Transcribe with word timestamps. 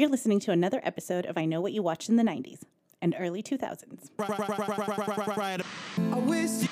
You're 0.00 0.08
listening 0.08 0.40
to 0.40 0.50
another 0.50 0.80
episode 0.82 1.26
of 1.26 1.36
I 1.36 1.44
Know 1.44 1.60
What 1.60 1.74
You 1.74 1.82
Watched 1.82 2.08
in 2.08 2.16
the 2.16 2.22
90s 2.22 2.62
and 3.02 3.14
early 3.18 3.42
2000s. 3.42 4.08
I 4.18 5.60
wish 6.20 6.66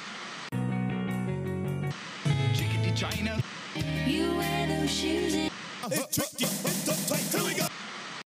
Chickadee 2.57 2.95
China. 2.95 3.39
You 4.07 4.35
wear 4.35 4.67
those 4.69 4.91
shoes 4.91 5.35
and 5.35 5.51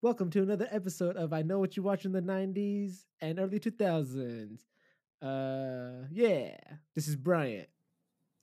Welcome 0.03 0.31
to 0.31 0.41
another 0.41 0.69
episode 0.71 1.17
of 1.17 1.33
I 1.33 1.43
Know 1.43 1.59
What 1.59 1.77
You 1.77 1.83
Watch 1.83 2.05
in 2.05 2.13
the 2.13 2.23
90s 2.23 3.01
and 3.21 3.41
early 3.41 3.59
2000s. 3.59 4.61
Uh, 5.21 6.07
yeah, 6.13 6.57
this 6.95 7.09
is 7.09 7.17
Bryant. 7.17 7.69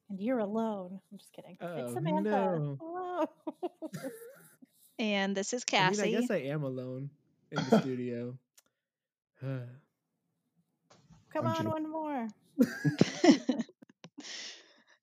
And 0.10 0.20
you're 0.20 0.40
alone. 0.40 1.00
I'm 1.10 1.18
just 1.18 1.32
kidding. 1.32 1.58
Oh, 1.62 1.78
it's 1.78 1.94
Samantha. 1.94 2.30
no. 2.30 2.78
Hello. 2.82 3.30
And 5.00 5.36
this 5.36 5.54
is 5.54 5.64
I 5.78 5.82
mean, 5.84 5.90
Cassie. 5.96 6.02
I 6.02 6.12
guess 6.22 6.32
I 6.32 6.38
am 6.38 6.64
alone 6.64 7.10
in 7.52 7.64
the 7.70 7.72
studio. 7.82 8.38
Come 9.42 9.68
I'm 11.38 11.46
on, 11.48 11.54
Jim. 11.54 11.66
one 11.68 11.92
more. 11.92 12.28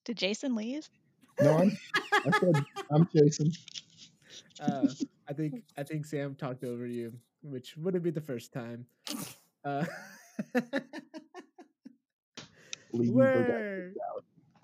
Did 0.05 0.17
Jason 0.19 0.55
leave? 0.57 0.89
no, 1.41 1.59
I'm. 1.59 1.77
I 2.27 2.31
said 2.41 2.65
I'm 2.91 3.09
Jason. 3.15 3.53
uh, 4.61 4.89
I 5.29 5.33
think 5.33 5.63
I 5.77 5.83
think 5.85 6.07
Sam 6.07 6.35
talked 6.35 6.65
over 6.65 6.87
you, 6.87 7.13
which 7.43 7.77
wouldn't 7.77 8.03
be 8.05 8.11
the 8.11 8.21
first 8.21 8.53
time. 8.53 8.87
Uh, 9.65 9.85
Leave 12.93 13.13
word. 13.13 13.95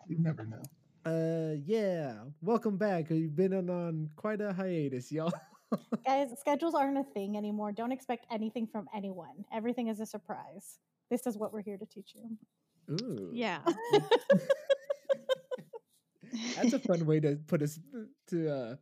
You 0.08 0.18
never 0.18 0.44
know. 0.44 0.62
Uh, 1.04 1.54
yeah. 1.66 2.14
Welcome 2.40 2.76
back. 2.76 3.10
You've 3.10 3.34
been 3.34 3.52
on, 3.54 3.68
on 3.70 4.08
quite 4.16 4.40
a 4.40 4.52
hiatus, 4.52 5.10
y'all. 5.10 5.32
Guys, 6.06 6.28
schedules 6.38 6.74
aren't 6.74 6.98
a 6.98 7.04
thing 7.14 7.36
anymore. 7.36 7.72
Don't 7.72 7.92
expect 7.92 8.26
anything 8.30 8.66
from 8.66 8.86
anyone. 8.94 9.44
Everything 9.52 9.88
is 9.88 10.00
a 10.00 10.06
surprise. 10.06 10.78
This 11.10 11.26
is 11.26 11.36
what 11.36 11.52
we're 11.52 11.62
here 11.62 11.76
to 11.78 11.86
teach 11.86 12.14
you. 12.14 12.36
Ooh, 13.00 13.30
Yeah. 13.32 13.60
that's 16.56 16.72
a 16.72 16.78
fun 16.88 17.04
way 17.06 17.20
to 17.20 17.36
put 17.46 17.62
us 17.62 17.78
to 18.28 18.48
uh 18.50 18.74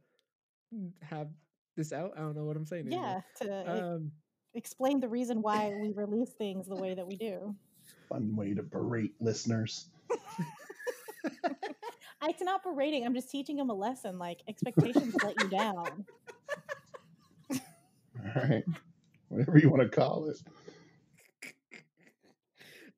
have 1.02 1.28
this 1.76 1.92
out. 1.92 2.12
I 2.16 2.20
don't 2.20 2.34
know 2.36 2.44
what 2.44 2.56
I'm 2.56 2.64
saying. 2.66 2.90
yeah, 2.90 3.20
anymore. 3.40 3.64
to 3.64 3.76
e- 3.76 3.80
Um, 3.94 4.12
explain 4.54 5.00
the 5.00 5.08
reason 5.08 5.42
why 5.42 5.72
we 5.80 5.92
release 5.92 6.30
things 6.30 6.66
the 6.66 6.76
way 6.76 6.94
that 6.94 7.06
we 7.06 7.16
do. 7.16 7.54
Fun 8.08 8.34
way 8.36 8.54
to 8.54 8.62
berate 8.62 9.14
listeners. 9.20 9.86
I, 12.22 12.28
it's 12.30 12.42
not 12.42 12.62
berating. 12.62 13.04
I'm 13.06 13.14
just 13.14 13.30
teaching 13.30 13.56
them 13.56 13.70
a 13.70 13.74
lesson. 13.74 14.18
Like 14.18 14.40
expectations 14.48 15.14
let 15.22 15.40
you 15.42 15.48
down. 15.48 16.04
All 17.50 17.58
right, 18.48 18.64
whatever 19.28 19.58
you 19.58 19.70
want 19.70 19.82
to 19.82 19.88
call 19.88 20.28
it. 20.28 20.38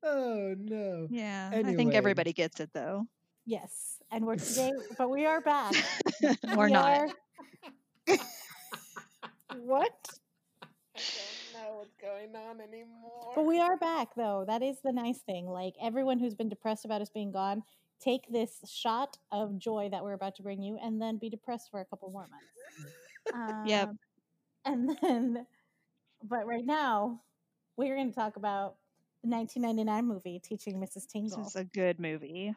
oh 0.02 0.54
no. 0.58 1.06
Yeah. 1.10 1.50
I 1.52 1.62
think 1.74 1.94
everybody 1.94 2.32
gets 2.32 2.60
it 2.60 2.70
though. 2.72 3.06
Yes, 3.46 3.98
and 4.10 4.24
we're 4.24 4.36
today, 4.36 4.72
but 4.98 5.10
we 5.10 5.26
are 5.26 5.40
back. 5.40 5.74
or 6.56 6.66
We 6.66 6.72
not. 6.72 6.98
are- 6.98 7.08
what? 9.58 10.08
I 10.94 11.00
don't 11.54 11.62
know 11.64 11.76
what's 11.78 11.94
going 12.00 12.34
on 12.36 12.60
anymore. 12.60 13.32
But 13.34 13.44
we 13.46 13.58
are 13.58 13.76
back, 13.78 14.14
though. 14.16 14.44
That 14.46 14.62
is 14.62 14.76
the 14.84 14.92
nice 14.92 15.18
thing. 15.22 15.46
Like 15.46 15.74
everyone 15.80 16.18
who's 16.20 16.34
been 16.34 16.48
depressed 16.48 16.84
about 16.84 17.00
us 17.02 17.10
being 17.10 17.32
gone, 17.32 17.62
take 18.02 18.30
this 18.30 18.58
shot 18.66 19.18
of 19.30 19.58
joy 19.58 19.88
that 19.90 20.02
we're 20.02 20.14
about 20.14 20.34
to 20.36 20.42
bring 20.42 20.62
you, 20.62 20.78
and 20.82 21.00
then 21.00 21.18
be 21.18 21.30
depressed 21.30 21.70
for 21.70 21.80
a 21.80 21.84
couple 21.84 22.10
more 22.10 22.28
months. 22.28 23.68
Yep. 23.68 23.88
Um, 23.88 23.98
And 24.64 24.96
then, 25.02 25.46
but 26.24 26.46
right 26.46 26.64
now, 26.64 27.20
we're 27.76 27.96
going 27.96 28.10
to 28.10 28.14
talk 28.14 28.36
about 28.36 28.76
the 29.22 29.30
1999 29.30 30.06
movie, 30.06 30.38
Teaching 30.38 30.80
Mrs. 30.80 31.06
Tingle. 31.06 31.38
This 31.38 31.48
is 31.48 31.56
a 31.56 31.64
good 31.64 32.00
movie. 32.00 32.54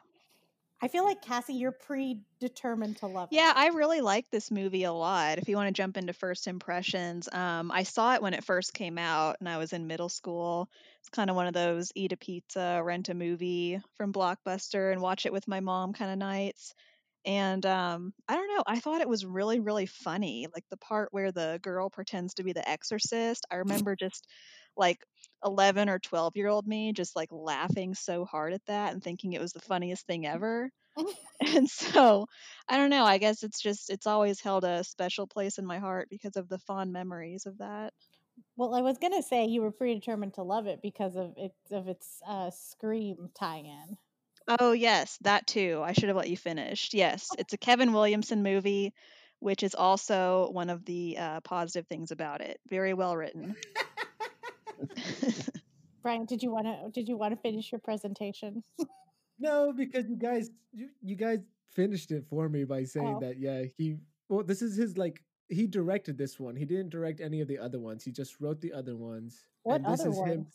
I 0.80 0.88
feel 0.88 1.04
like 1.04 1.22
Cassie, 1.22 1.54
you're 1.54 1.72
predetermined 1.72 2.98
to 2.98 3.06
love 3.06 3.30
Yeah, 3.30 3.52
I 3.56 3.68
really 3.68 4.00
like 4.00 4.30
this 4.30 4.52
movie 4.52 4.84
a 4.84 4.92
lot. 4.92 5.38
If 5.38 5.48
you 5.48 5.56
want 5.56 5.66
to 5.68 5.72
jump 5.72 5.96
into 5.96 6.12
first 6.12 6.46
impressions, 6.46 7.28
um, 7.32 7.72
I 7.72 7.82
saw 7.82 8.14
it 8.14 8.22
when 8.22 8.34
it 8.34 8.44
first 8.44 8.72
came 8.72 8.98
out 8.98 9.36
and 9.40 9.48
I 9.48 9.58
was 9.58 9.72
in 9.72 9.88
middle 9.88 10.08
school. 10.08 10.70
It's 11.00 11.08
kind 11.08 11.28
of 11.28 11.34
one 11.34 11.48
of 11.48 11.52
those 11.54 11.90
eat 11.96 12.12
a 12.12 12.16
pizza, 12.16 12.80
rent 12.84 13.08
a 13.08 13.14
movie 13.14 13.80
from 13.96 14.12
Blockbuster 14.12 14.92
and 14.92 15.00
watch 15.00 15.26
it 15.26 15.32
with 15.32 15.48
my 15.48 15.58
mom 15.58 15.92
kind 15.92 16.12
of 16.12 16.18
nights. 16.18 16.72
And 17.24 17.66
um, 17.66 18.14
I 18.28 18.36
don't 18.36 18.54
know, 18.56 18.62
I 18.64 18.78
thought 18.78 19.00
it 19.00 19.08
was 19.08 19.26
really, 19.26 19.58
really 19.58 19.86
funny. 19.86 20.46
Like 20.54 20.64
the 20.70 20.76
part 20.76 21.08
where 21.12 21.32
the 21.32 21.58
girl 21.62 21.90
pretends 21.90 22.34
to 22.34 22.44
be 22.44 22.52
the 22.52 22.68
exorcist. 22.68 23.44
I 23.50 23.56
remember 23.56 23.96
just 23.96 24.28
like 24.76 24.98
11 25.46 25.88
or 25.88 25.98
12 25.98 26.36
year 26.36 26.48
old 26.48 26.66
me 26.66 26.92
just 26.92 27.16
like 27.16 27.30
laughing 27.30 27.94
so 27.94 28.24
hard 28.24 28.52
at 28.52 28.64
that 28.66 28.92
and 28.92 29.02
thinking 29.02 29.32
it 29.32 29.40
was 29.40 29.52
the 29.52 29.60
funniest 29.60 30.06
thing 30.06 30.26
ever. 30.26 30.70
and 31.54 31.68
so 31.68 32.26
I 32.68 32.76
don't 32.76 32.90
know. 32.90 33.04
I 33.04 33.18
guess 33.18 33.42
it's 33.42 33.60
just 33.60 33.90
it's 33.90 34.06
always 34.06 34.40
held 34.40 34.64
a 34.64 34.84
special 34.84 35.26
place 35.26 35.58
in 35.58 35.66
my 35.66 35.78
heart 35.78 36.08
because 36.10 36.36
of 36.36 36.48
the 36.48 36.58
fond 36.58 36.92
memories 36.92 37.46
of 37.46 37.58
that. 37.58 37.92
Well, 38.56 38.74
I 38.74 38.80
was 38.80 38.98
gonna 38.98 39.22
say 39.22 39.46
you 39.46 39.62
were 39.62 39.70
predetermined 39.70 40.34
to 40.34 40.42
love 40.42 40.66
it 40.66 40.80
because 40.82 41.16
of 41.16 41.34
its 41.36 41.70
of 41.70 41.88
its 41.88 42.20
uh, 42.26 42.50
Scream 42.50 43.30
tie-in. 43.34 43.96
Oh 44.48 44.72
yes, 44.72 45.18
that 45.22 45.46
too. 45.46 45.82
I 45.84 45.92
should 45.92 46.08
have 46.08 46.16
let 46.16 46.30
you 46.30 46.36
finish. 46.36 46.90
Yes, 46.92 47.28
it's 47.38 47.52
a 47.52 47.58
Kevin 47.58 47.92
Williamson 47.92 48.42
movie, 48.42 48.94
which 49.40 49.62
is 49.62 49.74
also 49.74 50.50
one 50.52 50.70
of 50.70 50.84
the 50.84 51.18
uh, 51.18 51.40
positive 51.40 51.86
things 51.86 52.10
about 52.10 52.40
it. 52.40 52.58
Very 52.68 52.94
well 52.94 53.16
written. 53.16 53.56
Brian, 56.02 56.24
did 56.24 56.42
you 56.42 56.50
want 56.52 56.66
to 56.66 56.90
did 56.92 57.08
you 57.08 57.16
want 57.16 57.34
to 57.34 57.40
finish 57.40 57.72
your 57.72 57.80
presentation? 57.80 58.62
No, 59.38 59.70
because 59.70 60.08
you 60.08 60.16
guys 60.16 60.48
you, 60.72 60.88
you 61.02 61.14
guys 61.14 61.40
finished 61.68 62.10
it 62.10 62.24
for 62.30 62.48
me 62.48 62.64
by 62.64 62.84
saying 62.84 63.16
Oh. 63.16 63.20
that 63.20 63.38
yeah, 63.38 63.64
he 63.76 63.98
well 64.30 64.42
this 64.42 64.62
is 64.62 64.76
his 64.76 64.96
like 64.96 65.22
he 65.50 65.66
directed 65.66 66.16
this 66.16 66.40
one. 66.40 66.56
He 66.56 66.64
didn't 66.64 66.88
direct 66.88 67.20
any 67.20 67.42
of 67.42 67.48
the 67.48 67.58
other 67.58 67.78
ones. 67.78 68.02
He 68.02 68.10
just 68.12 68.40
wrote 68.40 68.62
the 68.62 68.72
other 68.72 68.96
ones. 68.96 69.44
What 69.62 69.82
and 69.82 69.92
this 69.92 70.00
other 70.00 70.08
is 70.10 70.16
ones? 70.16 70.32
him 70.32 70.46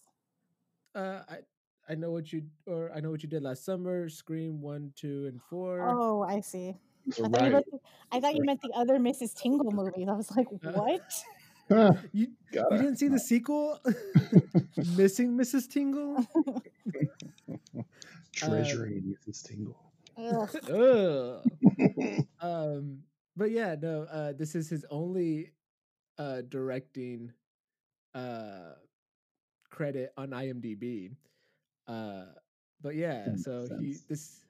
uh 0.96 1.20
I 1.30 1.38
I 1.90 1.94
know 1.94 2.10
what 2.10 2.34
you 2.34 2.42
or 2.66 2.92
I 2.92 3.02
know 3.02 3.12
what 3.12 3.22
you 3.22 3.30
did 3.30 3.44
last 3.44 3.66
summer, 3.66 4.10
Scream 4.10 4.62
1, 4.62 4.94
2 4.96 5.28
and 5.28 5.40
4. 5.44 5.86
Oh, 5.88 6.24
I 6.24 6.42
see. 6.42 6.74
I 7.24 7.28
thought, 7.30 7.44
you 7.46 7.52
meant 7.52 7.66
the, 7.72 7.80
I 8.12 8.20
thought 8.20 8.36
you 8.36 8.44
meant 8.44 8.62
the 8.64 8.72
other 8.74 8.98
Mrs. 8.98 9.36
Tingle 9.36 9.72
movies. 9.72 10.08
I 10.10 10.14
was 10.14 10.32
like, 10.36 10.48
Uh, 10.66 10.72
what? 10.72 11.02
Huh, 11.72 11.94
You 12.14 12.28
you 12.54 12.78
didn't 12.78 12.98
see 12.98 13.08
the 13.08 13.20
sequel? 13.20 13.80
Missing 14.98 15.38
Mrs. 15.38 15.70
Tingle? 15.70 16.26
Treasuring 18.34 19.16
Mrs. 19.16 19.44
Tingle. 19.44 19.78
Ugh. 20.18 20.50
Ugh. 20.70 22.26
um 22.42 23.00
but 23.38 23.52
yeah 23.52 23.76
no 23.82 24.04
uh 24.04 24.34
this 24.34 24.56
is 24.56 24.70
his 24.70 24.86
only 24.92 25.52
uh 26.20 26.42
directing 26.50 27.32
uh 28.14 28.74
credit 29.70 30.14
on 30.18 30.30
imdb 30.32 31.12
uh 31.88 32.26
but 32.82 32.96
yeah 32.96 33.26
That 33.26 33.40
so 33.40 33.68
makes 33.70 33.80
he 33.80 33.96
this 34.10 34.42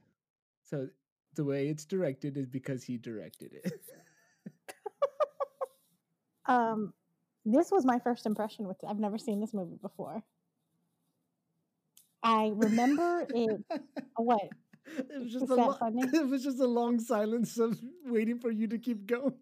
so 0.63 0.87
the 1.35 1.43
way 1.45 1.67
it's 1.67 1.85
directed 1.85 2.37
is 2.37 2.47
because 2.47 2.83
he 2.83 2.97
directed 2.97 3.53
it 3.53 3.71
Um, 6.45 6.93
this 7.45 7.71
was 7.71 7.85
my 7.85 7.99
first 7.99 8.25
impression 8.25 8.67
with. 8.67 8.77
it. 8.83 8.87
I've 8.87 8.99
never 8.99 9.17
seen 9.17 9.39
this 9.39 9.53
movie 9.53 9.77
before. 9.81 10.23
I 12.23 12.51
remember 12.53 13.25
it. 13.33 13.63
What? 14.17 14.49
it 14.97 15.19
was 15.19 15.31
just 15.31 15.45
Is 15.45 15.51
a 15.51 15.55
that 15.55 15.67
lo- 15.67 15.73
funny? 15.79 16.01
it 16.13 16.27
was 16.27 16.43
just 16.43 16.59
a 16.59 16.67
long 16.67 16.99
silence 16.99 17.57
of 17.57 17.79
waiting 18.05 18.39
for 18.39 18.51
you 18.51 18.67
to 18.67 18.77
keep 18.77 19.07
going 19.07 19.33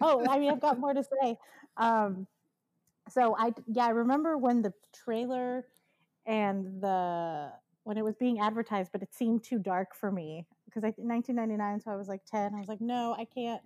oh, 0.00 0.24
I 0.28 0.38
mean, 0.38 0.50
I've 0.50 0.60
got 0.60 0.78
more 0.80 0.94
to 0.94 1.04
say. 1.04 1.38
Um, 1.76 2.26
so 3.10 3.36
I, 3.38 3.52
yeah, 3.66 3.86
I 3.86 3.90
remember 3.90 4.36
when 4.36 4.62
the 4.62 4.72
trailer 4.92 5.66
and 6.26 6.80
the 6.82 7.52
when 7.84 7.96
it 7.96 8.04
was 8.04 8.16
being 8.16 8.40
advertised, 8.40 8.90
but 8.92 9.02
it 9.02 9.14
seemed 9.14 9.44
too 9.44 9.58
dark 9.58 9.94
for 9.94 10.10
me 10.10 10.44
because 10.64 10.82
I 10.82 10.88
1999, 10.96 11.80
so 11.80 11.90
I 11.92 11.96
was 11.96 12.08
like 12.08 12.22
10. 12.24 12.54
I 12.54 12.58
was 12.58 12.68
like, 12.68 12.80
no, 12.80 13.14
I 13.16 13.24
can't. 13.24 13.62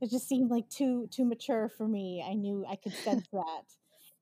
It 0.00 0.10
just 0.10 0.28
seemed 0.28 0.50
like 0.50 0.68
too 0.68 1.08
too 1.10 1.24
mature 1.24 1.68
for 1.68 1.88
me. 1.88 2.24
I 2.28 2.34
knew 2.34 2.64
I 2.68 2.76
could 2.76 2.94
sense 2.94 3.26
that, 3.32 3.64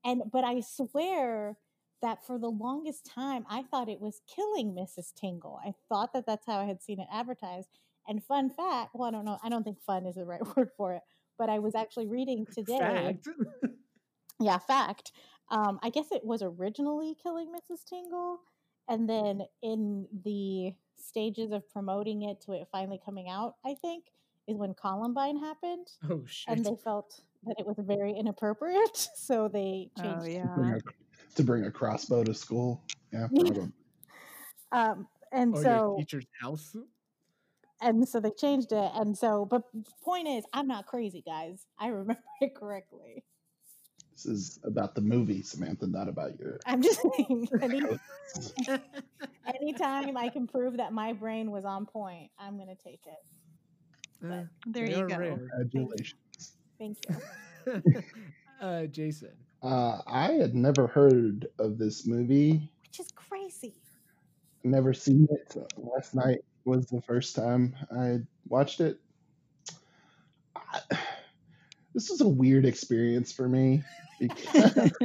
and 0.04 0.22
but 0.32 0.44
I 0.44 0.60
swear 0.60 1.56
that 2.02 2.26
for 2.26 2.38
the 2.38 2.50
longest 2.50 3.06
time 3.06 3.44
I 3.48 3.62
thought 3.62 3.88
it 3.88 4.00
was 4.00 4.20
killing 4.34 4.74
Mrs. 4.74 5.14
Tingle. 5.14 5.58
I 5.64 5.72
thought 5.88 6.12
that 6.12 6.26
that's 6.26 6.46
how 6.46 6.58
I 6.58 6.64
had 6.64 6.82
seen 6.82 7.00
it 7.00 7.08
advertised. 7.10 7.68
And 8.06 8.22
fun 8.22 8.50
fact, 8.50 8.90
well, 8.94 9.08
I 9.08 9.10
don't 9.10 9.24
know, 9.24 9.38
I 9.42 9.48
don't 9.48 9.64
think 9.64 9.80
fun 9.80 10.04
is 10.06 10.16
the 10.16 10.26
right 10.26 10.42
word 10.56 10.68
for 10.76 10.92
it, 10.94 11.02
but 11.38 11.48
I 11.48 11.58
was 11.58 11.74
actually 11.74 12.06
reading 12.06 12.46
today. 12.52 12.78
fact 12.78 13.28
Yeah, 14.40 14.58
fact. 14.58 15.12
Um, 15.50 15.78
I 15.82 15.90
guess 15.90 16.06
it 16.10 16.24
was 16.24 16.42
originally 16.42 17.16
killing 17.22 17.52
Mrs. 17.52 17.84
Tingle, 17.88 18.40
and 18.88 19.08
then 19.08 19.42
in 19.62 20.06
the 20.24 20.74
stages 20.96 21.52
of 21.52 21.68
promoting 21.70 22.22
it 22.22 22.40
to 22.42 22.52
it 22.52 22.68
finally 22.72 23.00
coming 23.04 23.28
out, 23.28 23.54
I 23.64 23.74
think, 23.74 24.04
is 24.46 24.56
when 24.56 24.74
Columbine 24.74 25.38
happened, 25.38 25.86
oh 26.10 26.22
shit 26.26 26.56
and 26.56 26.64
they 26.64 26.76
felt 26.82 27.20
that 27.46 27.56
it 27.58 27.66
was 27.66 27.76
very 27.78 28.12
inappropriate, 28.12 29.08
so 29.16 29.48
they 29.48 29.90
Oh 29.98 30.02
changed. 30.02 30.26
it. 30.28 30.32
yeah. 30.34 30.54
Bring 30.54 30.72
a, 30.74 30.80
to 31.36 31.42
bring 31.42 31.64
a 31.64 31.70
crossbow 31.70 32.24
to 32.24 32.34
school. 32.34 32.82
Yeah, 33.12 33.28
probably. 33.34 33.72
Um, 34.72 35.06
and 35.30 35.54
Or 35.54 35.62
so 35.62 35.68
your 35.70 35.96
teacher's 35.98 36.26
house. 36.40 36.74
and 37.80 38.08
so 38.08 38.18
they 38.18 38.32
changed 38.32 38.72
it, 38.72 38.90
and 38.96 39.16
so 39.16 39.44
but 39.44 39.62
point 40.02 40.26
is, 40.26 40.44
I'm 40.52 40.66
not 40.66 40.86
crazy, 40.86 41.22
guys. 41.24 41.64
I 41.78 41.88
remember 41.88 42.20
it 42.40 42.56
correctly. 42.56 43.22
This 44.12 44.26
is 44.26 44.58
about 44.64 44.96
the 44.96 45.00
movie, 45.00 45.42
Samantha, 45.42 45.86
not 45.86 46.08
about 46.08 46.38
your. 46.40 46.58
I'm 46.66 46.82
just 46.82 47.00
saying, 47.16 47.48
any, 47.62 47.82
anytime 49.60 50.16
I 50.16 50.28
can 50.28 50.46
prove 50.48 50.76
that 50.78 50.92
my 50.92 51.12
brain 51.12 51.50
was 51.52 51.64
on 51.64 51.86
point, 51.86 52.30
I'm 52.38 52.58
gonna 52.58 52.74
take 52.74 53.06
it. 53.06 53.18
Uh, 54.24 54.44
There 54.66 54.86
you 54.86 55.06
go. 55.06 55.16
rare. 55.18 55.36
Congratulations. 55.36 56.52
Thank 56.78 56.98
you. 57.08 57.82
uh, 58.60 58.86
Jason. 58.86 59.32
Uh, 59.62 60.00
I 60.06 60.32
had 60.32 60.54
never 60.54 60.86
heard 60.86 61.46
of 61.58 61.78
this 61.78 62.06
movie. 62.06 62.70
Which 62.82 63.00
is 63.00 63.08
crazy. 63.14 63.74
Never 64.62 64.94
seen 64.94 65.28
it. 65.30 65.56
Last 65.76 66.14
night 66.14 66.38
was 66.64 66.86
the 66.86 67.02
first 67.02 67.34
time 67.36 67.74
I 67.94 68.18
watched 68.48 68.80
it. 68.80 68.98
I, 70.56 70.80
this 71.94 72.10
was 72.10 72.20
a 72.20 72.28
weird 72.28 72.64
experience 72.64 73.32
for 73.32 73.48
me 73.48 73.82
because 74.18 74.92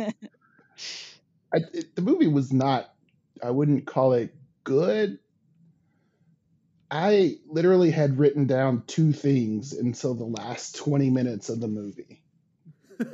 I, 1.53 1.57
it, 1.73 1.95
the 1.95 2.01
movie 2.01 2.27
was 2.27 2.51
not. 2.53 2.93
I 3.43 3.51
wouldn't 3.51 3.85
call 3.85 4.13
it 4.13 4.33
good. 4.63 5.19
I 6.91 7.37
literally 7.47 7.91
had 7.91 8.17
written 8.17 8.47
down 8.47 8.83
two 8.87 9.11
things 9.13 9.73
until 9.73 10.15
the 10.15 10.25
last 10.25 10.75
20 10.77 11.09
minutes 11.09 11.49
of 11.49 11.59
the 11.59 11.67
movie. 11.67 12.23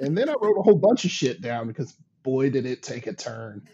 And 0.01 0.17
then 0.17 0.29
I 0.29 0.33
wrote 0.41 0.57
a 0.57 0.61
whole 0.63 0.77
bunch 0.77 1.05
of 1.05 1.11
shit 1.11 1.41
down 1.41 1.67
because 1.67 1.95
boy, 2.23 2.49
did 2.49 2.65
it 2.65 2.81
take 2.81 3.05
a 3.07 3.13
turn. 3.13 3.61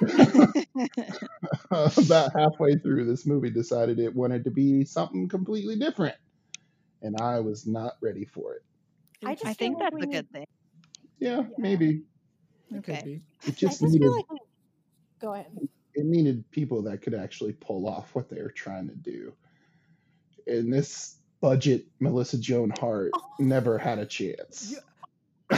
About 1.70 2.32
halfway 2.38 2.76
through, 2.76 3.04
this 3.06 3.26
movie 3.26 3.50
decided 3.50 3.98
it 3.98 4.14
wanted 4.14 4.44
to 4.44 4.50
be 4.50 4.84
something 4.84 5.28
completely 5.28 5.76
different. 5.76 6.14
And 7.02 7.16
I 7.20 7.40
was 7.40 7.66
not 7.66 7.94
ready 8.00 8.24
for 8.24 8.54
it. 8.54 8.62
I 9.24 9.34
just 9.34 9.46
I 9.46 9.54
think 9.54 9.78
that's 9.78 9.94
a 9.96 9.98
need- 10.00 10.12
good 10.12 10.30
thing. 10.30 10.46
Yeah, 11.18 11.38
Yeah. 11.38 11.42
maybe. 11.58 12.02
Okay. 12.76 13.02
be. 13.04 13.12
It 13.14 13.22
I 13.46 13.50
just 13.50 13.60
just 13.60 13.82
needed 13.82 14.00
feel 14.02 14.14
like 14.16 14.30
we 14.30 14.38
go 15.20 15.34
ahead. 15.34 15.46
It 15.94 16.04
needed 16.06 16.48
people 16.50 16.82
that 16.82 17.02
could 17.02 17.14
actually 17.14 17.52
pull 17.54 17.86
off 17.88 18.14
what 18.14 18.28
they 18.28 18.40
were 18.42 18.50
trying 18.50 18.88
to 18.88 18.94
do. 18.94 19.32
And 20.46 20.72
this 20.72 21.16
budget 21.40 21.86
Melissa 22.00 22.38
Joan 22.38 22.72
Hart 22.78 23.10
Oh. 23.14 23.22
never 23.38 23.78
had 23.78 23.98
a 23.98 24.06
chance. 24.06 24.72
Yeah. 24.72 24.78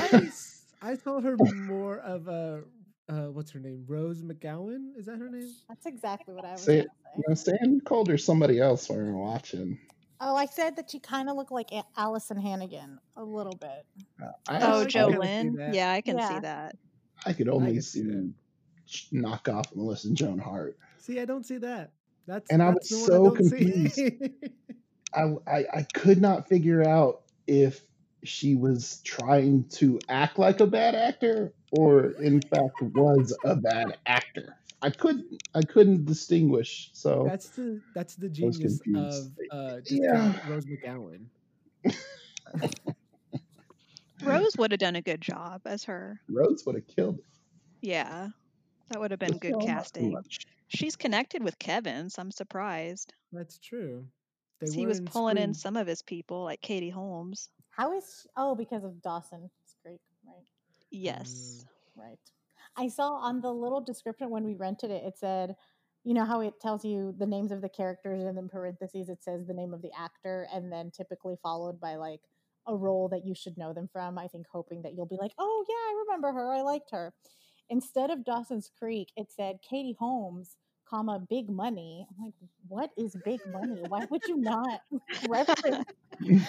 I, 0.00 0.06
s- 0.16 0.62
I 0.82 0.96
saw 0.96 1.20
her 1.20 1.36
more 1.54 1.98
of 1.98 2.28
a 2.28 2.62
uh, 3.08 3.26
what's 3.26 3.50
her 3.50 3.58
name? 3.58 3.84
Rose 3.88 4.22
McGowan? 4.22 4.96
Is 4.96 5.06
that 5.06 5.18
her 5.18 5.28
name? 5.28 5.52
That's 5.68 5.84
exactly 5.86 6.34
what 6.34 6.44
I 6.44 6.52
was 6.52 6.62
saying. 6.62 6.86
gonna 6.86 7.16
You 7.16 7.24
know, 7.28 7.34
Sam 7.34 7.80
called 7.80 8.08
her 8.08 8.16
somebody 8.16 8.58
else 8.60 8.88
when 8.88 8.98
we 9.04 9.04
were 9.10 9.18
watching. 9.18 9.78
Oh, 10.20 10.36
I 10.36 10.46
said 10.46 10.76
that 10.76 10.90
she 10.90 11.00
kind 11.00 11.28
of 11.28 11.36
looked 11.36 11.50
like 11.50 11.72
A- 11.72 11.84
Alyson 11.98 12.40
Hannigan 12.40 12.98
a 13.16 13.24
little 13.24 13.56
bit. 13.56 13.84
I, 14.20 14.24
Oh, 14.24 14.30
I 14.48 14.54
actually- 14.56 14.92
can 14.92 15.10
kinda 15.10 15.10
see 15.12 15.28
Jolene. 15.28 15.56
that. 15.58 15.74
Yeah, 15.74 15.92
I 15.92 16.00
can 16.00 16.16
Yeah. 16.16 16.28
see 16.28 16.38
that. 16.40 16.76
I 17.26 17.32
could 17.32 17.48
only 17.48 17.72
can 17.74 17.82
see 17.82 18.02
that. 18.02 18.32
See 18.92 19.08
knock 19.12 19.48
off 19.48 19.74
Melissa 19.74 20.10
Joan 20.12 20.38
Hart. 20.38 20.76
See, 20.98 21.20
I 21.20 21.24
don't 21.24 21.44
see 21.44 21.58
that. 21.58 21.92
That's 22.26 22.50
And 22.50 22.62
I 22.62 22.70
was 22.70 22.88
the 22.88 22.96
one 22.96 23.34
I 23.34 23.40
so 23.50 23.58
don't. 25.14 25.42
I, 25.46 25.58
I 25.58 25.64
I 25.78 25.82
could 25.92 26.20
not 26.20 26.48
figure 26.48 26.86
out 26.86 27.22
if 27.46 27.80
she 28.24 28.54
was 28.54 29.00
trying 29.04 29.64
to 29.64 29.98
act 30.08 30.38
like 30.38 30.60
a 30.60 30.66
bad 30.66 30.94
actor 30.94 31.52
or 31.72 32.12
in 32.12 32.40
fact 32.40 32.80
was 32.80 33.36
a 33.44 33.56
bad 33.56 33.98
actor. 34.06 34.56
I 34.80 34.90
couldn't 34.90 35.42
I 35.54 35.62
couldn't 35.62 36.04
distinguish. 36.04 36.90
So 36.92 37.24
that's 37.26 37.48
the 37.50 37.80
that's 37.94 38.14
the 38.14 38.28
genius 38.28 38.80
of 38.94 39.32
uh, 39.50 39.80
just 39.80 39.92
Yeah. 39.92 40.32
yeah. 40.32 40.50
Rose 40.50 40.66
McGowan. 40.66 41.26
Rose 44.22 44.56
would 44.56 44.70
have 44.70 44.80
done 44.80 44.96
a 44.96 45.02
good 45.02 45.20
job 45.20 45.62
as 45.66 45.84
her. 45.84 46.20
Rose 46.28 46.64
would 46.64 46.76
have 46.76 46.86
killed 46.86 47.18
it. 47.18 47.24
Yeah. 47.80 48.28
That 48.92 49.00
would 49.00 49.10
have 49.10 49.18
been 49.20 49.38
good 49.38 49.58
film, 49.58 49.72
not 49.72 49.88
so 49.96 50.10
casting. 50.10 50.26
She's 50.68 50.96
connected 50.96 51.42
with 51.42 51.58
Kevin, 51.58 52.10
so 52.10 52.20
I'm 52.20 52.30
surprised. 52.30 53.14
That's 53.32 53.58
true. 53.58 54.06
They 54.60 54.66
'cause 54.66 54.74
He 54.74 54.86
was 54.86 55.00
in 55.00 55.06
pulling 55.06 55.38
in 55.38 55.54
some 55.54 55.76
of 55.76 55.86
his 55.86 56.02
people, 56.02 56.44
like 56.44 56.60
Katie 56.60 56.90
Holmes. 56.90 57.50
How 57.70 57.92
is 57.96 58.26
oh 58.36 58.54
because 58.54 58.84
of 58.84 59.00
Dawson 59.02 59.50
Creek, 59.82 60.00
right? 60.26 60.44
Yes. 60.90 61.64
Mm. 61.64 62.02
Right. 62.02 62.18
I 62.76 62.88
saw 62.88 63.12
on 63.14 63.40
the 63.40 63.52
little 63.52 63.80
description 63.80 64.30
when 64.30 64.44
we 64.44 64.54
rented 64.54 64.90
it, 64.90 65.04
it 65.04 65.18
said, 65.18 65.56
you 66.04 66.14
know 66.14 66.24
how 66.24 66.40
it 66.40 66.60
tells 66.60 66.84
you 66.84 67.12
the 67.16 67.26
names 67.26 67.52
of 67.52 67.60
the 67.62 67.68
characters 67.68 68.24
and 68.24 68.38
in 68.38 68.48
parentheses 68.48 69.08
it 69.08 69.22
says 69.22 69.46
the 69.46 69.54
name 69.54 69.72
of 69.74 69.82
the 69.82 69.92
actor 69.96 70.48
and 70.52 70.72
then 70.72 70.90
typically 70.90 71.36
followed 71.42 71.78
by 71.80 71.94
like 71.96 72.22
a 72.66 72.76
role 72.76 73.08
that 73.08 73.24
you 73.24 73.34
should 73.34 73.56
know 73.58 73.72
them 73.72 73.88
from. 73.88 74.18
I 74.18 74.28
think 74.28 74.46
hoping 74.48 74.82
that 74.82 74.94
you'll 74.94 75.06
be 75.06 75.16
like, 75.20 75.32
oh 75.38 75.64
yeah, 75.68 75.74
I 75.74 76.04
remember 76.06 76.32
her. 76.32 76.52
I 76.52 76.62
liked 76.62 76.90
her. 76.92 77.14
Instead 77.72 78.10
of 78.10 78.22
Dawson's 78.22 78.70
Creek, 78.78 79.08
it 79.16 79.32
said 79.32 79.56
Katie 79.62 79.96
Holmes, 79.98 80.58
comma 80.86 81.18
Big 81.30 81.48
Money. 81.48 82.06
I'm 82.10 82.22
like, 82.22 82.34
what 82.68 82.90
is 82.98 83.16
Big 83.24 83.40
Money? 83.50 83.82
Why 83.88 84.04
would 84.10 84.20
you 84.28 84.36
not 84.36 84.82
reference 85.28 85.86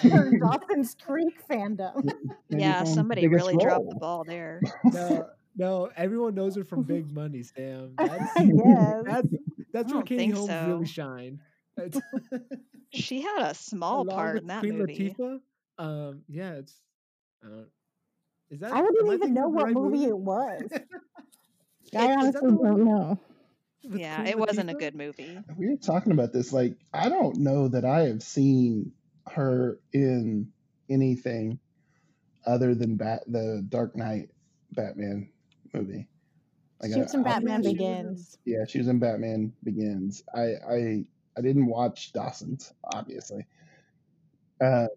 her 0.02 0.38
Dawson's 0.38 0.94
Creek 1.02 1.42
fandom? 1.48 2.12
Yeah, 2.50 2.80
Holmes' 2.80 2.94
somebody 2.94 3.22
biggest 3.22 3.46
really 3.46 3.56
dropped 3.56 3.88
the 3.88 3.96
ball 3.96 4.24
there. 4.24 4.60
No, 4.92 5.26
no, 5.56 5.90
everyone 5.96 6.34
knows 6.34 6.56
her 6.56 6.64
from 6.64 6.82
Big 6.82 7.10
Money, 7.10 7.42
Sam. 7.42 7.94
That's 7.96 8.32
yes. 8.36 9.02
that's 9.06 9.28
that's 9.72 9.92
where 9.94 10.02
Katie 10.02 10.30
Holmes 10.30 10.48
so. 10.48 10.66
really 10.66 10.86
shined. 10.86 11.38
She 12.92 13.22
had 13.22 13.50
a 13.50 13.54
small 13.54 14.02
along 14.02 14.16
part 14.16 14.36
in 14.38 14.46
that 14.48 14.60
Queen 14.60 14.76
movie. 14.78 15.14
Latifah. 15.18 15.40
Um, 15.78 16.22
yeah, 16.28 16.52
it's. 16.54 16.80
Uh, 17.42 17.64
is 18.54 18.60
that? 18.60 18.72
I 18.72 18.80
wouldn't 18.80 19.06
am 19.08 19.14
even 19.14 19.34
know 19.34 19.48
what 19.48 19.64
right 19.64 19.74
movie 19.74 20.04
it 20.04 20.16
was. 20.16 20.62
I 21.96 22.12
honestly 22.12 22.40
don't 22.40 22.84
know. 22.84 23.20
Yeah, 23.82 24.24
it 24.24 24.38
wasn't 24.38 24.70
a 24.70 24.74
good 24.74 24.94
movie. 24.94 25.38
we 25.56 25.68
were 25.68 25.76
talking 25.76 26.12
about 26.12 26.32
this. 26.32 26.52
Like, 26.52 26.76
I 26.92 27.08
don't 27.08 27.38
know 27.38 27.68
that 27.68 27.84
I 27.84 28.06
have 28.06 28.22
seen 28.22 28.92
her 29.26 29.78
in 29.92 30.50
anything 30.88 31.58
other 32.46 32.74
than 32.74 32.96
Bat 32.96 33.24
the 33.26 33.64
Dark 33.68 33.96
Knight 33.96 34.30
Batman 34.72 35.30
movie. 35.72 36.08
Like, 36.80 36.92
She 36.92 37.00
was 37.00 37.14
in 37.14 37.20
I, 37.20 37.30
I, 37.30 37.32
Batman 37.34 37.62
she 37.62 37.72
Begins. 37.72 38.38
yeah, 38.44 38.64
she 38.66 38.78
was 38.78 38.88
in 38.88 38.98
Batman 38.98 39.52
Begins. 39.62 40.22
I 40.34 40.54
I 40.68 41.04
I 41.36 41.40
didn't 41.40 41.66
watch 41.66 42.12
Dawson's, 42.12 42.72
obviously. 42.84 43.46
Um, 44.60 44.88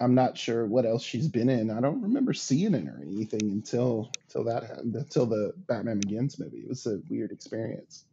I'm 0.00 0.14
not 0.14 0.36
sure 0.36 0.66
what 0.66 0.84
else 0.86 1.02
she's 1.02 1.28
been 1.28 1.48
in. 1.48 1.70
I 1.70 1.80
don't 1.80 2.02
remember 2.02 2.32
seeing 2.32 2.72
her 2.72 3.02
in 3.02 3.08
anything 3.08 3.50
until 3.50 4.18
until 4.28 4.44
that 4.44 4.64
happened, 4.64 4.94
until 4.96 5.26
the 5.26 5.52
Batman 5.68 5.98
Begins 5.98 6.38
movie. 6.38 6.58
It 6.60 6.68
was 6.68 6.86
a 6.86 7.00
weird 7.08 7.30
experience. 7.32 8.04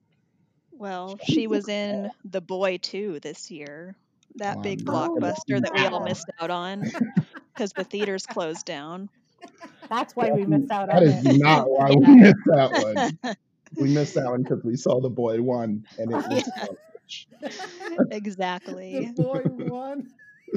Well, 0.72 1.20
She 1.20 1.42
she 1.42 1.48
was 1.48 1.68
was 1.68 1.68
in 1.68 2.12
The 2.24 2.42
Boy 2.42 2.78
2 2.78 3.20
this 3.20 3.52
year. 3.52 3.96
That 4.36 4.62
Oh, 4.62 4.62
big. 4.62 4.86
Blockbuster 4.86 5.62
that 5.62 5.74
we 5.74 5.86
all 5.88 6.00
missed 6.00 6.30
out 6.40 6.50
on 6.52 6.88
because 7.54 7.74
the 7.74 7.84
theaters 7.86 8.26
closed 8.28 8.66
down. 8.66 9.10
That's 9.90 10.16
why 10.16 10.32
we 10.32 10.46
missed 10.46 10.72
out 10.72 10.90
That 10.92 11.02
on 11.02 11.04
is 11.04 11.24
it. 11.26 11.26
not 11.26 11.70
why 11.70 11.92
we 11.92 12.06
missed 12.16 12.46
that 12.48 12.74
one. 12.76 13.18
We 13.80 13.90
missed 13.90 14.16
that 14.16 14.26
one 14.30 14.44
because 14.44 14.64
we 14.64 14.76
saw 14.76 15.02
the 15.02 15.10
boy 15.10 15.42
one, 15.42 15.86
and 15.98 16.12
it 16.12 16.26
was 16.28 16.44
Yeah. 17.98 18.04
exactly. 18.12 19.12
The 19.16 19.24
boy 19.24 19.52
won. 19.52 20.10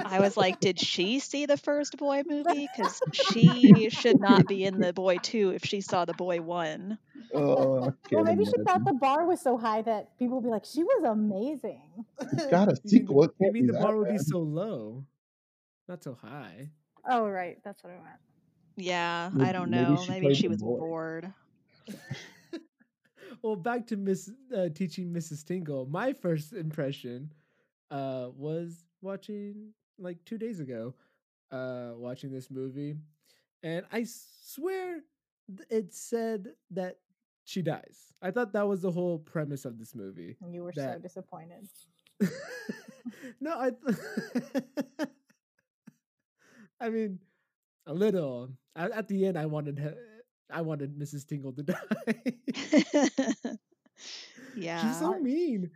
I 0.05 0.21
was 0.21 0.37
like, 0.37 0.61
did 0.61 0.79
she 0.81 1.19
see 1.19 1.47
the 1.47 1.57
first 1.57 1.97
Boy 1.97 2.23
movie? 2.27 2.69
Because 2.77 3.01
she 3.13 3.89
should 3.91 4.21
not 4.21 4.47
be 4.47 4.65
in 4.65 4.81
the 4.81 4.93
Boy 4.93 5.19
2 5.19 5.51
if 5.51 5.65
she 5.65 5.81
saw 5.81 6.05
the 6.05 6.15
Boy 6.15 6.41
1. 6.41 6.99
Oh, 7.35 7.41
Well, 7.81 7.97
can't 8.09 8.25
maybe 8.25 8.45
she 8.45 8.53
thought 8.67 8.85
the 8.85 8.93
bar 8.95 9.27
was 9.27 9.41
so 9.41 9.57
high 9.57 9.83
that 9.83 10.19
people 10.19 10.37
would 10.41 10.45
be 10.45 10.51
like, 10.51 10.65
she 10.65 10.83
was 10.83 11.05
amazing. 11.05 11.83
It's 12.33 12.47
got 12.47 12.69
a 12.69 12.73
You 12.73 12.77
mean, 12.77 12.89
sequel. 12.89 13.25
It 13.25 13.31
you 13.41 13.53
mean 13.53 13.67
the 13.67 13.73
that 13.75 13.83
bar 13.83 13.97
would 13.97 14.09
be 14.09 14.19
so 14.19 14.39
low, 14.39 15.05
not 15.89 16.03
so 16.03 16.15
high? 16.15 16.71
Oh, 17.09 17.27
right. 17.29 17.59
That's 17.65 17.83
what 17.83 17.91
I 17.93 17.97
meant. 17.97 18.21
Yeah, 18.77 19.31
Maybe- 19.33 19.49
I 19.49 19.53
don't 19.53 19.71
maybe 19.71 19.83
know. 19.91 19.97
she 20.03 20.11
Maybe 20.11 20.35
she 20.35 20.49
was 20.49 20.63
boy. 20.63 20.79
bored. 20.79 21.33
well, 23.43 23.57
back 23.57 23.87
to 23.89 23.97
Miss 23.97 24.31
uh, 24.57 24.69
teaching 24.75 25.13
Mrs. 25.13 25.45
Tingle. 25.45 25.87
My 25.87 26.13
first 26.13 26.53
impression 26.53 27.33
uh, 27.91 28.29
was 28.37 28.85
watching 29.01 29.73
like 29.99 30.25
two 30.25 30.39
days 30.39 30.61
ago, 30.61 30.95
uh, 31.51 31.91
watching 31.97 32.33
this 32.33 32.51
movie, 32.51 32.97
and 33.63 33.85
I 33.93 34.07
swear 34.07 35.01
it 35.71 35.93
said 35.93 36.49
that 36.71 36.97
she 37.45 37.63
dies. 37.63 38.13
I 38.23 38.31
thought 38.31 38.53
that 38.53 38.67
was 38.67 38.83
the 38.83 38.91
whole 38.91 39.19
premise 39.19 39.65
of 39.65 39.79
this 39.79 39.95
movie. 39.95 40.37
And 40.41 40.55
you 40.55 40.63
were 40.63 40.73
so 40.73 40.99
disappointed. 41.03 41.69
no, 43.41 43.59
I. 43.59 43.71
th- 43.71 44.65
I 46.81 46.89
mean, 46.89 47.19
a 47.87 47.95
little. 47.95 48.51
At, 48.75 48.91
at 48.93 49.09
the 49.09 49.27
end, 49.27 49.37
I 49.37 49.47
wanted 49.47 49.79
her, 49.79 49.95
I 50.51 50.63
wanted 50.63 50.99
Mrs. 50.99 51.27
Tingle 51.27 51.53
to 51.53 51.63
die. 51.65 51.77
yeah. 54.57 54.83
She's 54.83 54.99
so 54.99 55.19
mean. 55.19 55.71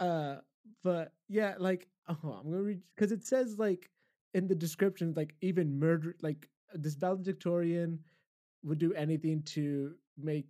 Uh, 0.00 0.36
but 0.82 1.12
yeah, 1.28 1.54
like 1.58 1.88
oh, 2.08 2.40
I'm 2.40 2.50
gonna 2.50 2.62
read 2.62 2.80
because 2.94 3.12
it 3.12 3.24
says 3.24 3.58
like 3.58 3.90
in 4.34 4.48
the 4.48 4.54
description, 4.54 5.12
like 5.16 5.34
even 5.40 5.78
murder, 5.78 6.14
like 6.22 6.48
this 6.74 6.94
valedictorian 6.94 7.98
would 8.64 8.78
do 8.78 8.94
anything 8.94 9.42
to 9.42 9.94
make 10.16 10.46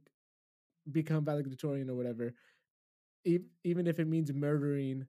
become 0.91 1.25
valedictorian 1.25 1.89
or 1.91 1.95
whatever, 1.95 2.35
e- 3.25 3.39
even 3.65 3.87
if 3.87 3.99
it 3.99 4.07
means 4.07 4.33
murdering 4.33 5.07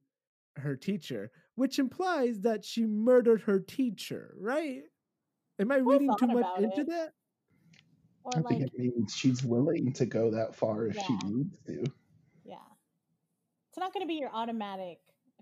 her 0.58 0.76
teacher, 0.76 1.32
which 1.56 1.80
implies 1.80 2.42
that 2.42 2.64
she 2.64 2.86
murdered 2.86 3.42
her 3.42 3.60
teacher, 3.60 4.36
right? 4.40 4.84
Am 5.60 5.72
I 5.72 5.78
reading 5.78 6.12
too 6.20 6.28
much 6.28 6.46
into 6.58 6.82
it. 6.82 6.90
that? 6.90 7.14
Or 8.24 8.32
I 8.36 8.40
like, 8.40 8.48
think 8.48 8.64
it 8.64 8.72
means 8.78 9.14
she's 9.16 9.44
willing 9.44 9.92
to 9.94 10.06
go 10.06 10.32
that 10.32 10.56
far 10.56 10.88
if 10.88 10.96
she 10.96 11.18
needs 11.26 11.60
to. 11.68 11.84
yeah, 12.46 12.56
it's 13.70 13.78
not 13.78 13.94
going 13.94 14.04
to 14.04 14.08
be 14.08 14.16
your 14.16 14.32
automatic 14.34 15.00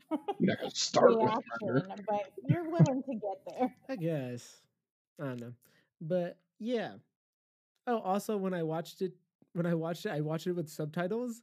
You're 0.10 0.20
not 0.40 0.60
gonna 0.60 0.72
start 0.74 1.20
with 1.20 1.32
murder. 1.62 1.88
but 2.08 2.32
you're 2.48 2.64
willing 2.70 3.04
to 3.04 3.14
get 3.14 3.40
there. 3.48 3.76
I 3.90 3.96
guess. 3.96 4.62
I 5.22 5.26
don't 5.26 5.40
know. 5.42 5.54
But 6.02 6.38
yeah. 6.60 6.94
Oh, 7.88 8.00
also 8.00 8.38
when 8.38 8.54
I 8.54 8.64
watched 8.64 9.02
it 9.02 9.14
when 9.54 9.66
I 9.66 9.74
watched 9.74 10.06
it, 10.06 10.10
I 10.12 10.22
watched 10.22 10.48
it 10.48 10.54
with 10.54 10.70
subtitles 10.70 11.42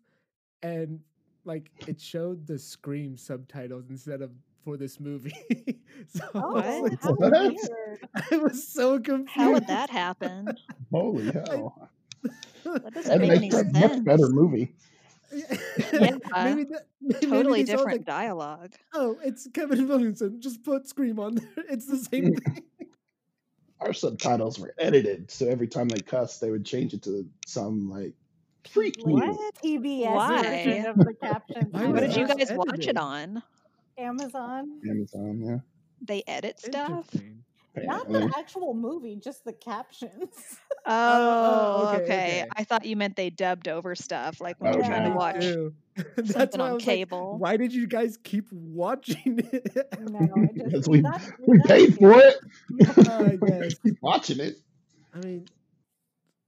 and 0.62 1.00
like 1.44 1.70
it 1.86 2.00
showed 2.00 2.46
the 2.46 2.58
Scream 2.58 3.16
subtitles 3.16 3.90
instead 3.90 4.22
of 4.22 4.30
for 4.64 4.76
this 4.76 4.98
movie. 5.00 5.32
so 6.08 6.24
I 6.34 6.38
Oh, 6.38 6.52
was, 6.82 6.90
like, 6.90 7.02
how 7.02 7.12
What? 7.12 7.32
weird! 7.32 8.08
I 8.32 8.36
was 8.38 8.66
so 8.68 8.98
confused. 8.98 9.30
How 9.30 9.52
would 9.52 9.66
that 9.68 9.90
happen? 9.90 10.56
Holy 10.92 11.30
hell! 11.32 11.90
That 12.64 12.92
doesn't 12.94 13.20
That 13.20 13.20
make 13.20 13.40
makes 13.40 13.54
any 13.54 13.68
a 13.68 13.72
much 13.88 14.04
better 14.04 14.28
movie. 14.28 14.74
Maybe 15.32 16.64
that, 16.64 16.86
maybe 17.00 17.26
Totally 17.26 17.62
they 17.62 17.72
different 17.72 17.98
like, 17.98 18.04
dialogue. 18.04 18.74
oh, 18.94 19.18
it's 19.24 19.48
Kevin 19.52 19.88
Williamson. 19.88 20.40
Just 20.40 20.62
put 20.62 20.88
Scream 20.88 21.18
on 21.18 21.36
there. 21.36 21.64
It's 21.68 21.86
the 21.86 21.98
same 21.98 22.34
thing. 22.34 22.62
Our 23.80 23.92
subtitles 23.92 24.58
were 24.58 24.74
edited, 24.78 25.30
so 25.30 25.46
every 25.46 25.68
time 25.68 25.88
they 25.88 26.00
cussed, 26.00 26.40
they 26.40 26.50
would 26.50 26.64
change 26.64 26.94
it 26.94 27.02
to 27.04 27.28
some 27.46 27.88
like 27.88 28.14
freak. 28.68 28.96
What? 29.02 29.38
TBS 29.62 30.14
Why? 30.14 30.42
version 30.42 30.86
of 30.86 30.96
the 30.96 31.14
captions. 31.14 31.72
What 31.72 32.00
did 32.00 32.16
you 32.16 32.26
that 32.26 32.38
guys 32.38 32.52
watch 32.52 32.86
it 32.86 32.96
on? 32.96 33.42
Amazon? 33.96 34.80
Amazon, 34.88 35.40
yeah. 35.44 35.58
They 36.00 36.22
edit 36.26 36.58
stuff? 36.58 37.08
Interesting. 37.82 38.12
Not 38.12 38.30
the 38.32 38.38
actual 38.38 38.74
movie, 38.74 39.16
just 39.16 39.44
the 39.44 39.52
captions. 39.52 40.34
Oh, 40.90 41.92
okay, 41.96 42.02
okay. 42.04 42.04
okay. 42.04 42.44
I 42.56 42.64
thought 42.64 42.86
you 42.86 42.96
meant 42.96 43.14
they 43.14 43.28
dubbed 43.28 43.68
over 43.68 43.94
stuff, 43.94 44.40
like 44.40 44.58
when 44.58 44.72
Oh, 44.72 44.76
you're 44.78 44.86
trying 44.86 45.10
to 45.10 45.16
watch 45.16 45.42
Too. 45.42 45.74
That's 46.16 46.32
something 46.32 46.60
on 46.62 46.74
was 46.74 46.86
like, 46.86 46.96
cable. 46.96 47.36
why 47.38 47.58
did 47.58 47.74
you 47.74 47.86
guys 47.86 48.16
keep 48.16 48.46
watching 48.50 49.38
it? 49.52 49.76
No, 50.00 50.18
it 50.36 50.54
just, 50.54 50.64
Because 50.64 50.88
we- 50.88 51.02
got- 51.02 51.20
We 51.46 51.58
paid 51.66 51.86
to. 51.88 51.92
for 51.98 52.12
it. 52.18 52.36
I 53.10 53.36
guess. 53.36 53.74
Keep 53.80 53.98
watching 54.00 54.40
it. 54.40 54.56
I 55.14 55.18
mean, 55.18 55.46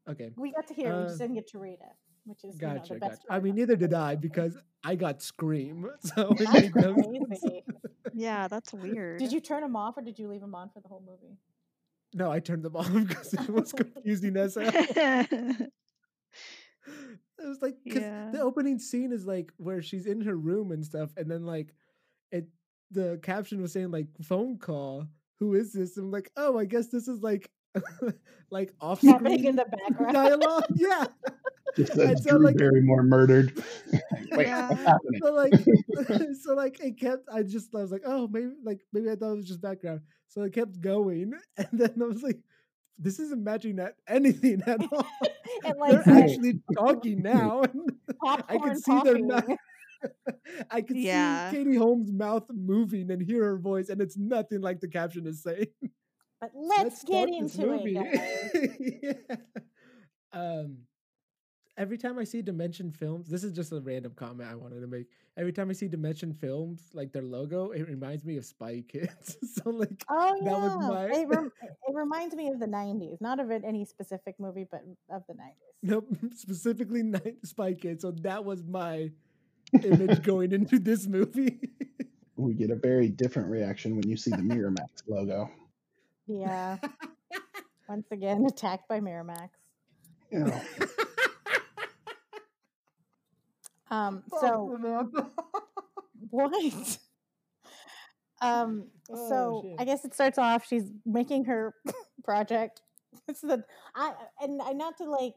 okay, 0.09 0.31
We 0.37 0.53
got 0.53 0.67
to 0.69 0.75
hear. 0.75 0.91
it, 0.93 0.97
we 0.97 1.03
Uh, 1.03 1.07
just 1.09 1.19
didn't 1.19 1.35
get 1.35 1.49
to 1.49 1.59
read 1.59 1.75
it, 1.81 1.97
which 2.25 2.43
is 2.45 2.57
gotcha, 2.57 2.95
you 2.95 3.01
know, 3.01 3.01
the 3.01 3.01
gotcha. 3.01 3.19
I 3.29 3.41
mean, 3.41 3.57
neither 3.57 3.77
did 3.77 3.93
I 3.93 4.15
because 4.17 4.57
I 4.85 4.95
got 4.95 5.21
Scream. 5.23 5.87
So 6.01 6.33
That's 6.39 6.53
made 6.55 6.75
no 6.77 6.95
sense. 6.95 7.41
crazy. 7.43 7.65
Yeah, 8.21 8.49
that's 8.49 8.73
weird. 8.73 9.19
Did 9.19 9.33
you 9.33 9.41
turn 9.41 9.63
them 9.63 9.77
off 9.77 9.97
or 9.97 10.03
did 10.03 10.19
you 10.19 10.29
leave 10.29 10.41
them 10.43 10.55
on 10.55 10.69
for 10.69 10.81
the 10.81 10.89
whole 10.89 11.03
movie? 11.07 11.37
No, 12.13 12.31
I 12.31 12.41
turned 12.41 12.63
them 12.63 12.77
off 12.81 12.93
because 12.93 13.33
it 13.35 13.49
was 13.49 13.73
confusing 13.73 14.37
as 14.37 14.55
hell. 14.57 15.27
It 17.43 17.47
was 17.47 17.63
like 17.63 17.77
because 17.85 18.03
Yeah. 18.03 18.31
the 18.33 18.41
opening 18.41 18.79
scene 18.79 19.13
is 19.13 19.25
like 19.27 19.53
where 19.57 19.81
she's 19.83 20.07
in 20.07 20.21
her 20.23 20.37
room 20.37 20.73
and 20.73 20.85
stuff, 20.85 21.11
and 21.17 21.31
then 21.31 21.47
like 21.47 21.73
it, 22.31 22.49
the 22.91 23.19
caption 23.23 23.63
was 23.63 23.73
saying 23.73 23.91
like 23.91 24.09
phone 24.23 24.59
call. 24.59 25.07
Who 25.39 25.55
is 25.55 25.73
this? 25.73 25.97
I'm 25.97 26.11
like, 26.11 26.31
oh, 26.37 26.59
I 26.59 26.67
guess 26.67 26.89
this 26.89 27.09
is 27.09 27.23
like 27.23 27.51
like 28.51 28.73
off 28.81 29.01
Happening 29.03 29.39
screen 29.39 29.47
in 29.51 29.57
the 29.57 29.65
background. 29.65 30.15
dialogue. 30.15 30.65
Yeah. 30.75 31.07
Just 31.77 31.93
says 31.95 32.25
so, 32.25 32.31
Drew 32.31 32.47
like- 32.47 32.57
Barrymore 32.57 33.05
murdered. 33.05 33.63
Wait, 34.33 34.47
Yeah. 34.49 34.71
what's 34.71 34.83
happening? 34.83 35.21
so 35.23 35.33
like 35.33 35.53
so 36.43 36.55
like 36.55 36.81
it 36.81 36.99
kept 36.99 37.29
i 37.33 37.43
just 37.45 37.73
i 37.75 37.79
was 37.79 37.93
like 37.93 38.03
oh 38.05 38.27
maybe 38.29 38.51
like 38.65 38.81
maybe 38.93 39.09
i 39.11 39.15
thought 39.15 39.33
it 39.33 39.37
was 39.37 39.45
just 39.47 39.61
background 39.61 40.01
so 40.29 40.43
it 40.43 40.53
kept 40.53 40.81
going 40.81 41.33
and 41.57 41.69
then 41.73 41.93
i 42.01 42.05
was 42.07 42.23
like 42.25 42.39
this 42.99 43.19
isn't 43.21 43.43
matching 43.45 43.79
at 43.79 43.95
anything 44.09 44.63
at 44.67 44.81
all 44.93 45.07
and 45.65 45.75
they're 45.89 46.03
Right. 46.07 46.25
actually 46.25 46.61
talking 46.77 47.23
now 47.23 47.63
i 48.25 48.37
popcorn 48.41 48.71
can 48.71 48.81
see 48.81 49.01
they're 49.05 49.15
popping. 49.19 49.27
not 49.29 49.45
i 50.71 50.81
can 50.81 50.97
Yeah. 50.97 51.51
see 51.51 51.59
katie 51.59 51.77
holmes 51.77 52.11
mouth 52.13 52.45
moving 52.51 53.11
and 53.13 53.23
hear 53.23 53.45
her 53.45 53.59
voice 53.59 53.89
and 53.91 54.01
it's 54.01 54.17
nothing 54.17 54.61
like 54.61 54.81
the 54.81 54.89
caption 54.89 55.27
is 55.27 55.43
saying 55.43 55.67
But 56.41 56.53
let's, 56.55 57.05
get 57.05 57.29
start 57.29 57.31
this 57.41 57.55
into 57.57 57.73
it, 57.75 57.95
guys. 59.05 59.17
yeah. 59.29 59.37
Um, 60.33 60.79
every 61.77 61.99
time 61.99 62.19
I 62.19 62.25
see 62.25 62.41
Dimension 62.41 62.91
Films, 62.93 63.29
this 63.29 63.45
is 63.45 63.53
just 63.53 63.73
a 63.73 63.81
random 63.81 64.13
comment 64.17 64.49
I 64.51 64.55
wanted 64.55 64.81
to 64.81 64.87
make. 64.87 65.07
Every 65.37 65.53
time 65.53 65.71
I 65.71 65.73
see 65.73 65.89
Dimension 65.89 66.33
Films, 66.33 66.81
like 66.95 67.13
their 67.13 67.23
logo, 67.23 67.71
it 67.71 67.83
reminds 67.89 68.25
me 68.25 68.37
of 68.37 68.45
Spy 68.45 68.83
Kids. 68.89 69.37
so 69.55 69.71
like, 69.71 70.05
Oh 70.09 70.35
yeah, 70.43 70.51
That 70.51 70.61
was 70.61 70.89
my- 70.89 71.07
it, 71.21 71.29
rem- 71.29 71.53
it 71.63 71.95
reminds 71.95 72.35
me 72.35 72.49
of 72.49 72.59
the 72.61 72.67
'90s, 72.67 73.21
not 73.21 73.41
of 73.41 73.51
any 73.51 73.85
specific 73.85 74.37
movie, 74.39 74.67
but 74.71 74.83
of 75.11 75.23
the 75.29 75.35
'90s. 75.35 75.55
nope, 75.83 76.09
specifically 76.35 77.03
Night 77.03 77.37
Spy 77.45 77.75
Kids. 77.75 78.03
So 78.03 78.13
that 78.23 78.45
was 78.45 78.65
my 78.65 79.11
image 79.83 80.23
going 80.23 80.53
into 80.53 80.79
this 80.79 81.07
movie. 81.07 81.61
We 82.37 82.55
get 82.55 82.71
a 82.71 82.77
very 82.77 83.09
different 83.11 83.49
reaction 83.51 83.97
when 83.97 84.09
you 84.09 84.17
see 84.17 84.31
the 84.31 84.39
Miramax 84.39 85.03
logo. 85.07 85.51
Yeah. 86.31 86.77
Once 87.89 88.07
again, 88.13 88.45
attacked 88.47 88.89
by 88.89 89.01
Miramax. 89.01 89.49
You 90.31 90.41
know, 90.41 90.61
Um, 93.91 94.23
so 94.41 94.79
what? 96.31 96.99
Um, 98.41 98.87
Oh, 99.13 99.29
so 99.29 99.63
shit. 99.65 99.77
I 99.81 99.85
guess 99.85 100.05
it 100.05 100.15
starts 100.15 100.39
off. 100.39 100.65
She's 100.65 100.85
making 101.05 101.47
her 101.47 101.75
project. 102.25 102.81
It's 103.27 103.41
the 103.41 103.65
I 103.97 104.13
and 104.41 104.63
I 104.63 104.73
not 104.73 104.97
to 104.99 105.11
like. 105.11 105.35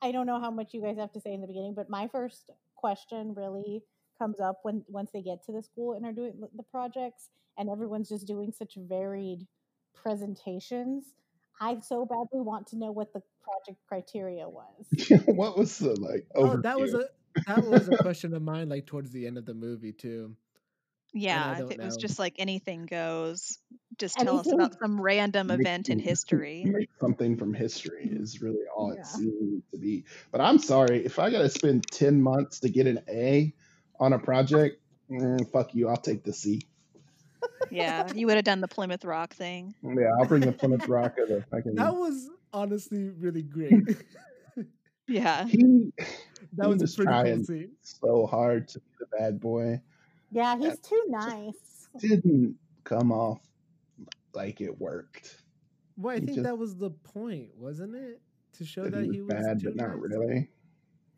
I 0.00 0.12
don't 0.12 0.26
know 0.26 0.40
how 0.40 0.50
much 0.50 0.72
you 0.72 0.80
guys 0.82 0.96
have 0.96 1.12
to 1.12 1.20
say 1.20 1.34
in 1.34 1.42
the 1.42 1.46
beginning, 1.46 1.74
but 1.74 1.90
my 1.90 2.08
first 2.08 2.50
question 2.74 3.34
really 3.34 3.82
comes 4.18 4.40
up 4.40 4.60
when 4.62 4.82
once 4.88 5.10
they 5.12 5.20
get 5.20 5.44
to 5.44 5.52
the 5.52 5.62
school 5.62 5.92
and 5.92 6.06
are 6.06 6.12
doing 6.12 6.40
the 6.56 6.62
projects, 6.62 7.28
and 7.58 7.68
everyone's 7.68 8.08
just 8.08 8.26
doing 8.26 8.50
such 8.50 8.76
varied 8.78 9.46
presentations. 10.02 11.04
I 11.60 11.80
so 11.80 12.04
badly 12.04 12.40
want 12.40 12.68
to 12.68 12.76
know 12.76 12.92
what 12.92 13.12
the 13.12 13.22
project 13.42 13.80
criteria 13.88 14.48
was. 14.48 14.86
what 15.26 15.56
was 15.56 15.78
the 15.78 15.98
like 15.98 16.26
oh, 16.34 16.56
that 16.58 16.78
was 16.78 16.94
a 16.94 17.08
that 17.46 17.64
was 17.64 17.88
a 17.88 17.96
question 17.96 18.34
of 18.34 18.42
mine. 18.42 18.68
Like 18.68 18.86
towards 18.86 19.10
the 19.10 19.26
end 19.26 19.38
of 19.38 19.46
the 19.46 19.54
movie 19.54 19.92
too. 19.92 20.36
Yeah, 21.12 21.52
if 21.52 21.58
don't 21.58 21.72
it 21.72 21.80
was 21.80 21.96
just 21.96 22.18
like 22.18 22.34
anything 22.38 22.84
goes, 22.84 23.58
just 23.96 24.18
tell 24.18 24.38
us 24.40 24.52
about 24.52 24.78
some 24.78 25.00
random 25.00 25.46
Make 25.46 25.60
event 25.60 25.88
in 25.88 25.98
history. 25.98 26.64
Make 26.66 26.90
something 27.00 27.38
from 27.38 27.54
history 27.54 28.10
is 28.12 28.42
really 28.42 28.66
all 28.74 28.92
Yeah. 28.92 29.00
it 29.00 29.06
seems 29.06 29.62
to 29.72 29.78
be. 29.78 30.04
But 30.30 30.42
I'm 30.42 30.58
sorry 30.58 31.06
if 31.06 31.18
I 31.18 31.30
got 31.30 31.38
to 31.38 31.48
spend 31.48 31.86
ten 31.90 32.20
months 32.20 32.60
to 32.60 32.68
get 32.68 32.86
an 32.86 33.00
A 33.08 33.54
on 33.98 34.12
a 34.12 34.18
project. 34.18 34.82
mm, 35.10 35.50
fuck 35.50 35.74
you, 35.74 35.88
I'll 35.88 35.96
take 35.96 36.22
the 36.22 36.34
C. 36.34 36.60
Yeah, 37.70 38.10
you 38.14 38.26
would 38.26 38.36
have 38.36 38.44
done 38.44 38.60
the 38.60 38.68
Plymouth 38.68 39.04
Rock 39.04 39.34
thing. 39.34 39.74
Yeah, 39.82 40.10
I'll 40.18 40.26
bring 40.26 40.42
the 40.42 40.52
Plymouth 40.52 40.86
Rock 40.88 41.14
or 41.18 41.26
the 41.26 41.44
fucking. 41.50 41.74
That 41.74 41.94
was 41.94 42.28
honestly 42.52 43.10
really 43.10 43.42
great. 43.42 43.72
Yeah. 45.08 45.46
He 45.46 45.92
that 46.54 46.64
He 46.64 46.68
was 46.72 46.80
was 46.82 46.94
a 46.94 46.96
pretty 46.96 47.12
cool 47.12 47.44
trying. 47.46 47.70
so 47.82 48.26
hard 48.26 48.66
to 48.68 48.80
be 48.80 48.86
the 48.98 49.06
bad 49.16 49.40
boy. 49.40 49.80
Yeah, 50.32 50.56
he's 50.58 50.80
too 50.80 51.00
nice. 51.08 51.88
Didn't 52.00 52.56
come 52.82 53.12
off 53.12 53.40
like 54.34 54.60
it 54.60 54.80
worked. 54.80 55.42
Well, 55.96 56.16
I 56.16 56.18
He 56.18 56.26
think 56.26 56.36
just- 56.38 56.44
that 56.44 56.58
was 56.58 56.74
the 56.76 56.90
point, 56.90 57.50
wasn't 57.56 57.94
it? 57.94 58.20
To 58.54 58.64
show 58.64 58.82
That 58.84 58.92
that 58.94 59.04
he 59.04 59.12
he 59.12 59.20
was 59.22 59.34
was 59.34 59.46
bad, 59.46 59.60
too 59.60 59.66
but 59.66 59.76
not 59.76 59.90
nice? 59.90 59.98
really. 60.00 60.48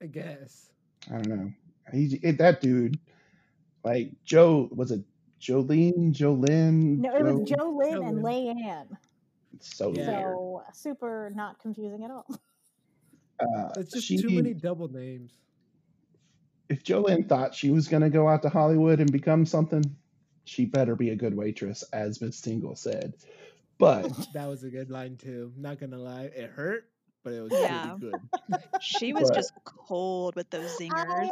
I 0.02 0.06
guess. 0.06 0.70
I 1.10 1.12
don't 1.22 1.28
know. 1.28 1.52
He 1.92 2.18
that 2.32 2.60
dude, 2.60 2.98
like 3.84 4.10
Joe, 4.24 4.68
was 4.70 4.90
it 4.90 5.00
Jolene? 5.40 6.12
Jolene? 6.12 6.98
No, 6.98 7.14
it 7.14 7.22
was 7.24 7.48
Jo- 7.48 7.56
Joe 7.56 7.70
Lynn 7.76 8.02
and 8.02 8.22
Lynn. 8.22 8.56
Leanne. 8.58 8.96
So 9.60 9.92
Yeah. 9.94 10.04
So 10.22 10.62
super 10.72 11.30
not 11.34 11.58
confusing 11.60 12.04
at 12.04 12.10
all. 12.10 12.26
Uh, 13.40 13.70
It's 13.76 13.92
just 13.92 14.04
she, 14.08 14.16
too 14.20 14.30
many 14.30 14.52
double 14.52 14.88
names. 14.88 15.30
If 16.68 16.82
Jolene 16.82 17.28
thought 17.28 17.54
she 17.54 17.70
was 17.70 17.86
gonna 17.86 18.10
go 18.10 18.26
out 18.28 18.42
to 18.42 18.48
Hollywood 18.48 18.98
and 18.98 19.12
become 19.12 19.46
something, 19.46 19.84
she 20.44 20.64
better 20.64 20.96
be 20.96 21.10
a 21.10 21.14
good 21.16 21.36
waitress, 21.36 21.84
as 21.92 22.20
Miss 22.20 22.40
Tingle 22.40 22.74
said. 22.74 23.14
But 23.78 24.08
That 24.34 24.48
was 24.48 24.64
a 24.64 24.70
good 24.70 24.90
line 24.90 25.16
too. 25.18 25.52
Not 25.56 25.78
gonna 25.78 25.98
lie, 25.98 26.24
it 26.34 26.50
hurt, 26.50 26.90
but 27.22 27.32
it 27.32 27.42
was 27.42 27.52
Yeah. 27.52 27.94
pretty 28.00 28.16
good. 28.50 28.60
She 28.80 29.12
was 29.14 29.28
But- 29.30 29.36
just 29.36 29.52
cold 29.64 30.34
with 30.34 30.50
those 30.50 30.76
zingers. 30.76 31.28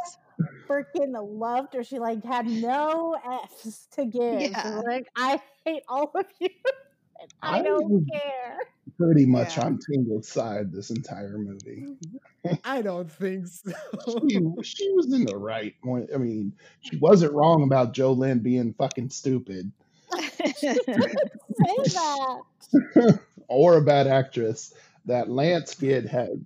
Freaking 0.67 1.13
loved 1.39 1.73
her. 1.73 1.83
She 1.83 1.99
like 1.99 2.23
had 2.23 2.45
no 2.47 3.15
F's 3.43 3.87
to 3.93 4.05
give. 4.05 4.41
Yeah. 4.41 4.81
like, 4.85 5.07
I 5.15 5.41
hate 5.65 5.83
all 5.87 6.11
of 6.15 6.25
you. 6.39 6.49
and 7.21 7.33
I 7.41 7.59
I 7.59 7.61
don't 7.63 8.05
care. 8.11 8.57
pretty 8.97 9.25
much 9.25 9.57
Yeah. 9.57 9.65
on 9.65 9.79
Tingle's 9.79 10.27
side 10.27 10.71
this 10.71 10.89
entire 10.91 11.37
movie. 11.37 11.85
Mm-hmm. 11.87 12.53
I 12.63 12.81
don't 12.81 13.11
think 13.11 13.47
so. 13.47 13.71
She, 14.29 14.39
she 14.63 14.91
was 14.91 15.11
in 15.13 15.25
the 15.25 15.35
right 15.37 15.73
point. 15.83 16.09
I 16.13 16.17
mean, 16.17 16.53
she 16.81 16.97
wasn't 16.97 17.33
wrong 17.33 17.63
about 17.63 17.93
Joe 17.93 18.13
Lynn 18.13 18.39
being 18.39 18.73
fucking 18.73 19.09
stupid 19.09 19.71
Say 20.31 20.75
that. 21.85 22.41
or 23.47 23.77
a 23.77 23.81
bad 23.81 24.07
actress. 24.07 24.73
That 25.05 25.29
Lance 25.29 25.73
kid 25.75 26.05
had, 26.05 26.43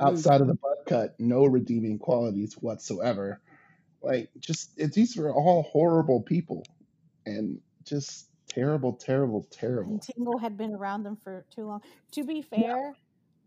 outside 0.00 0.40
of 0.40 0.46
the 0.46 0.54
butt 0.54 0.86
cut, 0.86 1.14
no 1.18 1.44
redeeming 1.44 1.98
qualities 1.98 2.54
whatsoever. 2.54 3.40
Like, 4.02 4.30
just 4.38 4.70
it, 4.76 4.92
these 4.92 5.16
were 5.16 5.32
all 5.32 5.62
horrible 5.62 6.22
people, 6.22 6.64
and 7.26 7.60
just 7.84 8.28
terrible, 8.48 8.92
terrible, 8.92 9.46
terrible. 9.50 9.92
And 9.92 10.02
Tingle 10.02 10.38
had 10.38 10.56
been 10.56 10.74
around 10.74 11.02
them 11.02 11.16
for 11.22 11.44
too 11.54 11.66
long. 11.66 11.82
To 12.12 12.24
be 12.24 12.42
fair, 12.42 12.94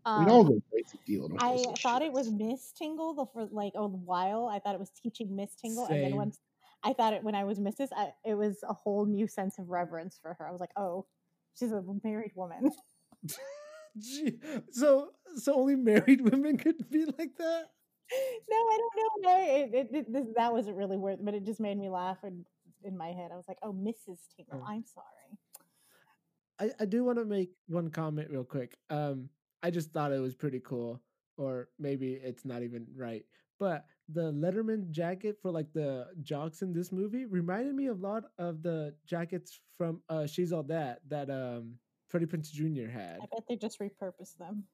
We 0.06 0.24
all 0.26 0.40
um, 0.40 0.46
go 0.46 0.62
crazy 0.70 0.98
dealing 1.06 1.32
with 1.32 1.42
I 1.42 1.56
thought 1.82 2.02
shit. 2.02 2.08
it 2.08 2.12
was 2.12 2.30
Miss 2.30 2.72
Tingle 2.72 3.14
the 3.14 3.26
for 3.26 3.48
like 3.50 3.72
a 3.74 3.86
while. 3.86 4.46
I 4.46 4.58
thought 4.58 4.74
it 4.74 4.80
was 4.80 4.90
teaching 4.90 5.34
Miss 5.34 5.54
Tingle, 5.54 5.86
and 5.86 6.02
then 6.02 6.16
once 6.16 6.38
I 6.82 6.92
thought 6.92 7.14
it 7.14 7.22
when 7.22 7.34
I 7.34 7.44
was 7.44 7.58
Mrs. 7.58 7.88
I, 7.96 8.12
it 8.24 8.34
was 8.34 8.62
a 8.68 8.74
whole 8.74 9.06
new 9.06 9.26
sense 9.26 9.58
of 9.58 9.70
reverence 9.70 10.18
for 10.20 10.34
her. 10.34 10.46
I 10.46 10.50
was 10.50 10.60
like, 10.60 10.72
oh, 10.76 11.06
she's 11.58 11.72
a 11.72 11.82
married 12.02 12.32
woman. 12.34 12.70
Gee, 13.98 14.38
so 14.70 15.10
so 15.36 15.54
only 15.54 15.76
married 15.76 16.20
women 16.30 16.56
could 16.56 16.88
be 16.90 17.04
like 17.04 17.36
that. 17.36 17.64
no, 18.50 18.56
I 18.56 18.78
don't 18.78 18.96
know. 18.96 19.30
No, 19.30 19.38
it, 19.42 19.74
it, 19.74 19.88
it, 19.94 20.12
this, 20.12 20.26
that 20.36 20.52
wasn't 20.52 20.76
really 20.76 20.96
worth, 20.96 21.18
but 21.22 21.34
it 21.34 21.44
just 21.44 21.60
made 21.60 21.78
me 21.78 21.88
laugh. 21.88 22.18
And 22.22 22.44
in 22.84 22.96
my 22.96 23.08
head, 23.08 23.30
I 23.32 23.36
was 23.36 23.46
like, 23.48 23.58
oh, 23.62 23.72
Mrs. 23.72 24.18
Tingle, 24.36 24.60
Oh. 24.62 24.64
I'm 24.66 24.84
sorry. 24.84 25.38
I, 26.60 26.70
I 26.80 26.84
do 26.84 27.04
want 27.04 27.18
to 27.18 27.24
make 27.24 27.50
one 27.68 27.90
comment 27.90 28.30
real 28.30 28.44
quick. 28.44 28.76
Um, 28.90 29.28
I 29.62 29.70
just 29.70 29.92
thought 29.92 30.12
it 30.12 30.20
was 30.20 30.34
pretty 30.34 30.60
cool, 30.60 31.00
or 31.36 31.68
maybe 31.78 32.12
it's 32.14 32.44
not 32.44 32.62
even 32.62 32.86
right. 32.96 33.24
But 33.58 33.86
the 34.08 34.32
Letterman 34.32 34.90
jacket 34.90 35.38
for 35.40 35.50
like 35.50 35.72
the 35.72 36.08
jocks 36.22 36.62
in 36.62 36.72
this 36.72 36.92
movie 36.92 37.24
reminded 37.26 37.74
me 37.74 37.86
a 37.86 37.94
lot 37.94 38.24
of 38.38 38.62
the 38.62 38.94
jackets 39.06 39.60
from 39.78 40.02
uh 40.08 40.26
She's 40.26 40.52
All 40.52 40.64
That 40.64 41.00
that 41.08 41.30
um 41.30 41.74
Freddie 42.12 42.26
Prinze 42.26 42.52
Jr. 42.52 42.90
had. 42.90 43.20
I 43.22 43.26
bet 43.32 43.44
they 43.48 43.56
just 43.56 43.80
repurposed 43.80 44.36
them. 44.38 44.64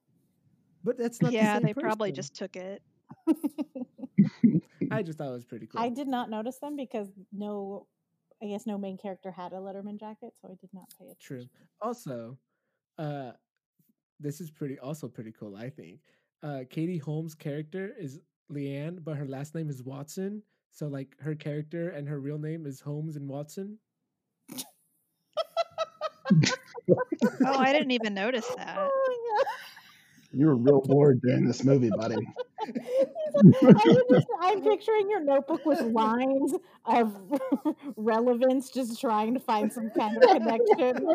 But 0.83 0.97
that's 0.97 1.21
not 1.21 1.31
the 1.31 1.37
yeah, 1.37 1.55
same 1.55 1.63
they 1.63 1.73
probably 1.73 2.11
just 2.11 2.35
took 2.35 2.57
it. 2.57 2.81
I 4.91 5.01
just 5.01 5.17
thought 5.17 5.29
it 5.29 5.33
was 5.33 5.45
pretty 5.45 5.65
cool. 5.65 5.81
I 5.81 5.87
did 5.87 6.09
not 6.09 6.29
notice 6.29 6.57
them 6.57 6.75
because 6.75 7.07
no, 7.31 7.87
I 8.43 8.47
guess 8.47 8.67
no 8.67 8.77
main 8.77 8.97
character 8.97 9.31
had 9.31 9.53
a 9.53 9.55
Letterman 9.55 9.97
jacket, 9.97 10.33
so 10.41 10.49
I 10.49 10.55
did 10.59 10.69
not 10.73 10.89
pay 10.99 11.05
attention. 11.05 11.17
True. 11.21 11.45
Also, 11.81 12.37
uh, 12.97 13.31
this 14.19 14.41
is 14.41 14.51
pretty 14.51 14.77
also 14.77 15.07
pretty 15.07 15.31
cool. 15.31 15.55
I 15.55 15.69
think 15.69 15.99
uh, 16.43 16.59
Katie 16.69 16.97
Holmes' 16.97 17.35
character 17.35 17.93
is 17.97 18.19
Leanne, 18.51 19.01
but 19.01 19.15
her 19.15 19.27
last 19.27 19.55
name 19.55 19.69
is 19.69 19.81
Watson. 19.81 20.43
So 20.71 20.87
like 20.87 21.15
her 21.21 21.35
character 21.35 21.89
and 21.91 22.07
her 22.09 22.19
real 22.19 22.37
name 22.37 22.65
is 22.65 22.81
Holmes 22.81 23.15
and 23.15 23.29
Watson. 23.29 23.77
Oh, 27.45 27.57
I 27.59 27.71
didn't 27.71 27.91
even 27.91 28.13
notice 28.13 28.47
that. 28.57 28.75
Oh 28.79 29.25
You 30.31 30.45
were 30.45 30.55
real 30.55 30.81
bored 30.81 31.21
during 31.21 31.45
this 31.45 31.63
movie, 31.63 31.89
buddy. 31.89 32.15
my! 33.61 33.69
I 33.69 33.83
was 33.85 34.03
just- 34.11 34.27
I'm 34.39 34.61
picturing 34.61 35.09
your 35.09 35.21
notebook 35.23 35.65
with 35.65 35.81
lines 35.81 36.53
of 36.85 37.15
relevance, 37.95 38.69
just 38.69 38.99
trying 39.01 39.33
to 39.33 39.39
find 39.39 39.73
some 39.73 39.89
kind 39.89 40.17
of 40.17 40.29
connection. 40.29 41.07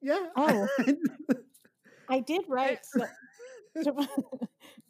yeah. 0.00 0.26
Oh. 0.36 0.66
I 2.08 2.20
did 2.20 2.44
write 2.48 2.86
so, 2.86 3.04
to, 3.82 4.08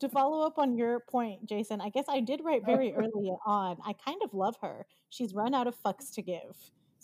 to 0.01 0.09
follow 0.09 0.47
up 0.47 0.59
on 0.59 0.77
your 0.77 1.01
point, 1.01 1.47
Jason. 1.47 1.81
I 1.81 1.88
guess 1.88 2.05
I 2.09 2.21
did 2.21 2.42
write 2.45 2.64
very 2.64 2.95
early 2.95 3.33
on. 3.45 3.77
I 3.85 3.92
kind 3.92 4.21
of 4.23 4.35
love 4.35 4.57
her. 4.62 4.87
She's 5.11 5.35
run 5.35 5.55
out 5.55 5.66
of 5.66 5.75
fucks 5.83 6.12
to 6.14 6.23
give, 6.23 6.57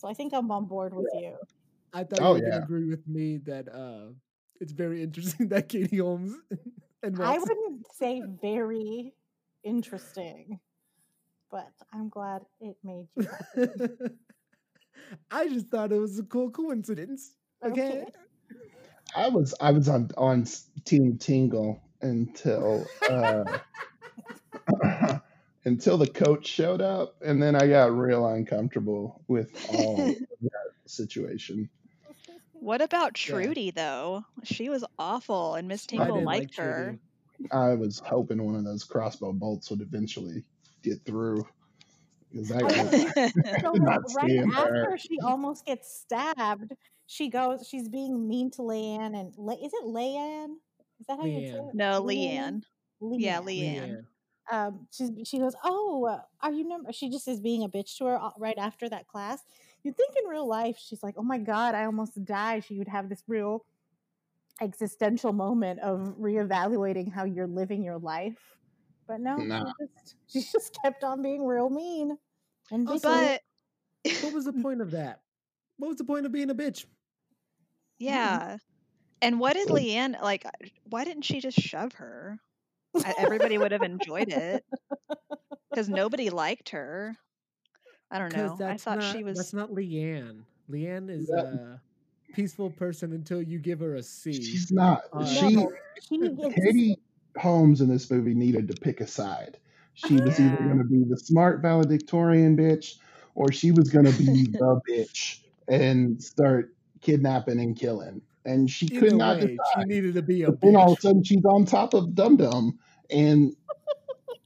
so 0.04 0.10
I 0.10 0.14
think 0.14 0.34
I'm 0.34 0.50
on 0.50 0.66
board 0.66 0.94
with 0.94 1.08
you. 1.14 1.36
I 1.94 2.04
thought 2.04 2.20
Oh, 2.20 2.34
you 2.36 2.42
were 2.42 2.48
yeah. 2.48 2.50
gonna 2.50 2.64
agree 2.64 2.90
with 2.90 3.08
me 3.08 3.38
that 3.38 3.74
uh, 3.74 4.12
it's 4.60 4.72
very 4.72 5.02
interesting 5.02 5.48
that 5.48 5.68
Katie 5.70 5.96
Holmes 5.96 6.34
and 7.02 7.16
I 7.22 7.38
wouldn't 7.38 7.86
say 7.94 8.22
very 8.42 9.14
interesting, 9.64 10.60
but 11.50 11.70
I'm 11.92 12.10
glad 12.10 12.42
it 12.60 12.76
made 12.84 13.08
you. 13.16 13.26
happy. 13.56 13.72
I 15.30 15.48
just 15.48 15.68
thought 15.68 15.90
it 15.92 15.98
was 15.98 16.18
a 16.18 16.24
cool 16.24 16.50
coincidence. 16.50 17.34
Okay. 17.64 18.02
Okay. 18.02 18.04
I 19.16 19.28
was 19.28 19.54
I 19.60 19.70
was 19.70 19.88
on 19.88 20.10
on 20.18 20.46
Team 20.84 21.16
Tingle 21.16 21.80
until 22.02 22.86
uh, 23.08 23.44
until 25.64 25.96
the 25.98 26.06
coach 26.06 26.46
showed 26.46 26.80
up, 26.82 27.16
and 27.24 27.42
then 27.42 27.54
I 27.56 27.66
got 27.68 27.96
real 27.96 28.26
uncomfortable 28.26 29.22
with 29.28 29.50
all 29.72 30.00
of 30.10 30.16
that 30.42 30.72
situation. 30.86 31.68
What 32.52 32.80
about 32.80 33.18
Yeah. 33.20 33.34
Trudy 33.34 33.70
though? 33.70 34.24
She 34.44 34.68
was 34.68 34.84
awful, 34.98 35.54
and 35.54 35.68
Miss 35.68 35.86
I 35.88 35.96
Tingle 35.96 36.22
liked 36.22 36.56
like 36.58 36.64
her. 36.64 36.82
Trudy. 36.84 37.50
I 37.52 37.74
was 37.74 37.98
hoping 37.98 38.42
one 38.44 38.54
of 38.54 38.64
those 38.64 38.84
crossbow 38.84 39.32
bolts 39.32 39.68
would 39.70 39.80
eventually 39.80 40.44
get 40.82 41.04
through. 41.04 41.46
Because 42.32 42.50
I, 42.52 42.58
I 42.60 42.60
I 42.64 43.60
So 43.60 43.72
could 43.72 43.82
not 43.82 44.02
right 44.14 44.40
after 44.54 44.90
her. 44.90 44.98
she 44.98 45.18
almost 45.22 45.66
gets 45.66 46.00
stabbed, 46.00 46.72
she 47.06 47.28
goes. 47.28 47.66
She's 47.68 47.88
being 47.88 48.26
mean 48.28 48.50
to 48.52 48.62
Leanne, 48.62 49.18
and 49.18 49.34
Le- 49.36 49.54
is 49.54 49.72
it 49.72 49.84
Leanne? 49.84 50.54
Is 51.00 51.06
that 51.06 51.18
how 51.18 51.26
you 51.26 51.40
say 51.48 51.54
it? 51.58 51.74
no, 51.74 52.02
Leanne. 52.02 52.62
Yeah, 53.00 53.40
Leanne. 53.40 53.44
Leanne. 53.44 54.04
Leanne. 54.52 54.66
um, 54.68 54.86
she's 54.90 55.10
she 55.24 55.38
goes, 55.38 55.54
"Oh, 55.64 56.06
uh, 56.06 56.20
are 56.40 56.52
you?" 56.52 56.66
Number? 56.68 56.92
She 56.92 57.08
just 57.10 57.26
is 57.28 57.40
being 57.40 57.64
a 57.64 57.68
bitch 57.68 57.96
to 57.98 58.06
her 58.06 58.20
uh, 58.22 58.30
right 58.38 58.58
after 58.58 58.88
that 58.88 59.06
class. 59.08 59.40
You'd 59.82 59.96
think 59.96 60.14
in 60.22 60.28
real 60.30 60.46
life 60.48 60.78
she's 60.78 61.02
like, 61.02 61.14
"Oh 61.18 61.22
my 61.22 61.38
god, 61.38 61.74
I 61.74 61.84
almost 61.84 62.24
died." 62.24 62.64
She 62.64 62.78
would 62.78 62.88
have 62.88 63.08
this 63.08 63.22
real 63.28 63.64
existential 64.60 65.32
moment 65.32 65.80
of 65.80 66.14
reevaluating 66.18 67.12
how 67.12 67.24
you're 67.24 67.46
living 67.46 67.82
your 67.82 67.98
life. 67.98 68.38
But 69.06 69.20
no, 69.20 69.36
Nah. 69.36 69.64
she 69.78 69.86
just 69.86 70.14
she 70.28 70.40
just 70.52 70.78
kept 70.82 71.04
on 71.04 71.22
being 71.22 71.44
real 71.46 71.68
mean 71.70 72.16
and 72.70 72.88
Also- 72.88 73.08
bitchy. 73.10 73.38
But 74.04 74.22
What 74.22 74.32
was 74.34 74.44
the 74.44 74.52
point 74.62 74.80
of 74.80 74.90
that? 74.92 75.20
What 75.78 75.88
was 75.88 75.96
the 75.98 76.04
point 76.04 76.24
of 76.26 76.32
being 76.32 76.50
a 76.50 76.54
bitch? 76.54 76.84
yeah. 77.98 78.58
And 79.22 79.40
what 79.40 79.54
did 79.54 79.68
Leanne 79.68 80.20
like? 80.22 80.44
Why 80.90 81.04
didn't 81.04 81.22
she 81.22 81.40
just 81.40 81.58
shove 81.58 81.94
her? 81.94 82.38
I- 82.96 83.14
Everybody 83.18 83.58
would 83.58 83.72
have 83.72 83.82
enjoyed 83.82 84.28
it 84.28 84.64
because 85.70 85.88
nobody 85.88 86.30
liked 86.30 86.70
her. 86.70 87.16
I 88.10 88.18
don't 88.18 88.36
know. 88.36 88.56
I 88.66 88.76
thought 88.76 88.98
not, 89.00 89.12
she 89.12 89.24
was. 89.24 89.36
That's 89.38 89.52
not 89.52 89.70
Leanne. 89.70 90.42
Leanne 90.70 91.10
is 91.10 91.30
Yeah. 91.34 91.42
a 91.42 92.32
peaceful 92.32 92.70
person 92.70 93.12
until 93.12 93.42
you 93.42 93.58
give 93.58 93.80
her 93.80 93.96
a 93.96 94.02
C. 94.02 94.32
She's 94.32 94.70
not. 94.70 95.02
Uh, 95.12 95.24
she 95.24 95.56
No, 95.56 95.72
she 96.00 96.18
Katie 96.18 96.98
Holmes 97.36 97.80
in 97.80 97.88
this 97.88 98.10
movie 98.10 98.34
needed 98.34 98.68
to 98.68 98.74
pick 98.80 99.00
a 99.00 99.06
side. 99.06 99.58
She 99.94 100.14
was 100.14 100.38
either 100.40 100.56
going 100.56 100.78
to 100.78 100.84
be 100.84 101.04
the 101.08 101.16
smart 101.16 101.60
valedictorian 101.60 102.56
bitch, 102.56 102.96
or 103.34 103.52
she 103.52 103.70
was 103.70 103.90
going 103.90 104.06
to 104.06 104.12
be 104.12 104.46
the 104.52 104.80
bitch 104.88 105.40
and 105.68 106.22
start 106.22 106.74
kidnapping 107.00 107.60
and 107.60 107.76
killing. 107.76 108.20
And 108.44 108.70
she 108.70 108.88
could 108.88 109.14
not. 109.14 109.36
way, 109.40 109.56
decide. 109.56 109.58
she 109.78 109.84
needed 109.86 110.14
to 110.14 110.22
be 110.22 110.42
a 110.42 110.50
But 110.50 110.60
then 110.60 110.76
all 110.76 110.92
of 110.92 110.98
a 110.98 111.00
sudden 111.00 111.24
she's 111.24 111.44
on 111.44 111.64
top 111.64 111.94
of 111.94 112.14
Dum 112.14 112.36
Dum, 112.36 112.78
and 113.10 113.54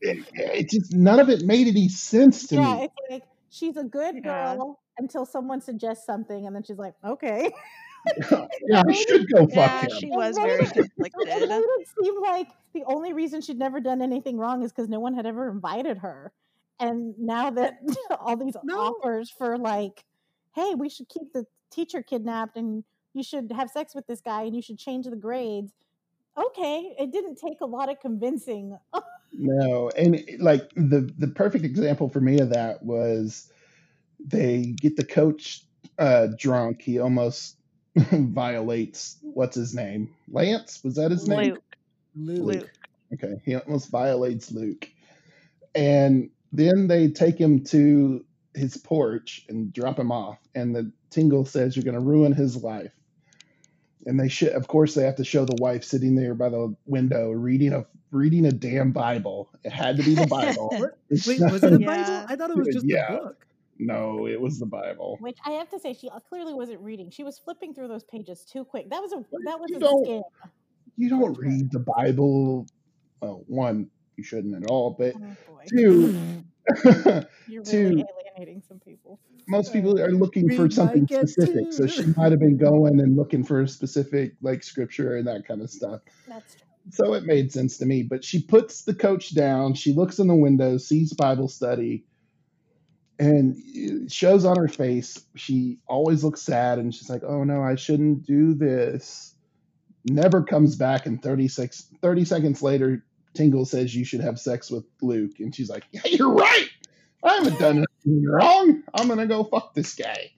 it, 0.01 0.25
it 0.35 0.71
just 0.71 0.93
none 0.93 1.19
of 1.19 1.29
it 1.29 1.43
made 1.45 1.67
any 1.67 1.89
sense 1.89 2.47
to 2.49 2.55
yeah, 2.57 2.61
me. 2.61 2.69
Yeah, 2.69 2.85
it's 2.85 2.95
like 3.11 3.23
she's 3.51 3.77
a 3.77 3.83
good 3.85 4.17
Yeah. 4.17 4.55
girl 4.55 4.81
until 4.99 5.27
someone 5.27 5.61
suggests 5.61 6.07
something, 6.07 6.47
and 6.47 6.55
then 6.55 6.63
she's 6.63 6.79
like, 6.79 6.95
"Okay." 7.05 7.51
yeah, 8.69 8.83
I 8.89 8.93
should 8.93 9.27
go 9.33 9.41
fuck 9.49 9.53
yeah, 9.55 9.81
him. 9.83 9.91
she 9.99 10.07
was 10.11 10.37
made 10.37 10.45
very 10.47 10.65
it- 10.65 10.77
It 10.77 10.91
conflicted. 10.95 11.49
made 11.49 11.59
it 11.63 11.89
seem 12.01 12.21
like 12.23 12.49
the 12.73 12.85
only 12.87 13.13
reason 13.13 13.41
she'd 13.41 13.59
never 13.59 13.81
done 13.81 14.01
anything 14.01 14.39
wrong 14.39 14.63
is 14.63 14.73
because 14.73 14.89
no 14.89 15.01
one 15.01 15.15
had 15.15 15.27
ever 15.27 15.51
invited 15.51 15.99
her. 15.99 16.33
And 16.79 17.19
now 17.19 17.51
that 17.51 17.81
all 18.21 18.37
these 18.37 18.55
No. 18.63 18.79
offers 18.79 19.29
for 19.31 19.59
like, 19.59 20.05
hey, 20.55 20.75
we 20.77 20.89
should 20.89 21.09
keep 21.09 21.33
the 21.33 21.45
teacher 21.73 22.03
kidnapped 22.03 22.57
and 22.57 22.85
you 23.19 23.25
should 23.25 23.53
have 23.53 23.69
sex 23.69 23.95
with 23.95 24.07
this 24.07 24.21
guy 24.21 24.43
and 24.43 24.55
you 24.57 24.63
should 24.63 24.79
change 24.79 25.07
the 25.07 25.17
grades. 25.17 25.73
Okay, 26.37 26.95
it 26.99 27.11
didn't 27.11 27.37
take 27.37 27.61
a 27.61 27.67
lot 27.67 27.91
of 27.91 28.01
convincing. 28.01 28.79
No, 29.31 29.91
and 29.91 30.25
like 30.41 30.71
the 30.75 31.13
the 31.19 31.29
perfect 31.29 31.63
example 31.63 32.09
for 32.09 32.19
me 32.19 32.41
of 32.41 32.49
that 32.49 32.83
was 32.83 33.53
they 34.19 34.75
get 34.81 34.97
the 34.97 35.05
coach 35.05 35.65
uh, 35.99 36.29
drunk, 36.39 36.81
he 36.81 36.99
almost 36.99 37.57
violates 37.95 39.19
what's 39.23 39.55
his 39.55 39.75
name? 39.75 40.15
Lance? 40.33 40.83
Was 40.83 40.95
that 40.95 41.11
his 41.11 41.29
name? 41.29 41.53
Luke. 41.53 41.77
Luke. 42.17 42.55
Luke. 42.55 42.71
Okay, 43.13 43.41
he 43.45 43.55
almost 43.57 43.91
violates 43.91 44.51
Luke. 44.51 44.89
And 45.75 46.31
then 46.53 46.89
they 46.89 47.09
take 47.09 47.39
him 47.39 47.65
to 47.65 48.25
his 48.55 48.77
porch 48.77 49.45
and 49.49 49.73
drop 49.73 49.99
him 49.99 50.11
off. 50.11 50.39
And 50.55 50.75
the 50.75 50.91
tingle 51.11 51.45
says, 51.45 51.77
You're 51.77 51.85
going 51.85 51.95
to 51.95 52.01
ruin 52.01 52.33
his 52.33 52.57
life. 52.57 52.93
And 54.07 54.19
they 54.19 54.29
should, 54.29 54.51
of 54.51 54.69
course, 54.69 54.95
they 54.95 55.03
have 55.05 55.17
to 55.17 55.25
show 55.25 55.45
the 55.45 55.57
wife 55.61 55.85
sitting 55.85 56.15
there 56.15 56.35
by 56.35 56.49
the 56.49 56.75
window 56.87 57.31
reading 57.31 57.73
a 57.73 57.85
reading 58.11 58.47
a 58.47 58.53
damn 58.53 58.91
Bible. 58.93 59.51
It 59.65 59.73
had 59.73 59.97
to 59.99 60.03
be 60.03 60.15
the 60.15 60.27
Bible. 60.27 60.71
Wait, 61.11 61.41
was 61.41 61.63
it 61.63 61.73
a 61.75 61.81
Yeah. 61.81 61.87
Bible? 61.87 62.27
I 62.29 62.37
thought 62.37 62.51
it 62.51 62.57
was 62.57 62.69
just 62.69 62.87
Yeah. 62.87 63.13
a 63.13 63.17
book. 63.25 63.47
no, 63.79 64.27
it 64.27 64.41
was 64.41 64.59
the 64.59 64.67
Bible. 64.67 65.19
Which 65.21 65.37
I 65.45 65.51
have 65.53 65.69
to 65.71 65.79
say, 65.79 65.93
she 65.93 66.09
clearly 66.29 66.55
wasn't 66.55 66.81
reading. 66.81 67.11
She 67.11 67.23
was 67.25 67.39
flipping 67.39 67.75
through 67.75 67.89
those 67.89 68.05
pages 68.05 68.45
too 68.45 68.65
quick. 68.65 68.89
That 68.91 69.03
was 69.03 69.13
a 69.13 69.25
that 69.45 69.61
was 69.61 69.71
You 69.71 69.77
a 69.77 69.81
don't- 69.81 70.07
scam. 70.07 70.23
You 70.97 71.09
don't 71.11 71.37
read 71.39 71.71
the 71.71 71.81
Bible. 71.81 72.67
Well, 73.21 73.45
one, 73.47 73.91
you 74.17 74.25
shouldn't 74.25 74.55
at 74.63 74.71
all, 74.71 74.91
but 74.99 75.15
Oh 75.17 75.21
boy, 75.53 75.65
two, 75.69 76.19
you're 77.49 77.63
two- 77.63 77.89
really 77.89 78.05
alienating 78.37 78.63
some 78.69 78.79
people. 78.79 79.19
most 79.47 79.73
people 79.73 80.01
are 80.01 80.11
looking 80.11 80.47
We 80.49 80.57
for 80.57 80.71
something 80.71 81.05
get 81.05 81.29
specific. 81.29 81.73
So 81.73 81.87
she 81.87 82.07
might 82.17 82.31
have 82.33 82.41
been 82.41 82.57
going 82.57 83.01
and 83.01 83.17
looking 83.17 83.45
for 83.45 83.63
a 83.63 83.69
specific 83.69 84.35
like 84.43 84.63
scripture 84.63 85.17
and 85.17 85.27
that 85.27 85.47
kind 85.47 85.63
of 85.63 85.71
stuff. 85.71 86.01
That's 86.27 86.55
true. 86.55 86.65
So 86.91 87.15
it 87.15 87.25
made 87.25 87.53
sense 87.53 87.79
to 87.79 87.87
me. 87.87 88.03
But 88.03 88.25
she 88.25 88.43
puts 88.43 88.83
the 88.85 88.95
coach 88.95 89.35
down. 89.35 89.75
She 89.75 89.93
looks 89.93 90.19
in 90.19 90.27
the 90.27 90.35
window, 90.35 90.79
sees 90.79 91.13
Bible 91.13 91.49
study, 91.49 92.05
and 93.19 93.57
it 93.75 94.13
shows 94.13 94.45
on 94.45 94.57
her 94.57 94.69
face. 94.69 95.21
She 95.35 95.79
always 95.87 96.23
looks 96.23 96.43
sad 96.43 96.79
and 96.79 96.95
she's 96.95 97.11
like, 97.11 97.23
oh 97.25 97.45
no, 97.45 97.63
I 97.63 97.75
shouldn't 97.75 98.25
do 98.25 98.55
this. 98.55 99.35
Never 100.05 100.43
comes 100.43 100.77
back. 100.77 101.07
And 101.07 101.21
36, 101.23 101.89
30 102.01 102.25
seconds 102.25 102.63
later, 102.63 103.05
Tingle 103.39 103.65
says 103.65 103.95
you 103.95 104.05
should 104.05 104.21
have 104.21 104.41
sex 104.41 104.69
with 104.69 104.85
Luke. 105.01 105.39
And 105.39 105.55
she's 105.55 105.71
like, 105.71 105.85
yeah, 105.93 106.03
you're 106.07 106.33
right. 106.33 106.69
I 107.23 107.35
haven't 107.37 107.59
done 107.61 107.85
anything 108.05 108.25
wrong. 108.27 108.83
I'm 108.93 109.07
going 109.07 109.21
to 109.21 109.27
go 109.27 109.45
fuck 109.45 109.75
this 109.75 109.95
guy. 109.95 110.33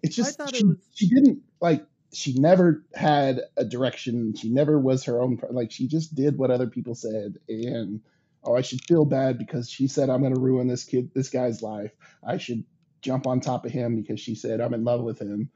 It's 0.00 0.14
just, 0.14 0.38
thought 0.38 0.50
it 0.50 0.56
she, 0.58 0.64
was- 0.64 0.76
she 0.94 1.08
didn't 1.08 1.40
like, 1.60 1.84
she 2.12 2.34
never 2.34 2.84
had 2.94 3.40
a 3.56 3.64
direction. 3.64 4.34
She 4.36 4.48
never 4.48 4.78
was 4.78 5.04
her 5.04 5.20
own. 5.20 5.40
Like 5.50 5.72
she 5.72 5.88
just 5.88 6.14
did 6.14 6.38
what 6.38 6.52
other 6.52 6.68
people 6.68 6.94
said, 6.94 7.38
and 7.48 8.00
oh, 8.44 8.54
I 8.54 8.60
should 8.62 8.84
feel 8.84 9.04
bad 9.04 9.36
because 9.36 9.68
she 9.68 9.88
said 9.88 10.10
I'm 10.10 10.20
going 10.20 10.34
to 10.34 10.40
ruin 10.40 10.68
this 10.68 10.84
kid, 10.84 11.10
this 11.12 11.30
guy's 11.30 11.60
life. 11.62 11.90
I 12.24 12.38
should 12.38 12.62
jump 13.02 13.26
on 13.26 13.40
top 13.40 13.66
of 13.66 13.72
him 13.72 13.96
because 13.96 14.20
she 14.20 14.36
said 14.36 14.60
I'm 14.60 14.74
in 14.74 14.84
love 14.84 15.02
with 15.02 15.18
him. 15.18 15.50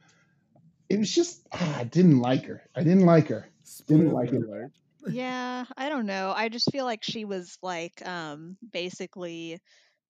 It 0.88 0.98
was 0.98 1.14
just 1.14 1.46
ah, 1.52 1.78
I 1.78 1.84
didn't 1.84 2.18
like 2.20 2.46
her. 2.46 2.62
I 2.74 2.82
didn't 2.82 3.06
like 3.06 3.28
her. 3.28 3.48
Didn't 3.86 4.12
like 4.12 4.32
alert. 4.32 4.72
Yeah, 5.04 5.64
I 5.76 5.88
don't 5.88 6.06
know. 6.06 6.32
I 6.36 6.48
just 6.48 6.70
feel 6.70 6.84
like 6.84 7.02
she 7.04 7.24
was 7.24 7.56
like 7.62 8.04
um 8.06 8.58
basically 8.72 9.60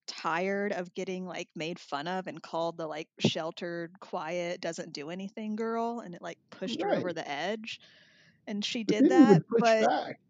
tired 0.09 0.73
of 0.73 0.95
getting 0.95 1.27
like 1.27 1.49
made 1.57 1.79
fun 1.81 2.09
of 2.09 2.27
and 2.29 2.43
called 2.43 2.79
the 2.79 2.87
like 2.89 3.09
sheltered, 3.21 3.99
quiet, 4.01 4.61
doesn't 4.61 4.93
do 4.95 5.11
anything 5.11 5.57
girl 5.57 6.01
and 6.01 6.15
it 6.15 6.23
like 6.23 6.39
pushed 6.51 6.83
her 6.83 6.95
over 6.95 7.13
the 7.15 7.29
edge. 7.29 7.81
And 8.47 8.65
she 8.65 8.85
But 8.87 8.97
did 8.97 9.09
then 9.09 9.15
you 9.17 9.27
would 9.27 9.39
that, 9.39 9.43
but 9.59 9.91
back 9.91 10.21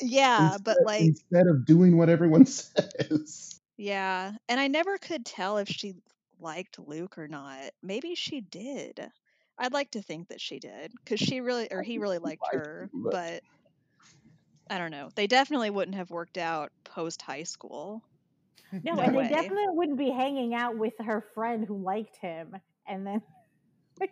yeah, 0.00 0.58
but 0.58 0.80
like 0.82 1.14
instead 1.14 1.46
of 1.48 1.66
doing 1.66 1.96
what 1.96 2.08
everyone 2.08 2.46
says. 2.46 3.60
yeah, 3.76 4.32
and 4.48 4.60
I 4.60 4.68
never 4.68 4.98
could 4.98 5.24
tell 5.24 5.58
if 5.58 5.68
she 5.68 5.94
liked 6.38 6.78
Luke 6.78 7.18
or 7.18 7.28
not. 7.28 7.70
Maybe 7.82 8.14
she 8.14 8.40
did. 8.40 9.00
I'd 9.58 9.72
like 9.72 9.90
to 9.92 10.02
think 10.02 10.28
that 10.28 10.40
she 10.40 10.58
did 10.58 10.92
because 11.04 11.20
she 11.20 11.40
really 11.40 11.68
or 11.70 11.82
he 11.82 11.98
really 11.98 12.18
liked 12.18 12.48
liked 12.52 12.52
her, 12.52 12.90
him, 12.92 13.02
but- 13.04 13.10
but 13.10 13.42
I 14.72 14.78
don't 14.78 14.90
know. 14.90 15.10
They 15.14 15.26
definitely 15.26 15.68
wouldn't 15.68 15.96
have 15.98 16.10
worked 16.10 16.38
out 16.38 16.72
post 16.84 17.20
high 17.20 17.42
school. 17.42 18.02
No, 18.72 18.94
No 18.94 19.02
and 19.02 19.14
way. 19.14 19.24
they 19.24 19.28
definitely 19.28 19.66
wouldn't 19.68 19.98
be 19.98 20.08
hanging 20.10 20.54
out 20.54 20.78
with 20.78 20.94
her 20.98 21.20
friend 21.34 21.66
who 21.66 21.76
liked 21.82 22.16
him. 22.16 22.56
And 22.88 23.06
then 23.06 23.22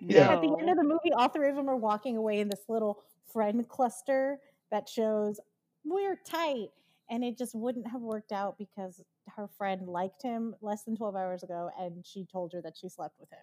Yeah. 0.00 0.28
at 0.34 0.42
the 0.42 0.54
end 0.60 0.68
of 0.68 0.76
the 0.76 0.84
movie, 0.84 1.12
all 1.16 1.30
three 1.30 1.48
of 1.48 1.56
them 1.56 1.70
are 1.70 1.76
walking 1.76 2.18
away 2.18 2.40
in 2.40 2.48
this 2.48 2.64
little 2.68 3.02
friend 3.32 3.66
cluster 3.68 4.38
that 4.70 4.86
shows 4.86 5.40
we're 5.82 6.16
tight. 6.26 6.68
And 7.08 7.24
it 7.24 7.38
just 7.38 7.54
wouldn't 7.54 7.88
have 7.90 8.02
worked 8.02 8.30
out 8.30 8.58
because 8.58 9.00
her 9.28 9.48
friend 9.48 9.88
liked 9.88 10.22
him 10.22 10.54
less 10.60 10.84
than 10.84 10.94
12 10.94 11.16
hours 11.16 11.42
ago 11.42 11.70
and 11.80 12.04
she 12.06 12.26
told 12.26 12.52
her 12.52 12.60
that 12.62 12.76
she 12.76 12.88
slept 12.90 13.18
with 13.18 13.30
him. 13.30 13.38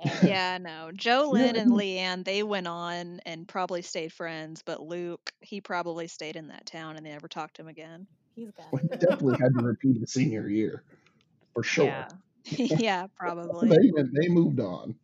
And 0.00 0.28
Yeah, 0.28 0.58
no. 0.58 0.90
Joe 0.94 1.30
Lynn 1.32 1.56
and 1.56 1.56
and- 1.56 1.72
Leanne, 1.72 2.24
they 2.24 2.42
went 2.42 2.66
on 2.66 3.20
and 3.26 3.46
probably 3.48 3.82
stayed 3.82 4.12
friends, 4.12 4.62
but 4.64 4.82
Luke, 4.82 5.32
he 5.40 5.60
probably 5.60 6.06
stayed 6.08 6.36
in 6.36 6.48
that 6.48 6.66
town 6.66 6.96
and 6.96 7.04
they 7.06 7.10
never 7.10 7.28
talked 7.28 7.56
to 7.56 7.62
him 7.62 7.68
again. 7.68 8.06
he's 8.34 8.50
got 8.50 8.72
Well, 8.72 8.82
he 8.82 8.88
definitely 8.98 9.36
had 9.40 9.54
to 9.58 9.64
repeat 9.64 9.98
his 9.98 10.12
senior 10.12 10.48
year 10.48 10.82
for 11.54 11.62
sure. 11.62 11.86
Yeah. 11.86 12.08
yeah, 12.46 13.06
probably. 13.16 13.68
They 13.68 13.90
they 14.22 14.28
moved 14.28 14.60
on. 14.60 14.94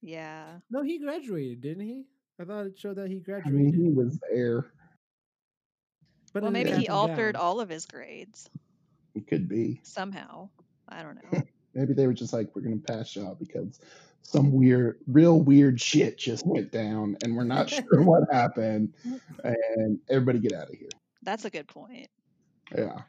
Yeah. 0.00 0.58
No, 0.70 0.82
he 0.82 0.98
graduated, 0.98 1.60
didn't 1.60 1.84
he? 1.84 2.04
I 2.40 2.44
thought 2.44 2.66
it 2.66 2.78
showed 2.78 2.96
that 2.96 3.08
he 3.10 3.16
I 3.16 3.20
graduated. 3.20 3.52
mean, 3.52 3.74
he 3.74 3.90
was 3.90 4.16
there. 4.30 4.66
but 6.32 6.42
Well, 6.44 6.52
maybe 6.52 6.70
he 6.72 6.88
altered 6.88 7.32
down. 7.34 7.42
all 7.42 7.60
of 7.60 7.68
his 7.68 7.84
grades 7.86 8.48
It 9.16 9.26
could 9.26 9.48
be. 9.48 9.80
somehow. 9.82 10.48
I 10.88 11.02
don't 11.02 11.16
know. 11.16 11.42
Maybe 11.78 11.94
they 11.94 12.06
were 12.06 12.14
just 12.14 12.32
like, 12.32 12.48
we're 12.54 12.62
gonna 12.62 12.76
pass 12.76 13.14
you 13.14 13.26
out 13.26 13.38
because 13.38 13.80
some 14.22 14.52
weird, 14.52 14.98
real 15.06 15.40
weird 15.40 15.80
shit 15.80 16.18
just 16.18 16.46
went 16.46 16.72
down, 16.72 17.16
and 17.22 17.36
we're 17.36 17.44
not 17.44 17.70
sure 17.70 18.02
what 18.02 18.24
happened, 18.32 18.94
mm-hmm. 19.06 19.46
and 19.46 19.98
everybody 20.10 20.40
get 20.40 20.52
out 20.52 20.68
of 20.68 20.74
here. 20.74 20.88
That's 21.22 21.44
a 21.44 21.50
good 21.50 21.68
point. 21.68 22.08
Yeah, 22.76 23.02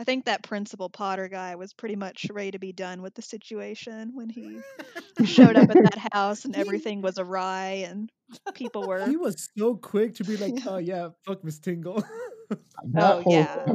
I 0.00 0.04
think 0.04 0.24
that 0.24 0.42
principal 0.42 0.88
Potter 0.88 1.28
guy 1.28 1.56
was 1.56 1.74
pretty 1.74 1.94
much 1.94 2.26
ready 2.30 2.52
to 2.52 2.58
be 2.58 2.72
done 2.72 3.02
with 3.02 3.14
the 3.14 3.20
situation 3.20 4.12
when 4.14 4.30
he 4.30 4.60
showed 5.26 5.56
up 5.56 5.68
at 5.68 5.76
that 5.76 6.08
house 6.14 6.46
and 6.46 6.56
everything 6.56 7.02
was 7.02 7.18
awry 7.18 7.84
and 7.86 8.10
people 8.54 8.86
were 8.86 9.06
He 9.06 9.18
was 9.18 9.50
so 9.58 9.74
quick 9.74 10.14
to 10.14 10.24
be 10.24 10.38
like, 10.38 10.54
"Oh 10.66 10.78
yeah, 10.78 11.10
fuck 11.26 11.44
Miss 11.44 11.58
Tingle." 11.58 12.02
that 12.48 12.58
Oh, 12.96 13.20
whole 13.20 13.32
yeah. 13.32 13.66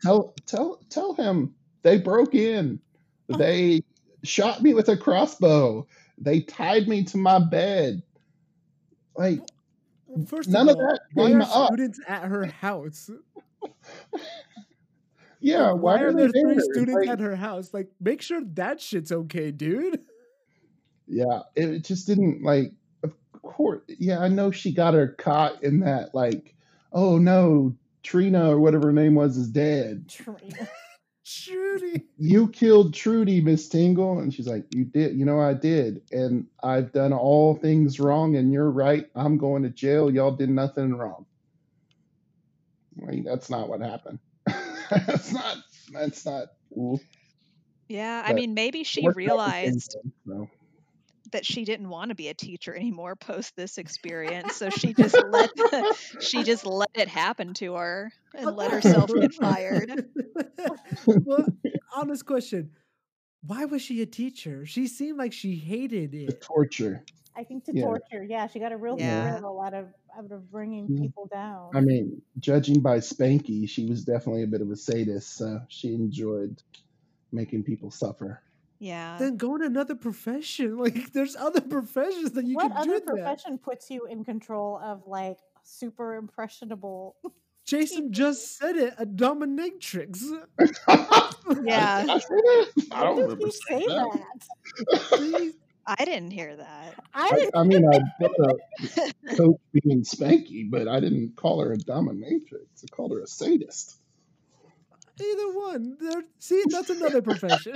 tell 0.00 0.34
tell 0.46 0.80
tell 0.88 1.14
him 1.14 1.52
they 1.82 1.98
broke 1.98 2.36
in, 2.36 2.78
they 3.38 3.82
shot 4.24 4.62
me 4.62 4.74
with 4.74 4.88
a 4.88 4.96
crossbow, 4.96 5.86
they 6.18 6.40
tied 6.40 6.88
me 6.88 7.04
to 7.04 7.16
my 7.18 7.38
bed. 7.38 8.02
Like 9.16 9.40
First 10.26 10.48
None 10.48 10.68
of 10.68 10.76
of 10.76 10.76
all, 10.76 10.86
that 10.88 11.00
why 11.14 11.32
are 11.32 11.42
up. 11.42 11.66
students 11.68 12.00
at 12.08 12.22
her 12.24 12.46
house? 12.46 13.10
Yeah, 15.40 15.70
Like, 15.70 15.82
why, 15.82 16.00
are 16.00 16.12
there 16.12 16.28
they 16.32 16.40
three 16.40 16.54
there? 16.54 16.60
students 16.60 16.94
Like, 16.94 17.08
at 17.08 17.20
her 17.20 17.36
house? 17.36 17.74
Like, 17.74 17.88
make 18.00 18.22
sure 18.22 18.40
that 18.54 18.80
shit's 18.80 19.12
okay, 19.12 19.50
dude. 19.50 20.00
yeah, 21.06 21.40
it 21.54 21.68
it 21.68 21.84
just 21.84 22.06
didn't 22.06 22.42
like. 22.42 22.72
Of 23.02 23.12
course, 23.42 23.82
yeah, 23.86 24.18
I 24.20 24.28
know 24.28 24.50
she 24.50 24.72
got 24.72 24.94
her 24.94 25.08
caught 25.08 25.62
in 25.62 25.80
that. 25.80 26.14
Like, 26.14 26.54
oh 26.92 27.18
no, 27.18 27.76
Trina 28.02 28.50
or 28.50 28.60
whatever 28.60 28.86
her 28.88 28.92
name 28.92 29.14
was 29.14 29.36
is 29.36 29.48
dead. 29.48 30.08
Trina. 30.08 30.68
Trudy. 31.26 32.04
You 32.18 32.48
killed 32.48 32.94
Trudy, 32.94 33.40
Miss 33.40 33.68
Tingle, 33.68 34.20
and 34.20 34.32
she's 34.32 34.46
like, 34.46 34.64
you 34.74 34.84
did. 34.84 35.16
You 35.16 35.24
know, 35.24 35.40
I 35.40 35.54
did, 35.54 36.02
and 36.12 36.46
I've 36.62 36.92
done 36.92 37.12
all 37.12 37.56
things 37.56 37.98
wrong, 37.98 38.36
and 38.36 38.52
you're 38.52 38.70
right. 38.70 39.06
I'm 39.14 39.36
going 39.36 39.64
to 39.64 39.70
jail. 39.70 40.10
Y'all 40.10 40.36
did 40.36 40.50
nothing 40.50 40.94
wrong. 40.94 41.26
Like, 42.96 43.24
that's 43.24 43.50
not 43.50 43.68
what 43.68 43.80
happened. 43.80 44.20
that's 44.90 45.32
not. 45.32 45.56
That's 45.92 46.24
not. 46.24 46.48
Cool. 46.72 47.00
Yeah, 47.88 48.22
I 48.24 48.32
mean 48.32 48.54
maybe 48.54 48.84
she 48.84 49.02
Worked 49.02 49.12
out 49.12 49.14
with 49.14 49.26
realized 49.26 49.96
Tingle, 50.26 50.48
so. 50.48 50.50
That 51.32 51.46
she 51.46 51.64
didn't 51.64 51.88
want 51.88 52.10
to 52.10 52.14
be 52.14 52.28
a 52.28 52.34
teacher 52.34 52.74
anymore 52.74 53.16
post 53.16 53.54
this 53.56 53.78
experience, 53.78 54.54
so 54.54 54.70
she 54.70 54.94
just 54.94 55.16
let 55.20 55.50
she 56.20 56.42
just 56.42 56.66
let 56.66 56.88
it 56.94 57.08
happen 57.08 57.54
to 57.54 57.74
her 57.74 58.12
and 58.34 58.56
let 58.56 58.70
herself 58.70 59.10
get 59.14 59.32
fired. 59.32 59.90
well, 61.24 61.48
honest 61.94 62.26
question. 62.26 62.72
Why 63.46 63.64
was 63.64 63.82
she 63.82 64.02
a 64.02 64.06
teacher? 64.06 64.66
She 64.66 64.88
seemed 64.88 65.18
like 65.18 65.32
she 65.32 65.56
hated 65.56 66.12
The 66.12 66.32
it. 66.32 66.40
torture. 66.40 67.04
I 67.36 67.44
think 67.44 67.64
to 67.66 67.72
Yeah. 67.72 67.84
torture. 67.84 68.24
Yeah, 68.24 68.46
she 68.46 68.58
got 68.58 68.72
a 68.72 68.76
real 68.76 68.96
Yeah. 68.96 69.38
thrill 69.38 69.60
out 69.60 69.74
of 69.74 69.88
out 70.16 70.32
of 70.32 70.50
bringing 70.50 70.88
Yeah. 70.88 71.02
people 71.02 71.26
down. 71.30 71.76
I 71.76 71.80
mean, 71.80 72.22
judging 72.38 72.80
by 72.80 72.98
Spanky, 72.98 73.68
she 73.68 73.86
was 73.86 74.04
definitely 74.04 74.42
a 74.42 74.46
bit 74.46 74.62
of 74.62 74.70
a 74.70 74.76
sadist, 74.76 75.34
so 75.36 75.60
she 75.68 75.94
enjoyed 75.94 76.62
making 77.32 77.62
people 77.64 77.90
suffer. 77.90 78.40
Yeah. 78.78 79.16
Then 79.18 79.36
go 79.36 79.56
in 79.56 79.62
another 79.62 79.94
profession. 79.94 80.76
Like, 80.86 81.12
there's 81.12 81.36
other 81.36 81.60
professions 81.60 82.32
that 82.32 82.46
you 82.46 82.54
what 82.56 82.68
can 82.68 82.76
other 82.76 82.86
do 82.86 82.92
that. 83.00 83.06
profession 83.06 83.58
puts 83.58 83.90
you 83.90 84.06
in 84.06 84.24
control 84.24 84.78
of 84.82 85.02
like 85.06 85.38
super 85.62 86.14
impressionable? 86.16 87.16
Jason 87.66 88.12
just 88.12 88.58
said 88.58 88.76
it. 88.76 88.94
A 88.98 89.06
dominatrix. 89.06 90.22
Yeah. 91.64 92.04
I, 92.08 92.18
said? 92.18 92.84
I 92.92 93.04
don't 93.04 93.16
When 93.16 93.24
remember 93.28 93.36
did 93.36 93.44
he 93.46 93.50
say 93.52 93.58
saying 93.68 93.88
that. 93.88 94.20
that? 94.90 95.52
I 95.86 96.04
didn't 96.04 96.32
hear 96.32 96.56
that. 96.56 96.94
I 97.14 97.28
I, 97.32 97.36
didn't 97.36 97.56
I 97.56 97.62
mean, 97.62 97.84
I 97.88 98.00
brought 98.18 98.50
up 98.50 98.56
Coach 99.36 99.60
being 99.72 100.02
spanky, 100.02 100.68
but 100.68 100.88
I 100.88 100.98
didn't 100.98 101.36
call 101.36 101.60
her 101.60 101.72
a 101.72 101.76
dominatrix. 101.78 102.66
I 102.82 102.86
called 102.90 103.12
her 103.12 103.20
a 103.20 103.26
sadist. 103.28 103.96
Either 105.20 105.52
one. 105.58 105.96
There, 106.00 106.22
see, 106.40 106.64
that's 106.68 106.90
another 106.90 107.22
profession. 107.22 107.74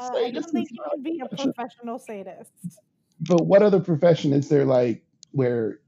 Uh, 0.00 0.04
I 0.04 0.24
Sadist 0.26 0.34
don't 0.34 0.52
think 0.52 0.70
you 0.70 0.76
not 0.76 0.90
can 0.92 1.02
be 1.02 1.20
a 1.20 1.28
professional 1.28 1.98
sadist. 1.98 2.50
But 3.20 3.46
what 3.46 3.62
other 3.62 3.80
profession 3.80 4.32
is 4.32 4.48
there 4.48 4.64
like 4.64 5.04
where 5.32 5.80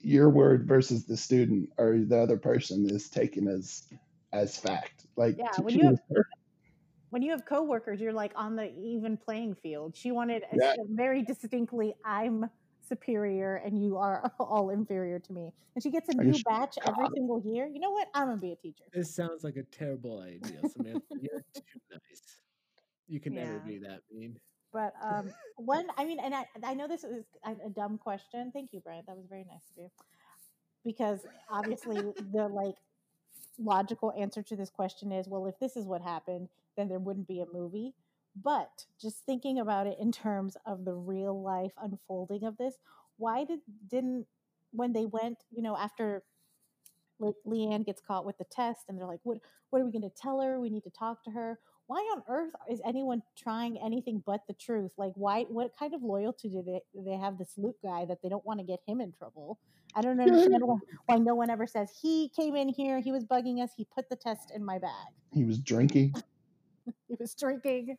your 0.00 0.30
word 0.30 0.66
versus 0.66 1.04
the 1.06 1.16
student 1.16 1.70
or 1.78 1.98
the 1.98 2.18
other 2.18 2.36
person 2.36 2.88
is 2.90 3.08
taken 3.08 3.48
as 3.48 3.84
as 4.32 4.56
fact? 4.58 5.06
Like 5.16 5.36
Yeah, 5.38 5.50
when 5.60 5.74
you 5.78 5.84
have- 5.86 5.98
When 7.10 7.22
you 7.22 7.30
have 7.30 7.46
coworkers, 7.46 8.00
you're 8.02 8.12
like 8.12 8.32
on 8.36 8.54
the 8.54 8.70
even 8.78 9.16
playing 9.16 9.54
field. 9.54 9.96
She 9.96 10.10
wanted 10.10 10.42
a, 10.52 10.56
Yeah. 10.56 10.74
a 10.74 10.84
very 10.90 11.22
distinctly, 11.22 11.94
I'm 12.04 12.50
superior 12.86 13.56
and 13.56 13.82
you 13.82 13.96
are 13.96 14.30
all 14.38 14.68
inferior 14.70 15.18
to 15.18 15.32
me. 15.32 15.52
And 15.74 15.82
she 15.82 15.90
gets 15.90 16.08
a 16.10 16.20
I 16.20 16.24
new 16.24 16.32
guess- 16.32 16.42
batch 16.42 16.76
every 16.86 17.06
single 17.14 17.40
year. 17.40 17.66
You 17.66 17.80
know 17.80 17.92
what? 17.92 18.08
I'm 18.12 18.26
gonna 18.28 18.36
be 18.36 18.52
a 18.52 18.56
teacher. 18.56 18.84
this 18.92 19.14
sounds 19.14 19.42
like 19.42 19.56
a 19.56 19.62
terrible 19.62 20.20
idea, 20.20 20.60
Samantha. 20.68 21.00
You're 21.18 21.40
too 21.54 21.62
nice. 21.90 22.22
You 23.08 23.20
can 23.20 23.34
never 23.34 23.58
be 23.60 23.78
that 23.78 24.00
mean. 24.12 24.38
But 24.72 24.92
um, 25.02 25.30
one, 25.56 25.86
I 25.96 26.04
mean, 26.04 26.18
and 26.20 26.34
I, 26.34 26.44
I 26.62 26.74
know 26.74 26.86
this 26.88 27.04
is 27.04 27.24
a, 27.44 27.52
a 27.66 27.70
dumb 27.70 27.98
question. 27.98 28.50
Thank 28.52 28.72
you, 28.72 28.80
Brian. 28.80 29.04
That 29.06 29.16
was 29.16 29.26
very 29.28 29.44
nice 29.44 29.64
of 29.70 29.82
you. 29.82 29.90
Because 30.84 31.20
obviously, 31.50 31.96
the 32.32 32.48
like 32.48 32.76
logical 33.58 34.12
answer 34.18 34.42
to 34.42 34.56
this 34.56 34.70
question 34.70 35.12
is, 35.12 35.28
well, 35.28 35.46
if 35.46 35.58
this 35.58 35.76
is 35.76 35.86
what 35.86 36.02
happened, 36.02 36.48
then 36.76 36.88
there 36.88 36.98
wouldn't 36.98 37.28
be 37.28 37.40
a 37.40 37.46
movie. 37.52 37.94
But 38.40 38.84
just 39.00 39.24
thinking 39.26 39.58
about 39.58 39.86
it 39.86 39.96
in 40.00 40.12
terms 40.12 40.56
of 40.66 40.84
the 40.84 40.94
real 40.94 41.42
life 41.42 41.72
unfolding 41.82 42.44
of 42.44 42.56
this, 42.56 42.74
why 43.16 43.44
did 43.44 43.60
didn't 43.90 44.26
when 44.72 44.92
they 44.92 45.06
went, 45.06 45.38
you 45.50 45.62
know, 45.62 45.76
after 45.76 46.22
Le- 47.18 47.32
Leanne 47.46 47.84
gets 47.84 48.00
caught 48.00 48.24
with 48.24 48.38
the 48.38 48.44
test, 48.44 48.82
and 48.88 48.98
they're 48.98 49.06
like, 49.06 49.20
"What? 49.24 49.38
What 49.70 49.82
are 49.82 49.84
we 49.84 49.92
going 49.92 50.08
to 50.08 50.16
tell 50.16 50.40
her? 50.40 50.60
We 50.60 50.70
need 50.70 50.84
to 50.84 50.90
talk 50.90 51.24
to 51.24 51.30
her." 51.30 51.58
Why 51.88 52.00
on 52.14 52.22
earth 52.28 52.52
is 52.70 52.82
anyone 52.84 53.22
trying 53.34 53.78
anything 53.82 54.22
but 54.26 54.42
the 54.46 54.52
truth? 54.52 54.92
Like, 54.98 55.12
why? 55.14 55.44
What 55.48 55.72
kind 55.76 55.94
of 55.94 56.02
loyalty 56.02 56.50
do 56.50 56.62
they 56.62 56.80
do 56.94 57.02
they 57.02 57.16
have 57.16 57.38
this 57.38 57.54
Luke 57.56 57.78
guy 57.82 58.04
that 58.04 58.18
they 58.22 58.28
don't 58.28 58.44
want 58.44 58.60
to 58.60 58.66
get 58.66 58.80
him 58.86 59.00
in 59.00 59.10
trouble? 59.18 59.58
I 59.94 60.02
don't 60.02 60.20
understand 60.20 60.62
why, 60.62 60.76
why 61.06 61.16
no 61.16 61.34
one 61.34 61.48
ever 61.48 61.66
says 61.66 61.90
he 62.00 62.30
came 62.36 62.56
in 62.56 62.68
here, 62.68 63.00
he 63.00 63.10
was 63.10 63.24
bugging 63.24 63.62
us, 63.62 63.70
he 63.74 63.86
put 63.94 64.10
the 64.10 64.16
test 64.16 64.52
in 64.54 64.62
my 64.62 64.78
bag, 64.78 65.08
He 65.32 65.44
was 65.44 65.58
drinking. 65.58 66.14
he 67.08 67.16
was 67.18 67.34
drinking. 67.34 67.96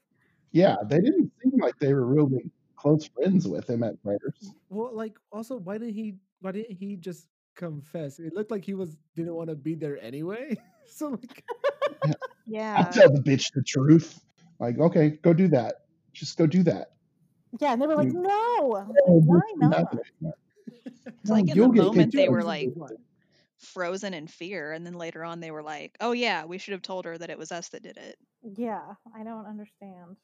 Yeah, 0.51 0.75
they 0.85 0.99
didn't 0.99 1.31
seem 1.41 1.59
like 1.59 1.77
they 1.79 1.91
were 1.91 2.05
really 2.05 2.51
close 2.75 3.07
friends 3.07 3.47
with 3.47 3.67
him 3.67 3.81
at 3.81 3.95
Raiders. 4.03 4.53
Well, 4.69 4.95
like, 4.95 5.17
also, 5.31 5.57
why 5.57 5.79
didn't 5.79 5.95
he? 5.95 6.15
Why 6.41 6.51
didn't 6.51 6.77
he 6.77 6.95
just 6.95 7.27
confess? 7.59 8.19
It 8.19 8.33
looked 8.33 8.49
like 8.51 8.65
he 8.65 8.73
was 8.73 8.97
didn't 9.15 9.35
want 9.35 9.49
to 9.49 9.55
be 9.55 9.75
there 9.75 10.01
anyway. 10.01 10.57
so 10.87 11.09
like, 11.09 11.43
Yeah. 12.47 12.75
I'll 12.77 12.91
tell 12.91 13.11
the 13.11 13.21
bitch 13.21 13.53
the 13.53 13.61
truth. 13.61 14.19
Like, 14.59 14.79
okay, 14.79 15.09
go 15.21 15.33
do 15.33 15.47
that. 15.49 15.85
Just 16.13 16.37
go 16.37 16.47
do 16.47 16.63
that. 16.63 16.93
Yeah, 17.59 17.73
and 17.73 17.81
they 17.81 17.87
were 17.87 17.95
like, 17.95 18.09
Mm. 18.09 18.23
"No, 18.23 18.75
I 18.75 18.83
like, 18.87 18.97
Oh, 19.07 19.21
why 19.25 19.37
bitch, 19.37 19.59
you're 19.59 19.69
not?" 19.69 19.91
doing 19.91 20.03
that. 20.21 20.33
It's 21.21 21.29
like 21.29 21.49
in 21.49 21.55
you'll 21.55 21.71
the 21.71 21.83
moment 21.83 22.13
they 22.13 22.29
were 22.29 22.43
like 22.43 22.69
frozen 23.57 24.13
in 24.13 24.27
fear, 24.27 24.71
and 24.71 24.85
then 24.85 24.93
later 24.93 25.23
on 25.23 25.39
they 25.39 25.51
were 25.51 25.63
like, 25.63 25.97
"Oh 25.99 26.13
yeah, 26.13 26.45
we 26.45 26.57
should 26.57 26.71
have 26.71 26.81
told 26.81 27.05
her 27.05 27.17
that 27.17 27.29
it 27.29 27.37
was 27.37 27.51
us 27.51 27.69
that 27.69 27.83
did 27.83 27.97
it." 27.97 28.17
Yeah, 28.55 28.93
I 29.13 29.23
don't 29.23 29.45
understand. 29.45 30.15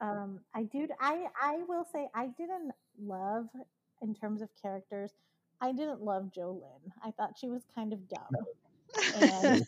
Um, 0.00 0.40
I 0.54 0.64
do. 0.64 0.86
I 1.00 1.26
I 1.40 1.62
will 1.68 1.84
say 1.92 2.08
I 2.14 2.28
didn't 2.28 2.72
love 3.00 3.48
in 4.02 4.14
terms 4.14 4.42
of 4.42 4.48
characters. 4.60 5.12
I 5.60 5.72
didn't 5.72 6.02
love 6.02 6.30
Jolyn. 6.32 6.92
I 7.02 7.10
thought 7.12 7.36
she 7.38 7.48
was 7.48 7.62
kind 7.74 7.92
of 7.92 8.00
dumb 8.08 8.20
and 9.22 9.66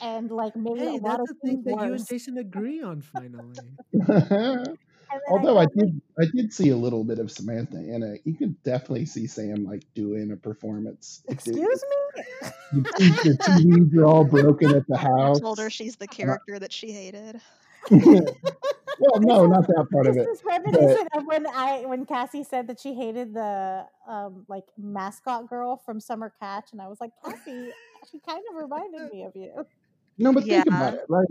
and 0.00 0.30
like 0.30 0.56
made 0.56 0.78
hey, 0.78 0.86
a 0.86 0.92
lot 0.92 1.18
that's 1.18 1.20
of 1.20 1.28
the 1.28 1.34
thing 1.34 1.62
things 1.62 1.76
that 1.76 1.86
you 1.86 1.94
and 1.94 2.08
Jason 2.08 2.38
agree 2.38 2.82
on 2.82 3.02
finally. 3.02 3.58
Although 5.28 5.58
I 5.58 5.64
thought, 5.64 5.76
like, 5.76 5.86
did, 5.86 6.02
I 6.18 6.24
did 6.34 6.52
see 6.54 6.70
a 6.70 6.76
little 6.76 7.04
bit 7.04 7.18
of 7.18 7.30
Samantha 7.30 7.76
in 7.76 8.02
it. 8.02 8.22
You 8.24 8.34
could 8.34 8.60
definitely 8.62 9.04
see 9.04 9.26
Sam 9.26 9.64
like 9.64 9.82
doing 9.94 10.32
a 10.32 10.36
performance. 10.36 11.22
If 11.28 11.44
the- 11.44 11.50
excuse 11.50 11.84
me. 11.90 12.22
The, 12.72 12.82
t- 12.96 13.28
the 13.28 13.36
TVs 13.36 13.96
are 13.98 14.06
all 14.06 14.24
broken 14.24 14.74
at 14.74 14.86
the 14.88 14.96
house. 14.96 15.10
I 15.14 15.20
house. 15.20 15.40
told 15.40 15.58
her 15.58 15.68
she's 15.68 15.96
the 15.96 16.06
uh-huh. 16.06 16.16
character 16.16 16.58
that 16.58 16.72
she 16.72 16.92
hated. 16.92 17.42
Well, 19.02 19.20
no, 19.20 19.46
not 19.46 19.66
that 19.66 19.86
part 19.90 20.06
of 20.06 20.16
it. 20.16 20.26
This 20.26 20.40
it. 20.40 21.00
is 21.00 21.06
of 21.14 21.26
when 21.26 21.46
I 21.46 21.84
when 21.86 22.06
Cassie 22.06 22.44
said 22.44 22.66
that 22.68 22.80
she 22.80 22.94
hated 22.94 23.34
the 23.34 23.84
um 24.08 24.44
like 24.48 24.64
mascot 24.78 25.48
girl 25.48 25.76
from 25.84 26.00
Summer 26.00 26.32
Catch, 26.40 26.72
and 26.72 26.80
I 26.80 26.88
was 26.88 27.00
like, 27.00 27.10
Cassie, 27.24 27.70
she 28.10 28.18
kind 28.20 28.42
of 28.50 28.56
reminded 28.56 29.12
me 29.12 29.24
of 29.24 29.32
you. 29.34 29.66
No, 30.18 30.32
but 30.32 30.44
think 30.44 30.66
about 30.66 30.94
it. 30.94 31.04
Like 31.08 31.26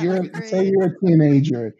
you're 0.00 0.24
say 0.44 0.66
you're 0.66 0.86
a 0.86 0.98
teenager, 1.00 1.74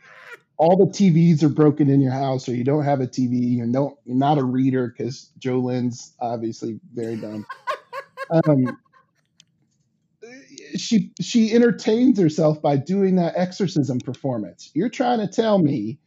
all 0.56 0.76
the 0.76 0.86
TVs 0.86 1.42
are 1.42 1.48
broken 1.48 1.90
in 1.90 2.00
your 2.00 2.12
house, 2.12 2.48
or 2.48 2.54
you 2.54 2.64
don't 2.64 2.84
have 2.84 3.00
a 3.00 3.06
TV. 3.06 3.40
You 3.40 3.70
don't. 3.70 3.96
You're 4.04 4.16
not 4.16 4.38
a 4.38 4.44
reader 4.44 4.94
because 4.96 5.30
Jolene's 5.38 6.14
obviously 6.20 6.80
very 6.94 7.16
dumb. 7.16 7.46
Um, 8.30 8.78
she 10.76 11.12
she 11.20 11.52
entertains 11.54 12.18
herself 12.18 12.60
by 12.62 12.76
doing 12.76 13.16
that 13.16 13.34
exorcism 13.36 14.00
performance. 14.00 14.70
You're 14.74 14.88
trying 14.90 15.20
to 15.20 15.28
tell 15.28 15.58
me 15.58 15.98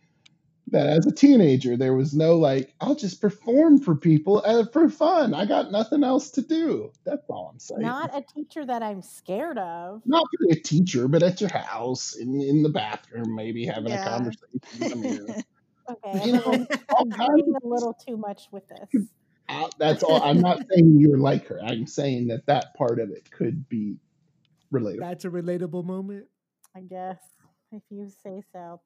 that 0.70 0.88
as 0.88 1.06
a 1.06 1.12
teenager 1.14 1.78
there 1.78 1.94
was 1.96 2.14
no 2.14 2.36
like 2.36 2.74
I'll 2.82 2.96
just 2.96 3.22
perform 3.22 3.80
for 3.80 3.96
people 3.96 4.42
uh, 4.46 4.66
for 4.74 4.90
fun. 4.90 5.34
I 5.34 5.46
got 5.46 5.72
nothing 5.72 6.04
else 6.04 6.32
to 6.32 6.42
do. 6.42 6.92
That's 7.06 7.24
all 7.30 7.50
I'm 7.54 7.60
saying. 7.60 7.82
Not 7.82 8.16
a 8.16 8.24
teacher 8.36 8.66
that 8.66 8.84
I'm 8.84 9.02
scared 9.02 9.58
of. 9.58 10.02
not 10.06 10.24
really 10.40 10.58
a 10.60 10.62
teacher, 10.62 11.08
but 11.08 11.24
at 11.24 11.40
your 11.42 11.50
house, 11.52 12.16
in, 12.16 12.42
in 12.42 12.64
the 12.64 12.70
bathroom, 12.70 13.36
maybe 13.36 13.66
having 13.66 13.92
Yeah. 13.92 14.06
a 14.06 14.10
conversation. 14.10 15.36
Okay, 15.90 16.26
You 16.26 16.34
know, 16.34 16.68
I'm 17.00 17.10
doing 17.12 17.56
a 17.64 17.66
little 17.68 17.94
too 18.06 18.18
much 18.18 18.50
with 18.52 18.68
this. 18.68 19.08
Uh, 19.48 19.70
that's 19.80 20.04
all. 20.04 20.22
I'm 20.22 20.42
not 20.42 20.60
saying 20.70 20.98
you're 21.00 21.18
like 21.18 21.48
her. 21.48 21.62
I'm 21.64 21.88
saying 21.88 22.28
that 22.28 22.46
that 22.48 22.74
part 22.78 23.00
of 23.00 23.10
it 23.10 23.32
could 23.32 23.70
be 23.70 23.96
relatable. 24.74 25.00
That's 25.00 25.26
a 25.26 25.30
relatable 25.30 25.84
moment. 25.86 26.26
I 26.76 26.82
guess 26.82 27.20
if 27.72 27.82
you 27.90 28.10
say 28.24 28.42
so. 28.54 28.82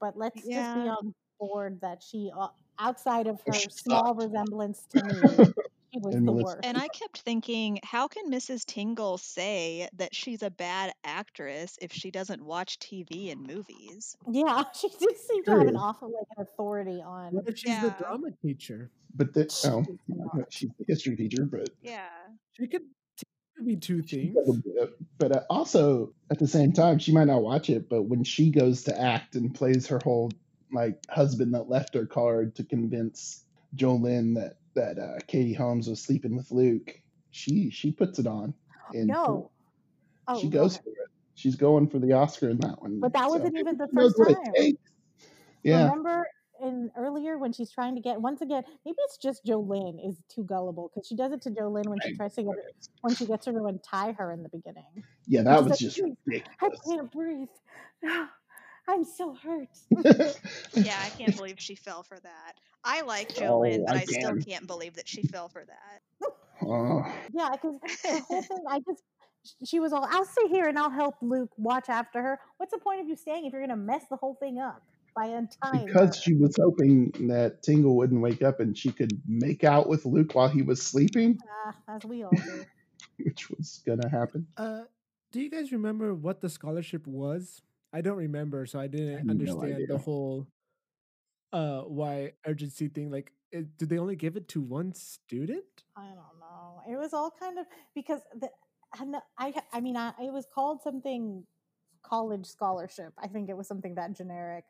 But 0.00 0.16
let's 0.16 0.36
just 0.36 0.74
be 0.74 0.88
on 0.88 1.14
board 1.38 1.80
that 1.80 2.02
she, 2.02 2.30
uh, 2.36 2.48
outside 2.78 3.26
of 3.26 3.40
her 3.46 3.52
small 3.54 4.14
resemblance 4.14 4.84
to 4.92 5.00
me, 5.00 5.14
she 5.92 5.98
was 6.00 6.14
And 6.16 6.26
the 6.26 6.32
Melissa. 6.32 6.46
worst. 6.56 6.66
And 6.66 6.76
I 6.76 6.88
kept 6.88 7.18
thinking, 7.20 7.78
how 7.84 8.08
can 8.08 8.30
Mrs. 8.30 8.64
Tingle 8.64 9.18
say 9.18 9.88
that 9.96 10.14
she's 10.14 10.42
a 10.42 10.50
bad 10.50 10.92
actress 11.04 11.78
if 11.80 11.92
she 11.92 12.10
doesn't 12.10 12.44
watch 12.44 12.78
TV 12.80 13.30
and 13.30 13.46
movies? 13.46 14.16
Yeah, 14.30 14.64
she 14.74 14.88
did 14.88 15.16
seem 15.18 15.44
to 15.44 15.50
have 15.52 15.60
an 15.60 15.68
True. 15.68 15.76
awful 15.76 16.08
like 16.12 16.26
an 16.36 16.42
authority 16.42 17.00
on. 17.02 17.32
What 17.34 17.44
if 17.48 17.58
she's 17.58 17.80
the 17.80 17.94
drama 17.98 18.28
teacher? 18.44 18.90
But 19.14 19.32
that, 19.34 19.54
oh, 19.66 19.84
She's 19.86 19.98
not. 20.08 20.52
she's 20.52 20.70
a 20.80 20.84
history 20.86 21.16
teacher, 21.16 21.44
but 21.44 21.68
Yeah. 21.82 22.08
She 22.52 22.66
could 22.66 22.82
t- 22.82 22.88
could 23.62 23.68
be 23.68 23.76
two 23.76 24.02
she 24.06 24.32
things. 24.32 24.34
does 24.34 24.56
a 24.56 24.60
bit. 24.60 24.98
But 25.18 25.36
uh, 25.36 25.42
also 25.48 26.12
at 26.30 26.38
the 26.38 26.48
same 26.48 26.72
time, 26.72 26.98
she 26.98 27.12
might 27.12 27.26
not 27.26 27.42
watch 27.42 27.70
it. 27.70 27.88
But 27.88 28.02
when 28.02 28.24
she 28.24 28.50
goes 28.50 28.84
to 28.84 29.00
act 29.00 29.36
and 29.36 29.54
plays 29.54 29.86
her 29.88 30.00
whole 30.02 30.32
like 30.72 30.98
husband 31.08 31.54
that 31.54 31.68
left 31.68 31.94
her 31.94 32.06
card 32.06 32.56
to 32.56 32.64
convince 32.64 33.44
Jolene 33.76 34.34
that 34.34 34.56
that 34.74 34.98
uh, 34.98 35.18
Katie 35.26 35.54
Holmes 35.54 35.88
was 35.88 36.00
sleeping 36.00 36.36
with 36.36 36.50
Luke, 36.50 36.98
she 37.30 37.70
she 37.70 37.92
puts 37.92 38.18
it 38.18 38.26
on. 38.26 38.54
in 38.92 39.12
full. 39.12 39.24
No. 39.24 39.50
Oh, 40.28 40.40
she 40.40 40.48
goes 40.48 40.74
ahead. 40.74 40.84
for 40.84 40.90
it. 40.90 40.96
She's 41.34 41.56
going 41.56 41.88
for 41.88 41.98
the 41.98 42.12
Oscar 42.12 42.50
in 42.50 42.58
that 42.58 42.80
one. 42.80 43.00
But 43.00 43.12
that 43.14 43.24
so 43.24 43.30
wasn't 43.30 43.58
even 43.58 43.76
the 43.76 43.88
first 43.88 44.18
what 44.18 44.34
time. 44.56 44.78
Yeah, 45.62 45.84
Remember 45.84 46.26
in 46.62 46.90
earlier 46.96 47.38
when 47.38 47.52
she's 47.52 47.70
trying 47.70 47.94
to 47.94 48.00
get 48.00 48.20
once 48.20 48.40
again, 48.40 48.62
maybe 48.84 48.96
it's 49.00 49.16
just 49.18 49.44
Jolene 49.44 50.06
is 50.08 50.22
too 50.28 50.44
gullible 50.44 50.90
because 50.94 51.06
she 51.06 51.16
does 51.16 51.32
it 51.32 51.42
to 51.42 51.50
Jolene 51.50 51.86
when 51.86 51.98
she 52.00 52.16
tries 52.16 52.34
to 52.36 52.42
get 52.42 52.54
her, 52.54 52.62
when 53.02 53.14
she 53.14 53.26
gets 53.26 53.46
her 53.46 53.52
to 53.52 53.64
untie 53.66 54.12
her 54.12 54.32
in 54.32 54.42
the 54.42 54.48
beginning. 54.48 55.04
yeah, 55.26 55.42
that 55.42 55.58
she's 55.58 55.64
was 55.64 55.70
like, 55.70 55.78
just 55.80 55.98
"Please, 55.98 56.42
I 56.60 56.70
can't 56.86 57.10
breathe. 57.12 57.48
I'm 58.88 59.04
so 59.04 59.34
hurt. 59.34 59.68
Yeah, 60.74 60.98
I 61.04 61.10
can't 61.10 61.36
believe 61.36 61.56
she 61.58 61.74
fell 61.76 62.02
for 62.02 62.18
that. 62.18 62.54
I 62.84 63.02
like 63.02 63.28
Jolene, 63.34 63.80
Oh, 63.82 63.84
but 63.86 63.96
I 63.96 64.00
I 64.00 64.04
still 64.04 64.30
can. 64.30 64.40
can't 64.40 64.66
believe 64.66 64.94
that 64.94 65.08
she 65.08 65.22
fell 65.22 65.48
for 65.48 65.64
that. 65.64 66.28
Oh, 66.62 67.04
Yeah, 67.32 67.50
because 67.50 67.78
the 68.02 68.20
whole 68.28 68.42
thing, 68.48 68.64
I 68.68 68.80
just 68.80 69.02
she 69.64 69.80
was 69.80 69.92
all, 69.92 70.06
I'll 70.08 70.24
stay 70.24 70.48
here 70.48 70.66
and 70.68 70.78
I'll 70.78 70.90
help 70.90 71.16
Luke 71.20 71.50
watch 71.56 71.88
after 71.88 72.22
her. 72.22 72.38
What's 72.58 72.72
the 72.72 72.78
point 72.78 73.00
of 73.00 73.08
you 73.08 73.16
staying 73.16 73.44
if 73.46 73.52
you're 73.52 73.60
gonna 73.62 73.76
mess 73.76 74.04
the 74.10 74.16
whole 74.16 74.36
thing 74.40 74.58
up 74.58 74.82
by 75.14 75.26
untying 75.26 75.88
her? 75.88 75.92
because 75.94 76.16
she 76.22 76.34
was 76.34 76.56
hoping 76.60 77.10
that 77.28 77.62
Tingle 77.62 77.96
wouldn't 77.96 78.20
wake 78.20 78.42
up 78.42 78.60
and 78.60 78.76
she 78.76 78.90
could 78.92 79.20
make 79.26 79.64
out 79.64 79.88
with 79.88 80.04
Luke 80.04 80.34
while 80.34 80.48
he 80.48 80.62
was 80.62 80.82
sleeping, 80.82 81.38
Ah, 81.66 81.74
as 81.88 82.04
we 82.04 82.22
all 82.22 82.30
do. 82.30 82.64
which 83.24 83.50
was 83.50 83.82
gonna 83.86 84.08
happen. 84.08 84.46
Uh, 84.56 84.82
do 85.32 85.40
you 85.40 85.50
guys 85.50 85.72
remember 85.72 86.14
what 86.14 86.40
the 86.40 86.48
scholarship 86.48 87.06
was? 87.06 87.62
I 87.92 88.00
don't 88.00 88.16
remember, 88.16 88.64
so 88.66 88.80
I 88.80 88.86
didn't 88.86 89.26
no 89.26 89.30
understand 89.30 89.74
idea. 89.74 89.86
the 89.86 89.98
whole 89.98 90.46
uh 91.52 91.82
why 91.82 92.32
urgency 92.46 92.88
thing 92.88 93.10
like 93.10 93.30
it, 93.50 93.76
did 93.76 93.90
they 93.90 93.98
only 93.98 94.16
give 94.16 94.36
it 94.36 94.48
to 94.48 94.60
one 94.62 94.94
student? 94.94 95.64
I 95.96 96.06
don't 96.06 96.40
know. 96.40 96.80
It 96.90 96.96
was 96.96 97.12
all 97.12 97.30
kind 97.30 97.58
of 97.58 97.66
because 97.94 98.20
the 98.34 98.48
I 98.94 98.98
kn- 98.98 99.22
I 99.38 99.54
I 99.72 99.80
mean 99.80 99.96
I, 99.96 100.08
it 100.22 100.32
was 100.32 100.46
called 100.54 100.80
something 100.82 101.44
college 102.02 102.46
scholarship. 102.46 103.12
I 103.22 103.28
think 103.28 103.50
it 103.50 103.56
was 103.56 103.68
something 103.68 103.94
that 103.96 104.16
generic. 104.16 104.64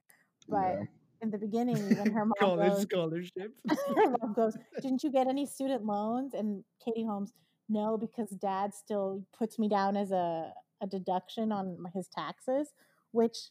But 0.49 0.77
Yeah. 0.79 0.85
in 1.23 1.31
the 1.31 1.39
beginning, 1.39 1.77
when 1.99 2.11
her 2.13 2.25
mom 2.25 2.33
College 2.39 2.71
goes, 2.73 2.83
scholarship. 2.83 3.55
her 3.69 4.11
mom 4.21 4.33
goes, 4.35 4.57
"Didn't 4.81 5.03
you 5.05 5.11
get 5.11 5.27
any 5.29 5.47
student 5.47 5.85
loans?" 5.85 6.35
And 6.35 6.65
Katie 6.85 7.05
Holmes, 7.05 7.33
"No, 7.69 7.97
because 7.97 8.31
Dad 8.31 8.75
still 8.75 9.25
puts 9.37 9.59
me 9.59 9.69
down 9.69 9.97
as 9.97 10.11
a 10.13 10.53
a 10.81 10.87
deduction 10.87 11.53
on 11.53 11.77
his 11.95 12.09
taxes, 12.09 12.73
which 13.13 13.51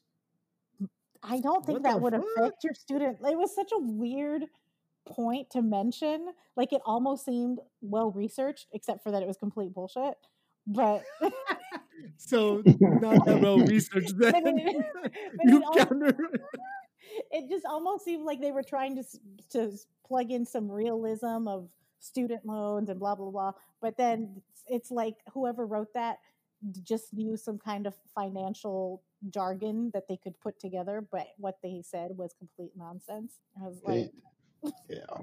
I 1.23 1.39
don't 1.39 1.65
think 1.65 1.77
What 1.79 1.83
that 1.83 2.01
would 2.01 2.13
fuck? 2.13 2.23
affect 2.37 2.63
your 2.63 2.73
student." 2.73 3.19
It 3.23 3.37
was 3.37 3.53
such 3.55 3.71
a 3.71 3.79
weird 3.79 4.45
point 5.05 5.49
to 5.51 5.61
mention. 5.61 6.27
Like 6.55 6.73
it 6.73 6.81
almost 6.85 7.25
seemed 7.25 7.59
well 7.81 8.11
researched, 8.11 8.67
except 8.73 9.01
for 9.03 9.11
that 9.11 9.21
it 9.23 9.27
was 9.27 9.37
complete 9.37 9.73
bullshit. 9.73 10.15
But 10.67 11.03
so 12.17 12.61
not 12.65 13.25
that 13.25 13.39
well 13.41 13.59
researched 13.59 14.17
then. 14.17 14.31
But 14.33 14.43
it- 14.45 14.85
but 15.37 15.45
you 15.45 15.63
counter. 15.75 16.17
It 17.31 17.49
just 17.49 17.65
almost 17.65 18.05
seemed 18.05 18.25
like 18.25 18.41
they 18.41 18.51
were 18.51 18.63
trying 18.63 18.95
to 18.95 19.03
to 19.51 19.71
plug 20.07 20.31
in 20.31 20.45
some 20.45 20.69
realism 20.71 21.47
of 21.47 21.69
student 21.99 22.45
loans 22.45 22.89
and 22.89 22.99
blah 22.99 23.15
blah 23.15 23.29
blah 23.29 23.51
but 23.81 23.95
then 23.97 24.23
it's- 24.37 24.63
it's 24.67 24.91
like 24.91 25.15
whoever 25.33 25.65
wrote 25.65 25.93
that 25.93 26.19
just 26.83 27.13
knew 27.13 27.35
some 27.37 27.57
kind 27.57 27.87
of 27.87 27.95
financial 28.15 29.01
jargon 29.29 29.89
that 29.93 30.07
they 30.07 30.17
could 30.17 30.39
put 30.39 30.59
together 30.59 31.05
but 31.11 31.27
what 31.37 31.57
they 31.63 31.81
said 31.83 32.11
was 32.17 32.33
complete 32.37 32.71
nonsense 32.75 33.39
i 33.61 33.67
was 33.67 33.79
They, 33.85 34.11
like 34.63 34.73
yeah. 34.89 35.17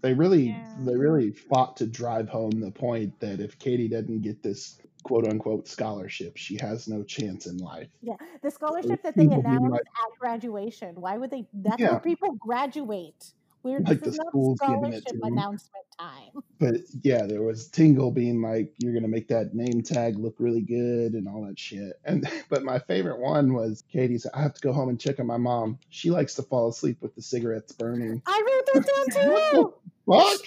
They 0.00 0.12
really 0.14 0.48
Yeah. 0.48 0.76
they 0.80 0.96
really 0.96 1.30
fought 1.30 1.76
to 1.78 1.86
drive 1.86 2.28
home 2.28 2.50
the 2.60 2.72
point 2.72 3.18
that 3.20 3.38
if 3.40 3.56
Katie 3.60 3.86
doesn't 3.88 4.22
get 4.22 4.42
this 4.42 4.78
quote 5.02 5.26
unquote 5.26 5.66
scholarship, 5.68 6.36
she 6.36 6.56
has 6.58 6.86
no 6.88 7.02
chance 7.02 7.46
in 7.46 7.58
life. 7.58 7.88
yeah 8.02 8.14
the 8.42 8.50
scholarship 8.50 9.02
that 9.02 9.16
they 9.16 9.24
announced 9.24 9.70
like- 9.70 9.80
at 9.80 10.18
graduation 10.18 10.94
why 11.00 11.16
would 11.16 11.30
they 11.30 11.46
that's 11.52 11.80
Yeah. 11.80 11.90
where 11.92 12.00
people 12.00 12.32
graduate 12.34 13.32
we're 13.64 13.78
Like 13.78 14.00
the 14.00 14.10
not 14.10 14.26
school's 14.26 14.58
giving 14.58 14.76
it 14.92 15.02
scholarship 15.02 15.04
to 15.06 15.14
'em. 15.26 15.32
announcement 15.32 15.84
time 15.98 16.30
But 16.58 16.76
yeah, 17.02 17.26
there 17.26 17.42
was 17.42 17.68
Tingle 17.68 18.10
being 18.12 18.40
like, 18.40 18.72
"You're 18.78 18.92
gonna 18.94 19.08
make 19.08 19.28
that 19.28 19.52
name 19.54 19.82
tag 19.82 20.16
look 20.18 20.36
really 20.38 20.62
good" 20.62 21.14
and 21.14 21.26
all 21.28 21.44
that 21.46 21.58
shit. 21.58 21.94
And 22.04 22.24
but 22.48 22.62
my 22.64 22.78
favorite 22.80 23.18
one 23.20 23.52
was 23.54 23.82
Katie 23.92 24.18
said, 24.18 24.30
"I 24.34 24.42
have 24.42 24.54
to 24.54 24.60
go 24.60 24.72
home 24.72 24.88
and 24.88 24.98
check 24.98 25.18
on 25.20 25.26
my 25.26 25.36
mom. 25.38 25.78
She 25.90 26.10
likes 26.10 26.34
to 26.34 26.42
fall 26.42 26.68
asleep 26.68 26.98
with 27.00 27.14
the 27.16 27.22
cigarettes 27.22 27.72
burning." 27.72 28.22
i 28.26 28.42
wrote 28.46 28.84
that 28.84 28.86
down 28.86 29.06
What 29.34 29.50
too 29.52 29.74
the 30.06 30.12
fuck? 30.38 30.46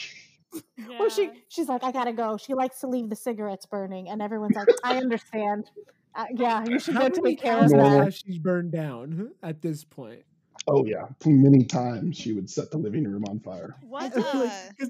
Well, 1.00 1.10
she 1.10 1.30
she's 1.50 1.68
like, 1.68 1.84
I 1.84 1.92
gotta 1.92 2.14
go. 2.14 2.38
She 2.38 2.54
likes 2.54 2.80
to 2.82 2.88
leave 2.88 3.10
the 3.10 3.16
cigarettes 3.16 3.66
burning, 3.66 4.10
and 4.10 4.22
everyone's 4.22 4.56
like, 4.56 4.68
I 4.84 4.98
understand. 5.02 5.70
Uh, 6.16 6.26
yeah, 6.36 6.64
you 6.66 6.80
should 6.80 6.94
How 6.96 7.10
go 7.10 7.22
take 7.22 7.42
care 7.42 7.58
of 7.64 7.70
that. 7.72 8.04
has 8.06 8.16
she 8.16 8.40
burned 8.40 8.72
down 8.72 9.32
at 9.44 9.62
this 9.62 9.84
point? 9.84 10.24
Oh 10.68 10.86
yeah, 10.86 11.08
many 11.26 11.64
times 11.66 12.18
she 12.18 12.34
would 12.34 12.50
set 12.50 12.72
the 12.72 12.78
living 12.78 13.04
room 13.04 13.24
on 13.30 13.40
fire. 13.40 13.76
What? 13.88 14.16
Like, 14.16 14.78
'cause 14.80 14.90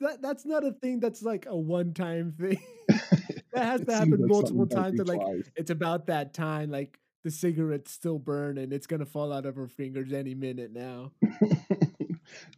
that 0.00 0.22
that's 0.22 0.44
not 0.46 0.64
a 0.64 0.72
thing 0.72 1.00
that's 1.00 1.22
like 1.22 1.46
a 1.46 1.56
one 1.56 1.94
time 1.94 2.32
thing. 2.38 2.60
that 2.88 3.64
has 3.64 3.80
to 3.82 3.92
happen 3.92 4.12
like 4.12 4.30
multiple 4.30 4.66
times. 4.66 4.92
be 4.92 4.98
And 5.00 5.08
like 5.08 5.20
twice. 5.20 5.50
it's 5.56 5.70
about 5.70 6.06
that 6.06 6.32
time, 6.34 6.70
like 6.70 6.98
the 7.24 7.30
cigarettes 7.30 7.92
still 7.92 8.18
burn 8.18 8.56
and 8.58 8.72
it's 8.72 8.86
gonna 8.86 9.04
fall 9.06 9.32
out 9.32 9.46
of 9.46 9.56
her 9.56 9.68
fingers 9.68 10.12
any 10.12 10.34
minute 10.34 10.72
now. 10.72 11.12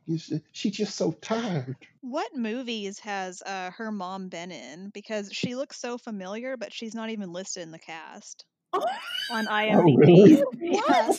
You 0.07 0.19
should- 0.19 0.43
She's 0.53 0.73
just 0.77 0.97
so 0.97 1.13
tired. 1.13 1.77
what 2.01 2.35
movies 2.37 2.99
has 3.01 3.43
uh, 3.43 3.71
her 3.73 3.91
mom 3.93 4.29
been 4.29 4.51
in? 4.51 4.91
Because 4.91 5.31
she 5.33 5.55
looks 5.55 5.79
so 5.81 5.97
familiar, 5.99 6.57
but 6.57 6.73
she's 6.73 6.95
not 6.95 7.11
even 7.11 7.33
listed 7.33 7.63
in 7.63 7.71
the 7.71 7.79
cast 7.79 8.45
on 8.73 9.47
IMDb. 9.47 9.97
really? 9.99 10.43
Yeah. 10.61 11.13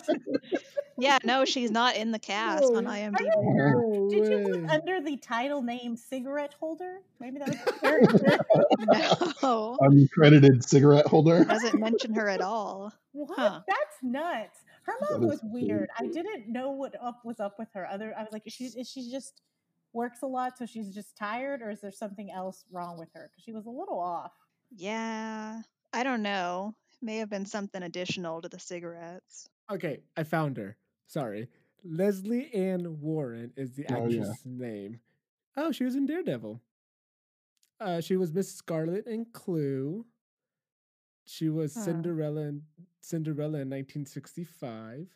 yeah, 0.98 1.18
no, 1.24 1.46
she's 1.46 1.72
not 1.72 1.96
in 1.96 2.12
the 2.12 2.20
cast 2.20 2.63
on 2.63 2.86
IMDb. 2.86 3.30
No 3.36 4.10
Did 4.10 4.28
you 4.30 4.38
way. 4.39 4.62
put 4.62 4.70
under 4.70 5.02
the 5.02 5.18
title 5.18 5.62
name 5.62 5.96
cigarette 5.96 6.54
holder? 6.60 6.98
Maybe 7.20 7.39
that 7.39 7.50
was 7.50 7.58
the 7.66 7.74
character. 7.74 8.38
No, 9.42 9.78
Uncredited 9.82 10.63
cigarette 10.68 11.06
holder. 11.08 11.46
doesn't 11.46 11.80
mention 11.80 12.13
her 12.16 12.28
at 12.30 12.42
all. 12.42 12.92
what? 13.13 13.38
Huh. 13.38 13.62
That's 13.68 13.98
nuts. 14.02 14.60
Her 14.84 14.93
mom 15.10 15.28
was 15.28 15.39
weird. 15.43 15.89
I 15.98 16.08
didn't 16.08 16.48
know 16.52 16.72
what 16.72 16.96
up 17.02 17.24
was 17.24 17.39
up 17.39 17.58
with 17.58 17.69
her. 17.74 17.88
Other, 17.89 18.13
I 18.17 18.22
was 18.24 18.32
like, 18.32 18.43
she's 18.48 18.76
is 18.76 18.89
she 18.89 19.10
just 19.10 19.41
works 19.93 20.22
a 20.24 20.28
lot, 20.28 20.58
so 20.58 20.65
she's 20.65 20.93
just 20.93 21.15
tired, 21.15 21.62
or 21.62 21.69
is 21.69 21.80
there 21.82 21.91
something 21.91 22.32
else 22.32 22.65
wrong 22.72 22.98
with 22.98 23.10
her? 23.13 23.30
Because 23.32 23.43
she 23.43 23.54
was 23.54 23.65
a 23.65 23.69
little 23.69 24.00
off. 24.00 24.32
Yeah, 24.76 25.62
I 25.93 26.04
don't 26.04 26.22
know. 26.24 26.76
May 27.02 27.17
have 27.17 27.30
been 27.30 27.46
something 27.46 27.84
additional 27.84 28.41
to 28.41 28.50
the 28.50 28.60
cigarettes. 28.60 29.48
Okay, 29.72 30.02
I 30.17 30.24
found 30.24 30.58
her. 30.58 30.78
Sorry. 31.08 31.48
Lesley 31.86 32.54
Ann 32.54 33.00
Warren 33.02 33.52
is 33.56 33.74
the 33.74 33.86
Oh, 33.89 34.08
yeah. 34.08 34.22
actress' 34.22 34.46
name. 34.46 35.00
Oh, 35.58 35.72
she 35.72 35.84
was 35.84 35.96
in 35.96 36.06
Daredevil. 36.06 36.62
Uh, 37.80 38.02
she 38.02 38.15
was 38.15 38.34
Miss 38.34 38.54
Scarlet 38.54 39.06
in 39.06 39.26
Clue. 39.26 40.06
She 41.26 41.50
was 41.50 41.76
Huh. 41.76 41.82
Cinderella 41.84 42.41
in 42.41 42.63
Cinderella 43.04 43.60
in 43.60 43.70
1965. 43.70 45.08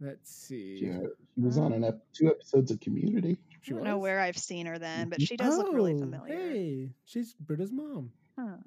Let's 0.00 0.30
see. 0.30 0.78
Yeah, 0.84 1.00
she 1.34 1.40
was 1.40 1.58
on 1.58 1.72
an 1.72 1.82
ep- 1.82 2.06
two 2.12 2.28
episodes 2.28 2.70
of 2.70 2.78
Community. 2.78 3.36
I 3.66 3.70
don't 3.70 3.82
know 3.82 3.98
where 3.98 4.20
I've 4.20 4.38
seen 4.38 4.64
her 4.66 4.78
then, 4.78 5.08
but 5.08 5.18
Mhm. 5.18 5.26
she 5.26 5.36
does 5.36 5.58
look 5.58 5.72
really 5.72 5.94
Oh, 5.94 5.98
familiar. 5.98 6.36
Hey, 6.38 6.94
she's 7.04 7.34
Britta's 7.34 7.72
mom. 7.72 8.12
Huh. 8.38 8.58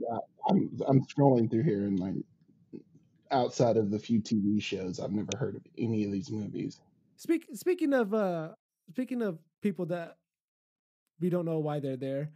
I'm 0.50 0.78
I'm 0.86 1.02
scrolling 1.06 1.50
through 1.50 1.64
here 1.64 1.86
and 1.86 1.98
like 2.00 2.16
outside 3.32 3.78
of 3.78 3.90
the 3.90 3.98
few 3.98 4.20
TV 4.22 4.62
shows, 4.62 5.00
I've 5.00 5.14
never 5.14 5.38
heard 5.38 5.56
of 5.56 5.66
any 5.78 6.04
of 6.04 6.12
these 6.12 6.30
movies. 6.30 6.82
Speak, 7.16 7.48
speaking 7.54 7.94
of 7.94 8.14
uh 8.14 8.54
speaking 8.90 9.22
of 9.22 9.40
people 9.62 9.86
that 9.86 10.18
we 11.22 11.30
don't 11.30 11.46
know 11.46 11.60
why 11.60 11.80
they're 11.80 11.96
there, 11.96 12.34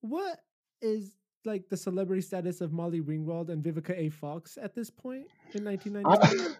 what 0.00 0.42
is 0.82 1.14
like 1.48 1.68
the 1.68 1.76
celebrity 1.76 2.22
status 2.22 2.60
of 2.60 2.72
Molly 2.72 3.00
Ringwald 3.00 3.48
and 3.48 3.62
Vivica 3.64 3.98
A. 3.98 4.08
Fox 4.10 4.56
at 4.62 4.74
this 4.74 4.90
point 4.90 5.26
in 5.54 5.66
I, 5.66 5.72
1999? 5.72 6.56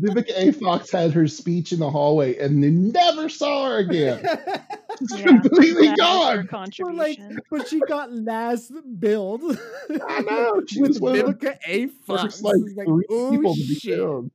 Vivica, 0.00 0.32
A, 0.36 0.52
Fox 0.52 0.90
had 0.90 1.12
her 1.12 1.26
speech 1.28 1.72
in 1.72 1.80
the 1.80 1.90
hallway 1.90 2.38
and 2.38 2.62
they 2.64 2.70
never 2.70 3.28
saw 3.28 3.68
her 3.70 3.78
again. 3.78 4.24
She's 5.00 5.20
Yeah, 5.20 5.26
completely 5.26 5.88
That 5.88 5.94
is 5.94 6.36
her 6.38 6.42
gone. 6.44 6.70
But 6.78 6.94
like, 6.94 7.18
but 7.50 7.68
she 7.68 7.80
got 7.88 8.12
last 8.12 8.72
billed. 8.98 9.42
I 9.90 10.20
know. 10.22 10.62
She 10.68 10.80
with 10.80 10.88
was 10.90 11.00
one 11.00 11.18
of 11.18 11.26
the 11.26 11.32
Vivica 11.34 11.58
A. 11.66 11.86
Fox. 11.88 12.22
first 12.22 12.42
like 12.44 12.54
It's 12.64 12.76
like, 12.76 12.86
three 12.86 13.04
oh 13.10 13.30
people 13.32 13.54
to 13.54 13.60
be 13.60 13.74
shit! 13.74 13.94
killed, 13.96 14.30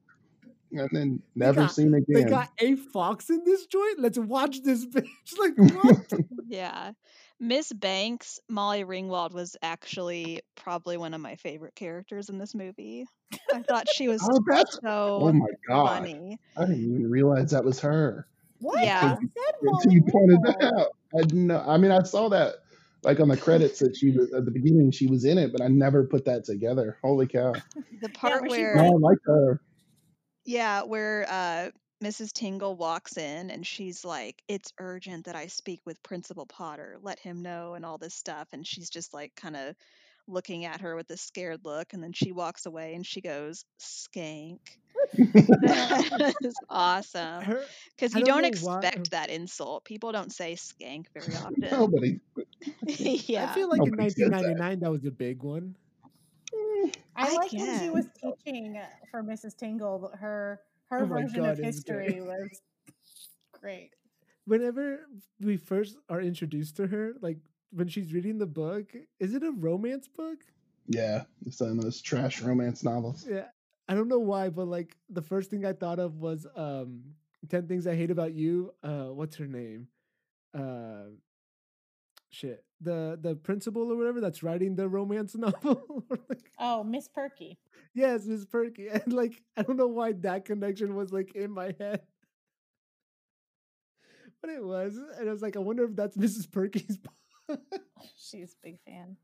and 0.74 0.90
then 0.92 1.22
never 1.36 1.62
got- 1.62 1.72
seen 1.72 1.94
again. 1.94 2.06
They 2.10 2.24
got 2.26 2.50
A. 2.60 2.76
Fox 2.76 3.30
in 3.30 3.44
this 3.46 3.66
joint. 3.68 4.00
Let's 4.00 4.18
watch 4.18 4.62
this 4.64 4.86
bitch. 4.94 5.08
Like 5.40 5.58
what? 5.84 6.12
Yeah. 6.48 6.92
Miss 7.40 7.72
Banks, 7.72 8.40
Molly 8.50 8.84
Ringwald 8.84 9.34
was 9.34 9.56
actually 9.62 10.42
probably 10.56 10.98
one 10.98 11.14
of 11.14 11.22
my 11.22 11.36
favorite 11.36 11.76
characters 11.76 12.30
in 12.30 12.38
this 12.38 12.54
movie. 12.54 13.06
I 13.54 13.62
thought 13.62 13.88
she 13.90 14.08
was 14.08 14.22
oh, 14.30 14.40
that's 14.48 14.80
so 14.82 15.20
oh 15.22 15.32
my 15.32 15.48
god! 15.68 15.88
funny. 15.88 16.38
I 16.58 16.62
didn't 16.66 16.84
even 16.84 17.10
realize 17.10 17.52
that 17.52 17.64
was 17.64 17.80
her 17.80 18.28
What? 18.60 18.84
Yeah. 18.84 19.16
I 19.16 19.48
until 19.62 19.92
you 19.92 20.02
pointed 20.02 20.40
that 20.44 20.74
out. 20.78 20.88
I 21.18 21.22
didn't 21.22 21.48
know. 21.48 21.64
I 21.66 21.78
mean, 21.78 21.92
I 21.92 22.04
saw 22.04 22.30
that 22.30 22.56
like 23.04 23.20
on 23.20 23.30
the 23.30 23.38
credits 23.38 23.80
that 23.80 23.96
she 23.96 24.12
was 24.12 24.34
at 24.34 24.46
the 24.46 24.52
beginning. 24.52 24.92
She 24.92 25.08
was 25.08 25.24
in 25.24 25.38
it, 25.38 25.52
but 25.52 25.62
I 25.62 25.68
never 25.68 26.04
put 26.04 26.26
that 26.26 26.44
together. 26.44 26.98
Holy 27.02 27.28
cow! 27.28 27.54
The 28.02 28.10
part 28.10 28.50
where 28.50 28.76
where 28.76 28.86
I 28.86 28.90
like 28.90 29.18
her. 29.26 29.62
Yeah, 30.46 30.84
where 30.84 31.26
uh 31.30 31.70
Mrs. 32.04 32.32
Tingle 32.32 32.76
walks 32.78 33.18
in 33.18 33.50
and 33.52 33.66
she's 33.66 34.06
like, 34.06 34.42
It's 34.48 34.72
urgent 34.80 35.26
that 35.26 35.36
I 35.36 35.48
speak 35.48 35.82
with 35.86 36.02
Principal 36.04 36.46
Potter. 36.46 36.98
Let 37.02 37.20
him 37.20 37.42
know 37.42 37.74
and 37.74 37.86
all 37.86 37.98
this 37.98 38.16
stuff. 38.16 38.48
And 38.54 38.66
she's 38.66 38.90
just 38.90 39.14
like 39.14 39.36
kind 39.36 39.56
of 39.56 39.76
looking 40.28 40.66
at 40.66 40.82
her 40.82 40.96
with 40.96 41.10
a 41.10 41.18
scared 41.18 41.62
look. 41.66 41.94
And 41.94 42.02
then 42.04 42.14
she 42.14 42.32
walks 42.32 42.66
away 42.66 42.94
and 42.96 43.06
she 43.06 43.22
goes, 43.22 43.66
Skank. 43.80 44.60
That 45.14 46.36
is 46.44 46.56
awesome. 46.70 47.44
Because 47.96 48.14
you 48.16 48.24
don't 48.24 48.42
don't 48.42 48.42
know 48.44 48.60
why- 48.62 48.80
expect 48.80 49.12
that 49.12 49.30
insult. 49.30 49.84
People 49.86 50.12
don't 50.12 50.32
say 50.32 50.54
skank 50.56 51.06
very 51.14 51.36
often. 51.44 51.68
Nobody. 51.72 52.20
yeah. 52.84 53.50
I 53.50 53.54
feel 53.54 53.70
like 53.70 53.82
in 53.84 53.92
Nobody 53.92 54.10
says 54.10 54.30
that. 54.30 54.32
1999 54.32 54.80
that 54.80 54.92
was 54.92 55.06
a 55.06 55.12
big 55.12 55.44
one. 55.44 55.76
I 56.54 56.92
I 57.16 57.34
like 57.36 57.52
when 57.54 57.80
she 57.80 57.90
was 57.90 58.06
teaching 58.22 58.78
uh, 58.78 58.86
for 59.12 59.24
Mrs. 59.24 59.56
Tingle. 59.58 60.12
Her 60.20 60.62
her 60.90 61.04
Oh 61.04 61.08
version 61.08 61.42
God, 61.42 61.60
of 61.60 61.60
it's 61.64 61.80
great. 61.82 62.16
history 62.16 62.22
was 62.26 62.62
great. 63.62 63.92
Whenever 64.46 65.08
we 65.40 65.58
first 65.58 65.98
are 66.10 66.22
introduced 66.22 66.76
to 66.78 66.88
her, 66.88 67.14
like 67.22 67.38
when 67.72 67.88
she's 67.88 68.14
reading 68.14 68.38
the 68.38 68.48
book, 68.48 68.96
is 69.20 69.34
it 69.34 69.44
a 69.44 69.52
romance 69.52 70.08
book? 70.08 70.40
Yeah, 70.88 71.24
it's 71.46 71.62
one 71.62 71.72
of 71.72 71.82
those 71.82 72.02
trash 72.02 72.42
romance 72.42 72.84
novels. 72.84 73.28
Yeah. 73.30 73.46
I 73.88 73.96
don't 73.96 74.08
know 74.08 74.20
why, 74.20 74.50
but 74.50 74.68
like 74.68 74.98
the 75.10 75.22
first 75.22 75.50
thing 75.50 75.66
I 75.66 75.74
thought 75.74 76.00
of 76.00 76.16
was 76.18 76.46
um 76.56 77.04
10 77.48 77.68
things 77.68 77.88
I 77.88 77.96
hate 77.96 78.12
about 78.12 78.34
you. 78.34 78.74
Uh 78.84 79.08
what's 79.14 79.36
her 79.38 79.48
name? 79.48 79.88
Uh 80.54 81.12
shit. 82.30 82.64
The 82.82 83.18
the 83.22 83.36
principal 83.36 83.92
or 83.92 83.96
whatever 83.98 84.22
that's 84.22 84.42
writing 84.44 84.76
the 84.76 84.88
romance 84.88 85.36
novel. 85.38 86.06
like, 86.30 86.52
Oh, 86.58 86.84
Miss 86.84 87.08
Perky. 87.08 87.58
yes, 87.94 88.26
Miss 88.26 88.46
Perky. 88.46 88.88
And 88.94 89.12
like 89.14 89.42
I 89.58 89.64
don't 89.64 89.78
know 89.78 89.88
why 89.88 90.14
that 90.14 90.46
connection 90.46 90.96
was 90.96 91.12
like 91.12 91.36
in 91.36 91.52
my 91.52 91.76
head. 91.80 92.02
But 94.42 94.52
it 94.52 94.64
was. 94.64 94.96
And 95.18 95.28
I 95.28 95.32
was 95.32 95.42
like, 95.42 95.58
I 95.58 95.60
wonder 95.60 95.84
if 95.84 95.96
that's 95.96 96.16
Mrs. 96.26 96.50
Perky's 96.52 96.98
She's 98.18 98.54
a 98.54 98.58
big 98.68 98.78
fan. 98.86 99.18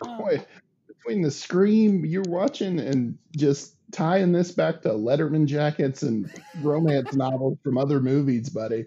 Boy, 0.00 0.36
um 0.38 0.44
between 0.88 1.22
the 1.22 1.30
scream 1.30 2.04
you're 2.04 2.22
watching 2.28 2.78
and 2.80 3.16
just 3.36 3.76
tying 3.92 4.32
this 4.32 4.50
back 4.50 4.82
to 4.82 4.88
Letterman 4.90 5.46
jackets 5.46 6.02
and 6.02 6.30
romance 6.62 7.14
novels 7.14 7.58
from 7.62 7.78
other 7.78 8.00
movies, 8.00 8.48
buddy, 8.50 8.84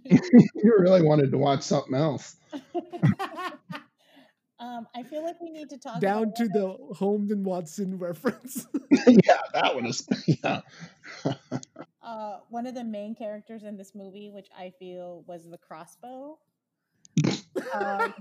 you 0.04 0.76
really 0.78 1.02
wanted 1.02 1.30
to 1.30 1.38
watch 1.38 1.62
something 1.62 1.94
else. 1.94 2.36
um, 4.58 4.86
I 4.94 5.02
feel 5.02 5.24
like 5.24 5.40
we 5.40 5.50
need 5.50 5.70
to 5.70 5.78
talk 5.78 6.00
down 6.00 6.24
about 6.24 6.36
to 6.36 6.44
one 6.44 6.56
of- 6.56 6.78
the 6.88 6.94
Holmes 6.94 7.30
and 7.30 7.44
Watson 7.44 7.98
reference. 7.98 8.66
yeah, 9.06 9.38
that 9.54 9.74
one 9.74 9.86
is. 9.86 10.06
Yeah. 10.26 10.60
uh, 12.02 12.38
one 12.50 12.66
of 12.66 12.74
the 12.74 12.84
main 12.84 13.14
characters 13.14 13.62
in 13.64 13.76
this 13.76 13.94
movie, 13.94 14.30
which 14.30 14.48
I 14.56 14.72
feel 14.78 15.24
was 15.26 15.48
the 15.48 15.58
crossbow. 15.58 16.38
um, 17.74 18.14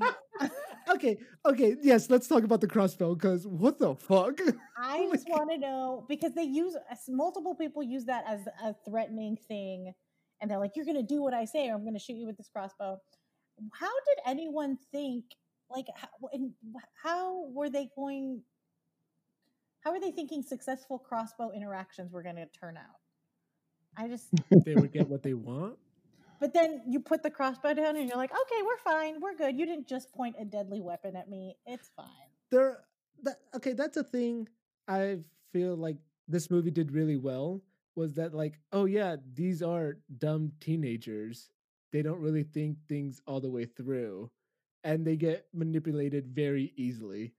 okay, 0.89 1.17
okay, 1.45 1.75
yes, 1.81 2.09
let's 2.09 2.27
talk 2.27 2.43
about 2.43 2.59
the 2.61 2.67
crossbow 2.67 3.15
because 3.15 3.47
what 3.47 3.79
the 3.79 3.95
fuck? 3.95 4.39
I 4.77 5.07
just 5.11 5.29
want 5.29 5.49
to 5.51 5.57
know 5.57 6.05
because 6.09 6.33
they 6.33 6.43
use 6.43 6.75
as- 6.89 7.07
multiple 7.07 7.55
people 7.55 7.83
use 7.83 8.05
that 8.05 8.25
as 8.27 8.41
a 8.63 8.73
threatening 8.89 9.37
thing, 9.47 9.93
and 10.41 10.49
they're 10.49 10.59
like, 10.59 10.75
"You're 10.75 10.85
going 10.85 10.97
to 10.97 11.03
do 11.03 11.21
what 11.21 11.33
I 11.33 11.45
say, 11.45 11.69
or 11.69 11.75
I'm 11.75 11.81
going 11.81 11.93
to 11.93 11.99
shoot 11.99 12.15
you 12.15 12.27
with 12.27 12.37
this 12.37 12.49
crossbow." 12.49 12.97
How 13.73 13.91
did 14.07 14.17
anyone 14.25 14.77
think? 14.91 15.25
Like, 15.69 15.85
how, 15.95 16.07
how 17.01 17.45
were 17.49 17.69
they 17.69 17.89
going? 17.95 18.41
How 19.81 19.91
are 19.91 19.99
they 19.99 20.11
thinking 20.11 20.43
successful 20.43 20.99
crossbow 20.99 21.51
interactions 21.55 22.11
were 22.11 22.23
going 22.23 22.35
to 22.35 22.47
turn 22.47 22.77
out? 22.77 22.99
I 23.97 24.07
just, 24.07 24.29
they 24.65 24.75
would 24.75 24.91
get 24.91 25.07
what 25.07 25.23
they 25.23 25.33
want. 25.33 25.77
but 26.39 26.53
then 26.53 26.81
you 26.87 26.99
put 26.99 27.23
the 27.23 27.31
crossbow 27.31 27.73
down, 27.73 27.95
and 27.95 28.07
you're 28.07 28.17
like, 28.17 28.31
"Okay, 28.31 28.61
we're 28.63 28.77
fine, 28.77 29.19
we're 29.21 29.35
good." 29.35 29.57
You 29.57 29.65
didn't 29.65 29.87
just 29.87 30.11
point 30.11 30.35
a 30.39 30.45
deadly 30.45 30.81
weapon 30.81 31.15
at 31.15 31.29
me. 31.29 31.55
It's 31.65 31.89
fine. 31.95 32.07
There, 32.49 32.79
that 33.23 33.37
okay, 33.55 33.73
that's 33.73 33.97
a 33.97 34.03
thing. 34.03 34.49
I 34.87 35.19
feel 35.53 35.75
like 35.75 35.97
this 36.27 36.49
movie 36.49 36.71
did 36.71 36.91
really 36.91 37.17
well. 37.17 37.61
Was 37.95 38.13
that 38.15 38.33
like, 38.33 38.59
oh 38.71 38.85
yeah, 38.85 39.17
these 39.33 39.61
are 39.61 39.97
dumb 40.17 40.51
teenagers. 40.59 41.49
They 41.91 42.01
don't 42.01 42.21
really 42.21 42.43
think 42.43 42.77
things 42.87 43.21
all 43.27 43.41
the 43.41 43.49
way 43.49 43.65
through, 43.65 44.31
and 44.83 45.05
they 45.05 45.17
get 45.17 45.47
manipulated 45.53 46.27
very 46.27 46.71
easily. 46.77 47.33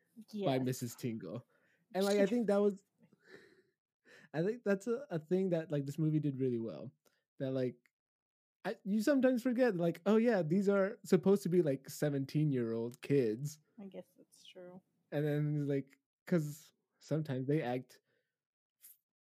by 0.45 0.59
Mrs. 0.59 0.97
Tingle. 0.97 1.45
And 1.95 2.07
like 2.07 2.21
I 2.21 2.25
think 2.27 2.47
that 2.47 2.61
was 2.61 2.75
I 4.35 4.43
think 4.43 4.61
that's 4.65 4.87
a, 4.87 5.01
a 5.11 5.19
thing 5.19 5.51
that 5.51 5.71
like 5.71 5.85
this 5.85 5.99
movie 5.99 6.21
did 6.21 6.39
really 6.41 6.59
well. 6.59 6.91
That 7.39 7.53
like 7.53 7.75
I, 8.65 8.77
you 8.85 9.03
sometimes 9.03 9.43
forget 9.43 9.77
like 9.77 10.01
oh 10.07 10.17
yeah 10.17 10.43
these 10.43 10.69
are 10.69 10.99
supposed 11.05 11.43
to 11.43 11.49
be 11.49 11.63
like 11.63 11.89
17 11.89 12.51
year 12.51 12.73
old 12.73 13.01
kids 13.03 13.59
I 13.83 13.89
guess 13.89 14.05
that's 14.17 14.45
true. 14.47 14.81
and 15.11 15.25
then 15.27 15.67
like 15.69 15.99
cuz 16.27 16.71
sometimes 17.01 17.47
they 17.49 17.61
act 17.61 17.99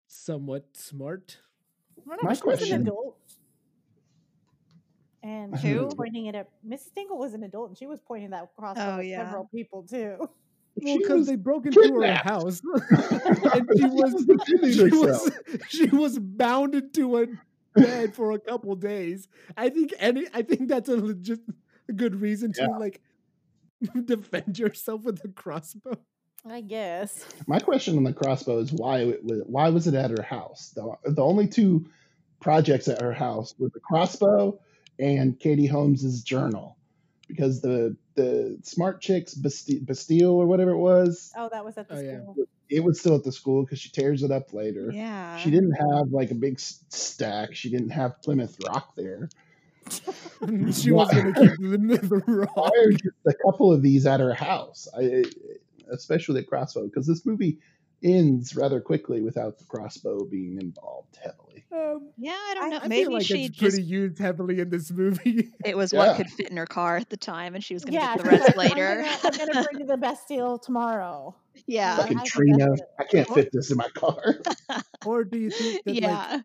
somewhat 0.08 0.66
smart 0.76 1.40
No, 2.06 2.16
My 2.22 2.34
she 2.34 2.42
was 2.42 2.42
an 2.42 2.44
question- 2.44 2.82
adult. 2.84 3.18
And 5.24 5.60
she 5.60 5.70
Who? 5.72 5.86
was 5.86 5.96
pointing 5.96 6.28
it 6.28 6.36
at 6.36 6.50
Mrs. 6.68 6.94
Tingle 6.94 7.18
was 7.18 7.34
an 7.34 7.42
adult 7.44 7.70
and 7.70 7.78
she 7.78 7.88
was 7.88 8.00
pointing 8.00 8.30
that 8.30 8.50
crossbow 8.56 8.98
Oh, 8.98 9.00
at 9.00 9.06
yeah. 9.08 9.26
several 9.26 9.50
people 9.54 9.82
too. 9.84 10.18
well 10.20 10.98
because 11.00 11.26
they 11.26 11.36
broke 11.36 11.66
into 11.66 11.82
her 12.00 12.14
house 12.14 12.62
and 12.92 13.70
she 13.78 13.86
was 13.86 14.26
defending 14.26 14.72
she 14.72 14.84
was 14.96 15.32
she 15.70 15.86
was 15.88 16.20
bound 16.22 16.76
into 16.76 17.18
a 17.18 17.26
bed 17.74 18.14
for 18.14 18.32
a 18.34 18.40
couple 18.40 18.76
days. 18.76 19.28
I 19.58 19.70
think 19.70 19.94
any 19.98 20.28
I 20.34 20.44
think 20.44 20.68
that's 20.70 20.90
a 20.90 20.98
legit 20.98 21.40
a 21.90 21.94
good 21.94 22.16
reason 22.22 22.54
to 22.54 22.62
Yeah. 22.62 22.78
like 22.78 23.02
defend 24.06 24.60
yourself 24.60 25.04
with 25.06 25.24
a 25.26 25.30
crossbow. 25.30 25.98
I 26.50 26.62
guess. 26.62 27.26
My 27.48 27.60
question 27.60 27.98
on 27.98 28.04
the 28.04 28.14
crossbow 28.14 28.60
is 28.60 28.72
why 28.72 29.00
it 29.00 29.24
was, 29.24 29.42
why 29.48 29.70
was 29.70 29.88
it 29.88 29.94
at 29.96 30.12
her 30.12 30.22
house? 30.24 30.72
The, 30.76 30.96
the 31.12 31.24
only 31.24 31.48
two 31.48 31.86
projects 32.40 32.88
at 32.88 33.02
her 33.02 33.14
house 33.14 33.56
were 33.58 33.70
the 33.74 33.80
crossbow 33.80 34.60
and 35.00 35.40
Katie 35.40 35.66
Holmes's 35.68 36.22
journal, 36.22 36.78
because 37.28 37.62
the 37.62 37.98
the 38.16 38.58
smart 38.64 39.02
chicks 39.02 39.34
Bastille, 39.34 39.80
Bastille 39.82 40.30
or 40.32 40.46
whatever 40.46 40.72
it 40.72 40.78
was, 40.78 41.34
Oh, 41.36 41.50
that 41.52 41.66
was 41.66 41.78
at 41.78 41.90
the 41.90 41.98
Oh, 41.98 42.00
yeah. 42.00 42.22
school. 42.22 42.36
it 42.70 42.82
was 42.84 43.00
still 43.00 43.16
at 43.16 43.24
the 43.24 43.32
school 43.32 43.64
because 43.64 43.80
she 43.80 43.90
tears 43.90 44.24
it 44.24 44.32
up 44.32 44.54
later. 44.54 44.90
Yeah. 44.94 45.38
She 45.38 45.52
didn't 45.52 45.74
have 45.74 46.10
like 46.12 46.32
a 46.32 46.36
big 46.36 46.60
stack. 46.60 47.56
She 47.56 47.70
didn't 47.70 47.90
have 47.90 48.22
Plymouth 48.22 48.56
Rock 48.68 48.96
there. 48.96 49.28
she 50.72 50.92
was 50.92 51.12
gonna 51.12 51.34
keep 51.34 51.52
the, 51.60 52.00
the 52.02 52.24
rock. 52.28 52.56
Why 52.56 52.70
just 52.92 53.16
a 53.28 53.34
couple 53.44 53.74
of 53.74 53.82
these 53.82 54.06
at 54.06 54.20
her 54.22 54.34
house? 54.34 54.88
I, 54.98 55.26
especially 55.92 56.42
the 56.42 56.48
crossbow, 56.48 56.86
because 56.86 57.08
this 57.08 57.26
movie 57.26 57.60
ends 58.04 58.56
rather 58.56 58.80
quickly 58.82 59.22
without 59.22 59.58
the 59.58 59.64
crossbow 59.66 60.26
being 60.26 60.60
involved 60.62 61.18
heavily. 61.24 61.66
Um, 61.72 62.12
Yeah, 62.18 62.32
I 62.34 62.54
don't 62.54 62.70
know. 62.70 62.80
I 62.84 62.88
Maybe 62.88 63.06
feel 63.06 63.14
like 63.14 63.26
she 63.26 63.46
it's 63.46 63.56
just 63.56 63.76
pretty 63.76 63.84
used 63.88 64.20
heavily 64.20 64.60
in 64.60 64.70
this 64.70 64.92
movie. 64.92 65.52
it 65.66 65.76
was 65.76 65.92
Yeah. 65.94 66.00
what 66.00 66.18
could 66.18 66.30
fit 66.30 66.50
in 66.52 66.58
her 66.58 66.66
car 66.68 66.98
at 66.98 67.10
the 67.10 67.18
time, 67.18 67.56
and 67.56 67.64
she 67.64 67.74
was 67.74 67.84
going 67.84 67.94
to 67.94 68.00
Yeah, 68.00 68.16
get 68.18 68.24
the 68.26 68.30
rest 68.30 68.58
later. 68.58 69.04
I'm 69.04 69.06
gonna, 69.06 69.38
I'm 69.42 69.48
gonna 69.54 69.64
bring 69.64 69.80
you 69.80 69.86
the 69.88 69.98
best 69.98 70.28
deal 70.28 70.60
tomorrow. 70.60 71.36
yeah, 71.68 71.96
Fucking 71.98 72.18
I 72.18 72.22
think 72.22 72.32
Trina. 72.34 72.68
I 73.00 73.04
can't 73.06 73.28
fit 73.30 73.50
this 73.52 73.72
in 73.72 73.78
my 73.78 73.90
car. 73.90 74.36
or 75.06 75.24
do 75.24 75.40
you 75.40 75.50
think 75.50 75.84
that 75.86 75.94
like 75.94 76.02
yeah, 76.04 76.40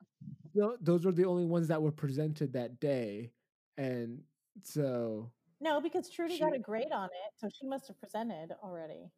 tho- 0.54 0.76
those 0.80 1.04
were 1.04 1.12
the 1.12 1.24
only 1.26 1.44
ones 1.44 1.68
that 1.68 1.82
were 1.82 1.92
presented 1.92 2.52
that 2.54 2.80
day? 2.80 3.32
And 3.76 4.22
so 4.62 5.30
No, 5.60 5.80
because 5.80 6.08
Trudy 6.08 6.38
got 6.38 6.54
a 6.54 6.58
grade 6.58 6.92
on 6.92 7.06
it, 7.06 7.32
so 7.38 7.48
she 7.58 7.66
must 7.66 7.88
have 7.88 8.00
presented 8.00 8.52
already. 8.62 9.10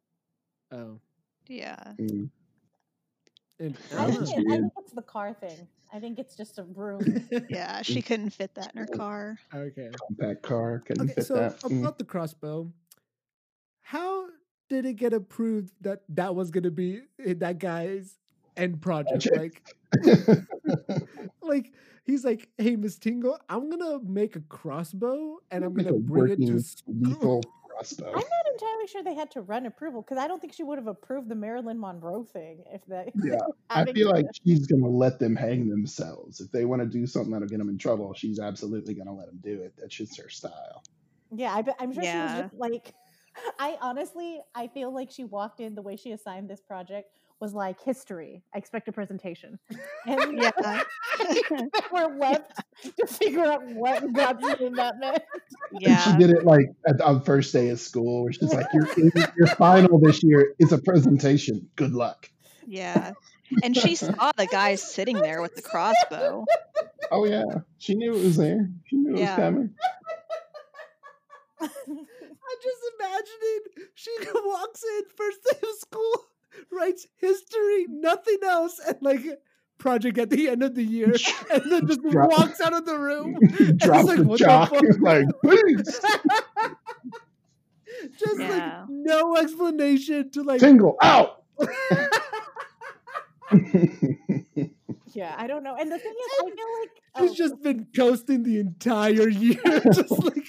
Oh 0.71 0.99
yeah. 1.47 1.93
Mm. 1.99 2.29
and 3.59 3.77
I 3.95 4.05
I 4.05 4.11
think, 4.11 4.29
it, 4.29 4.45
I 4.49 4.57
think 4.57 4.73
it's 4.77 4.93
the 4.93 5.01
car 5.01 5.33
thing. 5.33 5.67
I 5.93 5.99
think 5.99 6.17
it's 6.17 6.35
just 6.35 6.57
a 6.57 6.63
room. 6.63 7.27
Yeah, 7.49 7.81
she 7.83 8.01
couldn't 8.01 8.31
fit 8.31 8.55
that 8.55 8.71
in 8.73 8.79
her 8.79 8.87
car. 8.87 9.37
okay. 9.53 9.89
Compact 10.07 10.41
car 10.41 10.79
couldn't 10.85 11.03
Okay, 11.05 11.13
fit 11.15 11.25
so 11.25 11.35
that. 11.35 11.59
Mm. 11.61 11.81
about 11.81 11.99
the 11.99 12.05
crossbow, 12.05 12.71
how 13.81 14.27
did 14.69 14.85
it 14.85 14.93
get 14.95 15.13
approved 15.13 15.71
that 15.81 16.01
that 16.09 16.33
was 16.35 16.49
going 16.49 16.63
to 16.63 16.71
be 16.71 17.01
eh, 17.23 17.33
that 17.37 17.59
guy's 17.59 18.17
end 18.57 18.81
project? 18.81 19.27
Project. 19.27 19.73
Like, 20.01 20.47
like 21.41 21.73
he's 22.05 22.23
like, 22.25 22.49
"Hey, 22.57 22.75
Miss 22.75 22.97
Tingle, 22.97 23.37
I'm 23.49 23.69
gonna 23.69 23.99
make 24.03 24.35
a 24.35 24.41
crossbow 24.41 25.37
and 25.51 25.63
I'm 25.63 25.73
gonna 25.75 25.93
bring 25.93 26.31
it 26.31 26.47
to 26.47 26.59
school." 26.59 27.43
Lethal 27.79 28.05
crossbow. 28.05 28.07
I'm 28.07 28.13
not 28.13 28.53
entirely 28.53 28.87
sure 28.87 29.03
they 29.03 29.15
had 29.15 29.31
to 29.31 29.41
run 29.41 29.65
approval 29.65 30.01
because 30.01 30.17
I 30.17 30.27
don't 30.27 30.39
think 30.39 30.53
she 30.53 30.63
would 30.63 30.77
have 30.77 30.87
approved 30.87 31.29
the 31.29 31.35
Marilyn 31.35 31.79
Monroe 31.79 32.23
thing 32.23 32.63
if 32.71 32.85
they. 32.85 33.11
Yeah, 33.23 33.37
I 33.69 33.85
feel 33.85 34.09
to- 34.09 34.15
like 34.15 34.25
she's 34.45 34.67
gonna 34.67 34.87
let 34.87 35.19
them 35.19 35.35
hang 35.35 35.69
themselves. 35.69 36.39
If 36.39 36.51
they 36.51 36.65
want 36.65 36.81
to 36.81 36.87
do 36.87 37.05
something 37.05 37.31
that'll 37.31 37.47
get 37.47 37.59
them 37.59 37.69
in 37.69 37.77
trouble, 37.77 38.13
she's 38.13 38.39
absolutely 38.39 38.93
gonna 38.93 39.13
let 39.13 39.27
them 39.27 39.39
do 39.43 39.61
it. 39.61 39.73
That's 39.77 39.95
just 39.95 40.19
her 40.21 40.29
style. 40.29 40.83
Yeah, 41.35 41.53
I, 41.53 41.63
I'm 41.79 41.93
sure 41.93 42.03
she 42.03 42.17
was 42.17 42.31
just 42.31 42.53
like. 42.55 42.93
I 43.59 43.77
honestly, 43.81 44.41
I 44.53 44.67
feel 44.67 44.93
like 44.93 45.09
she 45.09 45.23
walked 45.23 45.59
in 45.59 45.73
the 45.73 45.81
way 45.81 45.95
she 45.95 46.11
assigned 46.11 46.47
this 46.47 46.61
project 46.61 47.17
was 47.43 47.53
like 47.53 47.81
history. 47.83 48.41
I 48.55 48.57
expect 48.57 48.87
a 48.87 48.93
presentation, 48.93 49.59
and 50.07 50.41
Yeah. 50.41 50.81
we're 51.91 52.15
left 52.17 52.61
to 52.97 53.05
figure 53.05 53.43
out 53.43 53.65
what 53.67 54.13
God's 54.13 54.41
name 54.61 54.75
that 54.75 54.97
meant. 54.99 55.21
And 55.71 55.81
Yeah, 55.81 55.97
she 55.99 56.17
did 56.17 56.29
it 56.29 56.45
like 56.45 56.67
at, 56.87 57.01
on 57.01 57.21
first 57.21 57.51
day 57.51 57.67
of 57.69 57.79
school, 57.81 58.23
where 58.23 58.31
she's 58.31 58.53
like, 58.53 58.67
"Your 58.73 58.87
your 59.37 59.47
final 59.57 59.99
this 59.99 60.23
year 60.23 60.53
is 60.57 60.71
a 60.71 60.77
presentation. 60.77 61.69
Good 61.75 61.91
luck." 61.91 62.29
yeah. 62.65 63.11
And 63.61 63.75
she 63.75 63.95
saw 63.95 64.31
the 64.37 64.47
guy 64.47 64.75
sitting 64.75 65.17
there 65.17 65.41
with 65.41 65.53
the 65.55 65.61
crossbow. 65.61 66.45
Oh 67.11 67.25
yeah, 67.25 67.43
she 67.77 67.93
knew 67.93 68.15
it 68.15 68.23
was 68.23 68.37
there. 68.37 68.69
She 68.85 68.95
knew 68.95 69.15
it 69.15 69.19
Yeah. 69.19 69.35
was 69.35 69.45
coming. 69.45 69.69
I'm 71.61 72.59
just 72.63 72.83
imagining 72.99 73.87
she 73.95 74.11
walks 74.45 74.83
in 74.83 75.03
first 75.15 75.39
day 75.43 75.57
of 75.61 75.75
school, 75.79 76.25
writes 76.71 77.07
history, 77.17 77.85
nothing 77.89 78.37
else, 78.43 78.79
and 78.85 78.97
like 79.01 79.21
project 79.77 80.17
at 80.17 80.29
the 80.29 80.49
end 80.49 80.63
of 80.63 80.75
the 80.75 80.83
year, 80.83 81.13
and 81.51 81.71
then 81.71 81.87
just 81.87 82.01
Drop- 82.03 82.31
walks 82.31 82.61
out 82.61 82.73
of 82.73 82.85
the 82.85 82.97
room. 82.97 83.37
Drop 83.77 84.05
like, 84.05 84.17
the 84.17 84.23
what 84.23 84.39
the 84.39 84.45
chalk. 84.45 84.69
fuck? 84.69 84.83
It's 84.83 84.99
like, 84.99 85.25
please, 85.43 85.83
just 88.19 88.39
Yeah. 88.39 88.81
like 88.81 88.89
no 88.89 89.37
explanation 89.37 90.29
to 90.31 90.43
like 90.43 90.59
tingle 90.59 90.95
out. 91.01 91.43
Yeah, 95.13 95.35
I 95.37 95.45
don't 95.45 95.63
know. 95.63 95.75
And 95.79 95.91
the 95.91 95.99
thing 95.99 96.11
is, 96.11 96.31
I 96.39 96.49
feel 96.49 96.65
like 96.81 96.89
She's 97.19 97.31
oh, 97.31 97.35
just 97.35 97.61
been 97.61 97.85
coasting 97.95 98.41
the 98.41 98.59
entire 98.59 99.29
year. 99.29 99.61
just 99.93 100.09
like, 100.09 100.47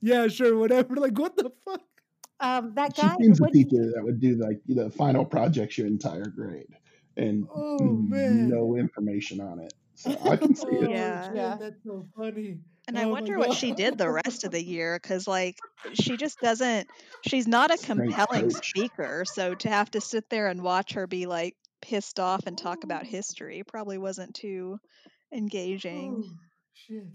yeah, 0.00 0.26
sure, 0.26 0.58
whatever. 0.58 0.96
Like, 0.96 1.16
what 1.16 1.36
the 1.36 1.52
fuck? 1.64 1.82
Um, 2.40 2.74
that 2.74 2.94
she 2.94 3.08
guy. 3.08 3.16
seems 3.20 3.40
a 3.40 3.46
teacher 3.46 3.92
that 3.94 4.02
would 4.02 4.20
do 4.20 4.36
like 4.36 4.60
the 4.66 4.90
final 4.90 5.24
projects 5.24 5.78
your 5.78 5.86
entire 5.86 6.26
grade 6.28 6.74
and 7.16 7.48
Oh, 7.50 8.00
no 8.04 8.76
information 8.76 9.40
on 9.40 9.60
it. 9.60 9.72
So 9.94 10.18
I 10.24 10.36
can 10.36 10.54
see 10.54 10.66
Oh, 10.68 10.82
it. 10.82 10.92
Yeah. 11.30 11.30
Yeah. 11.30 11.58
that's 11.58 11.82
so 11.84 12.08
funny. 12.16 12.60
And 12.86 12.98
I 12.98 13.06
Oh 13.06 13.16
my 13.16 13.28
wonder 13.28 13.38
what 13.38 13.52
she 13.52 13.72
did 13.72 13.96
the 13.98 14.10
rest 14.10 14.44
of 14.44 14.50
the 14.50 14.62
year 14.62 14.98
because, 15.00 15.26
like, 15.28 15.62
she 15.92 16.16
just 16.16 16.40
doesn't, 16.40 16.90
she's 17.20 17.46
not 17.46 17.70
a 17.70 17.78
Strength 17.78 17.78
compelling 17.78 18.50
coach. 18.50 18.74
speaker. 18.74 19.24
So 19.24 19.54
to 19.54 19.68
have 19.68 19.90
to 19.92 20.00
sit 20.00 20.28
there 20.28 20.48
and 20.48 20.62
watch 20.62 20.92
her 20.94 21.06
be 21.06 21.26
like 21.26 21.56
pissed 21.80 22.18
off 22.20 22.46
and 22.46 22.58
talk 22.58 22.84
about 22.84 23.06
history 23.06 23.62
probably 23.64 23.98
wasn't 23.98 24.34
too 24.34 24.78
engaging. 25.32 26.24
Oh, 26.24 26.38
shit. 26.72 27.08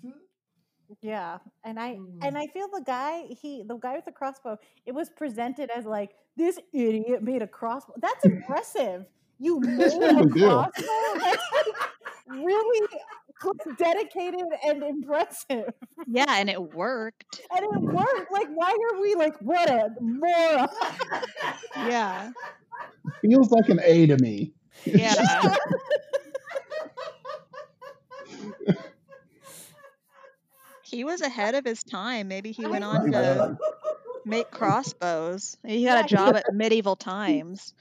Yeah, 1.02 1.40
and 1.64 1.80
I 1.80 1.96
Mm. 1.96 2.26
and 2.26 2.38
I 2.38 2.48
feel 2.48 2.68
the 2.68 2.82
guy 2.86 3.24
he 3.42 3.64
the 3.64 3.78
guy 3.78 3.96
with 3.96 4.06
the 4.06 4.12
crossbow. 4.12 4.58
It 4.86 4.94
was 4.94 5.10
presented 5.10 5.70
as 5.76 5.86
like 5.86 6.12
this 6.38 6.60
idiot 6.74 7.24
made 7.24 7.42
a 7.42 7.48
crossbow. 7.48 7.94
That's 7.98 8.24
impressive. 8.26 9.06
You 9.40 9.60
made 9.60 9.92
a 9.92 10.30
crossbow. 10.30 11.20
That's 11.20 11.44
really 12.28 12.88
dedicated 13.78 14.46
and 14.66 14.84
impressive. 14.84 15.74
Yeah, 16.08 16.26
and 16.30 16.50
it 16.50 16.62
worked. 16.74 17.42
And 17.56 17.66
it 17.66 17.82
worked. 17.82 18.32
Like, 18.32 18.48
why 18.54 18.72
are 18.72 19.02
we 19.02 19.16
like 19.16 19.36
what 19.42 19.70
a 19.70 19.90
moron? 20.00 20.70
Yeah. 21.76 22.32
Feels 23.22 23.52
like 23.52 23.70
an 23.70 23.80
A 23.84 24.06
to 24.08 24.18
me. 24.18 24.54
Yeah. 24.86 25.56
he 30.94 31.04
was 31.04 31.22
ahead 31.22 31.56
of 31.56 31.66
his 31.66 31.84
time. 31.84 32.28
Maybe 32.28 32.52
he 32.52 32.66
went 32.68 32.84
on 32.84 33.12
to 33.12 33.58
make 34.26 34.52
crossbows. 34.52 35.58
He 35.66 35.84
had 35.84 36.06
a 36.06 36.08
job 36.08 36.36
at 36.36 36.46
medieval 36.54 36.96
times. 36.96 37.74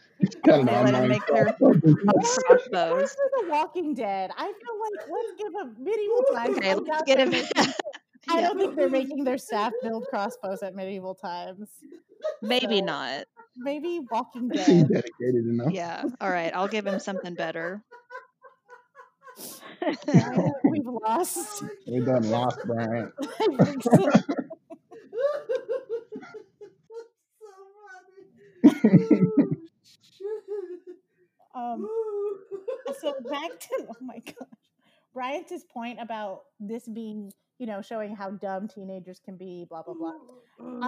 Got 0.45 0.61
an 0.61 0.67
They 0.67 0.73
let 0.83 0.95
him 0.95 1.09
make 1.09 1.27
their 1.27 1.53
crossbows. 1.61 3.11
For 3.15 3.31
The 3.43 3.47
Walking 3.49 3.95
Dead. 3.95 4.31
I 4.37 4.45
feel 4.45 4.81
like 4.81 5.09
let's 5.11 5.33
give 5.39 5.55
a 5.55 5.81
medieval 5.81 6.25
times. 6.33 6.59
Okay, 6.59 6.75
let's 6.75 7.03
get 7.03 7.19
him. 7.19 7.73
I 8.29 8.41
don't 8.41 8.57
think 8.59 8.77
they're 8.77 8.89
making 8.89 9.25
their 9.25 9.39
staff 9.39 9.73
build 9.83 10.07
crossbows 10.09 10.63
at 10.63 10.75
medieval 10.75 11.15
times. 11.15 11.69
Maybe 12.41 12.79
So, 12.79 12.85
not. 12.85 13.25
Maybe 13.57 14.01
Walking 14.11 14.49
Dead. 14.49 14.89
dedicated 14.89 15.47
enough. 15.47 15.73
Yeah. 15.73 16.05
All 16.21 16.31
right. 16.31 16.55
I'll 16.55 16.69
give 16.69 16.87
him 16.87 17.01
something 17.01 17.35
better. 17.35 17.83
Brian, 20.07 20.53
We've 20.65 20.87
lost. 20.87 21.63
We 21.87 22.01
done 22.01 22.31
lost. 22.31 22.59
I 22.79 23.07
so. 23.81 24.11
um, 31.55 31.89
so 33.01 33.15
back 33.31 33.51
to 33.61 33.87
oh 33.89 33.95
my 34.01 34.19
gosh, 34.25 34.49
Bryant's 35.15 35.65
point 35.73 35.99
about 36.01 36.43
this 36.61 36.89
being, 36.89 37.33
you 37.59 37.67
know, 37.67 37.83
showing 37.83 38.15
how 38.15 38.31
dumb 38.31 38.69
teenagers 38.69 39.21
can 39.25 39.37
be, 39.37 39.67
blah 39.69 39.83
blah 39.83 39.95
blah. 39.95 40.15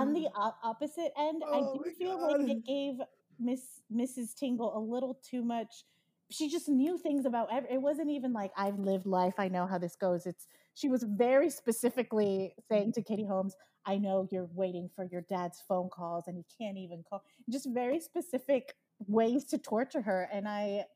On 0.01 0.13
the 0.13 0.27
op- 0.37 0.59
opposite 0.63 1.13
end, 1.19 1.43
I 1.47 1.59
Oh 1.59 1.81
do 1.85 1.91
feel 1.93 2.19
God. 2.19 2.41
like 2.41 2.51
it 2.51 2.65
gave 2.67 2.95
Miss 3.39 3.81
Mrs. 3.93 4.35
Tingle 4.35 4.77
a 4.77 4.81
little 4.81 5.19
too 5.29 5.43
much. 5.43 5.85
She 6.31 6.49
just 6.49 6.69
knew 6.69 6.97
things 6.97 7.27
about 7.27 7.53
every. 7.53 7.71
It 7.75 7.83
wasn't 7.83 8.11
even 8.11 8.33
like 8.33 8.53
I've 8.57 8.79
lived 8.79 9.07
life. 9.07 9.35
I 9.39 9.49
know 9.49 9.67
how 9.67 9.79
this 9.79 9.95
goes. 9.97 10.27
It's 10.27 10.47
she 10.75 10.89
was 10.89 11.03
very 11.03 11.51
specifically 11.51 12.55
saying 12.69 12.93
to 12.93 13.03
Katie 13.03 13.27
Holmes, 13.27 13.55
"I 13.85 13.99
know 13.99 14.27
you're 14.31 14.47
waiting 14.47 14.89
for 14.89 15.05
your 15.05 15.21
dad's 15.21 15.61
phone 15.61 15.91
calls, 15.91 16.27
and 16.27 16.39
you 16.39 16.45
can't 16.59 16.79
even 16.79 17.03
call." 17.05 17.23
Just 17.51 17.69
very 17.71 18.01
specific 18.01 18.75
ways 19.07 19.45
to 19.47 19.59
torture 19.59 20.01
her, 20.03 20.23
and 20.33 20.49
I 20.49 20.87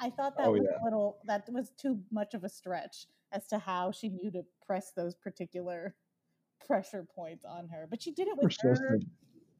I 0.00 0.08
thought 0.10 0.38
that 0.38 0.46
Oh, 0.46 0.54
was 0.54 0.64
yeah. 0.64 0.78
a 0.80 0.84
little 0.84 1.20
that 1.24 1.44
was 1.52 1.70
too 1.72 2.02
much 2.10 2.32
of 2.34 2.42
a 2.44 2.48
stretch 2.48 3.06
as 3.30 3.46
to 3.48 3.58
how 3.58 3.90
she 3.92 4.08
knew 4.08 4.30
to 4.30 4.44
press 4.64 4.92
those 4.92 5.14
particular 5.14 5.96
pressure 6.66 7.04
points 7.04 7.44
on 7.44 7.68
her. 7.68 7.86
But 7.88 8.02
she 8.02 8.12
did 8.12 8.28
it 8.28 8.38
with 8.38 8.52
her 8.60 9.00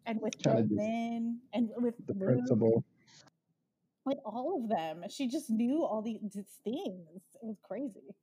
and 0.07 0.21
with 0.23 0.35
kinda 0.43 0.81
and 1.53 1.73
with 1.79 1.97
the 2.07 2.15
Luke, 2.15 2.25
principal. 2.25 2.85
With 4.05 4.19
all 4.25 4.63
of 4.63 4.69
them. 4.69 5.03
She 5.09 5.29
just 5.29 5.51
knew 5.51 5.85
all 5.85 6.03
these 6.03 6.21
these 6.35 6.59
things. 6.65 7.23
It 7.35 7.43
was 7.43 7.59
crazy. 7.63 8.15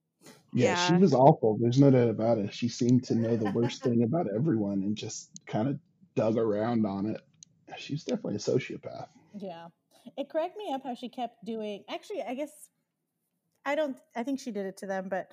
Yeah, 0.54 0.88
she 0.88 0.96
was 0.96 1.14
awful. 1.14 1.58
There's 1.60 1.80
no 1.80 1.92
doubt 1.92 2.10
about 2.10 2.38
it. 2.40 2.54
She 2.54 2.68
seemed 2.68 3.04
to 3.06 3.16
know 3.16 3.36
the 3.36 3.52
worst 3.52 3.84
thing 3.84 4.04
about 4.10 4.28
everyone 4.34 4.82
and 4.84 4.96
just 4.96 5.30
kind 5.46 5.68
of 5.68 5.78
dug 6.16 6.38
around 6.38 6.86
on 6.86 7.06
it. 7.06 7.22
She's 7.78 8.04
definitely 8.04 8.36
a 8.36 8.40
sociopath. 8.40 9.08
Yeah. 9.38 9.68
It 10.18 10.30
cracked 10.30 10.58
me 10.58 10.72
up 10.74 10.84
how 10.84 10.96
she 10.96 11.10
kept 11.10 11.44
doing. 11.46 11.84
Actually, 11.90 12.24
I 12.24 12.36
guess 12.36 12.52
I 13.66 13.76
don't. 13.76 13.98
I 14.16 14.24
think 14.24 14.40
she 14.40 14.52
did 14.52 14.66
it 14.66 14.78
to 14.78 14.88
them, 14.88 15.08
but 15.10 15.32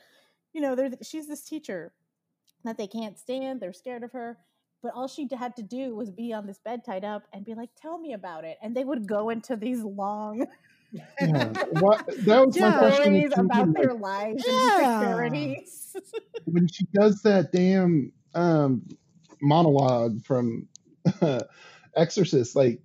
you 0.52 0.60
know, 0.60 0.74
they're, 0.74 0.90
she's 1.02 1.28
this 1.28 1.44
teacher 1.44 1.92
that 2.64 2.76
they 2.78 2.86
can't 2.86 3.18
stand. 3.18 3.60
They're 3.60 3.72
scared 3.72 4.02
of 4.02 4.12
her. 4.12 4.38
But 4.82 4.92
all 4.94 5.08
she 5.08 5.28
had 5.32 5.56
to 5.56 5.62
do 5.62 5.94
was 5.94 6.10
be 6.10 6.32
on 6.32 6.46
this 6.46 6.58
bed 6.64 6.84
tied 6.84 7.04
up 7.04 7.22
and 7.32 7.44
be 7.44 7.54
like, 7.54 7.70
"Tell 7.80 7.98
me 7.98 8.12
about 8.12 8.44
it," 8.44 8.58
and 8.62 8.76
they 8.76 8.84
would 8.84 9.06
go 9.06 9.30
into 9.30 9.56
these 9.56 9.82
long 9.82 10.46
Yeah, 11.20 11.52
what, 11.70 12.04
that 12.24 12.46
was 12.46 12.58
my 12.58 12.70
question. 12.78 13.12
stories 13.12 13.30
with 13.30 13.38
about 13.38 13.68
like, 13.68 13.82
their 13.82 13.94
lives 13.94 14.46
and 14.46 14.56
Yeah. 14.56 14.80
insecurities. 14.80 15.96
when 16.46 16.68
she 16.68 16.84
does 16.92 17.22
that 17.22 17.52
damn 17.52 18.12
um, 18.34 18.82
monologue 19.40 20.24
from 20.24 20.68
Exorcist, 21.96 22.56
like, 22.56 22.80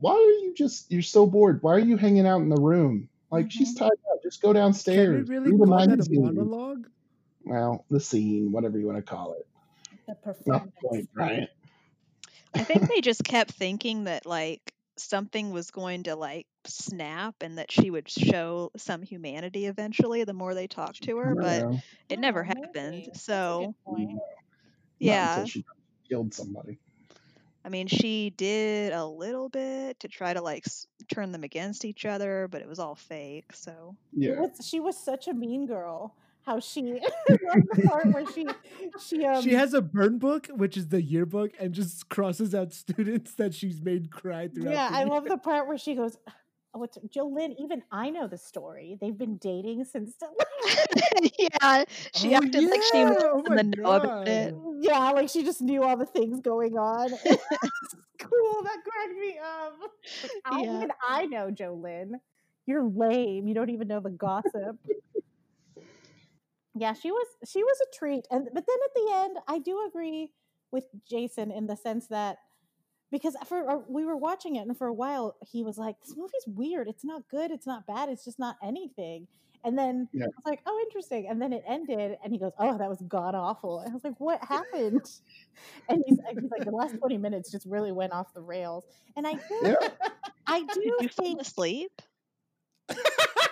why 0.00 0.12
are 0.12 0.16
you 0.44 0.54
just 0.56 0.90
you're 0.90 1.02
so 1.02 1.26
bored? 1.26 1.58
Why 1.62 1.72
are 1.72 1.78
you 1.80 1.96
hanging 1.96 2.26
out 2.26 2.40
in 2.40 2.48
the 2.48 2.60
room? 2.60 3.08
Like 3.30 3.50
she's 3.50 3.74
tied 3.74 3.86
up. 3.86 4.22
Just 4.22 4.40
go 4.40 4.52
Can 4.52 4.54
we 4.54 4.60
downstairs. 4.60 5.28
really 5.28 5.52
call 5.52 5.86
that 5.86 6.00
a 6.00 6.06
monologue? 6.10 6.86
Well, 7.44 7.84
the 7.90 8.00
scene, 8.00 8.52
whatever 8.52 8.78
you 8.78 8.86
want 8.86 8.98
to 8.98 9.02
call 9.02 9.34
it. 9.34 9.46
The 10.08 10.14
Not 10.14 10.24
the 10.24 10.32
performance. 10.34 10.74
point, 10.82 11.14
Bryant. 11.14 11.50
I 12.54 12.64
think 12.64 12.88
they 12.88 13.00
just 13.00 13.22
kept 13.24 13.52
thinking 13.52 14.04
that 14.04 14.26
like 14.26 14.72
something 14.96 15.50
was 15.52 15.70
going 15.70 16.04
to 16.04 16.16
like 16.16 16.46
snap 16.66 17.36
and 17.40 17.58
that 17.58 17.70
she 17.70 17.90
would 17.90 18.08
show 18.08 18.70
some 18.76 19.02
humanity 19.02 19.66
eventually 19.66 20.24
the 20.24 20.32
more 20.32 20.54
they 20.54 20.66
talked 20.66 21.02
to 21.04 21.16
her, 21.18 21.34
but 21.36 21.62
No, 21.62 21.78
it 22.08 22.18
never 22.18 22.40
Oh, 22.42 22.46
happened. 22.46 22.90
maybe. 22.90 23.10
So, 23.14 23.74
good 23.86 23.94
mm-hmm. 23.94 24.14
not 24.14 24.22
yeah. 24.98 25.34
until 25.36 25.46
she 25.48 25.64
killed 26.08 26.34
somebody. 26.34 26.78
I 27.64 27.68
mean, 27.68 27.86
she 27.86 28.30
did 28.30 28.92
a 28.92 29.04
little 29.04 29.48
bit 29.50 30.00
to 30.00 30.08
try 30.08 30.32
to 30.32 30.40
like 30.40 30.66
s- 30.66 30.86
turn 31.12 31.32
them 31.32 31.44
against 31.44 31.84
each 31.84 32.06
other, 32.06 32.48
but 32.50 32.62
it 32.62 32.68
was 32.68 32.78
all 32.78 32.94
fake. 32.94 33.52
So, 33.52 33.94
It 34.14 34.30
Yeah. 34.30 34.40
was, 34.40 34.66
she 34.66 34.80
was 34.80 34.96
such 34.96 35.28
a 35.28 35.34
mean 35.34 35.66
girl. 35.66 36.16
How 36.48 36.60
she 36.60 36.82
love 37.28 37.62
the 37.74 37.82
part 37.86 38.12
where 38.12 38.26
she 38.32 38.46
she 38.98 39.24
um 39.26 39.42
she 39.42 39.52
has 39.52 39.74
a 39.74 39.82
burn 39.82 40.18
book, 40.18 40.48
which 40.48 40.76
is 40.76 40.88
the 40.88 41.02
yearbook, 41.02 41.52
and 41.60 41.74
just 41.74 42.08
crosses 42.08 42.54
out 42.54 42.72
students 42.72 43.34
that 43.34 43.54
she's 43.54 43.80
made 43.82 44.10
cry 44.10 44.48
throughout. 44.48 44.72
yeah 44.72 44.88
the 44.90 44.96
I 44.96 44.98
year. 45.00 45.08
love 45.08 45.24
the 45.26 45.36
part 45.38 45.68
where 45.68 45.78
she 45.78 45.94
goes. 45.94 46.16
Oh, 46.74 46.80
what's 46.80 46.98
Jolene? 46.98 47.54
Even 47.58 47.82
I 47.90 48.10
know 48.10 48.26
the 48.26 48.36
story. 48.38 48.98
They've 49.00 49.16
been 49.16 49.36
dating 49.38 49.84
since. 49.86 50.14
yeah, 51.38 51.84
she 52.14 52.34
Oh, 52.34 52.38
acted 52.38 52.64
like 52.70 52.82
she 52.92 53.04
was 53.04 53.16
oh 53.20 53.42
in 53.46 53.54
the 53.56 53.62
know 53.64 53.92
about 53.92 54.28
it. 54.28 54.54
Yeah, 54.80 55.10
like 55.10 55.28
she 55.30 55.44
just 55.44 55.62
knew 55.62 55.82
all 55.82 55.96
the 55.96 56.06
things 56.06 56.40
going 56.40 56.76
on. 56.78 57.10
Cool. 58.18 58.62
That 58.64 58.78
cracked 58.84 59.18
me 59.18 59.38
up. 59.38 59.74
Like, 60.22 60.32
I, 60.44 60.62
Yeah. 60.62 60.76
Even 60.76 60.90
I 61.08 61.26
know 61.26 61.50
Jolene. 61.50 62.12
You're 62.66 62.82
lame. 62.84 63.46
You 63.48 63.54
don't 63.54 63.70
even 63.70 63.88
know 63.88 64.00
the 64.00 64.10
gossip. 64.10 64.76
Yeah, 66.74 66.92
she 66.92 67.10
was 67.10 67.26
she 67.46 67.62
was 67.62 67.78
a 67.80 67.96
treat. 67.96 68.26
And 68.30 68.48
but 68.52 68.64
then 68.66 68.76
at 68.84 68.94
the 68.94 69.12
end, 69.14 69.38
I 69.48 69.58
do 69.58 69.84
agree 69.86 70.32
with 70.70 70.84
Jason 71.08 71.50
in 71.50 71.66
the 71.66 71.76
sense 71.76 72.08
that 72.08 72.38
because 73.10 73.36
for 73.46 73.68
uh, 73.70 73.78
we 73.88 74.04
were 74.04 74.16
watching 74.16 74.56
it 74.56 74.66
and 74.66 74.76
for 74.76 74.86
a 74.86 74.94
while 74.94 75.36
he 75.50 75.62
was 75.64 75.78
like, 75.78 75.96
"This 76.00 76.16
movie's 76.16 76.44
weird. 76.46 76.88
It's 76.88 77.04
not 77.04 77.28
good. 77.30 77.50
It's 77.50 77.66
not 77.66 77.86
bad. 77.86 78.08
It's 78.08 78.24
just 78.24 78.38
not 78.38 78.56
anything." 78.62 79.28
And 79.64 79.76
then 79.76 80.08
Yeah. 80.12 80.26
I 80.26 80.28
was 80.28 80.44
like, 80.46 80.60
"Oh, 80.66 80.78
interesting." 80.86 81.26
And 81.28 81.40
then 81.42 81.52
it 81.52 81.64
ended, 81.66 82.16
and 82.22 82.32
he 82.32 82.38
goes, 82.38 82.52
"Oh, 82.58 82.78
that 82.78 82.88
was 82.88 83.02
god 83.08 83.34
awful." 83.34 83.80
And 83.80 83.90
I 83.90 83.94
was 83.94 84.04
like, 84.04 84.20
"What 84.20 84.42
happened?" 84.44 85.02
And 85.88 86.04
he's, 86.06 86.18
he's 86.40 86.50
like, 86.50 86.64
"The 86.64 86.70
last 86.70 86.96
twenty 86.98 87.18
minutes 87.18 87.50
just 87.50 87.66
really 87.66 87.92
went 87.92 88.12
off 88.12 88.32
the 88.34 88.40
rails." 88.42 88.84
And 89.16 89.26
I 89.26 89.34
do, 89.34 89.60
Yeah. 89.62 89.88
I 90.46 90.60
do 90.60 90.66
Did 90.74 90.84
you 91.02 91.08
fall 91.08 91.40
asleep? 91.40 92.02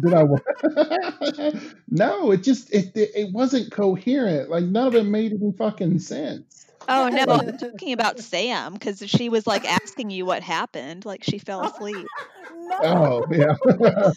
Did 0.00 0.14
I? 0.14 1.50
no, 1.88 2.30
it 2.32 2.42
just 2.42 2.72
it, 2.74 2.96
it 2.96 3.10
it 3.14 3.32
wasn't 3.32 3.70
coherent. 3.72 4.50
Like 4.50 4.64
none 4.64 4.86
of 4.88 4.94
it 4.94 5.04
made 5.04 5.32
any 5.32 5.52
fucking 5.52 5.98
sense. 6.00 6.66
Oh 6.88 7.08
no, 7.08 7.24
I'm 7.24 7.58
talking 7.58 7.92
about 7.92 8.18
Sam 8.20 8.74
because 8.74 9.02
she 9.06 9.28
was 9.28 9.46
like 9.46 9.64
asking 9.64 10.10
you 10.10 10.24
what 10.24 10.42
happened. 10.42 11.04
Like 11.04 11.24
she 11.24 11.38
fell 11.38 11.64
asleep. 11.64 12.06
no, 12.54 12.78
Oh 12.82 13.26
yeah. 13.30 13.54
I 13.66 14.12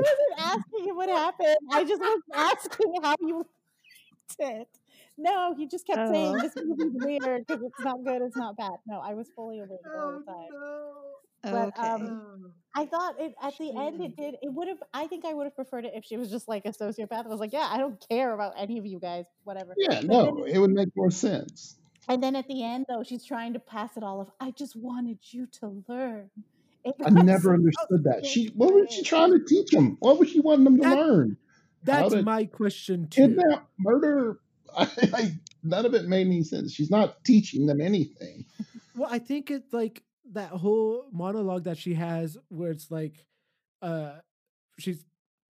wasn't 0.00 0.38
asking 0.38 0.84
you 0.86 0.96
what 0.96 1.08
happened. 1.08 1.56
I 1.72 1.84
just 1.84 2.00
was 2.00 2.22
asking 2.34 2.92
how 3.02 3.16
you 3.20 3.36
liked 3.38 3.48
it. 4.62 4.68
No, 5.20 5.52
he 5.56 5.66
just 5.66 5.84
kept 5.84 6.12
saying 6.12 6.36
Oh. 6.36 6.40
this 6.40 6.52
movie's 6.56 6.92
weird 7.04 7.44
because 7.46 7.62
it's 7.64 7.80
not 7.80 8.04
good, 8.04 8.22
it's 8.22 8.36
not 8.36 8.56
bad. 8.56 8.74
No, 8.86 9.00
I 9.00 9.14
was 9.14 9.28
fully 9.34 9.58
awake 9.58 9.80
the 9.82 9.90
Oh, 9.92 10.12
whole 10.12 10.22
time. 10.22 10.48
But 11.42 11.68
Okay. 11.78 11.82
um, 11.88 12.52
I 12.74 12.86
thought 12.86 13.16
it 13.20 13.34
at 13.42 13.54
the 13.58 13.72
end 13.76 14.00
it 14.00 14.16
did. 14.16 14.34
It 14.42 14.52
would 14.52 14.68
have. 14.68 14.82
I 14.92 15.06
think 15.06 15.24
I 15.24 15.32
would 15.34 15.44
have 15.44 15.54
preferred 15.54 15.84
it 15.84 15.92
if 15.94 16.04
she 16.04 16.16
was 16.16 16.30
just 16.30 16.48
like 16.48 16.64
a 16.66 16.70
sociopath. 16.70 17.24
I 17.24 17.28
was 17.28 17.40
like, 17.40 17.52
yeah, 17.52 17.68
I 17.70 17.78
don't 17.78 18.04
care 18.08 18.32
about 18.34 18.54
any 18.56 18.78
of 18.78 18.86
you 18.86 18.98
guys, 18.98 19.24
whatever. 19.44 19.74
Yeah, 19.76 20.00
But 20.00 20.04
no, 20.04 20.36
then- 20.44 20.54
it 20.54 20.58
would 20.58 20.70
make 20.70 20.88
more 20.96 21.10
sense. 21.10 21.76
And 22.08 22.22
then 22.22 22.34
at 22.36 22.48
the 22.48 22.64
end, 22.64 22.86
though, 22.88 23.02
she's 23.02 23.24
trying 23.24 23.52
to 23.52 23.58
pass 23.58 23.96
it 23.96 24.02
all 24.02 24.20
off. 24.20 24.30
I 24.40 24.50
just 24.52 24.74
wanted 24.76 25.18
you 25.30 25.46
to 25.60 25.84
learn. 25.88 26.30
I 27.04 27.10
never 27.10 27.52
understood 27.52 28.04
that. 28.04 28.24
She, 28.24 28.46
what 28.54 28.72
was 28.72 28.90
she 28.90 29.02
trying 29.02 29.30
to 29.32 29.44
teach 29.44 29.70
them? 29.70 29.98
What 30.00 30.18
was 30.18 30.30
she 30.30 30.40
wanting 30.40 30.64
them 30.64 30.76
to 30.78 30.82
That- 30.84 30.96
learn? 30.96 31.36
That's 31.84 32.14
did- 32.14 32.24
my 32.24 32.46
question 32.46 33.08
too. 33.08 33.28
Kidnap, 33.28 33.68
murder. 33.78 34.40
I, 34.76 34.88
I, 35.14 35.32
none 35.62 35.84
of 35.86 35.94
it 35.94 36.06
made 36.06 36.26
any 36.26 36.42
sense. 36.44 36.72
She's 36.72 36.90
not 36.90 37.22
teaching 37.24 37.66
them 37.66 37.80
anything. 37.80 38.44
Well, 38.96 39.08
I 39.12 39.20
think 39.20 39.52
it's 39.52 39.72
like 39.72 40.02
that 40.32 40.50
whole 40.50 41.06
monologue 41.12 41.64
that 41.64 41.78
she 41.78 41.94
has 41.94 42.36
where 42.48 42.70
it's 42.70 42.90
like 42.90 43.24
uh 43.82 44.12
she's 44.78 45.04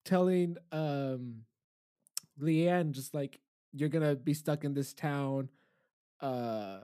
telling 0.05 0.57
um 0.71 1.41
Leigh 2.39 2.67
Ann 2.69 2.93
just 2.93 3.13
like 3.13 3.39
you're 3.73 3.89
gonna 3.89 4.15
be 4.15 4.33
stuck 4.33 4.63
in 4.63 4.73
this 4.73 4.93
town 4.93 5.49
uh 6.21 6.79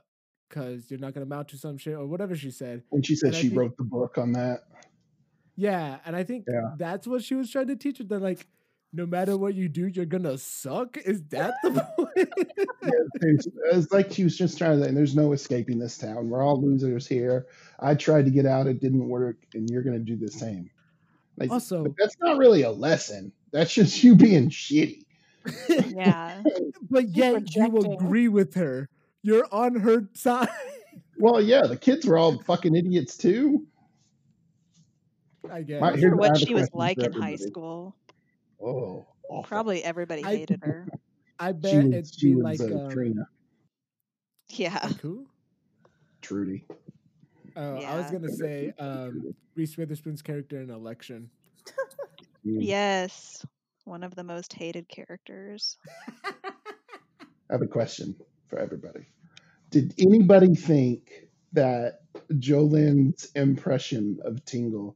because 0.50 0.89
you're 0.91 1.00
not 1.00 1.14
gonna 1.14 1.26
amount 1.26 1.48
to 1.50 1.58
some 1.58 1.78
shit 1.78 1.96
or 1.96 2.06
whatever 2.06 2.36
she 2.36 2.52
said. 2.52 2.84
And 2.91 3.06
she 3.06 3.16
said 3.16 3.28
And 3.30 3.36
she 3.38 3.48
think- 3.50 3.60
wrote 3.60 3.78
the 3.78 3.84
book 3.84 4.18
on 4.18 4.34
that. 4.34 4.62
Yeah, 5.56 6.00
and 6.06 6.16
I 6.16 6.24
think 6.24 6.46
Yeah. 6.48 6.76
that's 6.78 7.06
what 7.08 7.24
she 7.24 7.36
was 7.36 7.50
trying 7.52 7.68
to 7.68 7.76
teach 7.76 7.98
her. 8.00 8.04
That 8.04 8.22
like 8.22 8.48
no 8.94 9.06
matter 9.08 9.36
what 9.36 9.56
you 9.56 9.68
do, 9.68 9.88
you're 9.88 10.06
gonna 10.06 10.38
suck. 10.38 10.98
Is 10.98 11.24
that 11.30 11.56
the 11.64 11.82
point? 11.98 12.30
It's, 13.22 13.48
it's 13.72 13.91
like 13.91 14.12
she 14.12 14.24
was 14.24 14.38
just 14.38 14.58
trying 14.58 14.80
to 14.80 14.86
say, 14.86 14.91
there's 14.91 15.16
no 15.16 15.34
escaping 15.34 15.80
this 15.80 15.98
town. 15.98 16.30
We're 16.30 16.44
all 16.44 16.62
losers 16.62 17.08
here. 17.08 17.48
I 17.80 17.96
tried 17.96 18.26
to 18.26 18.32
get 18.32 18.46
out, 18.46 18.68
it 18.68 18.80
didn't 18.80 19.08
work, 19.10 19.38
and 19.54 19.70
you're 19.70 19.82
going 19.82 19.98
to 19.98 20.04
do 20.04 20.16
the 20.16 20.32
same. 20.32 20.70
Like, 21.38 21.50
also, 21.52 21.84
but 21.84 21.94
that's 21.98 22.16
not 22.22 22.38
really 22.38 22.62
a 22.62 22.72
lesson. 22.72 23.32
That's 23.52 23.74
just 23.74 24.04
you 24.04 24.16
being 24.16 24.50
shitty. 24.50 25.04
Yeah. 25.70 26.41
but 26.89 27.10
yet 27.10 27.54
you 27.56 27.70
projecting. 27.70 27.94
agree 27.94 28.28
with 28.30 28.54
her. 28.54 28.89
You're 29.24 29.48
on 29.52 29.76
her 29.76 30.08
side. 30.14 30.50
Well, 31.20 31.39
yeah, 31.39 31.62
the 31.68 31.78
kids 31.78 32.08
were 32.08 32.18
all 32.18 32.41
fucking 32.41 32.76
idiots 32.76 33.16
too. 33.18 33.68
I 35.50 35.62
guess. 35.62 35.80
My- 35.80 35.91
I 35.91 35.98
here's- 35.98 36.18
what 36.18 36.38
she 36.38 36.54
was 36.56 36.70
like 36.74 36.98
in 36.98 37.14
high 37.14 37.36
school. 37.36 37.96
Oh, 38.64 39.07
awful. 39.30 39.43
Probably 39.43 39.84
everybody 39.84 40.24
I- 40.24 40.36
hated 40.38 40.61
her. 40.64 40.88
I 41.39 41.51
bet 41.51 41.72
She 41.72 41.78
was, 41.78 41.86
it'd 41.93 42.14
she 42.16 42.28
be 42.28 42.36
was 42.36 42.59
like 42.61 42.72
uh, 42.72 42.76
um, 42.86 42.91
Trina, 42.91 43.28
Yeah. 44.49 44.80
like 44.84 44.97
who? 45.01 45.26
Trudy. 46.22 46.66
Oh, 47.55 47.76
I 47.78 47.97
was 47.97 48.09
gonna 48.11 48.30
say 48.32 48.72
um, 48.80 49.34
Reese 49.55 49.76
Witherspoon's 49.78 50.22
character 50.22 50.61
in 50.61 50.70
Election. 50.70 51.30
Yes. 52.43 53.45
One 53.86 54.03
of 54.03 54.16
the 54.16 54.24
most 54.24 54.53
hated 54.53 54.88
characters. 54.88 55.78
I 56.26 56.32
have 57.49 57.61
a 57.61 57.68
question 57.68 58.16
for 58.47 58.57
everybody. 58.59 59.07
Did 59.70 59.93
anybody 59.99 60.55
think 60.55 61.28
that 61.53 62.01
Jolene's 62.34 63.32
impression 63.36 64.20
of 64.24 64.43
Tingle 64.45 64.95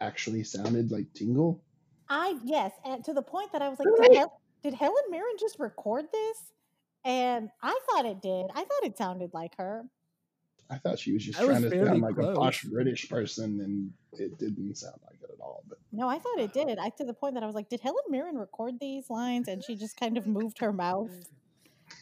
actually 0.00 0.44
sounded 0.44 0.90
like 0.90 1.12
Tingle? 1.14 1.62
I 2.08 2.38
yes, 2.44 2.72
and 2.84 3.04
to 3.04 3.12
the 3.12 3.22
point 3.22 3.52
that 3.52 3.62
I 3.62 3.68
was 3.68 3.78
like, 3.78 3.88
did, 4.02 4.16
Hel- 4.16 4.40
did 4.62 4.74
Helen 4.74 5.02
Mirren 5.10 5.34
just 5.38 5.58
record 5.58 6.06
this? 6.12 6.38
And 7.04 7.50
I 7.62 7.78
thought 7.90 8.04
it 8.06 8.20
did. 8.20 8.46
I 8.54 8.60
thought 8.64 8.84
it 8.84 8.96
sounded 8.98 9.32
like 9.32 9.56
her. 9.58 9.84
I 10.68 10.78
thought 10.78 10.98
she 10.98 11.12
was 11.12 11.24
just 11.24 11.38
I 11.40 11.44
was 11.44 11.58
trying 11.60 11.70
to 11.70 11.86
sound 11.86 12.02
like 12.02 12.16
close. 12.16 12.36
a 12.36 12.40
posh 12.40 12.64
British 12.64 13.08
person, 13.08 13.60
and 13.60 13.92
it 14.20 14.36
didn't 14.38 14.74
sound 14.76 14.96
like 15.06 15.18
it 15.22 15.30
at 15.32 15.40
all. 15.40 15.62
But 15.68 15.78
No, 15.92 16.08
I 16.08 16.18
thought 16.18 16.38
it 16.40 16.52
did. 16.52 16.78
I 16.78 16.88
to 16.90 17.04
the 17.04 17.14
point 17.14 17.34
that 17.34 17.42
I 17.44 17.46
was 17.46 17.54
like, 17.54 17.68
did 17.68 17.80
Helen 17.80 18.02
Mirren 18.10 18.36
record 18.36 18.74
these 18.80 19.08
lines? 19.08 19.46
And 19.48 19.62
she 19.62 19.76
just 19.76 19.98
kind 19.98 20.18
of 20.18 20.26
moved 20.26 20.58
her 20.58 20.72
mouth. 20.72 21.10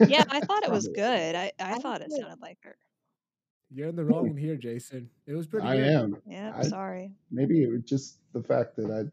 Yeah, 0.06 0.24
I 0.30 0.40
thought 0.40 0.62
it 0.64 0.70
was 0.70 0.88
good. 0.88 1.34
I, 1.34 1.52
I 1.60 1.74
I 1.74 1.78
thought 1.78 2.00
it 2.00 2.08
did. 2.08 2.20
sounded 2.20 2.40
like 2.40 2.56
her. 2.62 2.76
You're 3.70 3.88
in 3.88 3.96
the 3.96 4.04
wrong 4.04 4.34
here, 4.36 4.56
Jason. 4.56 5.10
It 5.26 5.34
was 5.34 5.46
pretty 5.46 5.66
I 5.66 5.76
good. 5.76 5.86
am. 5.86 6.16
Yeah, 6.26 6.54
I- 6.56 6.62
sorry. 6.62 7.10
Maybe 7.30 7.62
it 7.62 7.70
was 7.70 7.82
just 7.82 8.18
the 8.32 8.42
fact 8.42 8.76
that 8.76 8.90
I 8.90 9.10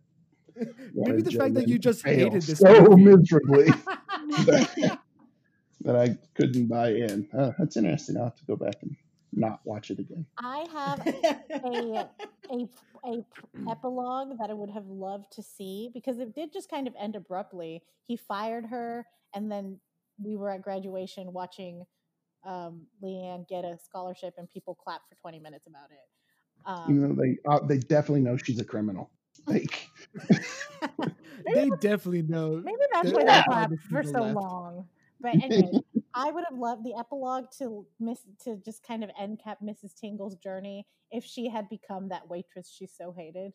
Maybe 0.94 1.22
the 1.22 1.32
fact 1.32 1.54
that 1.56 1.68
you 1.68 1.80
just 1.80 2.06
hated 2.06 2.34
this 2.34 2.60
so 2.60 2.84
movie. 2.84 3.04
miserably 3.04 3.66
that, 3.66 5.00
that 5.82 5.96
I 5.96 6.18
couldn't 6.36 6.68
buy 6.68 6.90
in. 6.90 7.28
Oh, 7.34 7.54
that's 7.58 7.78
interesting. 7.78 8.18
I'll 8.18 8.26
have 8.26 8.36
to 8.36 8.46
go 8.46 8.56
back 8.56 8.76
and 8.82 8.96
not 9.34 9.62
watch 9.64 9.92
it 9.92 10.00
again. 10.00 10.26
I 10.38 10.66
have 10.74 11.08
a 11.52 12.10
a 12.52 12.70
a 13.06 13.26
epilogue 13.70 14.38
that 14.40 14.50
I 14.50 14.54
would 14.54 14.70
have 14.70 14.88
loved 14.88 15.32
to 15.34 15.44
see 15.44 15.90
because 15.94 16.20
it 16.20 16.36
did 16.36 16.54
just 16.54 16.70
kind 16.70 16.88
of 16.88 16.94
end 17.00 17.16
abruptly. 17.16 17.82
He 18.06 18.18
fired 18.18 18.66
her, 18.66 19.06
and 19.34 19.52
then 19.52 19.80
we 20.24 20.36
were 20.36 20.52
at 20.52 20.62
graduation 20.62 21.34
watching 21.34 21.86
um, 22.46 22.82
Leigh 23.02 23.24
Ann 23.24 23.46
get 23.50 23.66
a 23.66 23.78
scholarship, 23.78 24.36
and 24.38 24.50
people 24.50 24.76
clapped 24.76 25.10
for 25.10 25.16
twenty 25.16 25.40
minutes 25.40 25.68
about 25.68 25.90
it. 25.92 26.08
Um, 26.66 26.86
Even 26.90 27.16
though 27.16 27.22
they 27.22 27.38
uh, 27.48 27.66
they 27.66 27.78
definitely 27.78 28.22
know 28.22 28.38
she's 28.38 28.60
a 28.60 28.66
criminal. 28.66 29.10
Like 29.48 29.88
they 31.46 31.70
definitely 31.80 32.22
know. 32.24 32.62
Maybe 32.64 32.78
that's 32.94 33.12
why 33.12 33.24
they 33.24 33.26
quite 33.26 33.40
a 33.40 33.44
clapped 33.44 33.74
for 33.90 34.04
so 34.04 34.22
left. 34.22 34.36
long. 34.36 34.88
But 35.20 35.36
anyway, 35.44 35.80
I 36.14 36.32
would 36.32 36.44
have 36.50 36.58
loved 36.58 36.84
the 36.84 36.94
epilogue 36.98 37.46
to 37.60 37.86
miss 38.00 38.20
to 38.44 38.58
just 38.58 38.86
kind 38.86 39.04
of 39.04 39.10
end 39.20 39.40
cap 39.44 39.60
Mrs. 39.64 39.94
Tingle's 39.96 40.36
journey 40.36 40.86
if 41.12 41.24
she 41.24 41.50
had 41.50 41.70
become 41.70 42.10
that 42.10 42.30
waitress 42.30 42.70
she 42.76 42.88
so 42.88 43.14
hated. 43.18 43.54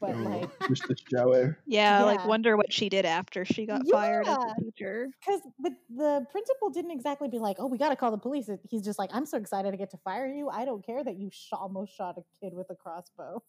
But 0.00 0.14
oh, 0.14 0.20
like, 0.20 0.50
just 0.68 0.84
to 0.84 0.96
show 1.10 1.32
her. 1.34 1.58
Yeah, 1.66 2.02
like 2.04 2.26
wonder 2.26 2.56
what 2.56 2.72
she 2.72 2.88
did 2.88 3.04
after 3.04 3.44
she 3.44 3.66
got 3.66 3.86
fired 3.88 4.26
as 4.26 4.36
Yeah. 4.38 4.52
a 4.58 4.60
teacher. 4.64 5.08
because 5.20 5.42
the 5.60 5.70
the 5.94 6.26
principal 6.32 6.70
didn't 6.70 6.92
exactly 6.92 7.28
be 7.28 7.38
like, 7.38 7.56
"Oh, 7.58 7.66
we 7.66 7.76
got 7.76 7.90
to 7.90 7.96
call 7.96 8.10
the 8.10 8.16
police." 8.18 8.48
He's 8.70 8.82
just 8.82 8.98
like, 8.98 9.10
"I'm 9.12 9.26
so 9.26 9.36
excited 9.36 9.70
to 9.72 9.76
get 9.76 9.90
to 9.90 9.98
fire 9.98 10.26
you. 10.26 10.48
I 10.48 10.64
don't 10.64 10.84
care 10.84 11.04
that 11.04 11.18
you 11.18 11.28
sh- 11.30 11.48
almost 11.52 11.94
shot 11.94 12.16
a 12.16 12.22
kid 12.40 12.54
with 12.54 12.70
a 12.70 12.74
crossbow." 12.74 13.42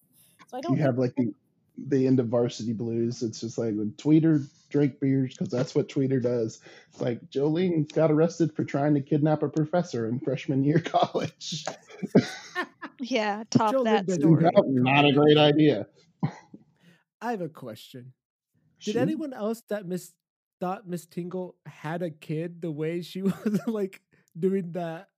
So 0.47 0.57
I 0.57 0.61
don't. 0.61 0.77
You 0.77 0.83
have 0.83 0.97
like 0.97 1.15
the 1.15 1.33
the 1.77 2.07
end 2.07 2.19
of 2.19 2.27
Varsity 2.27 2.73
Blues. 2.73 3.21
It's 3.21 3.41
just 3.41 3.57
like 3.57 3.75
when 3.75 3.91
Tweeter 3.97 4.45
drank 4.69 4.99
beers 4.99 5.31
because 5.31 5.49
that's 5.49 5.75
what 5.75 5.87
Tweeter 5.87 6.21
does. 6.21 6.59
It's 6.91 7.01
like 7.01 7.21
Jolene 7.29 7.91
got 7.93 8.11
arrested 8.11 8.53
for 8.55 8.63
trying 8.63 8.95
to 8.95 9.01
kidnap 9.01 9.43
a 9.43 9.49
professor 9.49 10.07
in 10.07 10.19
freshman 10.19 10.63
year 10.63 10.79
college. 10.85 11.65
Yeah, 12.99 13.43
top 13.49 13.75
Jolene 13.75 13.83
that 13.85 14.07
did 14.07 14.21
story. 14.21 14.43
Not- 14.43 14.67
not 14.67 15.05
a 15.05 15.11
great 15.11 15.37
idea. 15.37 15.87
I 17.21 17.31
have 17.31 17.41
a 17.41 17.49
question. 17.49 18.13
Did 18.83 18.93
Shoot. 18.93 18.99
anyone 18.99 19.33
else 19.33 19.61
that 19.69 19.85
Miss 19.85 20.13
thought 20.59 20.87
Miss 20.87 21.05
Tingle 21.05 21.55
had 21.65 22.01
a 22.01 22.09
kid 22.09 22.61
the 22.61 22.71
way 22.71 23.01
she 23.01 23.21
was 23.21 23.59
like 23.67 24.01
doing 24.37 24.71
that? 24.71 25.09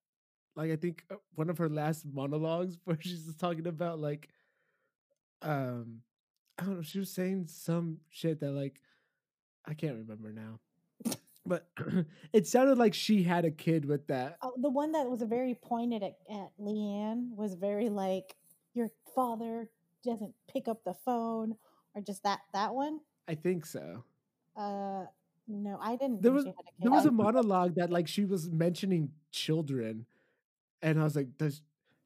Like 0.56 0.72
I 0.72 0.76
think 0.76 1.04
uh, 1.12 1.16
one 1.36 1.50
of 1.50 1.58
her 1.58 1.70
last 1.70 2.06
monologues 2.06 2.78
where 2.84 2.98
she's 3.00 3.26
just 3.26 3.40
talking 3.40 3.68
about 3.68 4.00
like, 4.00 4.28
um, 5.42 6.02
I 6.58 6.64
don't 6.66 6.76
know. 6.78 6.82
She 6.82 7.00
was 7.00 7.10
saying 7.12 7.48
some 7.48 7.98
shit 8.10 8.40
that 8.42 8.52
like 8.52 8.82
I 9.66 9.74
can't 9.74 9.98
remember 9.98 10.32
now, 10.32 10.60
but 11.46 11.68
it 12.34 12.48
sounded 12.48 12.78
like 12.78 12.94
she 12.94 13.24
had 13.24 13.46
a 13.46 13.52
kid 13.52 13.86
with 13.86 14.08
that. 14.08 14.38
Oh, 14.42 14.54
the 14.58 14.70
one 14.70 14.92
that 14.94 15.10
was 15.10 15.22
very 15.24 15.56
pointed 15.56 16.04
at, 16.04 16.18
at 16.30 16.52
Leigh 16.58 17.02
Ann 17.04 17.32
was 17.36 17.54
very 17.56 17.90
like, 17.90 18.36
"Your 18.74 18.90
father 19.16 19.70
doesn't 20.04 20.34
pick 20.52 20.68
up 20.68 20.84
the 20.84 20.96
phone," 21.06 21.56
or 21.96 22.02
just 22.02 22.24
that 22.24 22.40
that 22.54 22.74
one. 22.74 23.00
I 23.28 23.36
think 23.36 23.66
so. 23.66 24.04
Uh, 24.58 25.06
no, 25.48 25.78
I 25.82 25.96
didn't. 25.96 26.22
There 26.22 26.32
think 26.34 26.36
was- 26.36 26.44
she 26.46 26.50
had 26.50 26.66
a 26.66 26.82
There 26.82 26.92
was 26.92 27.06
a 27.06 27.12
monologue 27.12 27.76
that 27.76 27.90
like 27.90 28.08
she 28.08 28.26
was 28.26 28.50
mentioning 28.50 29.12
children, 29.32 30.06
and 30.82 31.00
I 31.00 31.04
was 31.04 31.16
like, 31.16 31.38
does 31.38 31.62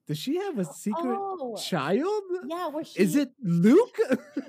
does 0.08 0.18
she 0.18 0.38
have 0.38 0.58
a 0.60 0.66
secret 0.66 1.18
Oh, 1.20 1.56
child? 1.56 2.24
yeah. 2.48 2.68
Where 2.68 2.84
she 2.84 3.00
Is 3.00 3.16
it 3.16 3.32
Luke? 3.42 3.98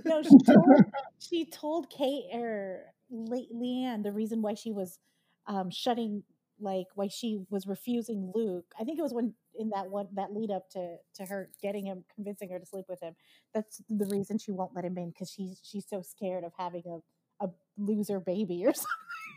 No, 0.04 0.22
she 0.28 0.38
told 0.46 0.84
she 1.18 1.44
told 1.46 1.90
Kate 1.90 2.24
or 2.32 2.82
Le- 3.10 3.46
Leigh 3.50 3.84
Ann 3.84 4.02
the 4.02 4.12
reason 4.12 4.42
why 4.42 4.54
she 4.54 4.72
was 4.72 4.98
um, 5.46 5.70
shutting 5.70 6.22
like 6.60 6.86
why 6.94 7.08
she 7.08 7.40
was 7.50 7.66
refusing 7.66 8.30
Luke. 8.34 8.66
I 8.80 8.84
think 8.84 8.98
it 8.98 9.02
was 9.02 9.12
when 9.12 9.34
in 9.58 9.70
that 9.70 9.90
one 9.90 10.08
that 10.14 10.32
lead 10.32 10.50
up 10.50 10.68
to 10.70 10.96
to 11.16 11.24
her 11.26 11.50
getting 11.62 11.86
him 11.86 12.04
convincing 12.14 12.48
her 12.50 12.58
to 12.58 12.66
sleep 12.66 12.86
with 12.88 13.00
him. 13.02 13.14
That's 13.52 13.80
the 13.88 14.06
reason 14.06 14.38
she 14.38 14.52
won't 14.52 14.74
let 14.74 14.84
him 14.84 14.96
in 14.98 15.10
because 15.10 15.30
she's 15.30 15.60
she's 15.62 15.86
so 15.88 16.02
scared 16.02 16.44
of 16.44 16.52
having 16.56 16.82
a 16.86 17.44
a 17.44 17.50
loser 17.76 18.20
baby 18.20 18.64
or 18.66 18.72
something. 18.74 18.88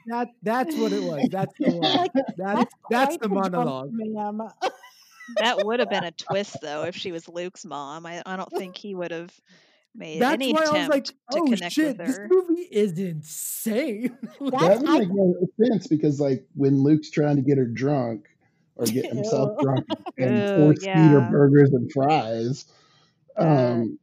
That 0.07 0.30
that's 0.43 0.76
what 0.76 0.93
it 0.93 1.03
was. 1.03 1.28
That's 1.32 1.53
the 1.59 1.72
one. 1.76 1.82
Like, 1.82 2.11
That, 2.13 2.36
That's 2.38 2.74
that's 2.89 3.18
the 3.18 3.30
monologue. 3.30 3.89
ma'am. 3.91 4.41
That 5.38 5.65
would 5.65 5.80
have 5.80 5.89
been 5.89 6.03
a 6.03 6.11
twist, 6.17 6.57
though, 6.61 6.84
if 6.84 6.95
she 6.95 7.11
was 7.11 7.28
Luke's 7.28 7.65
mom. 7.65 8.05
I, 8.05 8.21
I 8.25 8.36
don't 8.38 8.51
think 8.51 8.78
he 8.78 8.95
would 8.95 9.11
have 9.11 9.34
made 9.95 10.21
That's 10.21 10.34
any 10.34 10.53
why 10.53 10.59
I 10.59 10.61
was 10.61 10.69
attempt 10.69 10.91
like, 10.91 11.05
to 11.05 11.13
oh 11.34 11.45
connect 11.45 11.73
shit, 11.73 11.97
with 11.97 12.07
this 12.07 12.19
movie 12.30 12.61
is 12.71 12.97
insane. 12.99 14.17
Like, 14.39 14.51
That 14.51 14.69
That's 14.69 14.82
would 14.84 14.99
make 14.99 15.09
no 15.11 15.36
sense 15.63 15.88
because, 15.88 16.19
like, 16.19 16.45
when 16.55 16.82
Luke's 16.84 17.09
trying 17.09 17.36
to 17.38 17.41
get 17.41 17.57
her 17.57 17.65
drunk 17.65 18.28
or 18.75 18.86
get 18.86 19.05
himself 19.05 19.59
drunk 19.59 19.86
and 20.17 20.38
Ew, 20.38 20.55
force 20.55 20.84
feed 20.84 21.11
her 21.11 21.28
burgers 21.32 21.73
and 21.73 21.91
fries, 21.91 22.65
Uh, 23.38 23.43
um, 23.43 23.99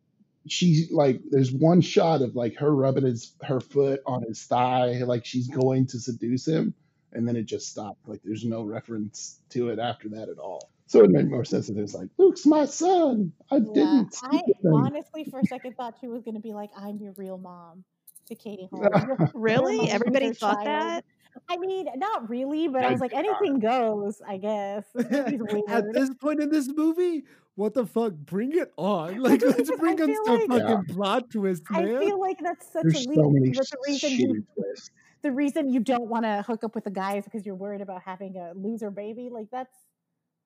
she's 0.46 0.90
like, 0.92 1.20
there's 1.30 1.52
one 1.52 1.80
shot 1.80 2.20
of 2.22 2.36
like 2.36 2.56
her 2.56 2.74
rubbing 2.74 3.04
his 3.04 3.32
her 3.42 3.60
foot 3.60 4.00
on 4.06 4.22
his 4.22 4.42
thigh, 4.44 5.02
like 5.04 5.24
she's 5.24 5.48
going 5.48 5.86
to 5.86 5.98
seduce 5.98 6.46
him, 6.46 6.74
and 7.12 7.26
then 7.26 7.36
it 7.36 7.46
just 7.46 7.68
stopped. 7.68 8.06
Like, 8.08 8.20
there's 8.24 8.44
no 8.44 8.62
reference 8.62 9.40
to 9.50 9.68
it 9.70 9.78
after 9.78 10.08
that 10.10 10.28
at 10.28 10.38
all. 10.38 10.70
So 10.86 11.02
it 11.02 11.10
made 11.10 11.30
more 11.30 11.44
sense 11.44 11.68
that 11.68 11.76
it 11.78 11.80
was 11.80 11.94
like, 11.94 12.08
Luke's 12.18 12.44
my 12.46 12.66
son. 12.66 13.32
I 13.50 13.56
yeah, 13.56 13.62
didn't 13.74 14.14
I 14.22 14.28
sleep 14.28 14.42
with 14.46 14.64
him. 14.64 14.74
honestly 14.74 15.24
for 15.24 15.40
a 15.40 15.44
second 15.44 15.76
thought 15.76 15.94
she 16.00 16.08
was 16.08 16.22
gonna 16.22 16.40
be 16.40 16.52
like, 16.52 16.70
"I'm 16.76 16.98
your 16.98 17.12
real 17.16 17.38
mom" 17.38 17.84
to 18.26 18.34
Katie 18.34 18.68
Holmes. 18.70 18.88
Your, 19.06 19.16
your 19.18 19.30
really? 19.34 19.90
Everybody 19.90 20.32
thought 20.32 20.56
child. 20.56 20.66
that? 20.66 21.04
I 21.48 21.56
mean, 21.56 21.86
not 21.96 22.28
really, 22.28 22.68
but 22.68 22.84
I 22.84 22.88
I 22.88 22.90
was 22.90 23.00
like, 23.00 23.12
think 23.12 23.26
not. 23.26 23.42
anything 23.42 23.58
goes. 23.60 24.20
I 24.26 24.36
guess. 24.38 24.84
At 25.68 25.84
this 25.92 26.10
point 26.20 26.40
in 26.40 26.50
this 26.50 26.68
movie, 26.68 27.24
what 27.56 27.74
the 27.74 27.86
fuck? 27.86 28.14
Bring 28.14 28.52
it 28.56 28.72
on! 28.76 29.18
Like, 29.20 29.42
let's 29.42 29.70
bring 29.72 30.00
on 30.00 30.06
feel 30.06 30.24
some 30.24 30.38
like 30.38 30.50
Yeah. 30.50 30.58
fucking 30.60 30.84
plot 30.86 31.30
twist, 31.30 31.62
man. 31.70 31.96
I 31.96 31.98
feel 31.98 32.20
like 32.20 32.38
that's 32.42 32.70
such 32.72 32.84
There's 32.84 32.96
a 33.06 33.08
so 33.14 33.28
leap. 33.28 33.30
many 33.30 33.50
But 33.52 33.68
the 33.70 33.78
reason 33.86 34.18
you 34.18 34.28
shitty 34.28 34.44
twists. 34.54 34.90
the 35.22 35.32
reason 35.32 35.68
you 35.72 35.80
don't 35.80 36.08
want 36.08 36.24
to 36.24 36.42
hook 36.46 36.64
up 36.64 36.74
with 36.74 36.86
a 36.86 36.90
guy 36.90 37.16
is 37.16 37.24
because 37.24 37.46
you're 37.46 37.54
worried 37.54 37.80
about 37.80 38.02
having 38.02 38.36
a 38.36 38.52
loser 38.54 38.90
baby. 38.90 39.28
Like 39.30 39.48
that's 39.50 39.74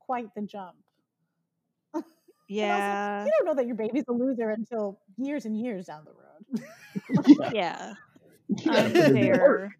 quite 0.08 0.34
the 0.34 0.42
jump. 0.42 0.76
And 2.60 2.72
also, 2.72 2.86
Yeah. 2.86 3.24
you 3.24 3.30
don't 3.38 3.46
know 3.46 3.54
that 3.54 3.66
your 3.66 3.76
baby's 3.76 4.04
a 4.08 4.12
loser 4.12 4.50
until 4.50 5.00
years 5.16 5.44
and 5.46 5.56
years 5.58 5.86
down 5.86 6.04
the 6.04 6.12
road. 6.12 6.64
yeah, 7.26 7.50
Yeah. 7.52 7.94
yeah, 8.48 8.88
but 8.90 9.06
it 9.06 9.28
worked. 9.28 9.74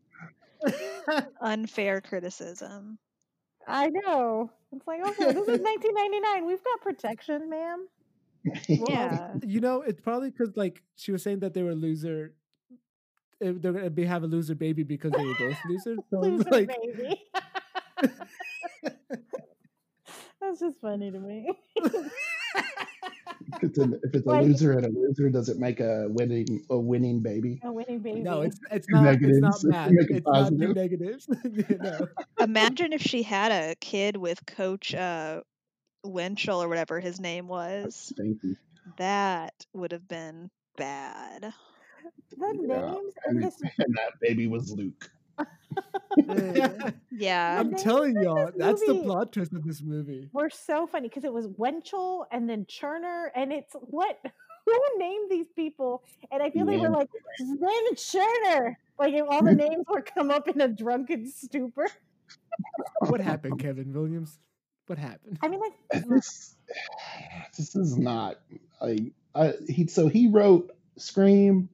Unfair, 0.66 1.28
unfair 1.40 2.00
criticism. 2.02 2.98
I 3.66 3.88
know. 3.88 4.50
It's 4.72 4.86
like, 4.86 5.00
okay, 5.00 5.32
this 5.32 5.48
is 5.48 5.60
1999. 5.60 6.46
We've 6.46 6.64
got 6.64 6.80
protection, 6.82 7.50
ma'am. 7.50 7.88
Well, 8.68 8.88
Yeah. 8.88 9.34
you 9.42 9.60
know, 9.60 9.82
it's 9.82 10.00
probably 10.00 10.30
because 10.30 10.56
like 10.56 10.82
she 10.96 11.12
was 11.12 11.22
saying 11.22 11.40
that 11.40 11.54
they 11.54 11.62
were 11.62 11.70
a 11.70 11.74
loser. 11.76 12.34
eh, 13.42 13.52
They're 13.56 13.72
gonna 13.72 13.90
be 13.90 14.04
have 14.04 14.22
a 14.24 14.26
loser 14.26 14.54
baby 14.54 14.82
because 14.84 15.12
they 15.12 15.24
were 15.24 15.34
both 15.34 15.58
losers. 15.68 15.98
So 16.10 16.20
Loser 16.20 16.50
like, 16.50 16.68
baby. 16.68 17.22
That's 20.48 20.60
just 20.60 20.80
funny 20.80 21.10
to 21.10 21.20
me. 21.20 21.50
If 23.52 23.62
it's, 23.62 23.78
a, 23.78 23.82
if 24.02 24.14
it's 24.14 24.30
a 24.32 24.34
Like- 24.34 24.44
loser 24.44 24.72
and 24.72 24.86
a 24.86 24.88
loser, 24.88 25.30
does 25.30 25.48
it 25.48 25.58
make 25.58 25.80
a 25.80 26.06
winning 26.08 26.64
a 26.70 26.78
winning 26.78 27.20
baby? 27.20 27.60
A 27.62 27.72
winning 27.72 28.00
baby. 28.00 28.20
no, 28.22 28.42
it's 28.42 28.58
it's 28.70 28.86
Two 28.86 29.00
not. 29.00 29.16
It's 29.22 29.40
not 29.40 29.62
negatives, 29.62 29.64
math. 29.64 29.90
make 29.90 30.10
it 30.10 30.24
It's 30.26 30.26
not 30.32 30.54
two 30.58 30.74
positive. 30.74 30.74
negatives. 30.74 31.28
no. 31.80 32.08
Imagine 32.40 32.92
if 32.92 33.02
she 33.02 33.22
had 33.22 33.52
a 33.52 33.74
kid 33.76 34.16
with 34.16 34.44
Coach 34.46 34.94
uh, 34.94 35.42
Winchell 36.04 36.62
or 36.62 36.68
whatever 36.68 37.00
his 37.00 37.20
name 37.20 37.48
was. 37.48 37.94
Stinky. 37.94 38.56
That 38.96 39.54
would 39.74 39.92
have 39.92 40.08
been 40.08 40.50
bad. 40.76 41.52
the 42.30 42.68
Yeah, 42.68 42.92
names 42.92 43.14
in 43.28 43.36
And, 43.36 43.42
this 43.42 43.60
and 43.78 43.94
that 43.96 44.12
baby 44.20 44.46
was 44.46 44.72
Luke. 44.72 45.10
Mm. 45.38 46.84
Ugh. 46.84 46.94
yeah. 47.10 47.58
I'm 47.60 47.74
telling 47.74 48.20
y'all, 48.20 48.46
this 48.46 48.54
that's 48.56 48.86
the 48.86 49.02
plot 49.02 49.32
twist 49.32 49.52
of 49.52 49.64
this 49.64 49.82
movie. 49.82 50.28
We're 50.32 50.50
so 50.50 50.86
funny 50.86 51.08
because 51.08 51.24
it 51.24 51.32
was 51.32 51.46
Wenchell 51.46 52.24
and 52.32 52.48
then 52.48 52.64
Churner, 52.66 53.28
and 53.34 53.52
it's 53.52 53.74
what 53.74 54.18
who 54.66 54.98
named 54.98 55.30
these 55.30 55.48
people? 55.54 56.02
And 56.30 56.42
I 56.42 56.50
feel 56.50 56.66
they 56.66 56.78
were 56.78 56.88
mm. 56.88 56.96
like, 56.96 57.08
his 57.38 57.48
name 57.48 57.82
is 57.92 57.98
Churner. 58.00 58.74
Like 58.98 59.14
all 59.28 59.42
the 59.42 59.54
names 59.54 59.84
were 59.88 60.02
come 60.02 60.30
up 60.30 60.48
in 60.48 60.60
a 60.60 60.68
drunken 60.68 61.30
stupor. 61.30 61.86
What 63.00 63.20
happened, 63.20 63.60
Kevin 63.60 63.92
Williams? 63.92 64.38
What 64.86 64.98
happened? 64.98 65.38
I 65.42 65.48
mean, 65.48 65.60
like 65.60 66.04
This 66.08 66.56
mm. 66.68 67.56
this 67.56 67.76
is 67.76 67.96
not 67.96 68.36
like 68.80 69.12
I, 69.34 69.54
he. 69.68 69.86
So 69.86 70.08
he 70.08 70.28
wrote 70.28 70.70
Scream, 70.96 71.68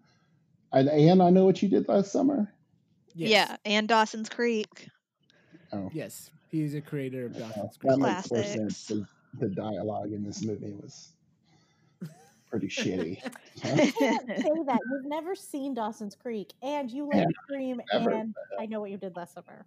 and 0.73 0.89
and 0.89 1.23
I 1.23 1.31
know 1.31 1.45
what 1.45 1.63
you 1.63 1.69
did 1.69 1.89
last 1.89 2.13
summer. 2.13 2.53
Yes. 3.15 3.31
Yeah. 3.31 3.57
And 3.65 3.89
Dawson's 3.89 4.29
Creek. 4.29 4.89
Oh, 5.73 5.91
Yes, 5.93 6.31
he's 6.51 6.75
a 6.75 6.81
creator 6.81 7.27
of 7.27 7.37
Dawson's 7.37 7.77
that 7.83 7.99
Creek. 7.99 7.99
makes 7.99 8.31
more 8.31 8.43
sense. 8.43 8.87
Classics. 8.87 8.89
'cause 8.89 9.05
The 9.41 9.49
dialogue 9.49 10.13
in 10.13 10.23
this 10.25 10.45
movie 10.45 10.73
was 10.81 11.13
pretty 12.51 12.69
shitty. 12.69 13.21
you 13.65 13.93
can't 13.93 14.29
say 14.37 14.51
that. 14.67 14.81
You've 14.91 15.07
never 15.07 15.35
seen 15.35 15.75
Dawson's 15.75 16.15
Creek, 16.15 16.53
and 16.63 16.91
you 16.91 17.07
like 17.09 17.19
Yeah, 17.19 17.27
Scream, 17.45 17.81
never. 17.93 18.11
and 18.13 18.35
uh, 18.59 18.63
I 18.63 18.67
know 18.67 18.81
what 18.81 18.91
you 18.91 18.97
did 18.99 19.17
last 19.17 19.35
summer. 19.35 19.67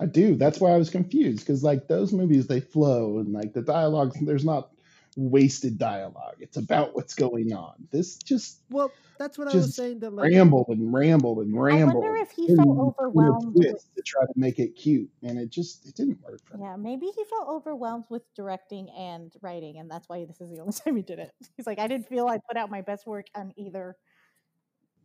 I 0.00 0.06
do. 0.06 0.34
That's 0.36 0.60
why 0.60 0.70
I 0.72 0.76
was 0.76 0.90
confused 0.90 1.40
because 1.40 1.62
like 1.62 1.86
those 1.88 2.12
movies 2.12 2.46
they 2.48 2.60
flow 2.60 3.18
and 3.18 3.32
like 3.32 3.52
the 3.52 3.62
dialogue 3.62 4.12
there's 4.22 4.44
not 4.44 4.70
wasted 5.16 5.78
dialogue. 5.78 6.36
It's 6.40 6.56
about 6.56 6.94
what's 6.94 7.14
going 7.14 7.52
on. 7.52 7.74
This 7.92 8.16
just 8.16 8.60
Well, 8.70 8.90
that's 9.18 9.38
what 9.38 9.48
I 9.48 9.54
was 9.56 9.74
saying. 9.76 10.00
That 10.00 10.12
like, 10.12 10.30
rambled 10.32 10.68
and 10.68 10.92
rambled 10.92 11.38
and 11.38 11.60
rambled. 11.60 12.04
I 12.04 12.08
wonder 12.08 12.16
if 12.22 12.30
he 12.32 12.48
in- 12.48 12.56
felt 12.56 12.68
overwhelmed. 12.78 13.54
With, 13.54 13.94
to 13.96 14.02
try 14.02 14.24
to 14.24 14.32
make 14.36 14.58
it 14.58 14.74
cute, 14.76 15.08
and 15.22 15.38
it 15.38 15.50
just 15.50 15.86
it 15.86 15.94
didn't 15.94 16.20
work 16.22 16.40
for 16.44 16.56
me. 16.56 16.64
yeah, 16.64 16.76
maybe 16.76 17.06
he 17.06 17.24
felt 17.24 17.48
overwhelmed 17.48 18.04
with 18.10 18.22
directing 18.34 18.90
and 18.90 19.32
writing, 19.42 19.78
and 19.78 19.90
that's 19.90 20.08
why 20.08 20.24
this 20.24 20.40
is 20.40 20.50
the 20.50 20.60
only 20.60 20.72
time 20.84 20.96
he 20.96 21.02
did 21.02 21.18
it. 21.18 21.32
He's 21.56 21.66
like, 21.66 21.78
I 21.78 21.86
didn't 21.86 22.08
feel 22.08 22.26
I 22.26 22.38
put 22.38 22.56
out 22.56 22.70
my 22.70 22.80
best 22.82 23.06
work 23.06 23.26
on 23.34 23.52
either 23.56 23.96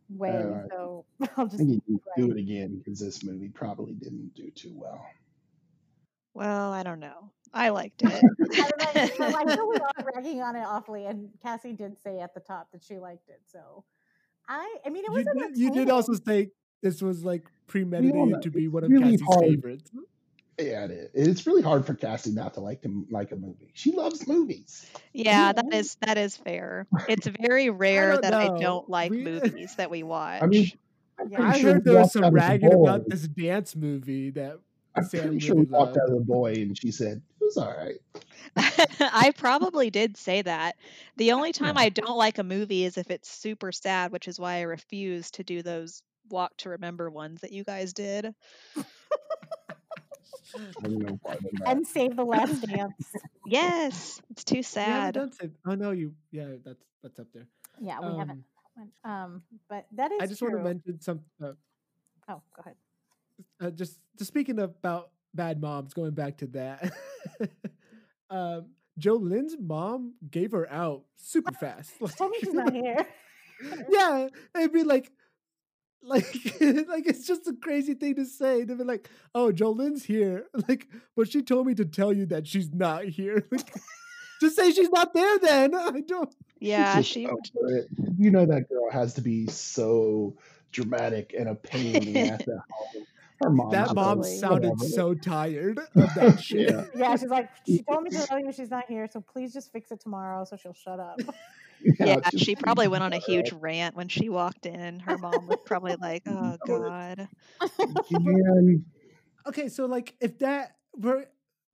way, 0.08 0.30
Uh, 0.30 0.68
so 0.70 1.04
I'll 1.36 1.44
I 1.44 1.48
just. 1.48 1.58
think 1.58 1.82
he 1.86 1.96
do 2.16 2.30
it 2.32 2.36
again 2.38 2.78
because 2.78 2.98
this 2.98 3.22
movie 3.22 3.48
probably 3.48 3.92
didn't 3.94 4.34
do 4.34 4.50
too 4.50 4.72
well. 4.74 5.00
Well, 6.34 6.72
I 6.72 6.82
don't 6.82 7.00
know. 7.00 7.30
I 7.52 7.70
liked 7.70 8.02
I, 8.04 8.12
it. 8.14 8.22
don't 8.78 8.94
know, 9.18 9.30
so 9.32 9.38
I 9.38 9.42
know 9.44 9.66
we 9.66 9.76
are 9.76 10.04
ragging 10.14 10.40
on 10.40 10.54
it 10.56 10.62
awfully, 10.64 11.06
and 11.06 11.28
Cassie 11.42 11.72
did 11.72 12.00
say 12.00 12.20
at 12.20 12.32
the 12.34 12.40
top 12.40 12.70
that 12.72 12.82
she 12.84 12.98
liked 12.98 13.28
it. 13.28 13.40
So, 13.50 13.84
I, 14.48 14.76
I 14.86 14.90
mean, 14.90 15.04
it 15.04 15.08
you 15.08 15.12
was 15.14 15.24
did, 15.24 15.56
you 15.56 15.72
did 15.72 15.90
also 15.90 16.12
say 16.14 16.50
this 16.82 17.02
was 17.02 17.24
like 17.24 17.46
premeditated 17.66 18.42
to 18.42 18.50
be 18.50 18.68
one 18.68 18.84
of 18.84 18.90
really 18.90 19.12
Cassie's 19.18 19.22
hard. 19.26 19.44
favorites. 19.46 19.90
Hmm? 19.92 20.00
Yeah, 20.58 20.84
it 20.84 20.90
is. 21.14 21.28
It's 21.28 21.46
really 21.46 21.62
hard 21.62 21.86
for 21.86 21.94
Cassie 21.94 22.32
not 22.32 22.54
to 22.54 22.60
like 22.60 22.82
to 22.82 23.06
like 23.10 23.32
a 23.32 23.36
movie. 23.36 23.70
She 23.74 23.92
loves 23.92 24.28
movies. 24.28 24.86
Yeah, 25.12 25.52
that 25.52 25.64
Yeah. 25.72 25.78
is 25.78 25.96
that 26.02 26.18
is 26.18 26.36
fair. 26.36 26.86
It's 27.08 27.26
very 27.40 27.70
rare 27.70 28.12
don't 28.12 28.22
that 28.22 28.34
I 28.34 28.58
don't 28.58 28.88
like 28.88 29.10
We- 29.10 29.22
movies 29.24 29.74
that 29.76 29.90
we 29.90 30.02
watch. 30.02 30.42
I 30.42 30.46
mean, 30.46 30.70
I'm 31.18 31.30
Yeah. 31.32 31.42
I 31.48 31.58
sure 31.58 31.72
heard 31.74 31.84
there 31.84 31.98
was 31.98 32.12
some 32.12 32.22
out 32.24 32.28
of 32.28 32.34
the 32.34 32.38
ragging 32.40 32.74
about 32.74 33.08
this 33.08 33.26
dance 33.26 33.74
movie 33.74 34.30
that 34.32 34.58
I'm 34.96 35.04
Sam 35.04 35.22
pretty 35.22 35.38
sure 35.40 35.54
really 35.54 35.66
we 35.66 35.72
walked 35.72 35.96
out 35.96 36.08
of 36.08 36.14
the 36.14 36.20
boy 36.24 36.52
and 36.54 36.76
she 36.78 36.90
said 36.90 37.22
it 37.40 37.44
was 37.44 37.56
all 37.56 37.74
right. 37.76 38.00
I 39.00 39.32
probably 39.36 39.90
did 39.90 40.16
say 40.16 40.42
that. 40.42 40.76
The 41.16 41.32
only 41.32 41.52
time 41.52 41.76
Yeah. 41.76 41.82
I 41.84 41.88
don't 41.90 42.16
like 42.16 42.38
a 42.38 42.42
movie 42.44 42.84
is 42.84 42.98
if 42.98 43.10
it's 43.10 43.30
super 43.30 43.72
sad, 43.72 44.12
which 44.12 44.28
is 44.28 44.38
why 44.40 44.56
I 44.56 44.62
refuse 44.62 45.30
to 45.32 45.44
do 45.44 45.62
those 45.62 46.02
walk 46.28 46.56
to 46.58 46.70
remember 46.70 47.10
ones 47.10 47.40
that 47.42 47.52
you 47.52 47.64
guys 47.64 47.92
did. 47.92 48.34
I 50.56 50.62
don't 50.82 50.98
know 50.98 51.18
why 51.22 51.36
they're 51.40 51.50
not. 51.60 51.68
and 51.68 51.86
save 51.86 52.16
the 52.16 52.24
last 52.24 52.60
dance. 52.66 53.14
Yes, 53.46 54.20
it's 54.30 54.44
too 54.44 54.56
You 54.56 54.62
haven't 54.62 54.72
sad. 54.72 55.14
done 55.14 55.32
Sid- 55.32 55.54
Oh 55.66 55.74
no, 55.74 55.90
you 55.92 56.14
yeah, 56.32 56.56
that's 56.64 56.84
that's 57.02 57.18
up 57.20 57.26
there. 57.32 57.46
Yeah, 57.80 58.00
we 58.00 58.16
haven't. 58.18 58.44
Um, 59.04 59.10
Um, 59.10 59.42
but 59.68 59.86
that 59.92 60.10
is 60.12 60.22
I 60.22 60.26
just 60.26 60.40
true. 60.40 60.50
want 60.50 60.64
to 60.64 60.70
mention 60.74 61.00
some. 61.00 61.20
Uh, 61.42 61.52
Oh, 62.28 62.42
go 62.54 62.60
ahead. 62.60 62.76
Uh, 63.60 63.70
just 63.70 63.98
just 64.16 64.28
speaking 64.28 64.58
about 64.58 65.10
bad 65.34 65.60
moms, 65.60 65.94
going 65.94 66.12
back 66.12 66.38
to 66.38 66.46
that. 66.48 66.92
um, 68.30 68.66
Jo 68.98 69.14
Lynn's 69.14 69.56
mom 69.58 70.14
gave 70.30 70.52
her 70.52 70.70
out 70.70 71.04
super 71.16 71.52
fast. 71.54 71.92
Tell 72.16 72.28
me 72.28 72.38
she's 72.40 72.52
not 72.52 72.72
here. 72.72 73.06
yeah, 73.88 74.28
it'd 74.56 74.72
be 74.72 74.84
like, 74.84 75.10
like, 76.02 76.26
like 76.60 77.06
it's 77.06 77.26
just 77.26 77.46
a 77.46 77.54
crazy 77.60 77.94
thing 77.94 78.16
to 78.16 78.24
say. 78.24 78.64
They'd 78.64 78.78
be 78.78 78.84
like, 78.84 79.08
"Oh, 79.34 79.52
Jolene's 79.52 80.04
here," 80.04 80.46
like, 80.68 80.86
but 81.16 81.30
she 81.30 81.42
told 81.42 81.66
me 81.66 81.74
to 81.74 81.84
tell 81.84 82.12
you 82.12 82.26
that 82.26 82.46
she's 82.46 82.72
not 82.72 83.04
here. 83.04 83.46
Like, 83.50 83.72
just 84.40 84.56
say 84.56 84.72
she's 84.72 84.90
not 84.90 85.12
there. 85.12 85.38
Then 85.38 85.74
I 85.74 86.00
don't. 86.00 86.34
Yeah, 86.60 86.96
Just 86.96 87.10
she. 87.10 87.26
over. 87.26 87.40
You 88.18 88.30
know 88.30 88.46
that 88.46 88.68
girl 88.68 88.90
has 88.90 89.14
to 89.14 89.20
be 89.20 89.46
so 89.46 90.36
dramatic 90.72 91.34
and 91.36 91.48
a 91.48 91.54
pain 91.54 91.96
in 91.96 92.12
the 92.12 92.20
ass 92.30 92.42
at. 93.40 93.44
Her 93.44 93.50
mom. 93.50 93.70
that 93.70 93.94
mom 93.94 94.18
goes, 94.18 94.40
sounded 94.40 94.70
"Whatever." 94.70 94.84
so 94.90 95.14
tired 95.14 95.78
of 95.78 96.14
that 96.14 96.40
shit. 96.42 96.70
Yeah. 96.70 96.84
Yeah, 96.94 97.16
she's 97.16 97.28
like, 97.28 97.50
she 97.66 97.82
told 97.82 98.02
me 98.02 98.10
to 98.10 98.26
tell 98.26 98.38
you 98.38 98.52
she's 98.52 98.70
not 98.70 98.84
here, 98.88 99.08
so 99.10 99.20
please 99.20 99.52
just 99.52 99.72
fix 99.72 99.90
it 99.90 100.00
tomorrow 100.00 100.44
so 100.44 100.56
she'll 100.56 100.72
shut 100.72 101.00
up. 101.00 101.20
Yeah, 101.98 102.18
she's 102.30 102.42
she 102.42 102.56
probably 102.56 102.88
went 102.88 103.02
on 103.02 103.14
a 103.14 103.18
huge 103.18 103.52
up, 103.52 103.62
rant 103.62 103.96
when 103.96 104.08
she 104.08 104.28
walked 104.28 104.66
in. 104.66 105.00
Her 105.00 105.16
mom 105.16 105.46
was 105.46 105.58
probably 105.64 105.96
like, 105.96 106.22
"Oh 106.26 106.58
God." 106.66 107.26
man." 108.10 108.84
okay, 109.46 109.68
so 109.68 109.86
like 109.86 110.14
if 110.20 110.38
that 110.40 110.76
were 110.94 111.24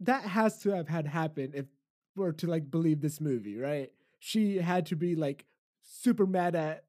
that 0.01 0.23
has 0.23 0.59
to 0.61 0.71
have 0.71 0.89
had 0.89 1.07
happened 1.07 1.55
if 1.55 1.67
we're 2.15 2.33
to 2.33 2.47
like 2.47 2.71
believe 2.71 3.01
this 3.01 3.21
movie, 3.21 3.57
right? 3.57 3.91
She 4.21 4.59
had 4.59 4.87
to 4.87 4.97
be 4.97 5.17
like 5.17 5.45
super 5.83 6.27
mad 6.27 6.55
at 6.55 6.85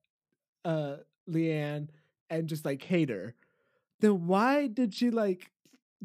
uh 0.64 0.98
Leigh 1.26 1.54
Ann 1.54 1.90
and 2.30 2.48
just 2.48 2.66
like 2.66 2.84
hate 2.84 3.10
her. 3.10 3.36
Then 4.00 4.28
why 4.28 4.68
did 4.68 4.94
she 4.94 5.10
like 5.10 5.52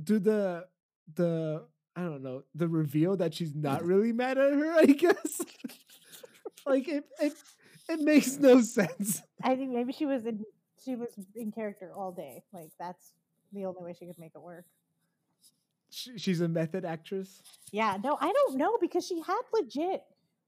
do 0.02 0.18
the 0.18 0.66
the 1.14 1.64
I 1.94 2.02
don't 2.02 2.22
know, 2.22 2.44
the 2.54 2.68
reveal 2.68 3.16
that 3.18 3.34
she's 3.34 3.54
not 3.54 3.84
really 3.92 4.12
mad 4.12 4.38
at 4.38 4.52
her, 4.52 4.72
I 4.78 4.86
guess. 4.86 5.40
like 6.66 6.88
it 6.88 7.04
it 7.20 7.34
it 7.88 8.00
makes 8.00 8.38
no 8.38 8.60
sense. 8.60 9.22
I 9.42 9.56
think 9.56 9.72
maybe 9.72 9.92
she 9.92 10.06
was 10.06 10.24
in 10.26 10.44
she 10.84 10.96
was 10.96 11.08
in 11.34 11.52
character 11.52 11.92
all 11.94 12.12
day. 12.12 12.42
Like 12.52 12.70
that's 12.78 13.12
the 13.52 13.66
only 13.66 13.82
way 13.82 13.94
she 13.98 14.06
could 14.06 14.18
make 14.18 14.32
it 14.34 14.42
work. 14.42 14.64
She, 15.90 16.16
she's 16.16 16.40
a 16.40 16.48
method 16.48 16.86
actress. 16.86 17.42
Yeah, 17.70 17.98
no, 18.02 18.16
I 18.18 18.32
don't 18.32 18.56
know 18.56 18.78
because 18.80 19.06
she 19.06 19.20
had 19.20 19.42
legit 19.52 20.02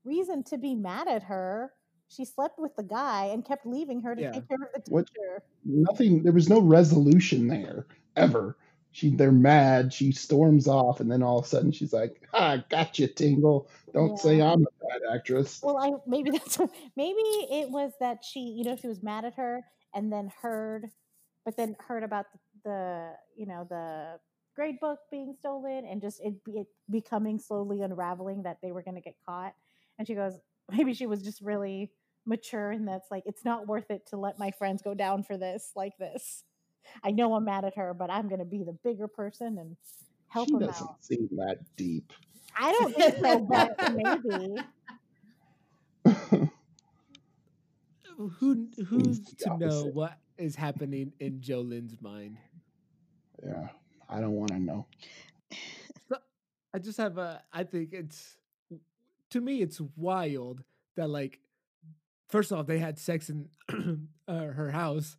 reason 0.04 0.42
to 0.44 0.58
be 0.58 0.74
mad 0.74 1.06
at 1.06 1.24
her. 1.24 1.72
She 2.14 2.24
slept 2.24 2.58
with 2.58 2.74
the 2.76 2.82
guy 2.82 3.26
and 3.26 3.44
kept 3.44 3.66
leaving 3.66 4.00
her 4.02 4.14
to 4.14 4.20
Yeah. 4.22 4.32
take 4.32 4.48
care 4.48 4.58
of 4.74 4.84
the 4.84 4.90
What- 4.90 5.06
teacher. 5.08 5.42
Nothing. 5.64 6.22
There 6.22 6.32
was 6.32 6.48
no 6.48 6.60
resolution 6.60 7.48
there 7.48 7.86
ever. 8.16 8.56
She, 8.92 9.10
they're 9.10 9.32
mad. 9.32 9.92
She 9.92 10.12
storms 10.12 10.68
off, 10.68 11.00
and 11.00 11.10
then 11.10 11.20
all 11.22 11.38
of 11.40 11.44
a 11.46 11.48
sudden 11.48 11.72
she's 11.72 11.92
like, 11.92 12.22
"Ah, 12.32 12.64
gotcha, 12.70 13.08
Tingle. 13.08 13.66
Don't 13.92 14.16
say 14.18 14.40
I'm 14.40 14.62
a 14.62 14.86
bad 14.88 15.00
actress." 15.12 15.60
Well, 15.62 15.76
I 15.78 15.90
maybe 16.06 16.30
that's 16.38 16.58
maybe 16.94 17.18
it 17.50 17.70
was 17.70 17.92
that 17.98 18.22
she, 18.24 18.40
you 18.40 18.62
know, 18.62 18.76
she 18.76 18.86
was 18.86 19.02
mad 19.02 19.24
at 19.24 19.34
her 19.34 19.64
and 19.94 20.12
then 20.12 20.30
heard, 20.40 20.90
but 21.44 21.56
then 21.56 21.74
heard 21.80 22.04
about 22.04 22.26
the, 22.32 22.38
the 22.62 23.12
you 23.36 23.46
know, 23.46 23.66
the 23.68 24.20
grade 24.54 24.78
book 24.78 25.00
being 25.10 25.34
stolen 25.40 25.84
and 25.86 26.00
just 26.00 26.20
it, 26.22 26.34
it 26.46 26.68
becoming 26.88 27.40
slowly 27.40 27.82
unraveling 27.82 28.44
that 28.44 28.58
they 28.62 28.70
were 28.70 28.82
going 28.82 28.94
to 28.94 29.00
get 29.00 29.16
caught. 29.26 29.54
And 29.98 30.06
she 30.06 30.14
goes, 30.14 30.38
maybe 30.70 30.94
she 30.94 31.06
was 31.06 31.20
just 31.20 31.40
really 31.40 31.90
mature 32.26 32.70
and 32.70 32.86
that's 32.88 33.10
like, 33.10 33.24
it's 33.26 33.44
not 33.44 33.66
worth 33.66 33.90
it 33.90 34.06
to 34.08 34.16
let 34.16 34.38
my 34.38 34.50
friends 34.52 34.82
go 34.82 34.94
down 34.94 35.22
for 35.22 35.36
this 35.36 35.72
like 35.76 35.96
this. 35.98 36.44
I 37.02 37.10
know 37.10 37.34
I'm 37.34 37.44
mad 37.44 37.64
at 37.64 37.76
her, 37.76 37.94
but 37.94 38.10
I'm 38.10 38.28
going 38.28 38.40
to 38.40 38.44
be 38.44 38.62
the 38.62 38.76
bigger 38.84 39.08
person 39.08 39.58
and 39.58 39.76
help 40.28 40.48
she 40.48 40.52
them 40.52 40.66
doesn't 40.66 40.86
out. 40.86 40.96
seem 41.04 41.28
that 41.32 41.58
deep. 41.76 42.12
I 42.56 42.72
don't 42.72 42.94
think 42.94 43.16
so, 43.20 43.38
but 43.40 43.94
maybe. 43.94 44.56
Who 48.16 48.68
who's 48.86 49.20
the 49.20 49.36
to 49.40 49.58
know 49.58 49.84
what 49.92 50.18
is 50.38 50.54
happening 50.54 51.12
in 51.18 51.40
Jolene's 51.40 52.00
mind? 52.00 52.38
yeah, 53.44 53.68
I 54.08 54.20
don't 54.20 54.34
want 54.34 54.50
to 54.52 54.60
know. 54.60 54.86
I 56.72 56.78
just 56.78 56.98
have 56.98 57.18
a. 57.18 57.42
I 57.52 57.64
think 57.64 57.92
it's 57.92 58.36
to 59.30 59.40
me 59.40 59.62
it's 59.62 59.80
wild 59.96 60.62
that 60.96 61.08
like 61.08 61.40
first 62.28 62.52
off 62.52 62.66
they 62.66 62.78
had 62.78 62.98
sex 62.98 63.30
in 63.30 63.48
uh, 64.28 64.34
her 64.48 64.70
house 64.70 65.16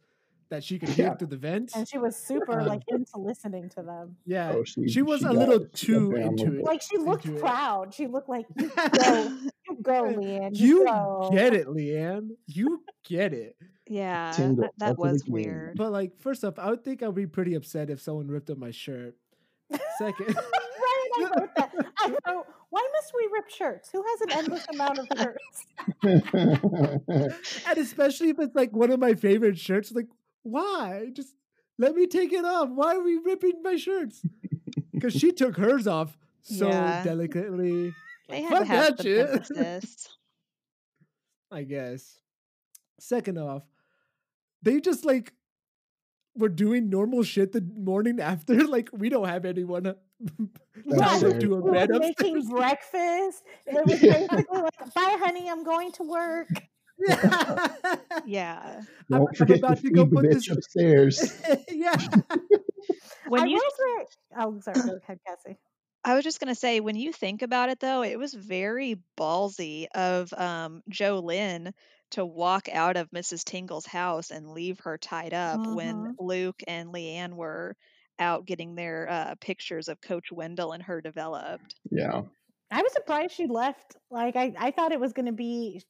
that 0.50 0.64
she 0.64 0.78
could 0.78 0.90
hear 0.90 1.08
Yeah. 1.08 1.16
through 1.16 1.28
the 1.30 1.38
vents. 1.38 1.76
And 1.76 1.88
she 1.88 1.98
was 1.98 2.16
super 2.16 2.60
Um, 2.60 2.68
like 2.68 2.84
into 2.88 3.18
listening 3.18 3.68
to 3.70 3.82
them. 3.82 4.16
Yeah, 4.26 4.52
Oh, 4.54 4.64
she- 4.64 4.88
she 4.88 5.02
was 5.02 5.22
she 5.22 5.26
a 5.26 5.32
little 5.32 5.60
she 5.60 5.64
got 5.64 5.74
too 5.74 6.12
down 6.14 6.22
into 6.40 6.60
it. 6.60 6.64
Like 6.64 6.82
she 6.84 6.98
looked 7.00 7.26
into 7.26 7.38
it. 7.38 7.42
proud. 7.42 7.94
She 7.94 8.06
looked 8.08 8.30
like 8.30 8.46
you 8.58 8.70
go, 8.70 9.38
you 9.68 9.78
go, 9.82 10.04
Leigh 10.04 10.38
Ann. 10.38 10.54
You, 10.54 10.80
You 10.82 10.86
go. 10.86 11.30
get 11.34 11.54
it, 11.56 11.68
Leigh 11.68 11.98
Ann. 11.98 12.38
You 12.46 12.84
get 13.04 13.34
it. 13.34 13.56
Yeah, 13.88 14.32
Tingle, 14.36 14.64
that, 14.64 14.72
that 14.78 14.90
up 14.92 14.96
to 14.98 15.02
the 15.04 15.12
was 15.14 15.26
weird. 15.26 15.78
But 15.78 15.92
like, 15.92 16.20
first 16.20 16.44
off, 16.44 16.58
I 16.60 16.70
would 16.70 16.84
think 16.84 17.02
I'd 17.04 17.14
be 17.16 17.28
pretty 17.28 17.54
upset 17.56 17.90
if 17.90 18.00
someone 18.02 18.28
ripped 18.28 18.50
up 18.52 18.58
my 18.60 18.72
shirt. 18.72 19.16
Second, 19.98 20.36
right, 20.36 20.46
I 21.18 21.30
wrote 21.40 21.50
that. 21.56 21.74
I 22.00 22.10
wrote, 22.28 22.46
why 22.70 22.88
must 22.94 23.14
we 23.16 23.30
rip 23.34 23.50
shirts? 23.50 23.90
Who 23.92 24.04
has 24.04 24.22
an 24.22 24.32
endless 24.32 24.66
amount 24.74 25.00
of 25.00 25.08
shirts? 25.18 25.66
and 27.68 27.78
especially 27.78 28.30
if 28.30 28.40
it's 28.40 28.56
like 28.56 28.72
one 28.74 28.92
of 28.92 29.00
my 29.00 29.14
favorite 29.14 29.58
shirts, 29.58 29.92
like 29.92 30.08
why? 30.44 31.08
Just 31.14 31.36
let 31.78 31.96
me 31.96 32.08
take 32.08 32.32
it 32.34 32.46
off. 32.46 32.70
Why 32.70 32.96
are 32.96 33.04
we 33.04 33.18
ripping 33.18 33.62
my 33.64 33.76
shirts? 33.76 34.22
Because 34.94 35.14
she 35.14 35.32
took 35.32 35.58
hers 35.58 35.88
off 35.88 36.18
so 36.42 36.70
Yeah. 36.70 37.04
delicately. 37.04 37.94
They 38.30 38.42
had 38.42 38.60
to 38.60 38.66
have 38.66 38.98
that 38.98 39.46
some 39.48 39.58
shit. 39.58 40.08
I 41.52 41.64
guess. 41.64 42.20
Second 43.00 43.38
off, 43.38 43.64
they 44.62 44.80
just 44.80 45.06
like 45.06 45.34
were 46.36 46.50
doing 46.50 46.90
normal 46.90 47.24
shit 47.24 47.52
the 47.52 47.62
morning 47.62 48.20
after. 48.20 48.56
Like 48.68 48.90
we 48.94 49.10
don't 49.10 49.28
have 49.28 49.46
anyone 49.46 49.96
Yeah, 50.86 50.96
tied 50.98 51.22
fair. 51.22 51.30
up 51.32 51.40
to 51.40 51.56
a 51.56 51.72
bed 51.72 51.90
was 51.90 52.00
making 52.00 52.38
upstairs. 52.38 52.50
breakfast. 52.50 53.44
It 53.68 53.86
was 53.86 54.00
basically 54.02 54.62
like, 54.62 54.94
bye, 54.94 55.18
honey, 55.20 55.50
I'm 55.50 55.64
going 55.64 55.92
to 55.94 56.04
work. 56.04 56.50
Yeah. 58.26 58.82
I'm- 58.82 58.88
Don't 59.10 59.28
I'm 59.30 59.36
forget 59.36 59.60
to 59.60 59.66
about 59.66 59.78
to 59.78 59.82
feed 59.84 59.96
go 59.96 60.06
the 60.06 60.16
put 60.16 60.26
bitch 60.26 60.34
this- 60.34 60.52
upstairs. 60.52 61.42
yeah. 61.70 61.96
When 63.28 63.44
I 63.44 63.46
you 63.48 63.56
will 63.56 63.62
say, 64.04 64.06
oh, 64.38 64.60
sorry, 64.62 64.82
go 64.88 64.98
ahead, 65.04 65.20
Cassie. 65.26 65.58
I 66.04 66.14
was 66.14 66.24
just 66.24 66.40
gonna 66.40 66.54
say, 66.56 66.80
when 66.82 66.96
you 66.96 67.12
think 67.12 67.42
about 67.42 67.70
it, 67.70 67.80
though, 67.80 68.04
it 68.04 68.20
was 68.20 68.34
very 68.34 69.00
ballsy 69.18 69.88
of 69.96 70.32
um, 70.34 70.84
Jo 70.88 71.18
Lynn 71.20 71.74
to 72.12 72.24
walk 72.24 72.70
out 72.72 72.96
of 72.98 73.10
Mrs. 73.10 73.44
Tingle's 73.44 73.88
house 73.88 74.30
and 74.30 74.52
leave 74.52 74.80
her 74.82 75.00
tied 75.00 75.34
up 75.34 75.66
when 75.66 76.16
Luke 76.20 76.62
and 76.68 76.92
Leigh 76.92 77.16
Ann 77.16 77.36
were 77.36 77.76
out 78.20 78.46
getting 78.46 78.76
their 78.76 79.08
uh, 79.10 79.36
pictures 79.42 79.88
of 79.88 80.02
Coach 80.02 80.32
Wendell 80.32 80.72
and 80.72 80.84
her 80.84 81.02
developed. 81.02 81.76
Yeah. 81.92 82.22
I 82.72 82.82
was 82.82 82.94
surprised 82.94 83.34
she 83.34 83.48
left. 83.48 83.96
Like 84.10 84.36
I, 84.36 84.54
I 84.58 84.72
thought 84.72 84.92
it 84.92 85.00
was 85.00 85.14
going 85.14 85.28
to 85.28 85.32
be 85.32 85.84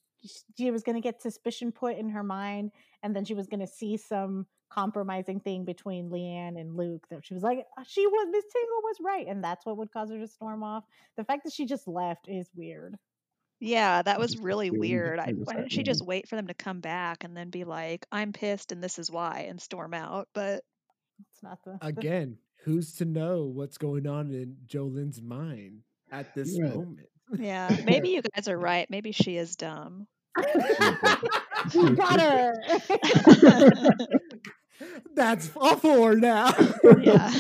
she 0.58 0.72
was 0.72 0.84
going 0.84 0.96
to 0.96 1.02
get 1.02 1.22
suspicion 1.22 1.72
put 1.72 1.98
in 1.98 2.10
her 2.10 2.24
mind, 2.24 2.72
and 3.04 3.16
then 3.16 3.26
she 3.26 3.34
was 3.34 3.48
going 3.48 3.60
to 3.60 3.68
see 3.68 3.98
some 3.98 4.46
compromising 4.70 5.40
thing 5.40 5.64
between 5.66 6.10
Leigh 6.10 6.26
Ann 6.26 6.58
and 6.58 6.76
Luke. 6.76 7.06
That 7.10 7.26
she 7.26 7.34
was 7.34 7.44
like, 7.44 7.66
"Uh, 7.78 7.84
she 7.88 8.06
was 8.06 8.28
Miss 8.32 8.46
Tingle 8.52 8.82
was 8.84 8.98
right, 9.02 9.28
and 9.28 9.44
that's 9.44 9.66
what 9.66 9.78
would 9.78 9.92
cause 9.92 10.10
her 10.10 10.20
to 10.20 10.28
storm 10.28 10.64
off. 10.64 10.84
The 11.18 11.24
fact 11.24 11.44
that 11.44 11.54
she 11.54 11.66
just 11.66 11.88
left 11.88 12.28
is 12.28 12.50
weird. 12.56 12.96
Yeah, 13.60 14.02
that 14.02 14.20
was 14.20 14.38
really 14.38 14.70
weird. 14.70 15.20
I, 15.20 15.32
why 15.32 15.54
didn't 15.54 15.72
she 15.72 15.84
just 15.84 16.06
wait 16.06 16.28
for 16.28 16.36
them 16.36 16.48
to 16.48 16.54
come 16.54 16.82
back 16.82 17.24
and 17.24 17.36
then 17.36 17.50
be 17.50 17.64
like, 17.64 18.06
"I'm 18.12 18.34
pissed 18.34 18.72
and 18.72 18.84
this 18.84 19.00
is 19.00 19.12
why," 19.12 19.46
and 19.50 19.62
storm 19.62 19.94
out? 19.94 20.28
But 20.34 20.64
It's 21.20 21.44
not 21.44 21.60
the 21.64 21.80
the- 21.82 21.88
Again, 21.88 22.38
who's 22.64 22.94
to 22.96 23.06
know 23.06 23.44
what's 23.46 23.78
going 23.78 24.08
on 24.08 24.32
in 24.32 24.58
Jolene's 24.68 25.22
mind 25.22 25.82
at 26.12 26.34
this 26.36 26.60
Right. 26.60 26.76
moment? 26.76 27.08
yeah, 27.38 27.76
maybe 27.86 28.10
you 28.10 28.22
guys 28.36 28.48
are 28.48 28.58
right. 28.58 28.90
Maybe 28.90 29.12
she 29.12 29.38
is 29.38 29.56
dumb. 29.56 30.08
you 31.74 31.96
got 31.96 32.20
her. 32.20 32.54
That's 35.16 35.52
all 35.56 35.78
for 35.78 36.16
now. 36.16 36.52
yeah. 37.02 37.32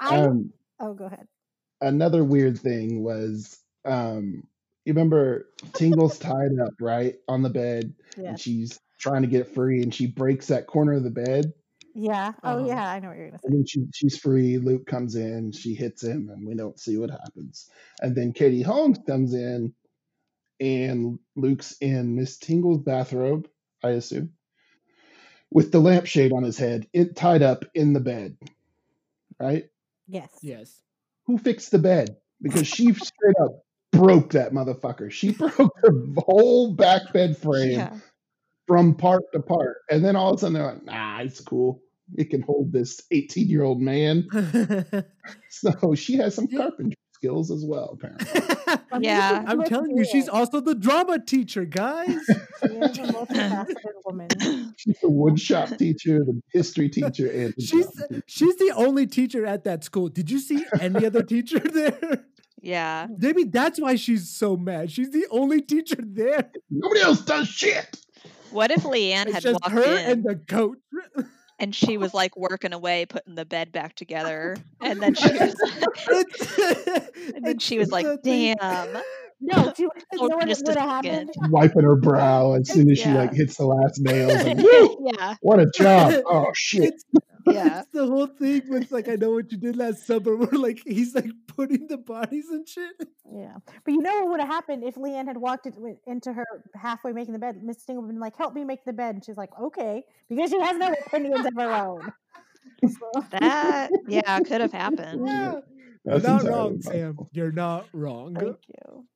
I 0.00 0.16
Um, 0.16 0.52
oh, 0.80 0.94
go 0.94 1.04
ahead. 1.06 1.26
another 1.80 2.24
weird 2.24 2.58
thing 2.58 3.02
was, 3.02 3.58
um, 3.84 4.42
you 4.84 4.92
remember 4.92 5.46
Tingle's 5.74 6.18
tied 6.18 6.58
up 6.60 6.74
right 6.80 7.16
on 7.28 7.42
the 7.42 7.50
bed, 7.50 7.94
Yeah, 8.16 8.30
and 8.30 8.40
she's 8.40 8.78
trying 8.98 9.22
to 9.22 9.28
get 9.28 9.54
free, 9.54 9.82
and 9.82 9.94
she 9.94 10.06
breaks 10.06 10.48
that 10.48 10.66
corner 10.66 10.92
of 10.94 11.04
the 11.04 11.10
bed, 11.10 11.52
yeah. 11.94 12.32
Oh, 12.42 12.58
Uh-huh. 12.58 12.66
yeah. 12.66 12.88
I 12.90 13.00
know 13.00 13.08
what 13.08 13.16
you're 13.16 13.28
gonna 13.28 13.38
say. 13.38 13.48
and 13.48 13.56
then 13.58 13.66
she 13.66 13.86
she's 13.94 14.18
free. 14.18 14.58
Luke 14.58 14.86
comes 14.86 15.14
in, 15.16 15.52
she 15.52 15.74
hits 15.74 16.02
him, 16.02 16.28
and 16.30 16.46
we 16.46 16.54
don't 16.54 16.78
see 16.78 16.96
what 16.96 17.10
happens. 17.10 17.70
And 18.00 18.14
then 18.16 18.32
Katie 18.32 18.62
Holmes 18.62 18.98
comes 19.06 19.34
in, 19.34 19.74
and 20.60 21.18
Luke's 21.36 21.76
in 21.80 22.16
Miss 22.16 22.38
Tingle's 22.38 22.78
bathrobe, 22.82 23.48
I 23.82 23.90
assume, 23.90 24.32
with 25.50 25.72
the 25.72 25.80
lampshade 25.80 26.32
on 26.32 26.42
his 26.42 26.58
head, 26.58 26.86
it 26.92 27.16
tied 27.16 27.42
up 27.42 27.64
in 27.74 27.92
the 27.92 28.00
bed, 28.00 28.36
right? 29.40 29.64
Yes. 30.06 30.30
yes. 30.42 30.80
who 31.26 31.38
fixed 31.38 31.70
the 31.70 31.78
bed? 31.78 32.16
Because 32.42 32.66
she 32.66 32.92
straight 32.92 33.36
up 33.42 33.62
broke 33.92 34.32
that 34.32 34.52
motherfucker. 34.52 35.10
She 35.10 35.30
broke 35.32 35.54
the 35.82 36.22
whole 36.26 36.74
back 36.74 37.12
bed 37.12 37.38
frame 37.38 37.70
Yeah. 37.70 37.96
from 38.66 38.96
part 38.96 39.22
to 39.32 39.40
part. 39.40 39.78
And 39.90 40.04
then 40.04 40.16
all 40.16 40.30
of 40.30 40.36
a 40.36 40.38
sudden 40.40 40.54
they're 40.54 40.66
like, 40.66 40.84
nah, 40.84 41.20
it's 41.20 41.40
cool. 41.40 41.80
It 42.16 42.30
can 42.30 42.42
hold 42.42 42.72
this 42.72 43.00
18 43.10 43.48
year 43.48 43.62
old 43.62 43.80
man. 43.80 44.26
So 45.48 45.94
she 45.94 46.16
has 46.16 46.34
some 46.34 46.48
carpentry 46.48 46.96
skills 47.12 47.50
as 47.50 47.64
well, 47.64 47.96
apparently. 47.96 48.26
Well, 48.90 49.00
he's 49.00 49.06
Yeah. 49.06 49.44
I'm 49.46 49.62
telling 49.64 49.96
you, 49.96 50.04
she's 50.04 50.28
also 50.28 50.60
the 50.60 50.74
drama 50.74 51.18
teacher, 51.24 51.64
guys. 51.64 52.18
She 52.62 52.70
is 52.70 52.98
a 52.98 53.92
woman. 54.04 54.28
She's 54.76 54.98
the 55.00 55.08
woodshop 55.08 55.78
teacher, 55.78 56.18
the 56.20 56.40
history 56.52 56.88
teacher, 56.88 57.30
and 57.30 57.54
the 57.56 57.62
she's 57.62 57.86
teacher. 57.90 58.22
she's 58.26 58.56
the 58.56 58.72
only 58.76 59.06
teacher 59.06 59.46
at 59.46 59.64
that 59.64 59.84
school. 59.84 60.08
Did 60.08 60.30
you 60.30 60.38
see 60.40 60.64
any 60.80 61.06
other 61.06 61.22
teacher 61.22 61.58
there? 61.60 62.24
yeah. 62.60 63.06
Maybe 63.18 63.44
that's 63.44 63.80
why 63.80 63.94
she's 63.96 64.28
so 64.30 64.56
mad. 64.56 64.90
She's 64.90 65.10
the 65.10 65.26
only 65.30 65.60
teacher 65.62 65.96
there. 66.00 66.50
Nobody 66.70 67.00
else 67.00 67.20
does 67.20 67.48
shit. 67.48 67.96
What 68.50 68.70
if 68.70 68.84
Leigh 68.84 69.12
Ann 69.12 69.26
It's 69.28 69.34
had 69.34 69.42
just 69.42 69.60
walked 69.62 69.72
her 69.74 69.82
in 69.82 70.10
and 70.10 70.24
the 70.24 70.36
coach. 70.36 70.78
And 71.58 71.74
she 71.74 71.96
was 71.98 72.14
like 72.14 72.36
working 72.36 72.72
away, 72.72 73.06
putting 73.06 73.34
the 73.34 73.44
bed 73.44 73.72
back 73.72 73.94
together, 73.94 74.56
and 74.80 75.00
then 75.00 75.14
she 75.14 75.32
was, 75.32 75.54
and 77.34 77.44
then 77.44 77.58
she 77.58 77.78
was 77.78 77.90
like, 77.90 78.06
"Damn." 78.22 79.02
No, 79.40 79.72
do 79.76 79.82
you 79.82 79.90
oh, 80.18 80.26
know 80.26 80.36
what 80.36 80.48
just 80.48 80.62
a 80.62 80.70
would 80.70 80.78
have 80.78 81.04
happened? 81.04 81.30
Wiping 81.50 81.82
her 81.82 81.96
brow 81.96 82.54
as 82.54 82.70
soon 82.70 82.90
as 82.90 82.98
she 82.98 83.10
like 83.10 83.34
hits 83.34 83.56
the 83.56 83.66
last 83.66 84.00
nail. 84.00 84.28
Like, 84.28 84.58
yeah, 85.18 85.34
what 85.42 85.60
a 85.60 85.66
job! 85.76 86.14
Oh 86.26 86.50
shit! 86.54 86.94
It's, 87.46 87.54
yeah. 87.56 87.80
it's 87.80 87.88
the 87.92 88.06
whole 88.06 88.26
thing 88.26 88.62
with 88.68 88.90
like 88.92 89.08
I 89.08 89.16
know 89.16 89.30
what 89.32 89.50
you 89.52 89.58
did 89.58 89.76
last 89.76 90.06
summer, 90.06 90.36
where 90.40 90.58
like 90.58 90.80
he's 90.86 91.14
like 91.14 91.30
putting 91.46 91.86
the 91.88 91.98
bodies 91.98 92.48
and 92.50 92.66
shit. 92.68 92.94
Yeah, 93.32 93.56
but 93.84 93.92
you 93.92 94.00
know 94.00 94.14
what 94.20 94.28
would 94.30 94.40
have 94.40 94.48
happened 94.48 94.84
if 94.84 94.96
Leigh 94.96 95.14
Ann 95.14 95.26
had 95.26 95.36
walked 95.36 95.66
it, 95.66 95.74
wi- 95.74 95.98
into 96.06 96.32
her 96.32 96.44
halfway 96.74 97.12
making 97.12 97.32
the 97.32 97.38
bed? 97.38 97.62
Miss 97.62 97.82
Sting 97.82 97.96
would 97.96 98.02
have 98.02 98.10
been 98.10 98.20
like, 98.20 98.36
"Help 98.36 98.54
me 98.54 98.64
make 98.64 98.84
the 98.84 98.92
bed," 98.92 99.14
and 99.16 99.24
she's 99.24 99.36
like, 99.36 99.50
"Okay," 99.60 100.04
because 100.28 100.50
she 100.50 100.60
has 100.60 100.76
no 100.76 100.92
opinions 101.06 101.44
of 101.46 101.54
her 101.56 101.72
own. 101.72 102.12
So- 102.82 103.24
That 103.30 103.90
yeah 104.08 104.38
could 104.40 104.60
have 104.60 104.72
happened. 104.72 105.26
Yeah. 105.26 105.60
You're 106.04 106.20
not 106.20 106.24
entirely 106.42 106.48
wrong, 106.50 106.82
Sam. 106.82 107.16
You're 107.32 107.52
not 107.52 107.86
wrong. 107.94 108.34
Thank 108.34 108.56
you. 108.68 109.06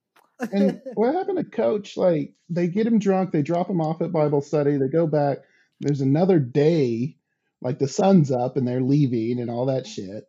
And 0.53 0.81
what 0.95 1.15
happened 1.15 1.39
to 1.39 1.45
Coach? 1.45 1.97
Like 1.97 2.33
they 2.49 2.69
get 2.69 2.87
him 2.87 2.99
drunk, 2.99 3.33
they 3.33 3.43
drop 3.43 3.69
him 3.69 3.81
off 3.81 4.01
at 4.01 4.13
Bible 4.13 4.41
study, 4.41 4.77
they 4.79 4.89
go 4.89 5.07
back. 5.07 5.39
There's 5.81 6.01
another 6.01 6.39
day, 6.39 7.17
like 7.61 7.79
the 7.79 7.89
sun's 7.89 8.31
up 8.31 8.57
and 8.57 8.67
they're 8.67 8.81
leaving 8.81 9.41
and 9.41 9.51
all 9.51 9.67
that 9.67 9.87
shit. 9.87 10.25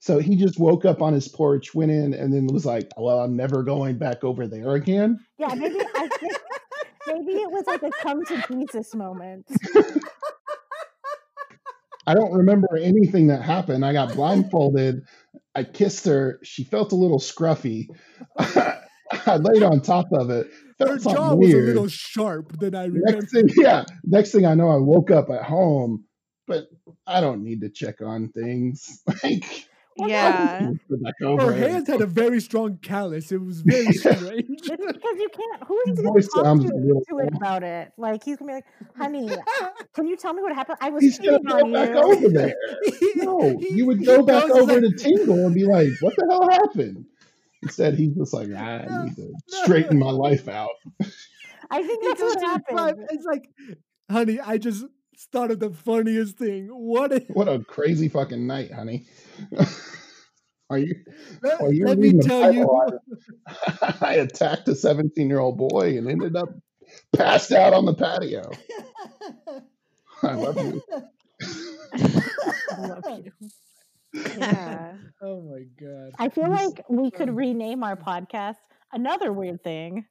So 0.00 0.18
he 0.18 0.36
just 0.36 0.58
woke 0.58 0.84
up 0.84 1.00
on 1.00 1.12
his 1.12 1.28
porch, 1.28 1.74
went 1.74 1.92
in, 1.92 2.12
and 2.12 2.32
then 2.32 2.48
was 2.48 2.66
like, 2.66 2.90
"Well, 2.96 3.20
I'm 3.20 3.36
never 3.36 3.62
going 3.62 3.98
back 3.98 4.24
over 4.24 4.48
there 4.48 4.72
again." 4.72 5.20
Yeah, 5.38 5.54
maybe 5.54 5.76
I 5.94 6.08
think 6.08 6.32
maybe 7.06 7.32
it 7.34 7.50
was 7.50 7.64
like 7.68 7.84
a 7.84 7.90
come 8.02 8.24
to 8.24 8.42
Jesus 8.50 8.94
moment. 8.96 9.46
I 12.06 12.14
don't 12.14 12.32
remember 12.32 12.76
anything 12.76 13.28
that 13.28 13.42
happened. 13.42 13.84
I 13.84 13.92
got 13.92 14.14
blindfolded. 14.14 15.02
I 15.54 15.62
kissed 15.64 16.06
her. 16.06 16.40
She 16.42 16.64
felt 16.64 16.90
a 16.90 16.96
little 16.96 17.20
scruffy. 17.20 17.86
I 18.38 19.36
laid 19.36 19.62
on 19.62 19.82
top 19.82 20.06
of 20.12 20.30
it. 20.30 20.48
Her 20.80 20.86
Felt 20.86 21.02
something 21.02 21.22
jaw 21.22 21.34
was 21.34 21.52
a 21.52 21.56
little 21.58 21.88
sharp 21.88 22.58
than 22.58 22.74
I 22.74 22.86
remember. 22.86 23.20
Next 23.20 23.32
thing, 23.32 23.48
yeah. 23.56 23.84
Next 24.04 24.32
thing 24.32 24.46
I 24.46 24.54
know, 24.54 24.70
I 24.70 24.76
woke 24.76 25.10
up 25.10 25.30
at 25.30 25.44
home, 25.44 26.04
but 26.46 26.68
I 27.06 27.20
don't 27.20 27.42
need 27.44 27.60
to 27.62 27.68
check 27.68 28.00
on 28.02 28.28
things. 28.30 29.02
Like, 29.22 30.08
Yeah, 30.08 30.70
go 30.88 30.96
back 31.02 31.14
over 31.22 31.42
Her 31.42 31.52
it. 31.52 31.70
hands 31.70 31.86
had 31.86 32.00
a 32.00 32.06
very 32.06 32.40
strong 32.40 32.78
callus. 32.78 33.30
It 33.30 33.42
was 33.42 33.60
very 33.60 33.92
strange. 33.92 34.46
It's 34.48 34.66
because 34.66 35.18
you 35.18 35.28
can't. 35.34 35.64
Who 35.68 35.78
is 35.86 35.98
going 35.98 36.06
to 36.06 36.12
voice 36.12 36.28
talk 36.34 36.44
to, 36.62 36.68
a 36.68 37.04
to 37.10 37.18
it 37.26 37.34
about 37.36 37.62
it? 37.62 37.92
Like 37.98 38.24
he's 38.24 38.38
gonna 38.38 38.52
be 38.52 38.54
like, 38.54 38.64
"Honey, 38.96 39.28
can 39.94 40.06
you 40.06 40.16
tell 40.16 40.32
me 40.32 40.40
what 40.42 40.54
happened? 40.54 40.78
I 40.80 40.88
was 40.88 41.02
He's 41.02 41.18
gonna 41.18 41.32
cheating 41.40 41.46
go 41.46 41.56
on 41.58 41.72
back 41.72 41.90
you." 41.90 42.00
over 42.00 42.28
there. 42.30 42.54
No, 43.16 43.58
He- 43.60 43.74
you 43.76 43.84
would 43.86 44.02
go 44.02 44.22
back 44.22 44.48
over 44.50 44.72
like, 44.72 44.82
to 44.82 44.92
Tingle 44.96 45.44
and 45.46 45.54
be 45.54 45.64
like, 45.64 45.88
"What 46.00 46.14
the 46.16 46.26
hell 46.30 46.48
happened?" 46.50 47.04
Instead, 47.62 47.94
he's 47.94 48.14
just 48.14 48.32
like, 48.32 48.48
ah, 48.56 48.60
"I 48.60 48.86
No, 48.86 49.04
need 49.04 49.14
to 49.16 49.28
no. 49.50 49.62
straighten 49.64 49.98
my 49.98 50.10
life 50.10 50.48
out." 50.48 50.70
I 51.70 51.82
think 51.82 52.02
that's 52.02 52.20
what 52.22 52.38
to 52.38 52.40
his 52.40 52.42
happened. 52.42 53.06
It's 53.10 53.24
like, 53.26 53.44
honey, 54.10 54.40
I 54.40 54.56
just 54.56 54.86
thought 55.16 55.50
of 55.50 55.60
the 55.60 55.70
funniest 55.70 56.36
thing. 56.38 56.68
What? 56.68 57.12
A, 57.12 57.20
What 57.28 57.48
a 57.48 57.64
crazy 57.64 58.08
fucking 58.08 58.46
night, 58.46 58.72
honey. 58.72 59.06
Are 60.70 60.78
you? 60.78 60.94
let, 61.42 61.60
Are 61.60 61.72
you 61.72 61.84
let 61.84 61.98
me 61.98 62.18
tell 62.18 62.50
you. 62.50 62.66
Bible? 62.66 62.98
I 64.00 64.14
attacked 64.14 64.68
a 64.68 64.74
17 64.74 65.28
year 65.28 65.38
old 65.38 65.58
boy 65.58 65.98
and 65.98 66.08
ended 66.08 66.34
up 66.34 66.48
passed 67.14 67.52
out 67.52 67.74
on 67.74 67.84
the 67.84 67.94
patio. 67.94 68.50
I 70.22 70.32
love 70.32 70.56
you. 70.56 70.82
I 71.42 72.86
love 72.86 73.04
you. 73.24 73.32
yeah. 74.38 74.94
oh 75.20 75.42
my 75.42 75.64
god. 75.78 76.12
I 76.18 76.28
feel 76.30 76.48
like 76.48 76.84
we 76.88 77.10
could 77.10 77.34
rename 77.36 77.82
our 77.82 77.96
podcast 77.96 78.56
another 78.92 79.32
weird 79.32 79.62
thing. 79.62 80.06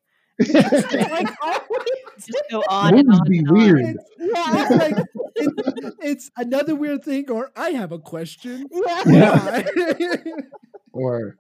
like 0.54 1.30
always. 1.42 2.26
Just 2.26 2.44
go 2.52 2.64
on 2.70 2.98
and 2.98 3.12
on 3.12 3.28
be 3.30 3.40
and 3.40 3.52
weird. 3.52 3.80
It's, 3.82 4.04
Yeah. 4.20 4.68
it's 4.70 4.72
like 4.72 5.06
it's, 5.36 5.96
it's 6.02 6.32
another 6.38 6.76
weird 6.76 7.04
thing, 7.04 7.30
or 7.32 7.52
I 7.56 7.72
have 7.72 7.92
a 7.92 8.00
question. 8.00 8.68
Yeah. 8.72 9.64
Yeah. 10.00 10.24
Or, 10.94 11.36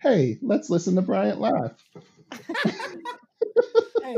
hey, 0.00 0.38
let's 0.42 0.70
listen 0.70 0.94
to 0.96 1.02
Bryant 1.02 1.38
laugh. 1.40 1.72
hey, 4.02 4.16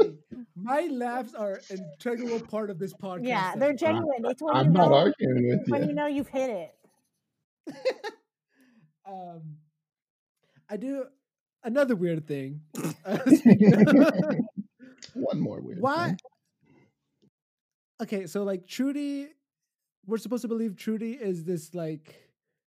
my 0.56 0.88
laughs 0.90 1.34
are 1.34 1.60
an 1.70 1.78
integral 2.00 2.40
part 2.40 2.70
of 2.70 2.78
this 2.78 2.92
podcast. 2.94 3.26
Yeah, 3.26 3.54
they're 3.56 3.76
Sam. 3.76 3.96
genuine. 3.96 4.24
It's 4.26 4.40
when 4.42 4.54
I'm 4.56 4.66
you 4.66 4.72
not 4.72 4.88
know 4.90 4.94
arguing 4.94 5.48
with 5.48 5.68
when 5.68 5.82
you. 5.82 5.88
you 5.88 5.94
know 5.94 6.06
you've 6.06 6.28
hit 6.28 6.50
it. 6.50 7.74
um, 9.06 9.42
I 10.70 10.76
do 10.76 11.04
another 11.64 11.96
weird 11.96 12.26
thing. 12.26 12.60
One 15.14 15.40
more 15.40 15.60
weird. 15.60 15.80
Why? 15.80 16.08
thing. 16.08 16.18
Okay, 18.02 18.26
so 18.26 18.44
like 18.44 18.66
Trudy, 18.66 19.28
we're 20.06 20.18
supposed 20.18 20.42
to 20.42 20.48
believe 20.48 20.76
Trudy 20.76 21.12
is 21.12 21.44
this 21.44 21.74
like 21.74 22.14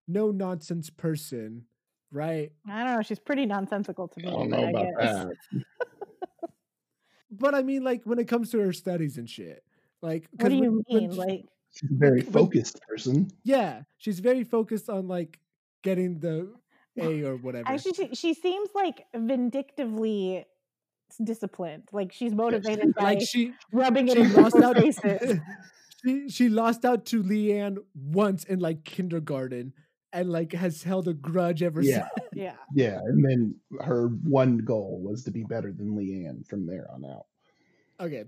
no 0.09 0.30
nonsense 0.30 0.91
person, 0.91 1.64
right? 2.11 2.51
I 2.68 2.84
don't 2.84 2.95
know. 2.97 3.03
She's 3.03 3.20
pretty 3.20 3.47
nonsensical 3.47 4.09
to 4.09 4.20
me. 4.20 4.28
I 4.28 4.30
don't 4.32 4.51
but 4.51 4.59
know 4.61 4.66
I 4.66 4.70
about 4.70 4.99
guess. 5.01 5.24
that. 5.53 5.61
But 7.32 7.55
I 7.55 7.62
mean, 7.62 7.84
like 7.84 8.03
when 8.05 8.18
it 8.18 8.26
comes 8.26 8.51
to 8.51 8.59
her 8.59 8.72
studies 8.72 9.16
and 9.18 9.30
shit, 9.30 9.62
like 10.03 10.26
What 10.32 10.41
'cause 10.41 10.49
do 10.51 10.57
you 10.57 10.82
when 10.88 11.01
mean? 11.03 11.12
sh- 11.12 11.16
Like, 11.16 11.45
She's 11.72 11.91
a 11.93 11.95
very 11.95 12.22
when- 12.22 12.32
focused 12.32 12.80
person. 12.88 13.30
yeah, 13.45 13.82
she's 13.99 14.18
very 14.18 14.43
focused 14.43 14.91
on 14.91 15.07
like 15.07 15.38
getting 15.84 16.18
the 16.18 16.53
A 16.99 17.22
or 17.24 17.36
whatever. 17.36 17.68
actually, 17.68 17.93
she, 17.93 18.14
she 18.14 18.34
seems 18.34 18.70
like 18.74 19.07
vindictively 19.14 20.45
disciplined. 21.22 21.84
Like 21.93 22.12
she's 22.12 22.32
motivated 22.34 22.95
by 22.97 23.03
like 23.03 23.20
she 23.22 23.53
rubbing 23.72 24.09
it 24.09 24.14
she 24.14 24.20
in 24.22 24.32
lost 24.34 24.55
people's 24.57 24.64
out. 24.64 24.76
faces. 24.76 25.38
she 26.05 26.28
she 26.28 26.49
lost 26.49 26.84
out 26.84 27.07
to 27.07 27.22
Leigh 27.22 27.59
Ann 27.59 27.78
once 27.95 28.45
in 28.45 28.59
like 28.59 28.84
kindergarten, 28.84 29.72
and 30.12 30.30
like 30.30 30.53
has 30.53 30.82
held 30.82 31.09
a 31.09 31.14
grudge 31.14 31.62
ever 31.62 31.82
Yeah. 31.82 32.09
since. 32.16 32.28
Yeah. 32.32 32.57
Yeah, 32.74 32.99
and 33.05 33.24
then 33.24 33.55
her 33.80 34.09
one 34.09 34.59
goal 34.59 35.01
was 35.03 35.24
to 35.24 35.30
be 35.30 35.43
better 35.45 35.72
than 35.72 35.95
Leigh 35.97 36.24
Ann 36.26 36.45
from 36.49 36.66
there 36.66 36.88
on 36.93 37.05
out. 37.05 37.26
Okay. 38.01 38.24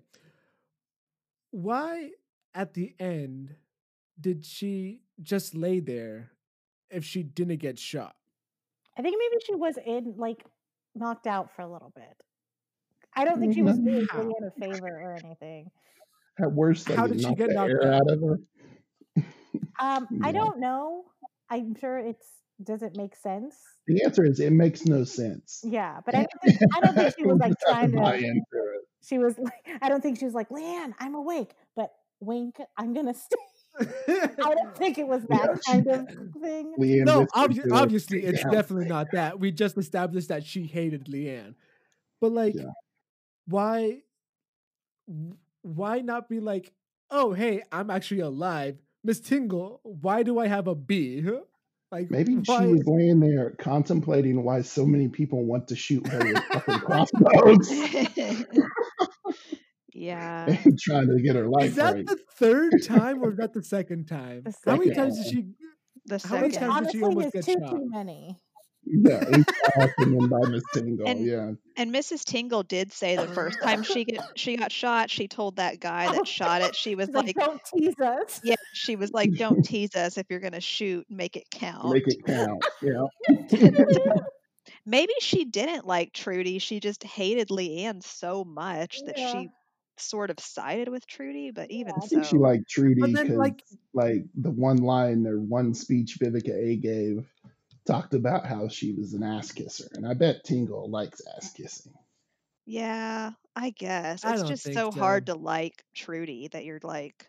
Why 1.51 2.11
at 2.55 2.75
the 2.75 2.95
end 2.99 3.55
did 4.21 4.45
she 4.45 5.03
just 5.23 5.55
lay 5.55 5.81
there 5.81 6.31
if 6.91 7.05
she 7.05 7.23
didn't 7.23 7.59
get 7.59 7.79
shot? 7.79 8.15
I 9.03 9.05
think 9.05 9.17
maybe 9.19 9.43
she 9.45 9.55
was 9.57 9.77
in 9.85 10.15
like 10.17 10.45
knocked 10.95 11.27
out 11.27 11.51
for 11.57 11.63
a 11.63 11.73
little 11.73 11.93
bit. 11.97 12.15
I 13.17 13.25
don't 13.25 13.41
think 13.41 13.53
she 13.53 13.63
was 13.63 13.77
doing 13.77 14.07
How? 14.11 14.21
A 14.21 14.61
favor 14.61 14.87
or 14.87 15.19
anything. 15.25 15.71
At 16.41 16.53
worst, 16.53 16.89
How 16.89 17.09
did 17.09 17.21
she 17.21 17.35
get 17.35 17.51
knocked 17.51 17.73
out? 17.85 17.95
out 17.95 18.11
of 18.11 18.21
her. 18.21 18.39
Um, 19.81 20.07
I 20.23 20.31
don't 20.33 20.61
know. 20.61 21.05
I'm 21.51 21.75
sure 21.75 21.99
it's 21.99 22.27
does 22.63 22.83
it 22.83 22.97
make 22.97 23.17
sense? 23.17 23.57
The 23.89 24.05
answer 24.05 24.25
is 24.25 24.39
it 24.39 24.53
makes 24.53 24.85
no 24.85 25.03
sense. 25.03 25.61
Yeah, 25.65 25.99
but 26.07 26.15
I 26.15 26.19
don't 26.21 26.43
think 26.45 26.59
I 26.77 26.81
don't 26.81 26.95
think 26.95 27.15
she 27.19 27.27
was 27.27 27.39
like 27.41 27.51
Just 27.51 27.61
to 27.67 27.73
trying 27.73 27.91
buy 27.91 28.21
to. 28.21 28.25
it. 28.27 28.37
She 29.03 29.19
was 29.19 29.37
like, 29.39 29.79
I 29.83 29.89
don't 29.89 30.01
think 30.01 30.19
she 30.21 30.25
was 30.25 30.35
like, 30.35 30.51
Leigh 30.53 30.65
Ann, 30.77 30.95
I'm 31.01 31.17
awake, 31.17 31.55
but 31.75 31.91
wink, 32.21 32.57
I'm 32.77 32.95
gonna 32.95 33.15
stay. 33.15 33.37
I 33.81 33.87
don't 34.37 34.77
think 34.77 34.99
it 34.99 35.07
was 35.09 35.23
that 35.25 35.41
Yeah, 35.41 35.55
she- 35.55 35.73
kind 35.73 35.87
of 35.89 36.09
thing. 36.43 36.75
Leigh 36.79 36.99
Ann 37.01 37.05
no, 37.05 37.21
whispered 37.21 37.65
obvi- 37.65 37.73
obviously 37.73 38.21
"Stay 38.21 38.29
it's 38.29 38.43
down." 38.43 38.53
definitely 38.53 38.87
not 38.87 39.09
that. 39.13 39.39
We 39.41 39.51
just 39.53 39.77
established 39.79 40.29
that 40.29 40.45
she 40.45 40.65
hated 40.65 41.09
Leigh 41.09 41.31
Ann. 41.37 41.55
But 42.21 42.33
like 42.33 42.55
Yeah. 42.55 42.71
why 43.47 44.03
why 45.63 46.01
not 46.01 46.29
be 46.29 46.41
like, 46.41 46.73
"Oh, 47.11 47.33
hey, 47.33 47.63
I'm 47.73 47.91
actually 47.91 48.21
alive. 48.21 48.79
Miss 49.05 49.21
Tingle, 49.21 49.81
why 49.83 50.23
do 50.23 50.39
I 50.39 50.47
have 50.47 50.69
a 50.69 50.75
B?" 50.75 51.23
Like 51.91 52.11
Maybe 52.11 52.37
why 52.37 52.61
she 52.63 52.67
was 52.73 52.87
laying 52.87 53.21
there 53.21 53.51
contemplating 53.59 54.43
why 54.45 54.63
so 54.63 54.87
many 54.87 55.09
people 55.09 55.45
want 55.45 55.69
to 55.69 55.77
shoot 55.77 56.07
her 56.07 56.19
with 56.21 56.43
fucking 56.45 56.79
crossbows 56.79 57.69
yeah. 59.93 60.47
trying 60.81 61.09
to 61.09 61.21
get 61.23 61.37
her 61.37 61.49
life 61.49 61.65
Is 61.71 61.75
that 61.77 61.95
right. 61.95 62.07
the 62.07 62.19
third 62.37 62.73
time 62.85 63.23
or 63.23 63.31
is 63.31 63.37
that 63.39 63.53
the 63.53 63.63
second 63.63 64.07
time? 64.07 64.43
The 64.45 64.55
How 64.71 64.77
many 64.77 64.93
times 64.95 65.17
did 65.23 65.33
she 65.33 65.47
The 66.07 66.19
How 66.27 66.35
many 66.37 66.47
Which 66.47 66.55
second. 66.55 66.69
times 66.71 66.87
did 66.89 66.93
she 66.97 67.03
almost 67.03 67.33
get 67.33 67.45
too 67.45 67.53
shot? 67.61 67.71
too 67.71 67.89
many. 67.91 68.37
Yeah, 68.85 69.25
he's 69.31 69.45
awesome 69.77 70.19
and 70.19 70.29
by 70.29 70.41
Miss 70.49 70.65
Tingle. 70.75 71.07
And- 71.07 71.25
yeah. 71.25 71.53
And 71.77 71.95
Mrs. 71.95 72.25
Tingle 72.25 72.65
did 72.65 72.93
say 72.93 73.15
the 73.15 73.29
first 73.29 73.63
time 73.63 73.83
she 73.85 74.05
get 74.05 74.21
she 74.35 74.57
got 74.57 74.73
shot, 74.73 75.09
she 75.09 75.29
told 75.29 75.55
that 75.57 75.79
guy 75.79 76.13
that 76.13 76.27
shot 76.27 76.63
it, 76.63 76.75
she 76.75 76.97
was 76.97 77.09
like, 77.11 77.27
like, 77.27 77.37
don't 77.37 77.61
tease 77.73 77.95
us. 78.01 78.41
yeah, 78.43 78.57
she 78.73 78.97
was 78.97 79.13
like, 79.13 79.31
don't 79.35 79.63
tease 79.65 79.95
us 79.95 80.19
if 80.19 80.27
you're 80.29 80.41
gonna 80.41 80.61
shoot, 80.61 81.07
make 81.09 81.37
it 81.37 81.45
count. 81.53 81.93
Make 81.95 82.09
it 82.09 82.25
count. 82.27 82.65
Yeah. 82.83 84.17
Maybe 84.85 85.13
she 85.21 85.45
didn't 85.45 85.87
like 85.87 86.13
Trudy. 86.13 86.59
She 86.59 86.81
just 86.81 87.05
hated 87.05 87.51
Leigh 87.53 87.85
Ann 87.85 88.01
so 88.01 88.45
much 88.45 88.99
that 89.07 89.17
Yeah. 89.17 89.33
she 89.33 89.51
sort 89.99 90.31
of 90.31 90.39
sided 90.41 90.89
with 90.89 91.07
Trudy. 91.07 91.51
But 91.51 91.71
even 91.71 91.95
Yeah. 91.97 92.03
I 92.03 92.07
think 92.07 92.25
so, 92.25 92.31
she 92.31 92.37
liked 92.39 92.69
Trudy 92.69 93.01
But 93.01 93.13
then, 93.13 93.27
because, 93.27 93.39
like- 93.39 93.63
like, 93.95 94.25
the 94.35 94.51
one 94.51 94.79
line 94.79 95.27
or 95.27 95.41
one 95.41 95.75
speech 95.75 96.19
Vivica 96.21 96.55
A 96.55 96.77
gave 96.77 97.31
talked 97.87 98.15
about 98.15 98.47
how 98.47 98.69
she 98.69 98.93
was 98.95 99.13
an 99.15 99.23
ass 99.23 99.53
kisser, 99.53 99.89
and 99.95 100.07
I 100.07 100.15
bet 100.15 100.45
Tingle 100.45 100.89
likes 100.91 101.21
ass 101.37 101.53
kissing. 101.53 101.93
yeah, 102.65 103.33
I 103.57 103.71
guess 103.71 104.25
it's 104.25 104.43
don't 104.43 104.47
just 104.47 104.65
think 104.65 104.75
so 104.75 104.91
hard 104.93 105.27
to 105.27 105.35
like 105.35 105.85
Trudy 105.95 106.49
that 106.49 106.65
you're 106.65 106.81
like, 106.83 107.27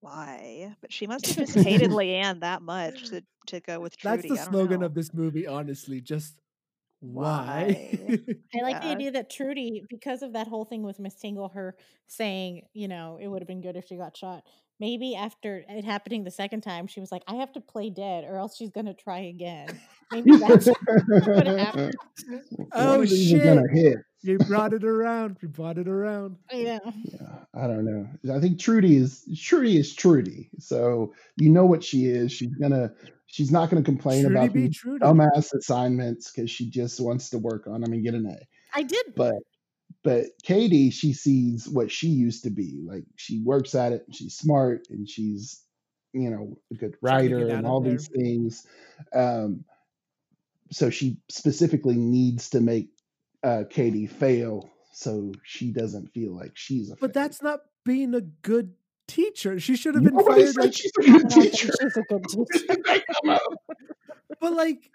why? 0.00 0.76
But 0.80 0.92
she 0.92 1.06
must 1.06 1.26
have 1.26 1.36
just 1.36 1.54
hated 1.66 1.92
Leigh 1.92 2.16
Ann 2.16 2.40
that 2.40 2.62
much 2.62 3.08
to 3.10 3.24
to 3.46 3.60
go 3.60 3.80
with 3.80 3.96
Trudy. 3.96 4.28
That's 4.28 4.28
the 4.28 4.40
I 4.40 4.44
don't 4.44 4.52
slogan 4.52 4.80
know. 4.80 4.86
of 4.86 4.94
this 4.94 5.14
movie, 5.14 5.46
honestly. 5.46 6.00
Just 6.00 6.40
why? 7.00 7.98
I 8.54 8.62
like 8.62 8.82
the 8.82 8.88
idea 8.88 9.12
that 9.12 9.30
Trudy, 9.30 9.84
because 9.88 10.22
of 10.22 10.32
that 10.32 10.48
whole 10.48 10.64
thing 10.64 10.82
with 10.82 10.98
Miss 10.98 11.14
Tingle, 11.14 11.48
her 11.50 11.76
saying, 12.06 12.62
you 12.72 12.88
know, 12.88 13.18
it 13.20 13.28
would 13.28 13.40
have 13.40 13.48
been 13.48 13.60
good 13.60 13.76
if 13.76 13.86
she 13.86 13.96
got 13.96 14.16
shot. 14.16 14.42
Maybe 14.80 15.14
after 15.16 15.64
it 15.68 15.84
happening 15.84 16.24
the 16.24 16.30
second 16.30 16.62
time, 16.62 16.86
she 16.86 17.00
was 17.00 17.10
like, 17.10 17.22
I 17.26 17.34
have 17.36 17.52
to 17.52 17.60
play 17.60 17.90
dead 17.90 18.24
or 18.24 18.36
else 18.36 18.56
she's 18.56 18.70
going 18.70 18.86
to 18.86 18.94
try 18.94 19.20
again. 19.20 19.68
Maybe 20.12 20.36
that's 20.36 20.66
what 21.26 21.46
happened. 21.46 21.94
Oh, 22.72 23.02
of 23.02 23.08
gonna 23.08 23.16
shit. 23.16 23.70
hit. 23.72 23.96
you 24.22 24.38
brought 24.38 24.72
it 24.72 24.84
around. 24.84 25.38
You 25.40 25.48
brought 25.48 25.78
it 25.78 25.88
around. 25.88 26.36
Yeah. 26.52 26.78
Yeah, 27.04 27.44
I 27.54 27.66
don't 27.66 27.84
know. 27.84 28.34
I 28.34 28.40
think 28.40 28.60
Trudy 28.60 28.96
is 28.96 29.24
Trudy 29.40 29.78
is 29.78 29.94
Trudy. 29.94 30.50
So 30.58 31.14
you 31.36 31.48
know 31.48 31.64
what 31.64 31.82
she 31.82 32.04
is. 32.06 32.32
She's 32.32 32.54
gonna 32.56 32.92
she's 33.28 33.50
not 33.52 33.70
gonna 33.70 33.82
complain 33.82 34.22
Trudy 34.24 34.34
about 34.36 34.52
be 34.52 34.66
these 34.66 34.76
Trudy. 34.76 35.04
dumbass 35.04 35.54
assignments 35.54 36.30
because 36.30 36.50
she 36.50 36.68
just 36.68 37.00
wants 37.00 37.30
to 37.30 37.38
work 37.38 37.66
on 37.68 37.80
them 37.82 37.92
and 37.92 38.02
get 38.02 38.14
an 38.14 38.26
A. 38.26 38.38
I 38.74 38.82
did. 38.82 39.14
But 39.14 39.34
but 40.02 40.24
Katie, 40.42 40.90
she 40.90 41.12
sees 41.12 41.68
what 41.68 41.90
she 41.90 42.08
used 42.08 42.44
to 42.44 42.50
be. 42.50 42.80
Like 42.84 43.04
she 43.16 43.40
works 43.42 43.74
at 43.74 43.92
it 43.92 44.02
and 44.06 44.14
she's 44.14 44.36
smart 44.36 44.86
and 44.90 45.08
she's 45.08 45.62
you 46.12 46.30
know 46.30 46.58
a 46.72 46.74
good 46.74 46.96
Trying 47.04 47.22
to 47.24 47.28
get 47.28 47.34
writer 47.36 47.48
and 47.56 47.66
all 47.66 47.80
there. 47.80 47.92
these 47.92 48.08
things. 48.08 48.66
Um, 49.14 49.64
so 50.70 50.90
she 50.90 51.18
specifically 51.30 51.96
needs 51.96 52.50
to 52.50 52.60
make 52.60 52.88
uh, 53.42 53.64
Katie 53.70 54.06
fail 54.06 54.68
so 54.92 55.32
she 55.44 55.70
doesn't 55.70 56.12
feel 56.12 56.34
like 56.34 56.52
she's 56.56 56.88
a 56.90 56.96
But 56.96 57.00
failure. 57.00 57.12
that's 57.14 57.42
not 57.42 57.60
being 57.84 58.14
a 58.14 58.20
good 58.20 58.74
teacher. 59.08 59.58
She 59.58 59.74
should 59.76 59.94
have 59.96 60.04
been 60.04 60.14
Nobody 60.14 60.42
fired. 60.52 60.54
said 60.54 60.74
she's 60.76 60.92
a 61.00 61.02
I 61.10 61.18
good 61.18 61.30
teacher. 61.30 61.72
she's 61.80 61.96
a 61.96 62.02
good 62.02 62.24
teacher. 62.28 63.38
But 64.40 64.52
like, 64.52 64.90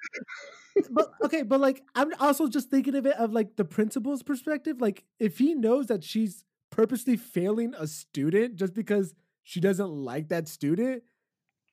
but 0.92 1.12
okay, 1.26 1.42
but 1.44 1.60
like, 1.60 1.84
I'm 1.96 2.12
also 2.20 2.48
just 2.48 2.70
thinking 2.70 2.96
of 2.96 3.06
it 3.06 3.16
of 3.18 3.34
like 3.34 3.56
the 3.58 3.66
principal's 3.66 4.24
perspective. 4.24 4.80
Like, 4.80 5.04
if 5.20 5.38
he 5.38 5.54
knows 5.54 5.88
that 5.88 6.04
she's 6.04 6.46
purposely 6.70 7.18
failing 7.18 7.74
a 7.78 7.88
student 7.88 8.56
just 8.56 8.74
because 8.74 9.14
she 9.44 9.60
doesn't 9.60 9.90
like 9.90 10.30
that 10.30 10.48
student, 10.48 11.04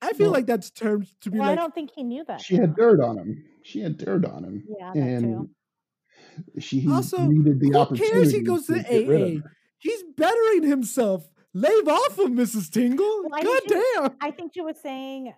I 0.03 0.15
feel 0.15 0.27
Well- 0.27 0.33
like 0.33 0.47
that's 0.47 0.71
terms 0.71 1.15
to 1.21 1.31
be 1.31 1.39
Well, 1.39 1.49
I 1.49 1.55
don't 1.55 1.75
think 1.75 1.91
he 1.95 2.03
knew 2.03 2.25
that. 2.27 2.41
She 2.41 2.57
had 2.57 2.75
dirt 2.75 3.01
on 3.01 3.19
him. 3.19 3.45
She 3.63 3.81
had 3.81 3.99
dirt 3.99 4.25
on 4.25 4.43
him, 4.45 4.65
Yeah, 4.79 4.93
that 4.95 4.99
and 5.01 5.23
too. 5.25 6.61
she 6.61 6.89
Also, 6.91 7.19
needed 7.27 7.61
the 7.61 7.69
who 7.69 7.77
opportunity. 7.77 8.11
cares? 8.13 8.33
He 8.33 8.41
goes 8.41 8.67
to 8.67 8.75
to 8.75 8.83
get 8.83 9.07
rid 9.09 9.21
of 9.23 9.29
AA. 9.45 9.49
He's 9.79 10.03
bettering 10.17 10.63
himself. 10.65 11.29
Lave 11.55 11.89
off 11.89 12.19
of 12.19 12.31
Mrs. 12.31 12.71
Tingle. 12.71 13.23
Well, 13.25 13.35
I 13.35 13.43
God 13.43 13.63
think 13.69 13.85
damn. 13.97 14.17
I 14.21 14.31
think 14.31 14.53
she 14.55 14.61
was 14.61 14.77
saying 14.81 15.33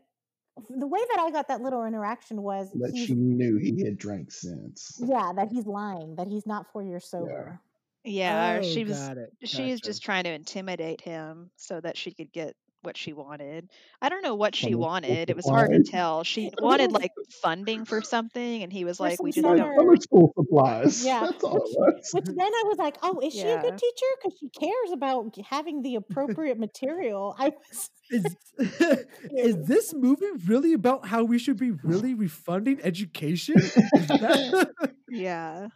the 0.69 0.87
way 0.87 1.01
that 1.11 1.19
I 1.19 1.31
got 1.31 1.49
that 1.49 1.63
little 1.63 1.85
interaction 1.85 2.43
was 2.43 2.71
That 2.75 2.95
she 2.97 3.15
knew 3.15 3.57
he 3.57 3.83
had 3.85 3.97
drank 3.97 4.31
since. 4.31 5.01
yeah, 5.03 5.33
that 5.35 5.49
he's 5.51 5.67
lying, 5.67 6.17
that 6.17 6.27
he's 6.29 6.47
not 6.47 6.67
four 6.73 6.83
years 6.83 7.07
sober. 7.09 7.59
Yeah, 8.05 8.57
or 8.57 8.59
Oh, 8.59 8.63
she 8.63 8.85
was 8.85 8.99
got 8.99 9.17
it. 9.17 9.31
she's 9.45 9.81
just 9.81 10.03
trying 10.03 10.25
to 10.25 10.33
intimidate 10.33 11.01
him 11.01 11.51
so 11.57 11.81
that 11.81 11.97
she 11.97 12.11
could 12.13 12.33
get 12.33 12.55
what 12.83 12.97
she 12.97 13.12
wanted. 13.12 13.68
I 14.01 14.09
don't 14.09 14.22
know 14.22 14.35
what 14.35 14.55
she 14.55 14.74
wanted. 14.74 15.30
It 15.30 15.37
was 15.37 15.49
hard 15.49 15.70
to 15.72 15.83
tell. 15.83 16.24
She 16.24 16.51
wanted 16.61 16.93
like 16.93 17.12
funding 17.43 17.85
for 17.85 18.03
something, 18.03 18.62
and 18.62 18.72
he 18.72 18.85
was 18.85 19.01
like, 19.01 19.22
"We 19.22 19.33
just 19.33 19.45
Like 19.47 19.59
summer- 19.59 19.70
don't." 19.74 19.78
summer 19.80 19.97
school 19.97 20.33
supplies. 20.37 21.05
Yeah, 21.05 21.20
That's 21.20 21.45
all 21.45 21.61
which- 21.61 22.05
Which 22.12 22.24
then 22.24 22.41
I 22.41 22.62
was 22.66 22.78
like, 22.78 22.97
oh, 23.03 23.20
is 23.20 23.33
she 23.33 23.41
a 23.43 23.61
good 23.61 23.78
teacher? 23.78 24.07
Because 24.22 24.39
she 24.39 24.49
cares 24.49 24.93
about 24.93 25.35
having 25.49 25.83
the 25.83 25.97
appropriate 25.97 26.59
material. 26.59 27.35
I 27.39 27.51
was 27.51 27.91
Is, 28.11 28.37
is 29.30 29.66
this 29.66 29.95
movie 29.95 30.26
really 30.47 30.74
about 30.74 31.07
how 31.07 31.24
we 31.24 31.39
should 31.39 31.57
be 31.57 31.70
really 31.70 32.12
refunding 32.12 32.78
education? 32.83 33.55
That, 33.57 34.70
Yeah. 35.09 35.68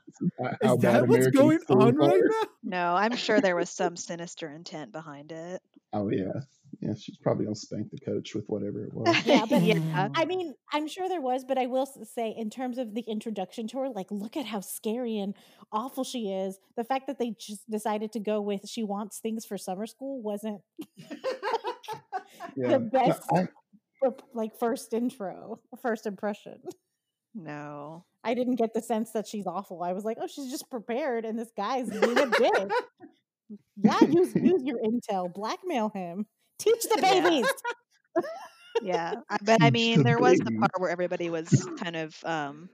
How 0.63 0.75
is 0.75 0.83
bad 0.83 0.95
that 0.95 1.09
what's 1.09 1.27
going 1.29 1.61
on 1.69 1.95
right 1.97 2.21
now? 2.23 2.49
No, 2.63 2.95
I'm 2.97 3.17
sure 3.17 3.41
there 3.41 3.57
was 3.57 3.71
some 3.71 3.97
sinister 3.97 4.51
intent 4.51 4.93
behind 4.93 5.33
it. 5.33 5.63
Oh 5.93 6.11
yeah, 6.11 6.33
yeah. 6.81 6.95
She's 6.95 7.17
probably 7.19 7.45
gonna 7.47 7.55
spank 7.57 7.91
the 7.91 7.99
coach 7.99 8.35
with 8.35 8.45
whatever 8.49 8.85
it 8.85 8.93
was. 8.95 9.15
Yeah, 9.27 9.45
but- 9.49 9.63
yeah. 9.63 10.09
I 10.15 10.25
mean, 10.25 10.55
I'm 10.73 10.87
sure 10.89 11.09
there 11.09 11.21
was, 11.21 11.45
but 11.45 11.59
I 11.59 11.67
will 11.67 11.87
say, 11.87 12.35
in 12.37 12.51
terms 12.51 12.79
of 12.79 12.95
the 12.95 13.03
introduction 13.03 13.67
to 13.69 13.79
her, 13.79 13.89
like, 13.91 14.07
look 14.11 14.37
at 14.37 14.47
how 14.47 14.61
scary 14.61 15.19
and 15.19 15.35
awful 15.73 16.05
she 16.05 16.31
is. 16.33 16.59
The 16.77 16.85
fact 16.85 17.07
that 17.09 17.19
they 17.19 17.35
just 17.39 17.69
decided 17.71 18.13
to 18.13 18.21
go 18.21 18.41
with 18.41 18.69
she 18.69 18.83
wants 18.85 19.19
things 19.19 19.45
for 19.45 19.57
summer 19.59 19.87
school 19.87 20.21
wasn't 20.23 20.61
Yeah. 22.57 22.69
the 22.69 22.79
No, 22.79 22.79
best, 22.79 23.23
I, 23.33 23.49
like, 24.35 24.59
first 24.59 24.93
intro, 24.95 25.61
first 25.83 26.07
impression. 26.07 26.61
No. 27.35 28.05
I 28.25 28.35
didn't 28.35 28.57
get 28.57 28.73
the 28.75 28.81
sense 28.83 29.11
that 29.13 29.27
she's 29.27 29.47
awful. 29.47 29.83
I 29.83 29.93
was 29.93 30.05
like, 30.05 30.17
oh, 30.21 30.27
she's 30.27 30.51
just 30.51 30.71
prepared, 30.71 31.25
and 31.25 31.39
this 31.39 31.51
guy's 31.57 31.89
being 31.91 32.19
a 32.19 32.27
dick. 32.31 32.71
yeah, 33.77 34.01
use 34.09 34.35
use 34.35 34.63
your 34.65 34.79
intel, 34.81 35.33
blackmail 35.33 35.91
him, 35.91 36.27
teach 36.59 36.83
the 36.85 36.99
babies. 37.01 37.47
Yeah. 38.83 39.15
I, 39.31 39.39
but 39.43 39.63
I 39.63 39.71
mean, 39.71 39.99
the 39.99 40.05
there 40.05 40.19
was 40.19 40.39
the 40.39 40.51
part 40.53 40.71
where 40.79 40.91
everybody 40.91 41.31
was 41.31 41.49
kind 41.79 41.97
of 41.97 42.15
um 42.25 42.69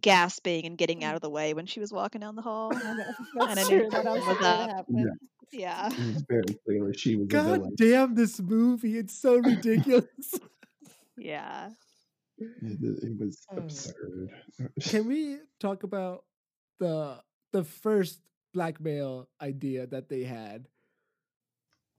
gasping 0.00 0.66
and 0.66 0.76
getting 0.76 1.04
out 1.04 1.14
of 1.14 1.20
the 1.20 1.30
way 1.30 1.54
when 1.54 1.64
she 1.64 1.78
was 1.78 1.92
walking 1.92 2.20
down 2.20 2.34
the 2.34 2.42
hall. 2.42 2.72
I 2.76 2.94
know, 2.94 3.04
I 3.40 3.54
knew. 3.68 3.88
That 3.88 4.04
was 4.04 4.24
did 4.36 4.44
up. 4.44 4.70
happen. 4.70 4.96
Yeah. 4.98 5.06
Yeah. 5.52 5.86
it 5.92 6.14
was 6.14 6.24
very 6.28 6.42
clear 6.66 6.92
she 6.92 7.14
was 7.14 7.28
God 7.28 7.44
villain. 7.60 7.74
damn 7.76 8.14
this 8.16 8.40
movie. 8.40 8.98
It's 8.98 9.16
so 9.16 9.36
ridiculous. 9.36 10.34
Yeah. 11.16 11.70
It, 12.38 12.78
it 13.02 13.18
was 13.20 13.38
Mm. 13.52 13.58
absurd. 13.58 14.30
Can 14.82 15.06
we 15.12 15.38
talk 15.60 15.84
about 15.84 16.24
the 16.80 17.22
the 17.52 17.62
first 17.62 18.20
blackmail 18.52 19.28
idea 19.40 19.86
that 19.86 20.08
they 20.08 20.24
had? 20.24 20.66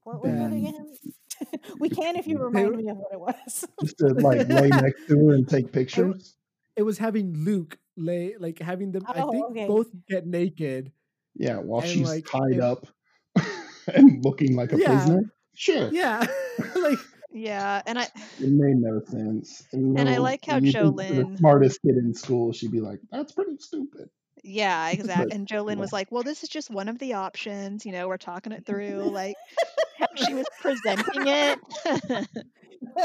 What 0.10 0.24
was 0.24 0.32
it 0.32 0.36
Then- 0.38 0.54
again? 0.54 0.94
we 1.80 1.90
can 1.90 2.16
if 2.18 2.28
you 2.28 2.38
remind 2.44 2.76
me 2.76 2.90
of 2.90 2.98
what 2.98 3.14
it 3.14 3.20
was. 3.20 3.66
Just 3.82 3.98
to 4.00 4.08
like 4.08 4.48
lay 4.50 4.70
next 4.70 5.08
to 5.08 5.18
her 5.28 5.34
and 5.36 5.48
take 5.48 5.72
pictures. 5.72 6.36
It 6.76 6.84
was 6.84 6.98
having 6.98 7.34
Luke 7.46 7.78
lay 7.98 8.36
like 8.40 8.60
having 8.60 8.92
them 8.92 9.04
I 9.08 9.22
Oh, 9.22 9.32
think 9.32 9.46
oh, 9.46 9.52
okay. 9.52 9.68
both 9.68 9.88
get 10.08 10.26
naked. 10.26 10.92
Yeah, 11.36 11.58
while 11.58 11.82
And, 11.82 11.90
she's 11.90 12.08
like, 12.10 12.26
tied 12.26 12.54
it- 12.54 12.60
up 12.60 12.88
and 13.94 14.24
looking 14.26 14.56
like 14.56 14.74
a 14.74 14.78
Yeah. 14.80 14.88
prisoner. 14.98 15.22
Sure. 15.56 15.90
Yeah. 15.92 16.26
like 16.76 16.98
Yeah. 17.32 17.82
And 17.86 18.00
I 18.00 18.04
It 18.04 18.50
made 18.50 18.78
no 18.78 19.02
sense. 19.06 19.64
And, 19.72 19.98
And 20.00 20.10
I 20.10 20.18
like 20.18 20.44
how 20.46 20.56
when 20.56 20.66
you 20.66 20.72
Jo 20.72 20.84
Lynn- 20.90 21.32
the 21.34 21.38
smartest 21.38 21.82
kid 21.82 21.96
in 21.98 22.14
school, 22.14 22.52
she'd 22.54 22.72
be 22.72 22.82
like, 22.82 23.00
"That's 23.12 23.32
pretty 23.34 23.58
stupid." 23.60 24.10
Yeah, 24.44 24.90
exactly. 24.92 25.32
And 25.36 25.48
Jo 25.48 25.64
Lynn 25.64 25.78
yeah. 25.78 25.82
was 25.82 25.94
like, 25.94 26.12
"Well, 26.12 26.24
this 26.24 26.44
is 26.44 26.50
just 26.50 26.70
one 26.70 26.90
of 26.90 27.00
the 27.00 27.14
options. 27.14 27.86
You 27.86 27.92
know, 27.92 28.08
we're 28.08 28.18
talking 28.18 28.52
it 28.52 28.66
through." 28.66 29.10
Like 29.20 29.36
how 29.98 30.08
she 30.16 30.34
was 30.34 30.46
presenting 30.62 31.28
it. 31.28 31.60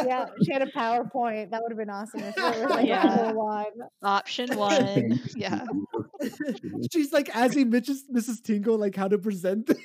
yeah, 0.06 0.26
she 0.44 0.52
had 0.52 0.62
a 0.62 0.66
PowerPoint. 0.70 1.50
That 1.50 1.60
would 1.62 1.72
have 1.72 1.78
been 1.78 1.90
awesome 1.90 2.20
if 2.20 2.36
there 2.36 2.50
was 2.50 2.70
like 2.70 2.86
Yeah. 2.86 3.04
a 3.04 3.32
whole 3.32 3.46
line. 3.46 3.64
Option 4.02 4.56
one. 4.56 5.20
Yeah. 5.34 5.64
she's 6.92 7.12
like 7.12 7.34
asking 7.34 7.70
Mrs. 7.72 8.00
Mrs. 8.14 8.42
Tingle 8.42 8.78
like 8.78 8.94
how 8.94 9.08
to 9.08 9.18
present 9.18 9.66
this. 9.66 9.78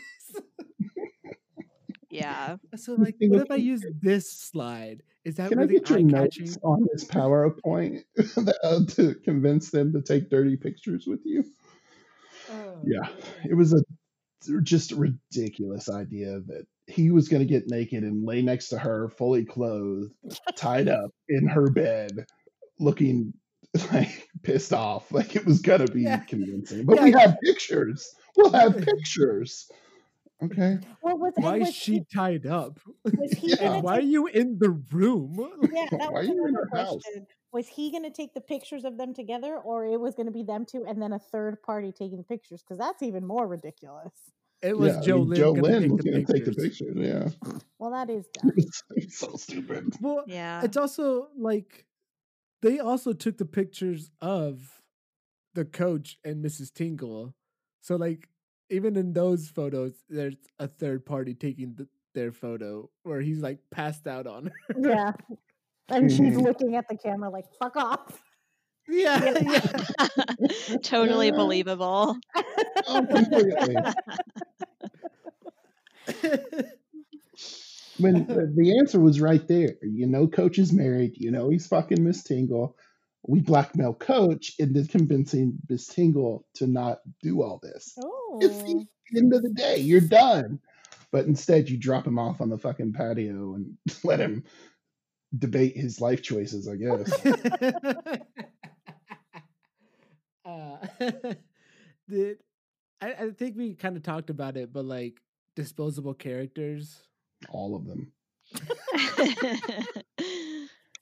Yeah. 2.19 2.57
So 2.75 2.93
like 2.95 3.15
what 3.19 3.41
if 3.41 3.51
I 3.51 3.55
use 3.55 3.83
this 4.01 4.31
slide? 4.31 5.03
Is 5.25 5.35
that 5.35 5.49
Can 5.49 5.59
I 5.59 5.63
really 5.63 5.79
get 5.79 5.89
your 5.89 5.99
notes 6.01 6.57
on 6.63 6.87
this 6.91 7.05
PowerPoint 7.05 8.03
uh, 8.63 8.85
to 8.87 9.15
convince 9.23 9.69
them 9.69 9.91
to 9.93 10.01
take 10.01 10.29
dirty 10.29 10.55
pictures 10.57 11.05
with 11.07 11.21
you? 11.25 11.43
Yeah, 12.83 13.07
it 13.47 13.53
was 13.53 13.73
a 13.73 13.83
just 14.63 14.93
a 14.93 14.95
ridiculous 14.95 15.89
idea 15.89 16.39
that 16.47 16.65
he 16.87 17.11
was 17.11 17.27
going 17.27 17.41
to 17.41 17.45
get 17.53 17.69
naked 17.69 18.03
and 18.03 18.25
lay 18.25 18.41
next 18.41 18.69
to 18.69 18.79
her, 18.79 19.09
fully 19.09 19.45
clothed, 19.45 20.11
tied 20.55 20.87
up 20.99 21.11
in 21.27 21.47
her 21.47 21.69
bed, 21.69 22.25
looking 22.79 23.33
like 23.91 24.27
pissed 24.41 24.73
off. 24.73 25.11
Like 25.11 25.35
it 25.35 25.45
was 25.45 25.61
gonna 25.61 25.87
be 25.87 26.03
Yeah. 26.03 26.19
convincing. 26.19 26.85
But 26.85 26.95
Yeah. 26.97 27.03
we 27.03 27.11
have 27.11 27.37
pictures. 27.43 28.09
We'll 28.35 28.51
have 28.51 28.77
pictures. 28.77 29.69
Okay. 30.41 30.80
Well, 31.02 31.18
was, 31.18 31.34
and 31.36 31.45
Why 31.45 31.57
is 31.57 31.74
she 31.74 31.94
he, 31.94 32.06
tied 32.14 32.45
up? 32.45 32.80
was 33.03 33.34
he 33.34 33.49
Yeah. 33.49 33.56
gonna 33.57 33.76
And 33.76 33.84
why 33.84 33.98
are 33.98 34.02
you 34.02 34.28
in 34.28 34.57
the 34.60 34.72
room? 34.91 35.38
yeah, 35.74 35.86
that 35.91 35.99
Why 35.99 36.07
was 36.07 36.20
are 36.20 36.24
you 36.24 36.32
in 36.34 36.49
another 36.49 36.66
her 36.72 36.78
house? 36.80 37.02
question. 37.03 37.28
Was 37.52 37.68
he 37.68 37.91
gonna 37.91 38.11
take 38.11 38.34
the 38.34 38.41
pictures 38.41 38.86
of 38.86 38.98
them 38.98 39.14
together, 39.14 39.57
or 39.57 39.86
it 39.86 39.99
was 39.99 40.16
gonna 40.16 40.32
be 40.32 40.44
them 40.44 40.66
two 40.66 40.86
and 40.88 41.02
then 41.02 41.14
a 41.14 41.20
third 41.20 41.61
party 41.64 41.91
taking 41.91 42.18
the 42.18 42.24
pictures? 42.24 42.61
Because 42.61 42.78
that's 42.78 43.02
even 43.03 43.26
more 43.26 43.48
ridiculous. 43.48 44.14
It 44.61 44.78
was 44.78 44.94
yeah, 44.94 44.99
I 45.02 45.06
Joe 45.06 45.18
mean, 45.20 45.30
Lynn 45.30 45.40
Joe 45.40 45.53
gonna 45.53 45.64
Lynn 45.64 45.82
take 45.82 45.91
was 45.91 46.02
gonna 46.06 46.26
take 46.26 46.45
the 46.45 46.52
pictures. 46.52 46.80
pictures. 46.80 46.95
Yeah. 46.95 47.30
Well, 47.80 47.91
that 47.91 48.10
is 48.10 48.28
dumb. 48.34 48.52
so 49.10 49.36
stupid. 49.36 49.95
Well, 50.02 50.24
Yeah. 50.28 50.64
it's 50.64 50.78
also 50.78 51.30
like 51.38 51.86
they 52.61 52.80
also 52.80 53.14
took 53.14 53.38
the 53.38 53.45
pictures 53.45 54.11
of 54.22 54.82
the 55.53 55.66
coach 55.66 56.18
and 56.24 56.44
Mrs. 56.44 56.74
Tingle. 56.74 57.34
So 57.82 57.95
like 57.95 58.28
even 58.69 58.95
in 58.97 59.13
those 59.13 59.47
photos, 59.49 59.93
there's 60.09 60.35
a 60.59 60.67
third 60.67 61.05
party 61.05 61.33
taking 61.33 61.75
the, 61.75 61.87
their 62.13 62.31
photo 62.31 62.89
where 63.03 63.21
he's 63.21 63.39
like 63.39 63.59
passed 63.71 64.07
out 64.07 64.27
on 64.27 64.45
her. 64.47 64.75
yeah, 64.81 65.11
and 65.89 66.11
she's 66.11 66.35
Mhm. 66.35 66.43
looking 66.43 66.75
at 66.75 66.87
the 66.89 66.97
camera 66.97 67.29
like 67.29 67.45
"fuck 67.59 67.75
off." 67.75 68.21
yeah, 68.87 69.33
yeah. 69.41 70.77
totally 70.83 71.31
believable. 71.31 72.17
Oh, 72.87 73.05
completely. 73.13 73.75
when 77.99 78.25
the, 78.27 78.51
the 78.55 78.77
answer 78.79 78.99
was 78.99 79.19
right 79.21 79.45
there. 79.47 79.75
You 79.81 80.07
know, 80.07 80.27
coach 80.27 80.57
is 80.57 80.71
married. 80.73 81.13
You 81.15 81.31
know, 81.31 81.49
he's 81.49 81.67
fucking 81.67 82.03
Miss 82.03 82.23
Tingle. 82.23 82.75
We 83.27 83.41
blackmail 83.41 83.93
coach 83.93 84.53
into 84.59 84.87
convincing 84.87 85.59
Miss 85.69 85.87
Tingle 85.87 86.45
to 86.55 86.67
not 86.67 86.99
do 87.21 87.41
all 87.41 87.59
this. 87.61 87.93
It's 87.97 87.97
Oh, 87.97 88.39
the 89.11 89.17
end 89.17 89.33
of 89.33 89.43
the 89.43 89.49
day. 89.49 89.77
You're 89.77 90.01
done. 90.01 90.59
But 91.11 91.25
instead, 91.25 91.69
you 91.69 91.77
drop 91.77 92.05
him 92.05 92.19
off 92.19 92.39
on 92.41 92.49
the 92.49 92.57
fucking 92.57 92.93
patio 92.93 93.55
and 93.55 93.77
let 94.03 94.19
him 94.19 94.43
debate 95.37 95.75
his 95.75 95.99
life 95.99 96.21
choices, 96.21 96.67
I 96.67 96.75
guess. 96.75 97.25
uh, 100.45 100.77
did 102.09 102.37
I, 103.01 103.13
I 103.13 103.29
think 103.31 103.55
we 103.57 103.75
kind 103.75 103.97
of 103.97 104.03
talked 104.03 104.29
about 104.29 104.57
it, 104.57 104.71
but 104.73 104.85
like 104.85 105.19
disposable 105.55 106.13
characters. 106.13 107.01
All 107.49 107.75
of 107.75 107.85
them. 107.85 108.11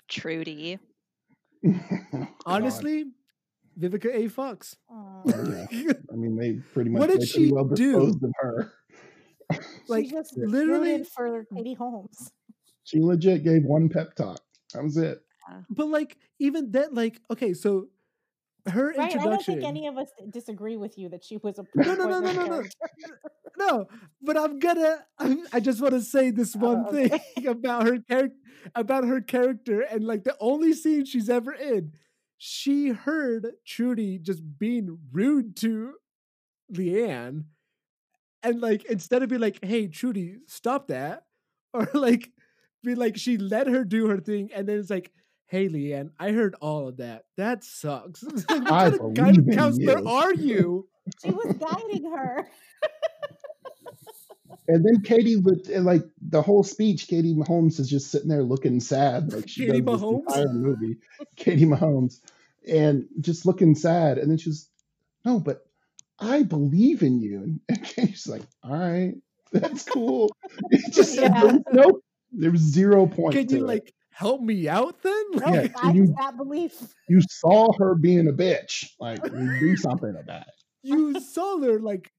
Trudy. 0.07 0.79
God. 2.11 2.27
Honestly, 2.45 3.05
Vivica 3.79 4.13
A. 4.13 4.27
Fox. 4.27 4.75
Oh, 4.89 5.21
yeah. 5.25 5.65
I 6.11 6.15
mean, 6.15 6.37
they 6.37 6.53
pretty 6.73 6.89
much 6.89 6.99
What 7.01 7.09
did 7.09 7.27
she 7.27 7.51
well 7.51 7.65
do? 7.65 7.93
disposed 7.93 8.23
of 8.23 8.31
her. 8.39 8.73
like 9.87 10.05
she 10.05 10.11
just 10.11 10.37
literally 10.37 11.03
for 11.03 11.45
Katie 11.55 11.73
Holmes. 11.73 12.31
She 12.83 12.99
legit 12.99 13.43
gave 13.43 13.63
one 13.63 13.89
pep 13.89 14.15
talk. 14.15 14.39
That 14.73 14.83
was 14.83 14.97
it. 14.97 15.19
But 15.69 15.87
like 15.87 16.17
even 16.39 16.71
that, 16.71 16.93
like 16.93 17.21
okay, 17.31 17.53
so 17.53 17.87
her 18.69 18.93
Right? 18.97 19.15
I 19.15 19.23
don't 19.23 19.43
think 19.43 19.63
any 19.63 19.87
of 19.87 19.97
us 19.97 20.09
disagree 20.29 20.77
with 20.77 20.97
you 20.97 21.09
that 21.09 21.23
she 21.23 21.37
was 21.37 21.59
a 21.59 21.65
no, 21.75 21.95
no, 21.95 22.07
no, 22.07 22.19
no, 22.19 22.31
no, 22.31 22.45
no, 22.45 22.63
no. 23.57 23.87
But 24.21 24.37
I'm 24.37 24.59
gonna. 24.59 25.05
I'm, 25.17 25.45
I 25.53 25.59
just 25.59 25.81
want 25.81 25.93
to 25.93 26.01
say 26.01 26.31
this 26.31 26.55
oh, 26.55 26.59
one 26.59 26.85
Oh, 26.87 26.91
thing 26.91 27.19
about 27.47 27.87
her 27.87 27.99
character, 27.99 28.37
about 28.75 29.05
her 29.05 29.21
character, 29.21 29.81
and 29.81 30.03
like 30.03 30.23
the 30.23 30.35
only 30.39 30.73
scene 30.73 31.05
she's 31.05 31.29
ever 31.29 31.53
in. 31.53 31.93
She 32.37 32.89
heard 32.89 33.47
Trudy 33.65 34.19
just 34.19 34.43
being 34.59 34.99
rude 35.11 35.55
to 35.57 35.93
Leigh 36.69 37.09
Ann, 37.09 37.45
and 38.43 38.61
like 38.61 38.85
instead 38.85 39.23
of 39.23 39.29
being 39.29 39.41
like, 39.41 39.63
"Hey, 39.63 39.87
Trudy, 39.87 40.37
stop 40.47 40.87
that," 40.89 41.23
or 41.73 41.89
like 41.93 42.31
be 42.83 42.95
like, 42.95 43.17
she 43.17 43.37
let 43.37 43.67
her 43.67 43.83
do 43.83 44.07
her 44.07 44.19
thing, 44.19 44.49
and 44.53 44.67
then 44.67 44.79
it's 44.79 44.89
like. 44.89 45.11
Hey 45.47 45.69
Leigh 45.69 45.93
Ann, 45.93 46.11
I 46.19 46.31
heard 46.31 46.55
all 46.61 46.89
of 46.89 46.97
that. 46.97 47.25
That 47.37 47.63
sucks. 47.63 48.21
what 48.47 48.71
I 48.71 48.89
kind 48.91 48.93
of 48.95 49.13
guidance 49.13 49.55
counselor 49.55 49.99
you. 49.99 50.07
are 50.07 50.33
you? 50.33 50.87
She 51.23 51.31
was 51.31 51.55
guiding 51.55 52.11
her. 52.11 52.45
And 54.69 54.83
then 54.85 55.01
Katie 55.01 55.37
would 55.37 55.69
and 55.69 55.85
like 55.85 56.03
the 56.21 56.41
whole 56.41 56.63
speech, 56.63 57.07
Katie 57.07 57.37
Holmes 57.47 57.79
is 57.79 57.89
just 57.89 58.11
sitting 58.11 58.27
there 58.27 58.43
looking 58.43 58.81
sad, 58.81 59.31
like 59.31 59.47
she 59.47 59.65
Katie 59.65 59.79
does 59.79 60.01
this 60.01 60.11
entire 60.11 60.49
movie. 60.53 60.97
Katie 61.37 61.69
Holmes, 61.69 62.21
and 62.69 63.05
just 63.21 63.45
looking 63.45 63.75
sad. 63.75 64.17
And 64.17 64.29
then 64.29 64.37
she's, 64.37 64.67
no, 65.23 65.39
but 65.39 65.65
I 66.19 66.43
believe 66.43 67.01
in 67.01 67.21
you. 67.21 67.43
And, 67.43 67.59
and 67.69 67.83
Katie's 67.83 68.27
like, 68.27 68.41
all 68.61 68.77
right, 68.77 69.15
that's 69.53 69.83
cool. 69.85 70.35
It 70.71 70.91
just 70.93 71.15
Yeah. 71.15 71.29
there 71.29 71.45
was 71.45 71.61
no, 71.71 72.01
there 72.33 72.51
was 72.51 72.61
zero 72.61 73.07
point. 73.07 73.35
Can 73.35 73.47
to 73.47 73.55
you 73.55 73.63
it. 73.63 73.67
like 73.67 73.93
help 74.17 74.41
me 74.41 74.67
out 74.67 75.01
then? 75.03 75.23
No, 75.33 75.53
Yeah, 75.53 75.67
I 75.83 75.91
you- 75.93 76.13
that 76.19 76.35
belief. 76.37 76.73
you 77.07 77.21
saw 77.29 77.71
her 77.77 77.93
being 77.95 78.27
a 78.27 78.33
bitch? 78.33 78.85
Like, 78.99 79.21
do 79.23 79.75
something 79.87 80.15
about 80.19 80.41
it. 80.47 80.53
you 80.83 81.19
saw 81.19 81.61
her 81.61 81.79
like 81.79 82.11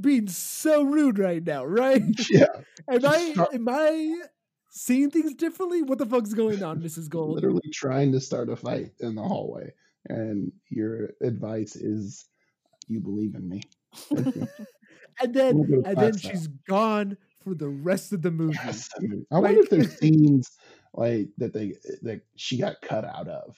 being 0.00 0.28
so 0.28 0.82
rude 0.84 1.18
right 1.18 1.44
now, 1.44 1.64
right? 1.64 2.02
Yeah, 2.30 2.46
Am 2.88 3.04
I 3.04 3.32
Start- 3.32 3.54
am 3.54 3.68
I 3.68 4.20
seeing 4.70 5.10
things 5.10 5.34
differently? 5.34 5.82
What 5.82 5.98
the 5.98 6.06
fuck's 6.06 6.32
going 6.32 6.62
on, 6.62 6.80
Mrs. 6.80 7.08
Gold? 7.10 7.34
literally 7.34 7.68
trying 7.72 8.12
to 8.12 8.20
start 8.20 8.48
a 8.48 8.56
fight 8.56 8.92
in 9.00 9.14
the 9.16 9.22
hallway, 9.22 9.74
and 10.08 10.50
your 10.70 11.10
advice 11.20 11.76
is, 11.76 12.24
you 12.88 13.00
believe 13.00 13.34
in 13.34 13.48
me. 13.48 13.62
And 15.20 15.34
then 15.34 15.58
little 15.58 15.64
bit 15.66 15.78
of 15.80 15.84
and 15.84 15.96
then 15.98 16.12
class 16.12 16.24
now. 16.24 16.30
she's 16.30 16.46
gone 16.66 17.16
for 17.44 17.54
the 17.54 17.68
rest 17.68 18.14
of 18.14 18.22
the 18.22 18.30
movie. 18.30 18.56
Yes, 18.64 18.88
I, 18.96 19.00
mean, 19.02 19.26
I 19.30 19.38
wonder 19.40 19.60
if 19.60 19.70
Like- 19.70 19.80
there's 19.82 19.98
scenes 19.98 20.50
like 20.94 21.28
that 21.38 21.52
they 21.52 21.74
that 22.02 22.22
she 22.36 22.58
got 22.58 22.80
cut 22.82 23.04
out 23.04 23.28
of. 23.28 23.56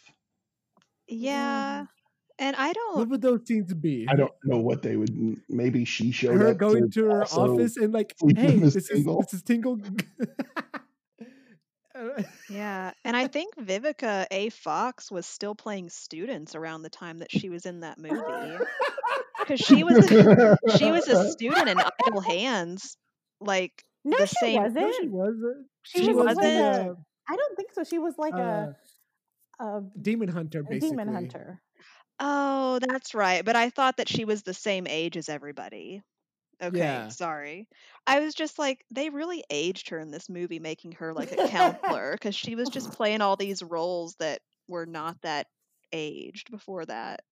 Yeah. 1.09 1.83
Mm. 1.83 1.89
And 2.37 2.57
I 2.57 2.73
don't 2.73 2.97
What 2.99 3.09
would 3.11 3.23
those 3.23 3.47
scenes 3.47 3.73
be? 3.73 4.07
I 4.09 4.17
don't 4.17 4.33
know 4.43 4.59
what 4.59 4.83
they 4.83 4.97
would. 4.97 5.41
Maybe 5.49 5.85
she 5.85 6.11
showed 6.11 6.37
her 6.41 6.49
up 6.49 6.57
going 6.57 6.91
to, 6.91 7.05
her 7.05 7.25
office 7.25 7.77
and 7.77 7.93
like, 7.93 8.15
sleep 8.19 8.37
with 8.37 8.51
hey, 8.51 8.57
Miss 8.57 8.75
this 8.75 8.91
is 8.91 9.07
Mrs. 9.07 9.45
Tingle. 9.45 9.81
Yeah, 12.51 12.91
and 13.05 13.17
I 13.17 13.29
think 13.29 13.55
Vivica 13.57 14.27
A. 14.33 14.49
Fox 14.51 15.13
was 15.13 15.27
still 15.27 15.55
playing 15.55 15.91
students 15.91 16.57
around 16.57 16.83
the 16.83 16.91
time 16.91 17.19
that 17.19 17.31
she 17.31 17.51
was 17.51 17.67
in 17.67 17.81
that 17.81 17.99
movie. 17.99 18.17
Because 19.41 19.61
she 19.61 19.85
was 19.85 20.11
a, 20.11 20.57
she 20.79 20.91
was 20.91 21.07
a 21.07 21.31
student 21.31 21.69
in 21.69 21.79
Idle 22.07 22.23
Hands, 22.23 22.97
like 23.43 23.85
No, 24.03 24.17
the 24.17 24.27
she 24.27 24.37
same. 24.41 24.55
no, 24.55 24.63
wasn't. 24.63 24.95
she 25.03 25.09
wasn't. 25.09 25.67
She, 25.83 26.05
She 26.05 26.15
was 26.15 26.37
wasn't? 26.37 26.99
Like 27.29 27.31
a. 27.31 27.33
I 27.33 27.37
don't 27.37 27.57
think 27.57 27.73
so. 27.73 27.85
She 27.85 27.99
was 27.99 28.15
like 28.19 28.35
uh, 28.35 28.73
a, 29.61 29.65
a, 29.65 29.83
demon 30.01 30.29
hunter, 30.29 30.63
basically. 30.63 30.91
demon 30.91 31.13
hunter. 31.13 31.61
Oh, 32.21 32.79
that's 32.81 33.15
right. 33.15 33.45
But 33.45 33.57
I 33.57 33.71
thought 33.71 33.97
that 33.97 34.09
she 34.09 34.25
was 34.25 34.43
the 34.43 34.55
same 34.55 34.87
age 34.89 35.17
as 35.17 35.29
everybody. 35.29 36.03
Okay, 36.63 36.79
Yeah. 36.79 37.09
sorry. 37.09 37.67
I 38.07 38.21
was 38.21 38.33
just 38.35 38.59
like, 38.61 38.85
they 38.91 39.11
really 39.11 39.43
aged 39.51 39.89
her 39.89 39.99
in 39.99 40.13
this 40.13 40.29
movie, 40.29 40.61
making 40.61 40.93
her 40.93 41.13
like 41.13 41.33
a 41.33 41.49
counselor 41.49 42.13
because 42.13 42.37
she 42.37 42.55
was 42.55 42.69
just 42.69 42.93
playing 42.93 43.21
all 43.21 43.37
these 43.37 43.63
roles 43.63 44.15
that 44.21 44.41
were 44.69 44.87
not 44.87 45.17
that 45.23 45.49
aged 45.93 46.53
before 46.53 46.87
that. 46.87 47.23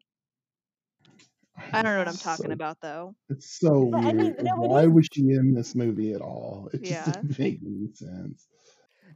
I 1.72 1.82
don't 1.82 1.92
know 1.92 1.98
what 1.98 2.08
I'm 2.08 2.16
talking 2.16 2.46
so- 2.46 2.52
about 2.52 2.78
though. 2.80 3.14
It's 3.28 3.58
so 3.60 3.90
But, 3.92 4.00
I 4.00 4.04
weird. 4.12 4.16
mean, 4.16 4.36
no, 4.40 4.56
Why 4.56 4.82
is- 4.82 4.88
was 4.90 5.08
she 5.12 5.20
in 5.30 5.54
this 5.54 5.74
movie 5.76 6.12
at 6.14 6.20
all? 6.20 6.68
It 6.74 6.82
just 6.82 6.90
Yeah. 6.90 7.04
didn't 7.12 7.38
make 7.38 7.60
any 7.64 7.88
sense. 7.94 8.48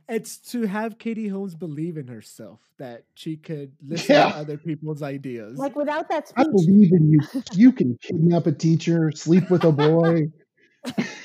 It's 0.08 0.36
to 0.52 0.66
have 0.66 0.98
Katie 0.98 1.28
Holmes 1.28 1.56
believe 1.56 1.96
in 1.96 2.06
herself 2.06 2.60
that 2.78 3.04
she 3.14 3.36
could 3.36 3.72
listen 3.84 4.14
Yeah. 4.14 4.30
to 4.30 4.36
other 4.38 4.56
people's 4.56 5.02
ideas. 5.02 5.58
Like 5.58 5.74
without 5.74 6.08
that 6.10 6.28
speech. 6.28 6.46
I 6.46 6.50
believe 6.50 6.92
in 6.92 7.10
you. 7.10 7.20
You 7.52 7.72
can 7.72 7.98
kidnap 8.00 8.46
a 8.46 8.52
teacher, 8.52 9.10
sleep 9.12 9.50
with 9.50 9.64
a 9.64 9.72
boy. 9.72 10.26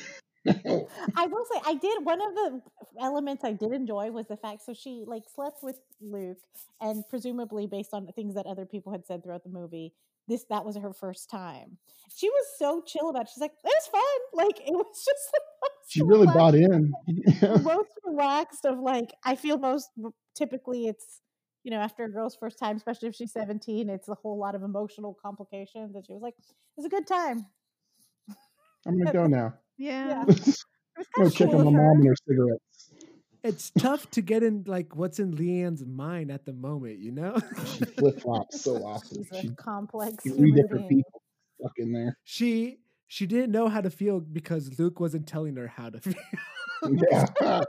I 0.47 1.27
will 1.27 1.45
say 1.53 1.61
I 1.67 1.75
did 1.75 2.03
one 2.03 2.19
of 2.19 2.33
the 2.33 2.61
elements 2.99 3.43
I 3.43 3.51
did 3.53 3.73
enjoy 3.73 4.09
was 4.09 4.25
the 4.27 4.37
fact 4.37 4.63
so 4.63 4.73
she 4.73 5.03
like 5.05 5.23
slept 5.35 5.61
with 5.61 5.79
Luke 6.01 6.39
and 6.79 7.07
presumably 7.09 7.67
based 7.67 7.93
on 7.93 8.07
the 8.07 8.11
things 8.11 8.33
that 8.33 8.47
other 8.47 8.65
people 8.65 8.91
had 8.91 9.05
said 9.05 9.23
throughout 9.23 9.43
the 9.43 9.51
movie 9.51 9.93
this 10.27 10.45
that 10.49 10.65
was 10.65 10.77
her 10.77 10.93
first 10.93 11.29
time. 11.29 11.77
She 12.13 12.29
was 12.29 12.45
so 12.57 12.81
chill 12.85 13.09
about 13.09 13.23
it. 13.23 13.29
She's 13.33 13.41
like, 13.41 13.51
it 13.51 13.65
was 13.65 13.87
fun. 13.91 14.01
Like 14.33 14.59
it 14.59 14.71
was 14.71 14.85
just 15.05 15.31
the 15.33 15.41
most 15.61 15.91
she 15.91 16.01
really 16.03 16.27
relaxed- 16.27 16.37
bought 16.37 16.55
in. 16.55 17.63
most 17.63 17.89
relaxed 18.05 18.65
of 18.65 18.79
like 18.79 19.11
I 19.25 19.35
feel 19.35 19.57
most 19.57 19.89
typically 20.35 20.87
it's 20.87 21.21
you 21.63 21.71
know 21.71 21.77
after 21.79 22.03
a 22.05 22.11
girl's 22.11 22.35
first 22.35 22.57
time, 22.59 22.75
especially 22.77 23.09
if 23.09 23.15
she's 23.15 23.33
17, 23.33 23.89
it's 23.89 24.07
a 24.09 24.15
whole 24.15 24.39
lot 24.39 24.55
of 24.55 24.63
emotional 24.63 25.15
complications. 25.21 25.95
And 25.95 26.05
she 26.05 26.13
was 26.13 26.21
like, 26.21 26.33
it 26.37 26.45
was 26.77 26.85
a 26.85 26.89
good 26.89 27.07
time. 27.07 27.45
I'm 28.87 28.97
gonna 28.97 29.13
go 29.13 29.27
now. 29.27 29.53
Yeah. 29.77 30.25
Yeah. 30.27 30.53
Go 31.17 31.29
check 31.29 31.49
on 31.49 31.65
my 31.65 31.71
mom 31.71 31.75
and 31.99 32.07
her 32.07 32.15
cigarettes. 32.27 32.70
It's 33.43 33.71
tough 33.71 34.09
to 34.11 34.21
get 34.21 34.43
in 34.43 34.63
like 34.67 34.95
what's 34.95 35.17
in 35.19 35.31
Leigh 35.35 35.61
Ann's 35.63 35.83
mind 35.85 36.31
at 36.31 36.45
the 36.45 36.53
moment, 36.53 36.99
you 36.99 37.11
know? 37.11 37.37
She 37.65 37.85
flip 37.85 38.21
flops 38.21 38.61
so 38.61 38.75
often. 38.85 39.23
She's 39.23 39.31
a 39.31 39.41
She 39.41 39.49
complex 39.55 40.23
three 40.23 40.51
different 40.51 40.87
being. 40.89 41.01
people 41.03 41.21
stuck 41.59 41.73
in 41.77 41.91
there. 41.91 42.17
she 42.23 42.77
she 43.07 43.25
didn't 43.25 43.51
know 43.51 43.67
how 43.67 43.81
to 43.81 43.89
feel 43.89 44.19
because 44.19 44.77
Luke 44.79 44.99
wasn't 44.99 45.27
telling 45.27 45.55
her 45.55 45.67
how 45.67 45.89
to 45.89 45.99
feel. 45.99 46.13
Yeah. 47.11 47.25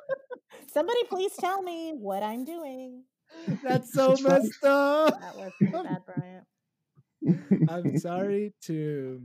Somebody 0.73 1.01
please 1.09 1.33
tell 1.39 1.63
me 1.63 1.93
what 1.97 2.23
I'm 2.23 2.45
doing. 2.45 3.05
That's 3.65 3.93
so 3.93 4.15
messed 4.23 4.63
up. 4.65 5.19
That 5.21 5.37
was 5.37 5.53
bad, 5.61 5.99
Bryant. 6.07 7.69
I'm 7.71 7.99
sorry 7.99 8.53
to 8.63 9.23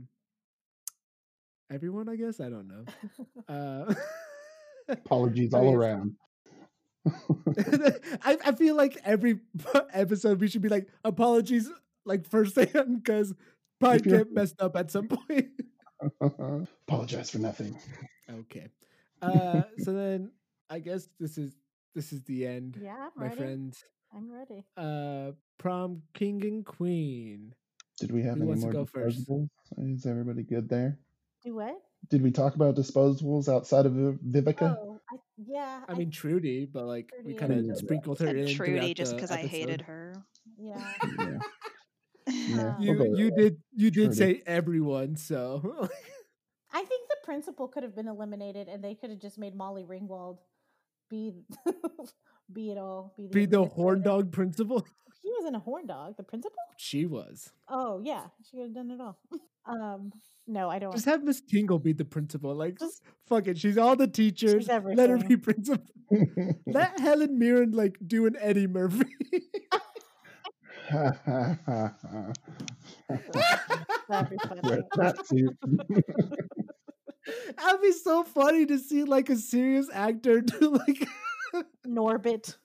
everyone, 1.70 2.08
I 2.08 2.16
guess. 2.16 2.40
I 2.40 2.48
don't 2.48 2.68
know. 2.68 2.84
Uh, 3.48 3.94
Apologies 4.88 5.52
all 5.54 5.74
around. 5.74 6.14
I, 8.24 8.36
I 8.46 8.52
feel 8.52 8.74
like 8.76 8.98
every 9.04 9.40
episode 9.92 10.40
we 10.40 10.48
should 10.48 10.62
be 10.62 10.68
like 10.68 10.88
apologies 11.04 11.68
like 12.04 12.28
first 12.28 12.56
hand 12.56 13.02
because 13.02 13.34
probably 13.80 14.00
get 14.00 14.32
messed 14.32 14.60
up 14.60 14.76
at 14.76 14.90
some 14.90 15.08
point. 15.08 15.48
Apologize 16.86 17.30
for 17.30 17.38
nothing. 17.38 17.78
okay. 18.30 18.68
Uh 19.20 19.62
so 19.78 19.92
then 19.92 20.30
I 20.70 20.78
guess 20.78 21.08
this 21.18 21.38
is 21.38 21.52
this 21.94 22.12
is 22.12 22.22
the 22.24 22.46
end, 22.46 22.78
Yeah, 22.80 22.94
I'm 22.96 23.10
my 23.16 23.24
ready. 23.28 23.36
friends. 23.36 23.84
I'm 24.14 24.30
ready. 24.30 24.64
Uh 24.76 25.32
prom 25.58 26.02
king 26.14 26.44
and 26.44 26.64
queen. 26.64 27.54
Did 27.98 28.12
we 28.12 28.22
have 28.22 28.38
Who 28.38 28.50
any 28.52 28.60
more 28.60 28.72
go 28.72 28.84
first? 28.84 29.28
disposables? 29.28 29.48
Is 29.78 30.06
everybody 30.06 30.44
good 30.44 30.68
there? 30.68 30.98
Do 31.44 31.56
what? 31.56 31.76
Did 32.10 32.22
we 32.22 32.30
talk 32.30 32.54
about 32.54 32.76
disposables 32.76 33.48
outside 33.52 33.86
of 33.86 33.92
Viv- 33.92 34.20
Vivica? 34.44 34.76
Oh, 34.78 34.94
I, 34.94 34.97
yeah. 35.46 35.80
I 35.88 35.94
mean 35.94 36.10
Trudy, 36.10 36.66
but 36.66 36.84
like 36.84 37.10
we 37.24 37.34
kind 37.34 37.52
of 37.52 37.76
sprinkled 37.78 38.20
her 38.20 38.28
in 38.28 38.48
Trudy 38.54 38.94
just 38.94 39.14
because 39.14 39.30
I 39.30 39.46
hated 39.46 39.82
her. 39.82 40.14
yeah. 40.58 40.82
Yeah. 41.18 41.38
Yeah, 42.26 42.74
You 42.78 42.94
we'll 42.98 43.18
you 43.18 43.24
with 43.26 43.36
did 43.36 43.56
you 43.74 43.90
did 43.90 44.14
Trudy. 44.14 44.16
say 44.16 44.42
everyone, 44.46 45.16
so 45.16 45.88
I 46.72 46.84
think 46.84 47.08
the 47.08 47.16
principal 47.24 47.68
could 47.68 47.82
have 47.82 47.94
been 47.96 48.08
eliminated, 48.08 48.68
and 48.68 48.84
they 48.84 48.94
could 48.94 49.10
have 49.10 49.18
just 49.20 49.38
made 49.38 49.54
Molly 49.54 49.84
Ringwald 49.84 50.38
be 51.08 51.32
be 52.52 52.70
it 52.70 52.78
all. 52.78 53.14
Be 53.16 53.24
the, 53.26 53.30
be 53.30 53.46
the 53.46 53.64
horn 53.64 54.02
dog 54.02 54.32
principal. 54.32 54.86
He 55.20 55.32
wasn't 55.36 55.56
a 55.56 55.58
horn 55.58 55.84
dog. 55.86 56.16
The 56.16 56.22
principal? 56.22 56.56
She 56.78 57.04
was. 57.04 57.50
Oh 57.68 58.00
yeah, 58.02 58.22
she 58.48 58.56
could 58.56 58.66
have 58.66 58.74
done 58.74 58.90
it 58.90 58.98
all. 59.00 59.18
um, 59.66 60.10
no, 60.46 60.70
I 60.70 60.78
don't. 60.78 60.92
Just 60.92 61.04
have 61.04 61.22
Miss 61.22 61.42
Tingle 61.42 61.78
be 61.78 61.92
the 61.92 62.06
principal. 62.06 62.54
Like, 62.54 62.78
Just- 62.78 63.02
fuck 63.26 63.46
it. 63.46 63.58
She's 63.58 63.76
all 63.76 63.94
the 63.94 64.06
teachers. 64.06 64.68
Let 64.68 65.10
her 65.10 65.18
be 65.18 65.36
principal. 65.36 65.84
Let 66.66 66.98
Helen 66.98 67.38
Mirren 67.38 67.72
like 67.72 67.98
do 68.06 68.24
an 68.26 68.36
Eddie 68.40 68.68
Murphy. 68.68 69.04
That'd 70.90 71.58
be 74.30 74.36
funny. 74.48 74.60
Wear 74.62 74.80
that 74.96 75.26
suit. 75.26 75.56
That'd 77.58 77.82
be 77.82 77.92
so 77.92 78.24
funny 78.24 78.64
to 78.66 78.78
see 78.78 79.04
like 79.04 79.28
a 79.28 79.36
serious 79.36 79.88
actor 79.92 80.40
do 80.40 80.70
like, 80.70 81.06
Norbit. 81.86 82.56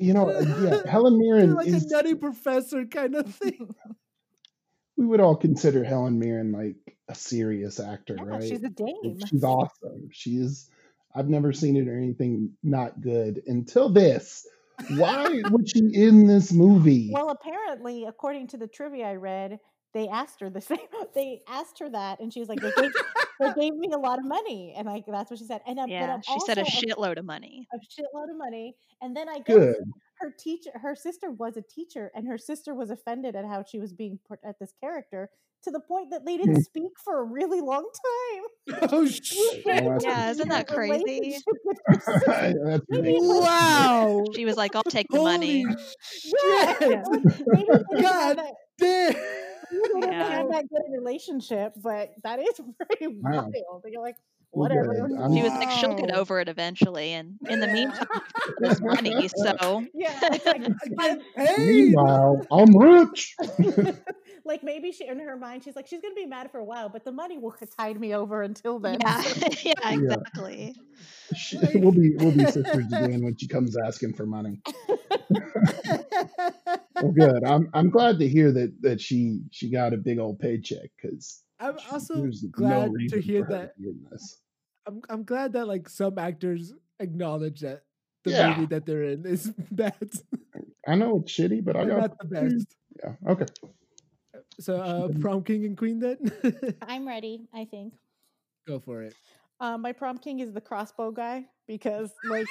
You 0.00 0.12
know, 0.14 0.30
yeah, 0.60 0.82
Helen 0.90 1.18
Mirren 1.18 1.54
like 1.54 1.66
is. 1.68 1.84
a 1.84 1.88
nutty 1.94 2.14
professor 2.14 2.84
kind 2.86 3.14
of 3.14 3.34
thing. 3.34 3.74
We 4.96 5.06
would 5.06 5.18
all 5.18 5.34
consider 5.34 5.82
Helen 5.82 6.20
Mirren 6.20 6.52
like 6.52 6.96
a 7.08 7.16
serious 7.16 7.80
actor, 7.80 8.16
Yeah, 8.16 8.24
right? 8.26 8.42
she's 8.44 8.62
a 8.62 8.68
dame. 8.68 9.18
She's 9.26 9.42
awesome. 9.42 10.08
She's 10.12 10.70
I've 11.12 11.28
never 11.28 11.52
seen 11.52 11.76
it 11.76 11.88
or 11.88 11.96
anything 11.98 12.52
not 12.62 13.00
good 13.00 13.42
until 13.48 13.88
this. 13.88 14.46
Why 14.90 15.42
was 15.50 15.72
she 15.74 15.80
in 15.94 16.28
this 16.28 16.52
movie? 16.52 17.10
Well, 17.12 17.30
apparently, 17.30 18.04
according 18.04 18.46
to 18.48 18.56
the 18.56 18.68
trivia 18.68 19.06
I 19.06 19.14
read, 19.16 19.58
they 19.94 20.08
asked 20.08 20.40
her 20.40 20.50
the 20.50 20.60
same. 20.70 20.78
They 21.14 21.42
asked 21.48 21.78
her 21.78 21.88
that, 21.90 22.20
and 22.20 22.32
she 22.32 22.40
was 22.40 22.48
like, 22.48 22.60
"They 22.60 22.72
gave, 22.72 22.92
they 23.40 23.50
gave 23.60 23.74
me 23.74 23.92
a 23.92 23.98
lot 23.98 24.18
of 24.18 24.24
money," 24.26 24.74
and 24.76 24.86
like 24.86 25.04
that's 25.06 25.30
what 25.30 25.38
she 25.38 25.46
said. 25.46 25.62
And 25.66 25.78
uh, 25.78 25.86
but 25.86 25.92
Yeah, 25.92 26.14
I'm 26.14 26.22
she 26.22 26.40
said 26.40 26.58
a 26.58 26.62
also 26.62 26.70
shitload 26.86 27.18
of 27.18 27.24
money. 27.24 27.68
a 27.72 27.78
shitload 27.78 28.30
of 28.30 28.36
money. 28.36 28.76
And 29.02 29.16
then 29.16 29.28
I 29.28 29.38
guess 29.38 29.56
Good. 29.56 29.76
her 30.20 30.30
teacher, 30.38 30.70
her 30.74 30.94
sister 30.94 31.30
was 31.30 31.56
a 31.56 31.62
teacher, 31.62 32.10
and 32.14 32.26
her 32.28 32.38
sister 32.38 32.74
was 32.74 32.90
offended 32.90 33.36
at 33.36 33.44
how 33.44 33.62
she 33.62 33.78
was 33.78 33.92
being 33.92 34.18
put 34.26 34.38
at 34.44 34.58
this 34.58 34.72
character 34.80 35.30
to 35.64 35.70
the 35.70 35.80
point 35.80 36.10
that 36.10 36.24
they 36.24 36.36
didn't 36.36 36.56
mm. 36.58 36.64
speak 36.64 36.92
for 37.02 37.20
a 37.20 37.24
really 37.24 37.60
long 37.60 37.88
time. 38.70 38.88
oh 38.92 39.06
shit! 39.08 39.64
Yeah, 39.66 40.30
isn't 40.30 40.48
that 40.48 40.68
crazy? 40.68 41.02
relationship 41.04 41.42
with 41.64 41.78
your 41.88 42.00
sister. 42.00 42.54
That's 42.64 42.84
Maybe 42.88 43.08
it 43.08 43.12
ridiculous. 43.12 43.38
was- 43.40 43.44
Wow! 43.44 44.24
She 44.34 44.44
was 44.44 44.56
like, 44.56 44.74
"I'll 44.76 44.82
take 44.84 45.08
the 45.08 45.20
money." 45.22 45.62
Holy 45.62 45.76
Yeah, 46.54 46.78
shit! 46.78 47.04
They 47.52 47.60
didn't 47.60 47.68
have 47.68 48.02
God 48.02 48.38
that- 48.38 48.54
damn! 48.78 49.12
maybe 49.12 49.18
they 49.94 50.00
didn't 50.00 50.12
Yeah. 50.12 50.28
have 50.30 50.48
that 50.50 50.64
good 50.68 50.82
relationship, 50.92 51.72
but 51.82 52.10
that 52.22 52.38
is 52.40 52.60
very 53.00 53.12
Wow. 53.20 53.50
wild. 53.50 53.84
You're 53.90 54.02
like, 54.02 54.16
whatever. 54.50 54.94
good. 54.94 55.18
I'm- 55.20 55.34
She 55.34 55.42
was 55.42 55.52
like, 55.52 55.70
"She'll 55.70 55.94
get 55.94 56.10
oh. 56.14 56.20
over 56.20 56.40
it 56.40 56.48
eventually," 56.48 57.12
and 57.12 57.38
in 57.48 57.60
the 57.60 57.66
meantime, 57.68 58.06
there's 58.60 58.80
money. 58.80 59.28
So 59.28 59.84
Yeah, 59.94 60.18
like, 60.46 60.68
I. 60.98 61.18
Meanwhile, 61.58 62.46
I'm 62.52 62.76
rich. 62.76 63.34
Like 64.44 64.62
maybe 64.62 64.92
she 64.92 65.06
in 65.06 65.18
her 65.20 65.36
mind 65.36 65.64
she's 65.64 65.74
like 65.76 65.86
she's 65.86 66.00
gonna 66.00 66.14
be 66.14 66.26
mad 66.26 66.50
for 66.50 66.58
a 66.58 66.64
while, 66.64 66.88
but 66.88 67.04
the 67.04 67.12
money 67.12 67.38
will 67.38 67.54
tide 67.78 67.98
me 68.00 68.14
over 68.14 68.42
until 68.42 68.78
then. 68.78 68.98
yeah, 69.00 69.22
yeah, 69.64 69.90
exactly. 69.90 70.74
She- 71.34 71.58
we'll 71.74 71.92
be 71.92 72.14
we'll 72.16 72.32
be 72.32 72.44
sisters 72.50 72.86
again 72.86 73.22
when 73.24 73.36
she 73.36 73.48
comes 73.48 73.76
asking 73.86 74.14
for 74.14 74.26
money. 74.26 74.60
Well, 77.00 77.12
good. 77.12 77.44
I'm 77.44 77.68
I'm 77.74 77.90
glad 77.90 78.18
to 78.20 78.28
hear 78.28 78.52
that 78.52 78.74
that 78.82 79.00
she 79.00 79.40
she 79.50 79.70
got 79.70 79.92
a 79.92 79.96
big 79.96 80.18
old 80.18 80.38
paycheck 80.38 80.90
because 81.00 81.42
I'm 81.58 81.76
also 81.90 82.26
glad 82.50 82.90
no 82.92 82.96
to 83.10 83.20
hear 83.20 83.44
that. 83.50 83.76
to 83.76 83.88
in 83.88 84.04
this. 84.10 84.40
I'm 84.86 85.00
I'm 85.08 85.24
glad 85.24 85.52
that 85.54 85.66
like 85.66 85.88
some 85.88 86.18
actors 86.18 86.72
acknowledge 87.00 87.60
that 87.60 87.82
the 88.24 88.30
Yeah. 88.32 88.50
movie 88.54 88.66
that 88.66 88.86
they're 88.86 89.04
in 89.04 89.24
is 89.26 89.50
bad. 89.70 89.94
I 90.86 90.94
know 90.94 91.18
it's 91.20 91.32
shitty, 91.32 91.64
but 91.64 91.76
I 91.76 91.82
or 91.82 91.86
got 91.86 91.96
not 92.00 92.18
the 92.18 92.26
best. 92.26 92.66
yeah. 93.02 93.12
Okay. 93.32 93.46
So 94.60 94.76
uh 94.80 95.08
prom 95.20 95.42
king 95.42 95.64
and 95.64 95.76
queen 95.76 95.98
then? 96.00 96.18
I'm 96.82 97.06
ready, 97.06 97.48
I 97.52 97.64
think. 97.64 97.94
Go 98.66 98.78
for 98.80 99.02
it. 99.02 99.14
Um, 99.60 99.82
my 99.82 99.92
prom 99.92 100.18
king 100.18 100.40
is 100.40 100.52
the 100.52 100.60
crossbow 100.60 101.10
guy 101.12 101.46
because 101.66 102.10
like 102.28 102.46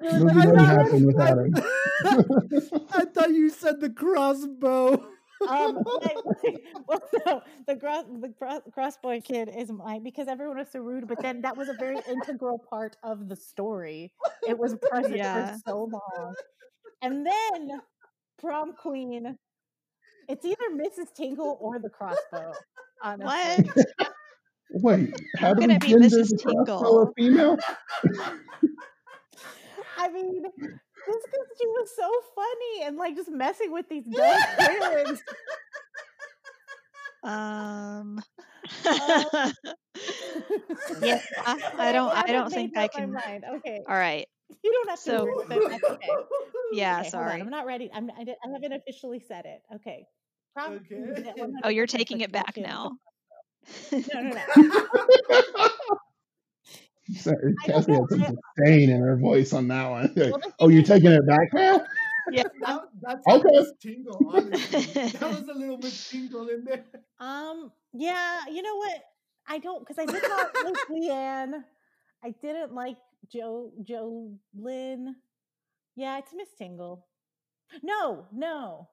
Movie 0.00 0.24
wouldn't 0.24 0.58
happen 0.58 1.06
without 1.06 1.38
him. 1.38 1.54
I 2.92 3.04
thought 3.06 3.30
you 3.30 3.48
said 3.48 3.80
the 3.80 3.90
crossbow. 3.90 5.06
um, 5.48 5.82
like, 6.02 6.16
well, 6.86 7.00
no, 7.26 7.42
the 7.66 7.76
cross 7.76 8.04
the 8.20 8.28
cross, 8.28 8.60
crossbow 8.72 9.20
kid 9.20 9.50
is 9.56 9.72
mine 9.72 10.02
because 10.04 10.28
everyone 10.28 10.58
was 10.58 10.68
so 10.70 10.80
rude. 10.80 11.08
But 11.08 11.20
then 11.22 11.40
that 11.42 11.56
was 11.56 11.68
a 11.68 11.74
very 11.74 11.98
integral 12.08 12.58
part 12.58 12.96
of 13.02 13.28
the 13.28 13.36
story. 13.36 14.12
It 14.46 14.56
was 14.58 14.76
present 14.90 15.16
Yeah. 15.16 15.52
for 15.52 15.58
so 15.66 15.88
long, 15.90 16.34
and 17.00 17.26
then 17.26 17.80
prom 18.38 18.74
queen. 18.74 19.36
It's 20.28 20.44
either 20.44 20.64
Mrs. 20.74 21.12
Tingle 21.14 21.58
or 21.60 21.78
the 21.78 21.88
crossbow. 21.90 22.52
Honestly. 23.02 23.70
What? 24.70 24.98
Wait, 25.00 25.14
how 25.36 25.52
do 25.52 25.60
we 25.60 25.66
gonna 25.66 25.78
be 25.78 25.88
gender 25.88 26.06
Mrs. 26.08 26.28
the 26.30 26.38
crossbow 26.42 26.64
Tingle. 26.64 27.02
a 27.02 27.12
female? 27.14 27.58
I 29.98 30.08
mean, 30.10 30.42
just 30.42 31.26
because 31.26 31.46
she 31.60 31.66
was 31.66 31.90
so 31.96 32.10
funny 32.34 32.84
and 32.86 32.96
like 32.96 33.14
just 33.16 33.30
messing 33.30 33.70
with 33.72 33.88
these 33.88 34.04
dumb 34.10 34.40
parents. 34.58 35.22
Um. 37.24 37.32
Um, 38.14 38.22
yeah, 41.02 41.20
I 41.46 41.56
don't. 41.92 42.10
I 42.10 42.16
haven't 42.16 42.32
don't 42.32 42.50
think 42.50 42.76
I 42.76 42.88
can. 42.88 43.12
mind. 43.12 43.44
Okay, 43.56 43.80
All 43.88 43.96
right. 43.96 44.26
You 44.62 44.72
don't 44.72 44.88
have 44.90 44.98
to 44.98 45.04
So- 45.04 45.22
agree 45.22 45.58
with. 45.58 45.70
That's 45.70 45.84
okay. 45.84 46.08
Yeah. 46.72 47.00
Okay, 47.00 47.10
sorry. 47.10 47.40
I'm 47.40 47.50
not 47.50 47.66
ready. 47.66 47.90
I'm, 47.92 48.10
I, 48.10 48.22
I 48.22 48.48
haven't 48.52 48.72
officially 48.72 49.20
said 49.20 49.44
it. 49.44 49.62
Okay. 49.76 50.06
Prom- 50.54 50.80
Okay. 50.90 51.32
Oh, 51.64 51.68
you're 51.68 51.86
taking 51.86 52.20
it 52.22 52.32
back 52.32 52.56
now. 52.56 52.92
No, 53.92 54.20
no, 54.20 54.30
no. 54.30 55.68
Sorry, 57.14 57.54
Cassie 57.66 57.92
had 57.92 58.08
some 58.08 58.20
disdain 58.20 58.90
in 58.90 59.00
her 59.02 59.16
voice 59.16 59.52
on 59.52 59.68
that 59.68 59.90
one. 59.90 60.12
Like, 60.16 60.32
Well, 60.32 60.40
oh, 60.60 60.68
you're 60.68 60.82
taking 60.82 61.10
it 61.12 61.26
back 61.26 61.52
now? 61.52 61.84
Yeah. 62.30 62.44
That, 62.60 62.82
that's 63.00 63.26
Okay. 63.28 63.66
Tingle, 63.80 64.18
that 64.32 65.20
was 65.20 65.48
a 65.48 65.58
little 65.58 65.78
Miss 65.78 66.08
Tingle 66.10 66.48
in 66.48 66.64
there. 66.64 66.84
Um, 67.18 67.72
yeah, 67.92 68.40
you 68.50 68.62
know 68.62 68.76
what? 68.76 69.02
I 69.48 69.58
don't 69.58 69.80
because 69.86 69.98
I 69.98 70.06
did 70.06 70.22
not 70.22 70.50
like 70.64 70.76
Leigh 70.88 71.10
Ann. 71.10 71.64
I 72.24 72.30
didn't 72.40 72.72
like 72.74 72.96
Jo 73.30 73.72
Jo 73.82 74.30
Lynn. 74.54 75.16
Yeah, 75.96 76.18
it's 76.18 76.32
Miss 76.34 76.48
Tingle. 76.58 77.06
No, 77.82 78.26
no, 78.32 78.88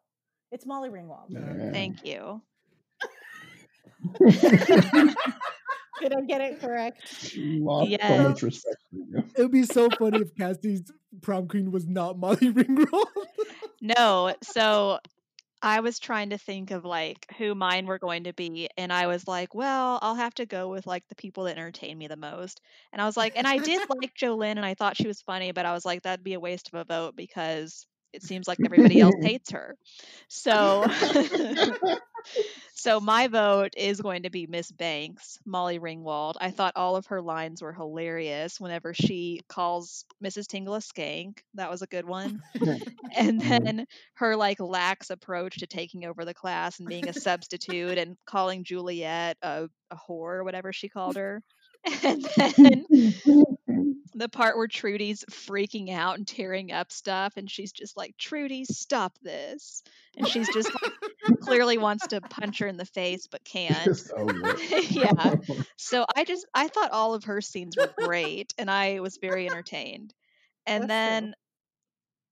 it's 0.51 0.65
Molly 0.65 0.89
Ringwald. 0.89 1.25
Yeah. 1.29 1.71
Thank 1.71 2.05
you. 2.05 2.41
Did 6.01 6.13
I 6.15 6.21
get 6.25 6.39
it 6.39 6.61
correct? 6.61 7.35
Lost 7.37 7.89
so 7.89 7.97
Yes. 7.97 8.23
much 8.27 8.41
respect 8.41 8.77
you. 8.91 9.23
It 9.35 9.41
would 9.41 9.51
be 9.51 9.63
so 9.63 9.89
funny 9.89 10.19
if 10.19 10.33
Cassie's 10.35 10.89
prom 11.21 11.47
queen 11.49 11.71
was 11.71 11.85
not 11.87 12.17
Molly 12.17 12.37
Ringwald. 12.53 13.05
No, 13.81 14.33
so 14.43 14.99
I 15.61 15.79
was 15.81 15.99
trying 15.99 16.29
to 16.31 16.37
think 16.37 16.71
of 16.71 16.85
like 16.85 17.25
who 17.37 17.53
mine 17.55 17.85
were 17.85 17.99
going 17.99 18.23
to 18.25 18.33
be, 18.33 18.69
and 18.77 18.91
I 18.93 19.07
was 19.07 19.27
like, 19.27 19.53
well, 19.53 19.99
I'll 20.01 20.15
have 20.15 20.33
to 20.35 20.45
go 20.45 20.69
with 20.69 20.85
like 20.87 21.07
the 21.07 21.15
people 21.15 21.45
that 21.45 21.57
entertain 21.57 21.97
me 21.97 22.07
the 22.07 22.15
most. 22.17 22.61
And 22.93 23.01
I 23.01 23.05
was 23.05 23.17
like, 23.17 23.33
and 23.35 23.47
I 23.47 23.59
did 23.59 23.81
like 23.89 24.13
Jo 24.15 24.35
Lynn, 24.35 24.57
and 24.57 24.65
I 24.65 24.73
thought 24.75 24.97
she 24.97 25.07
was 25.07 25.21
funny, 25.21 25.51
but 25.51 25.65
I 25.65 25.73
was 25.73 25.85
like, 25.85 26.03
that'd 26.03 26.23
be 26.23 26.33
a 26.33 26.39
waste 26.39 26.69
of 26.69 26.75
a 26.75 26.85
vote 26.85 27.15
because 27.15 27.85
it 28.13 28.23
seems 28.23 28.47
like 28.47 28.59
everybody 28.63 28.99
else 28.99 29.15
hates 29.21 29.51
her. 29.51 29.75
So, 30.27 30.85
so 32.75 32.99
my 32.99 33.27
vote 33.27 33.73
is 33.77 34.01
going 34.01 34.23
to 34.23 34.29
be 34.29 34.47
Miss 34.47 34.71
Banks, 34.71 35.39
Molly 35.45 35.79
Ringwald. 35.79 36.35
I 36.39 36.51
thought 36.51 36.73
all 36.75 36.95
of 36.95 37.07
her 37.07 37.21
lines 37.21 37.61
were 37.61 37.73
hilarious 37.73 38.59
whenever 38.59 38.93
she 38.93 39.41
calls 39.47 40.05
Mrs. 40.23 40.47
Tingle 40.47 40.75
a 40.75 40.79
skank. 40.79 41.39
That 41.55 41.69
was 41.69 41.81
a 41.81 41.87
good 41.87 42.05
one 42.05 42.41
and 43.15 43.41
then 43.41 43.85
her 44.15 44.35
like 44.35 44.59
lax 44.59 45.09
approach 45.09 45.57
to 45.57 45.67
taking 45.67 46.05
over 46.05 46.25
the 46.25 46.33
class 46.33 46.79
and 46.79 46.87
being 46.87 47.07
a 47.07 47.13
substitute 47.13 47.97
and 47.97 48.17
calling 48.25 48.63
Juliet 48.63 49.37
a, 49.41 49.69
a 49.91 49.95
whore 49.95 50.35
or 50.35 50.43
whatever 50.43 50.73
she 50.73 50.89
called 50.89 51.15
her. 51.15 51.41
And 52.03 52.27
then 52.35 52.85
the 54.19 54.29
part 54.29 54.57
where 54.57 54.67
Trudy's 54.67 55.23
freaking 55.31 55.91
out 55.91 56.17
and 56.17 56.27
tearing 56.27 56.71
up 56.71 56.91
stuff, 56.91 57.33
and 57.37 57.49
she's 57.49 57.71
just 57.71 57.97
like, 57.97 58.15
Trudy, 58.17 58.65
stop 58.65 59.17
this. 59.21 59.83
And 60.17 60.27
she's 60.27 60.47
just 60.53 60.69
like, 60.73 61.39
clearly 61.41 61.77
wants 61.77 62.07
to 62.07 62.21
punch 62.21 62.59
her 62.59 62.67
in 62.67 62.77
the 62.77 62.85
face, 62.85 63.27
but 63.27 63.43
can't. 63.43 63.99
Oh, 64.15 64.53
just 64.53 64.91
yeah. 64.91 65.35
So 65.77 66.05
I 66.15 66.23
just, 66.23 66.45
I 66.53 66.67
thought 66.67 66.91
all 66.91 67.13
of 67.13 67.23
her 67.25 67.41
scenes 67.41 67.77
were 67.77 67.93
great, 67.97 68.53
and 68.57 68.69
I 68.69 68.99
was 68.99 69.17
very 69.17 69.47
entertained. 69.47 70.13
And 70.65 70.83
That's 70.83 70.89
then 70.89 71.23
true. 71.23 71.33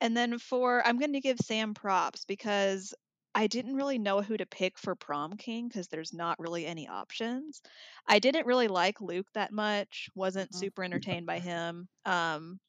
and 0.01 0.17
then 0.17 0.37
for 0.37 0.85
I'm 0.85 0.99
going 0.99 1.13
to 1.13 1.21
give 1.21 1.37
Sam 1.39 1.73
props 1.73 2.25
because 2.25 2.93
I 3.37 3.45
didn't 3.47 3.75
really 3.75 3.99
know 3.99 4.21
who 4.23 4.35
to 4.35 4.47
pick 4.47 4.79
for 4.79 4.95
prom 4.95 5.37
king 5.37 5.67
because 5.67 5.87
there's 5.87 6.11
not 6.11 6.39
really 6.39 6.65
any 6.65 6.87
options. 6.87 7.61
I 8.07 8.17
didn't 8.17 8.47
really 8.47 8.67
like 8.67 8.99
Luke 8.99 9.27
that 9.35 9.51
much. 9.53 10.09
Wasn't 10.15 10.51
Mhm. 10.53 10.59
super 10.59 10.83
entertained 10.83 11.27
by 11.27 11.39
him. 11.39 11.87
Um, 12.03 12.59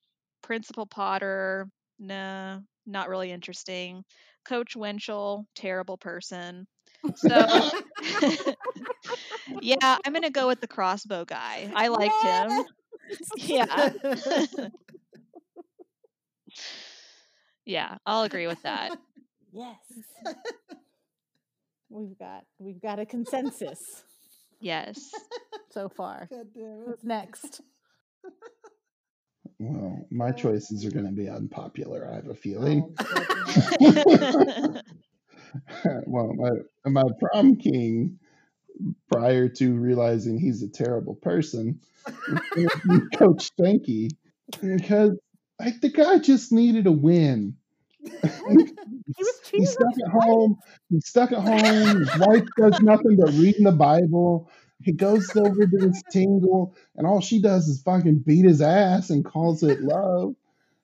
Principal 0.43 0.87
Potter, 0.87 1.71
nah, 1.99 2.61
not 2.87 3.09
really 3.09 3.33
interesting. 3.33 4.05
Coach 4.45 4.77
Wenchell, 4.77 5.47
terrible 5.55 5.97
person. 5.97 6.67
So 7.15 7.47
yeah, 9.63 9.99
I'm 10.05 10.13
gonna 10.13 10.31
go 10.31 10.49
with 10.49 10.61
the 10.61 10.69
crossbow 10.69 11.25
guy. 11.25 11.73
I 11.75 11.89
liked 11.89 12.23
him. 12.23 12.63
Yeah. 13.37 13.91
yeah, 17.65 17.97
I'll 18.07 18.23
agree 18.23 18.47
with 18.47 18.63
that. 18.63 18.93
Yes. 19.53 19.77
We've 21.91 22.19
got 22.19 22.45
we've 22.59 22.83
got 22.83 22.99
a 22.99 23.07
consensus 23.07 24.03
Yes. 24.61 25.11
so 25.71 25.89
far. 25.89 26.29
God 26.31 26.47
damn 26.55 26.65
it. 26.65 26.89
What's 26.89 27.05
next? 27.05 27.61
Well, 29.59 30.07
my 30.11 30.33
choices 30.33 30.85
are 30.85 30.91
going 30.91 31.07
to 31.07 31.13
be 31.13 31.29
unpopular. 31.29 32.09
I 32.11 32.17
have 32.17 32.29
a 32.29 32.35
feeling. 32.35 32.95
Oh, 33.01 34.81
well, 36.07 36.33
my 36.35 36.51
my 36.87 37.03
prom 37.21 37.57
king, 37.57 38.19
prior 39.11 39.49
to 39.49 39.75
realizing 39.75 40.39
he's 40.39 40.63
a 40.63 40.69
terrible 40.69 41.17
person, 41.17 41.81
was 42.07 42.71
gonna 42.87 43.09
Coach 43.17 43.51
Stanky 43.57 44.11
because 44.61 45.19
like 45.59 45.81
the 45.81 45.91
guy 45.91 46.19
just 46.19 46.53
needed 46.53 46.87
a 46.87 46.93
win. 46.93 47.57
He 49.17 49.25
was 49.25 49.41
cheating. 49.45 49.61
He's 49.61 49.73
stuck 49.73 49.95
at 50.05 50.13
home. 50.13 50.59
He's 50.91 51.09
stuck 51.09 51.33
at 51.33 51.43
home. 51.43 52.01
His 52.01 52.17
wife 52.19 52.45
does 52.57 52.81
nothing 52.81 53.17
but 53.17 53.33
reading 53.35 53.65
the 53.65 53.73
Bible. 53.73 54.51
He 54.83 54.93
goes 54.93 55.35
over 55.37 55.67
to 55.67 55.77
this 55.79 56.03
tingle, 56.11 56.75
and 56.97 57.07
all 57.07 57.21
she 57.21 57.41
does 57.43 57.69
is 57.69 57.83
fucking 57.83 58.21
beat 58.21 58.45
his 58.45 58.63
ass 58.63 59.11
and 59.11 59.25
calls 59.25 59.63
it 59.63 59.81
love. 59.83 60.35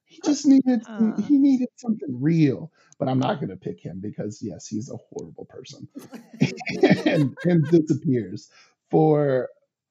He 0.06 0.20
just 0.24 0.46
needed 0.46 0.82
Uh. 0.86 1.16
he 1.22 1.38
needed 1.38 1.68
something 1.76 2.20
real. 2.22 2.72
But 2.98 3.08
I'm 3.08 3.18
not 3.20 3.40
going 3.40 3.50
to 3.50 3.56
pick 3.56 3.80
him 3.80 4.00
because 4.00 4.40
yes, 4.42 4.66
he's 4.68 4.90
a 4.90 4.96
horrible 4.96 5.46
person, 5.46 5.88
and, 7.06 7.36
and 7.44 7.64
disappears. 7.70 8.50
For 8.90 9.48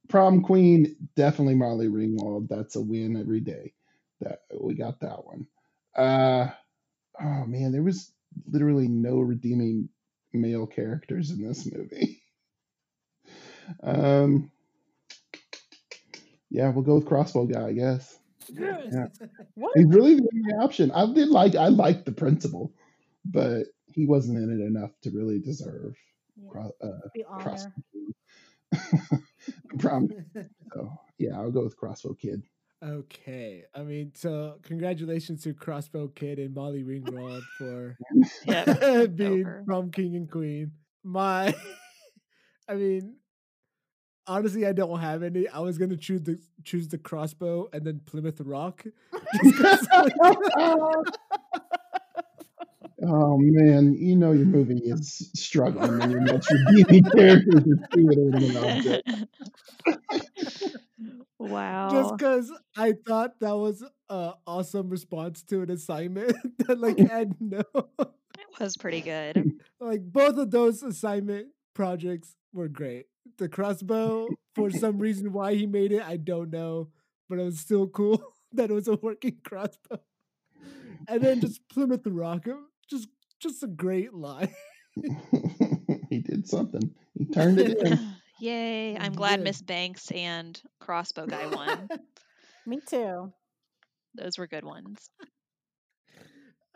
prom 0.09 0.41
queen, 0.43 0.95
definitely 1.15 1.55
Molly 1.55 1.87
Ringwald. 1.87 2.47
That's 2.49 2.75
a 2.77 2.81
win 2.81 3.17
every 3.17 3.41
day. 3.41 3.73
That 4.21 4.41
we 4.59 4.75
got 4.75 5.01
that 5.01 5.25
one. 5.25 5.47
Uh, 5.95 6.49
oh 7.21 7.45
man, 7.45 7.71
there 7.71 7.83
was 7.83 8.11
literally 8.47 8.87
no 8.87 9.19
redeeming 9.19 9.89
male 10.33 10.65
characters 10.67 11.31
in 11.31 11.47
this 11.47 11.65
movie. 11.71 12.19
Um, 13.81 14.51
yeah, 16.49 16.69
we'll 16.69 16.83
go 16.83 16.95
with 16.95 17.05
crossbow 17.05 17.45
guy. 17.45 17.67
I 17.67 17.73
guess 17.73 18.19
Yeah. 18.49 19.07
What? 19.55 19.71
he's 19.75 19.85
really 19.87 20.15
the 20.15 20.27
only 20.33 20.53
option. 20.65 20.91
I 20.91 21.11
did 21.13 21.29
like 21.29 21.55
I 21.55 21.69
liked 21.69 22.05
the 22.05 22.11
principal, 22.11 22.73
but 23.23 23.67
he 23.93 24.05
wasn't 24.05 24.37
in 24.37 24.51
it 24.59 24.65
enough 24.65 24.91
to 25.03 25.11
really 25.11 25.39
deserve 25.39 25.95
Yeah, 26.35 26.67
uh, 26.81 27.07
the 27.15 27.23
honor. 27.29 27.73
Prom. 29.79 30.09
So 30.73 30.91
yeah, 31.17 31.37
I'll 31.37 31.51
go 31.51 31.63
with 31.63 31.77
crossbow 31.77 32.15
kid. 32.15 32.43
Okay. 32.83 33.63
I 33.73 33.81
mean, 33.83 34.11
so 34.15 34.55
congratulations 34.63 35.43
to 35.43 35.53
Crossbow 35.53 36.09
Kid 36.09 36.39
and 36.39 36.53
Molly 36.53 36.83
Ringwald 36.83 37.43
for 37.57 37.97
Yeah. 38.45 39.05
being 39.15 39.45
over. 39.45 39.63
prom 39.65 39.91
king 39.91 40.15
and 40.15 40.29
queen. 40.29 40.71
My, 41.03 41.53
I 42.69 42.75
mean, 42.75 43.15
honestly, 44.27 44.65
I 44.65 44.71
don't 44.73 44.99
have 44.99 45.23
any. 45.23 45.47
I 45.47 45.59
was 45.59 45.77
gonna 45.77 45.97
choose 45.97 46.21
the 46.23 46.39
choose 46.63 46.87
the 46.87 46.97
crossbow 46.97 47.69
and 47.73 47.85
then 47.85 48.01
Plymouth 48.05 48.39
Rock. 48.41 48.85
just 49.43 49.57
'cause, 49.57 49.87
like, 49.91 50.13
Oh 53.05 53.37
man, 53.37 53.95
you 53.95 54.15
know 54.15 54.31
your 54.31 54.45
movie 54.45 54.77
is 54.85 55.29
struggling 55.35 55.97
when 55.99 56.11
your 56.11 56.21
most 56.21 56.49
redeeming 56.51 57.03
characters 57.11 57.55
are 57.55 57.87
two 57.93 58.09
inanimate 58.11 58.55
objects. 58.55 59.11
Wow. 61.49 61.89
just 61.89 62.17
because 62.17 62.51
I 62.75 62.93
thought 63.05 63.39
that 63.39 63.55
was 63.55 63.83
an 64.09 64.33
awesome 64.45 64.89
response 64.89 65.43
to 65.43 65.61
an 65.61 65.71
assignment 65.71 66.33
that 66.59 66.79
like 66.79 66.97
had 67.09 67.35
no 67.39 67.63
it 67.99 68.59
was 68.59 68.77
pretty 68.77 69.01
good. 69.01 69.53
like 69.79 70.01
both 70.03 70.37
of 70.37 70.51
those 70.51 70.83
assignment 70.83 71.47
projects 71.73 72.35
were 72.53 72.67
great. 72.67 73.05
The 73.37 73.49
crossbow, 73.49 74.27
for 74.53 74.69
some 74.69 74.99
reason 74.99 75.33
why 75.33 75.55
he 75.55 75.65
made 75.65 75.91
it, 75.91 76.03
I 76.03 76.17
don't 76.17 76.51
know, 76.51 76.89
but 77.29 77.39
it 77.39 77.43
was 77.43 77.59
still 77.59 77.87
cool 77.87 78.21
that 78.51 78.69
it 78.69 78.73
was 78.73 78.87
a 78.87 78.95
working 78.95 79.37
crossbow. 79.43 79.99
And 81.07 81.21
then 81.21 81.41
just 81.41 81.67
Plymouth 81.69 82.05
Rock, 82.05 82.47
just 82.89 83.07
just 83.39 83.63
a 83.63 83.67
great 83.67 84.13
line. 84.13 84.53
he 86.09 86.19
did 86.19 86.47
something. 86.47 86.93
He 87.17 87.25
turned 87.25 87.59
it 87.59 87.77
in. 87.79 88.15
Yay. 88.43 88.97
I'm 88.97 89.13
He 89.13 89.17
glad. 89.17 89.41
Miss 89.41 89.61
Banks 89.61 90.11
and 90.11 90.61
Crossbow 90.81 91.27
Guy 91.27 91.47
won. 91.47 91.87
Me 92.65 92.81
too. 92.85 93.31
Those 94.15 94.37
were 94.37 94.47
good 94.47 94.65
ones. 94.65 95.09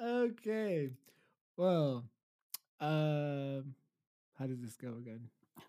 okay, 0.01 0.89
well, 1.57 2.05
um, 2.79 3.75
how 4.39 4.47
does 4.47 4.61
this 4.61 4.77
go 4.77 4.95
again? 4.97 5.27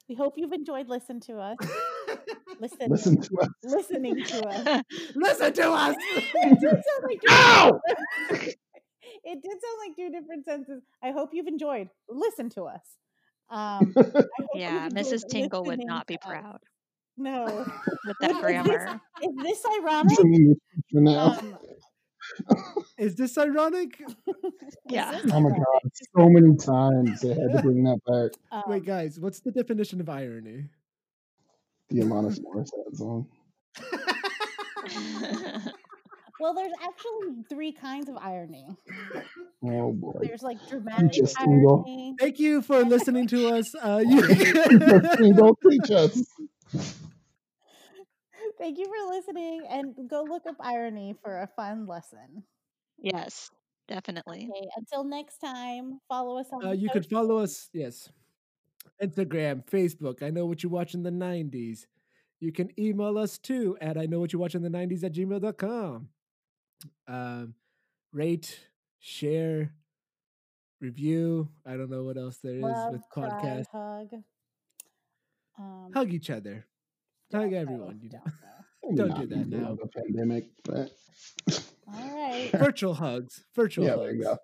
We 0.09 0.15
hope 0.15 0.35
you've 0.37 0.53
enjoyed 0.53 0.89
listening 0.89 1.21
to 1.23 1.41
us. 1.41 1.57
Listening, 2.61 2.91
Listen 2.91 3.21
to 3.21 3.39
us. 3.41 3.49
listening 3.65 4.25
to 4.25 4.49
us. 4.49 4.83
Listen 5.17 5.53
to 5.53 5.71
us. 5.73 5.97
it 6.15 6.61
did 6.61 6.71
sound 6.71 7.03
like 7.03 7.21
two 7.21 8.53
it 9.25 9.43
did 9.43 9.51
sound 9.51 9.79
like 9.85 9.97
two 9.97 10.11
different 10.11 10.45
senses. 10.45 10.83
I 11.03 11.11
hope 11.11 11.31
you've 11.33 11.49
enjoyed. 11.49 11.89
Listen 12.09 12.51
to 12.51 12.65
us. 12.65 12.83
Um, 13.51 13.93
I 13.97 14.03
hope 14.03 14.15
you've 14.15 14.25
yeah, 14.55 14.89
Mrs. 14.91 15.29
Tinkle 15.29 15.65
would 15.65 15.81
not 15.85 16.07
be 16.07 16.19
proud 16.21 16.59
No. 17.17 17.45
with 17.45 17.67
Wait, 18.05 18.15
that 18.21 18.31
is 18.31 18.37
this- 18.37 18.41
grammar. 18.43 19.01
Is 19.23 19.31
this 19.43 19.63
ironic? 19.81 20.17
Some 20.17 21.05
now. 21.05 21.39
Um, 21.39 21.59
Is 22.99 23.15
this 23.17 23.39
ironic? 23.39 24.01
Yeah. 24.91 25.13
this 25.23 25.33
oh 25.33 25.41
my 25.41 25.51
god, 25.51 25.81
so 25.95 26.29
many 26.29 26.57
times 26.57 27.21
they 27.21 27.29
had 27.29 27.53
to 27.57 27.63
bring 27.63 27.85
that 27.85 28.01
back. 28.07 28.33
Um, 28.53 28.65
Wait, 28.67 28.85
guys, 28.85 29.19
what's 29.19 29.41
the 29.41 29.51
definition 29.51 30.01
of 30.01 30.09
irony? 30.11 30.67
The 31.89 32.01
Alanis 32.01 32.39
Morissette 32.41 32.95
song. 32.97 33.29
Well, 36.41 36.55
there's 36.55 36.73
actually 36.83 37.43
three 37.49 37.73
kinds 37.73 38.09
of 38.09 38.17
irony. 38.17 38.67
Oh 39.61 39.91
boy. 39.93 40.21
There's 40.23 40.43
like 40.43 40.59
dramatic 40.69 41.11
Teach 41.11 41.25
us, 41.25 41.35
Tingle. 41.35 41.79
irony. 41.85 42.15
Thank 42.21 42.39
you 42.39 42.63
for 42.63 42.85
listening 42.85 43.27
to 43.27 43.49
us. 43.57 43.65
Uh, 43.75 43.99
you 44.07 44.25
Teach 44.25 44.55
us, 44.55 45.17
Tingle, 45.17 45.59
teach 45.69 45.91
us. 45.91 46.23
Thank 48.59 48.79
you 48.79 48.87
for 48.87 49.15
listening 49.17 49.63
and 49.69 50.09
go 50.09 50.23
look 50.23 50.47
up 50.47 50.55
irony 50.61 51.17
for 51.25 51.43
a 51.43 51.49
fun 51.57 51.87
lesson. 51.89 52.45
Yes, 53.01 53.51
definitely. 53.89 54.49
Okay, 54.51 54.69
until 54.77 55.03
next 55.03 55.39
time, 55.39 56.01
follow 56.09 56.39
us 56.39 56.47
on 56.53 56.65
Uh, 56.65 56.71
you 56.73 56.89
could 56.91 57.07
follow 57.07 57.39
us, 57.39 57.69
yes. 57.73 58.09
Instagram, 59.03 59.65
Facebook. 59.69 60.23
I 60.23 60.31
know 60.31 60.47
what 60.47 60.63
you 60.63 60.69
watch 60.69 60.95
in 60.95 61.03
the 61.03 61.11
90s. 61.11 61.87
You 62.41 62.53
can 62.53 62.71
email 62.79 63.19
us 63.19 63.39
too 63.39 63.77
at 63.81 63.99
I 63.99 64.07
know 64.07 64.21
what 64.21 64.33
you 64.33 64.39
watch 64.39 64.55
in 64.55 64.63
the 64.63 64.71
90s 64.71 65.03
at 65.03 65.13
gmail.com. 65.15 66.09
Um, 67.07 67.55
rate, 68.13 68.61
share, 68.99 69.73
review. 70.81 71.49
I 71.67 71.73
don't 71.77 71.91
know 71.91 72.05
what 72.05 72.17
else 72.17 72.39
there 72.43 72.57
is 72.57 72.63
Love, 72.63 72.93
with 72.93 73.03
cry, 73.11 73.65
hug. 73.73 74.09
Um, 75.59 75.91
Hug 75.93 76.13
each 76.13 76.31
other. 76.31 76.67
Hug 77.33 77.53
everyone. 77.53 78.01
You 78.03 78.11
know. 78.11 78.21
don't 78.25 78.97
know. 78.97 79.07
Don't 79.09 79.21
do 79.21 79.27
that 79.37 79.49
now. 79.49 79.73
of 79.73 79.81
a 79.83 79.89
pandemic, 79.89 80.47
but 80.65 80.91
All 81.93 82.15
right. 82.17 82.51
Virtual 82.55 82.95
hugs. 82.95 83.45
Virtual 83.55 83.85
yeah, 83.85 83.91
hugs. 83.91 84.03
there 84.03 84.15
you 84.15 84.23
go. 84.23 84.37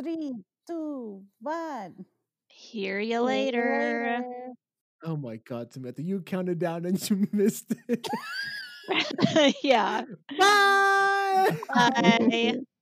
Three, 0.00 0.34
two, 0.68 1.22
one. 1.40 2.04
Hear 2.48 3.00
you 3.00 3.14
you 3.14 3.20
later. 3.20 4.22
later. 4.22 4.52
Oh 5.04 5.16
my 5.16 5.36
God, 5.36 5.72
Samantha, 5.72 6.02
you 6.02 6.20
counted 6.20 6.58
down 6.58 6.84
and 6.84 7.10
you 7.10 7.26
missed 7.32 7.74
it. 7.88 8.06
yeah. 9.62 10.02
Bye. 10.38 11.50
Bye. 11.68 12.60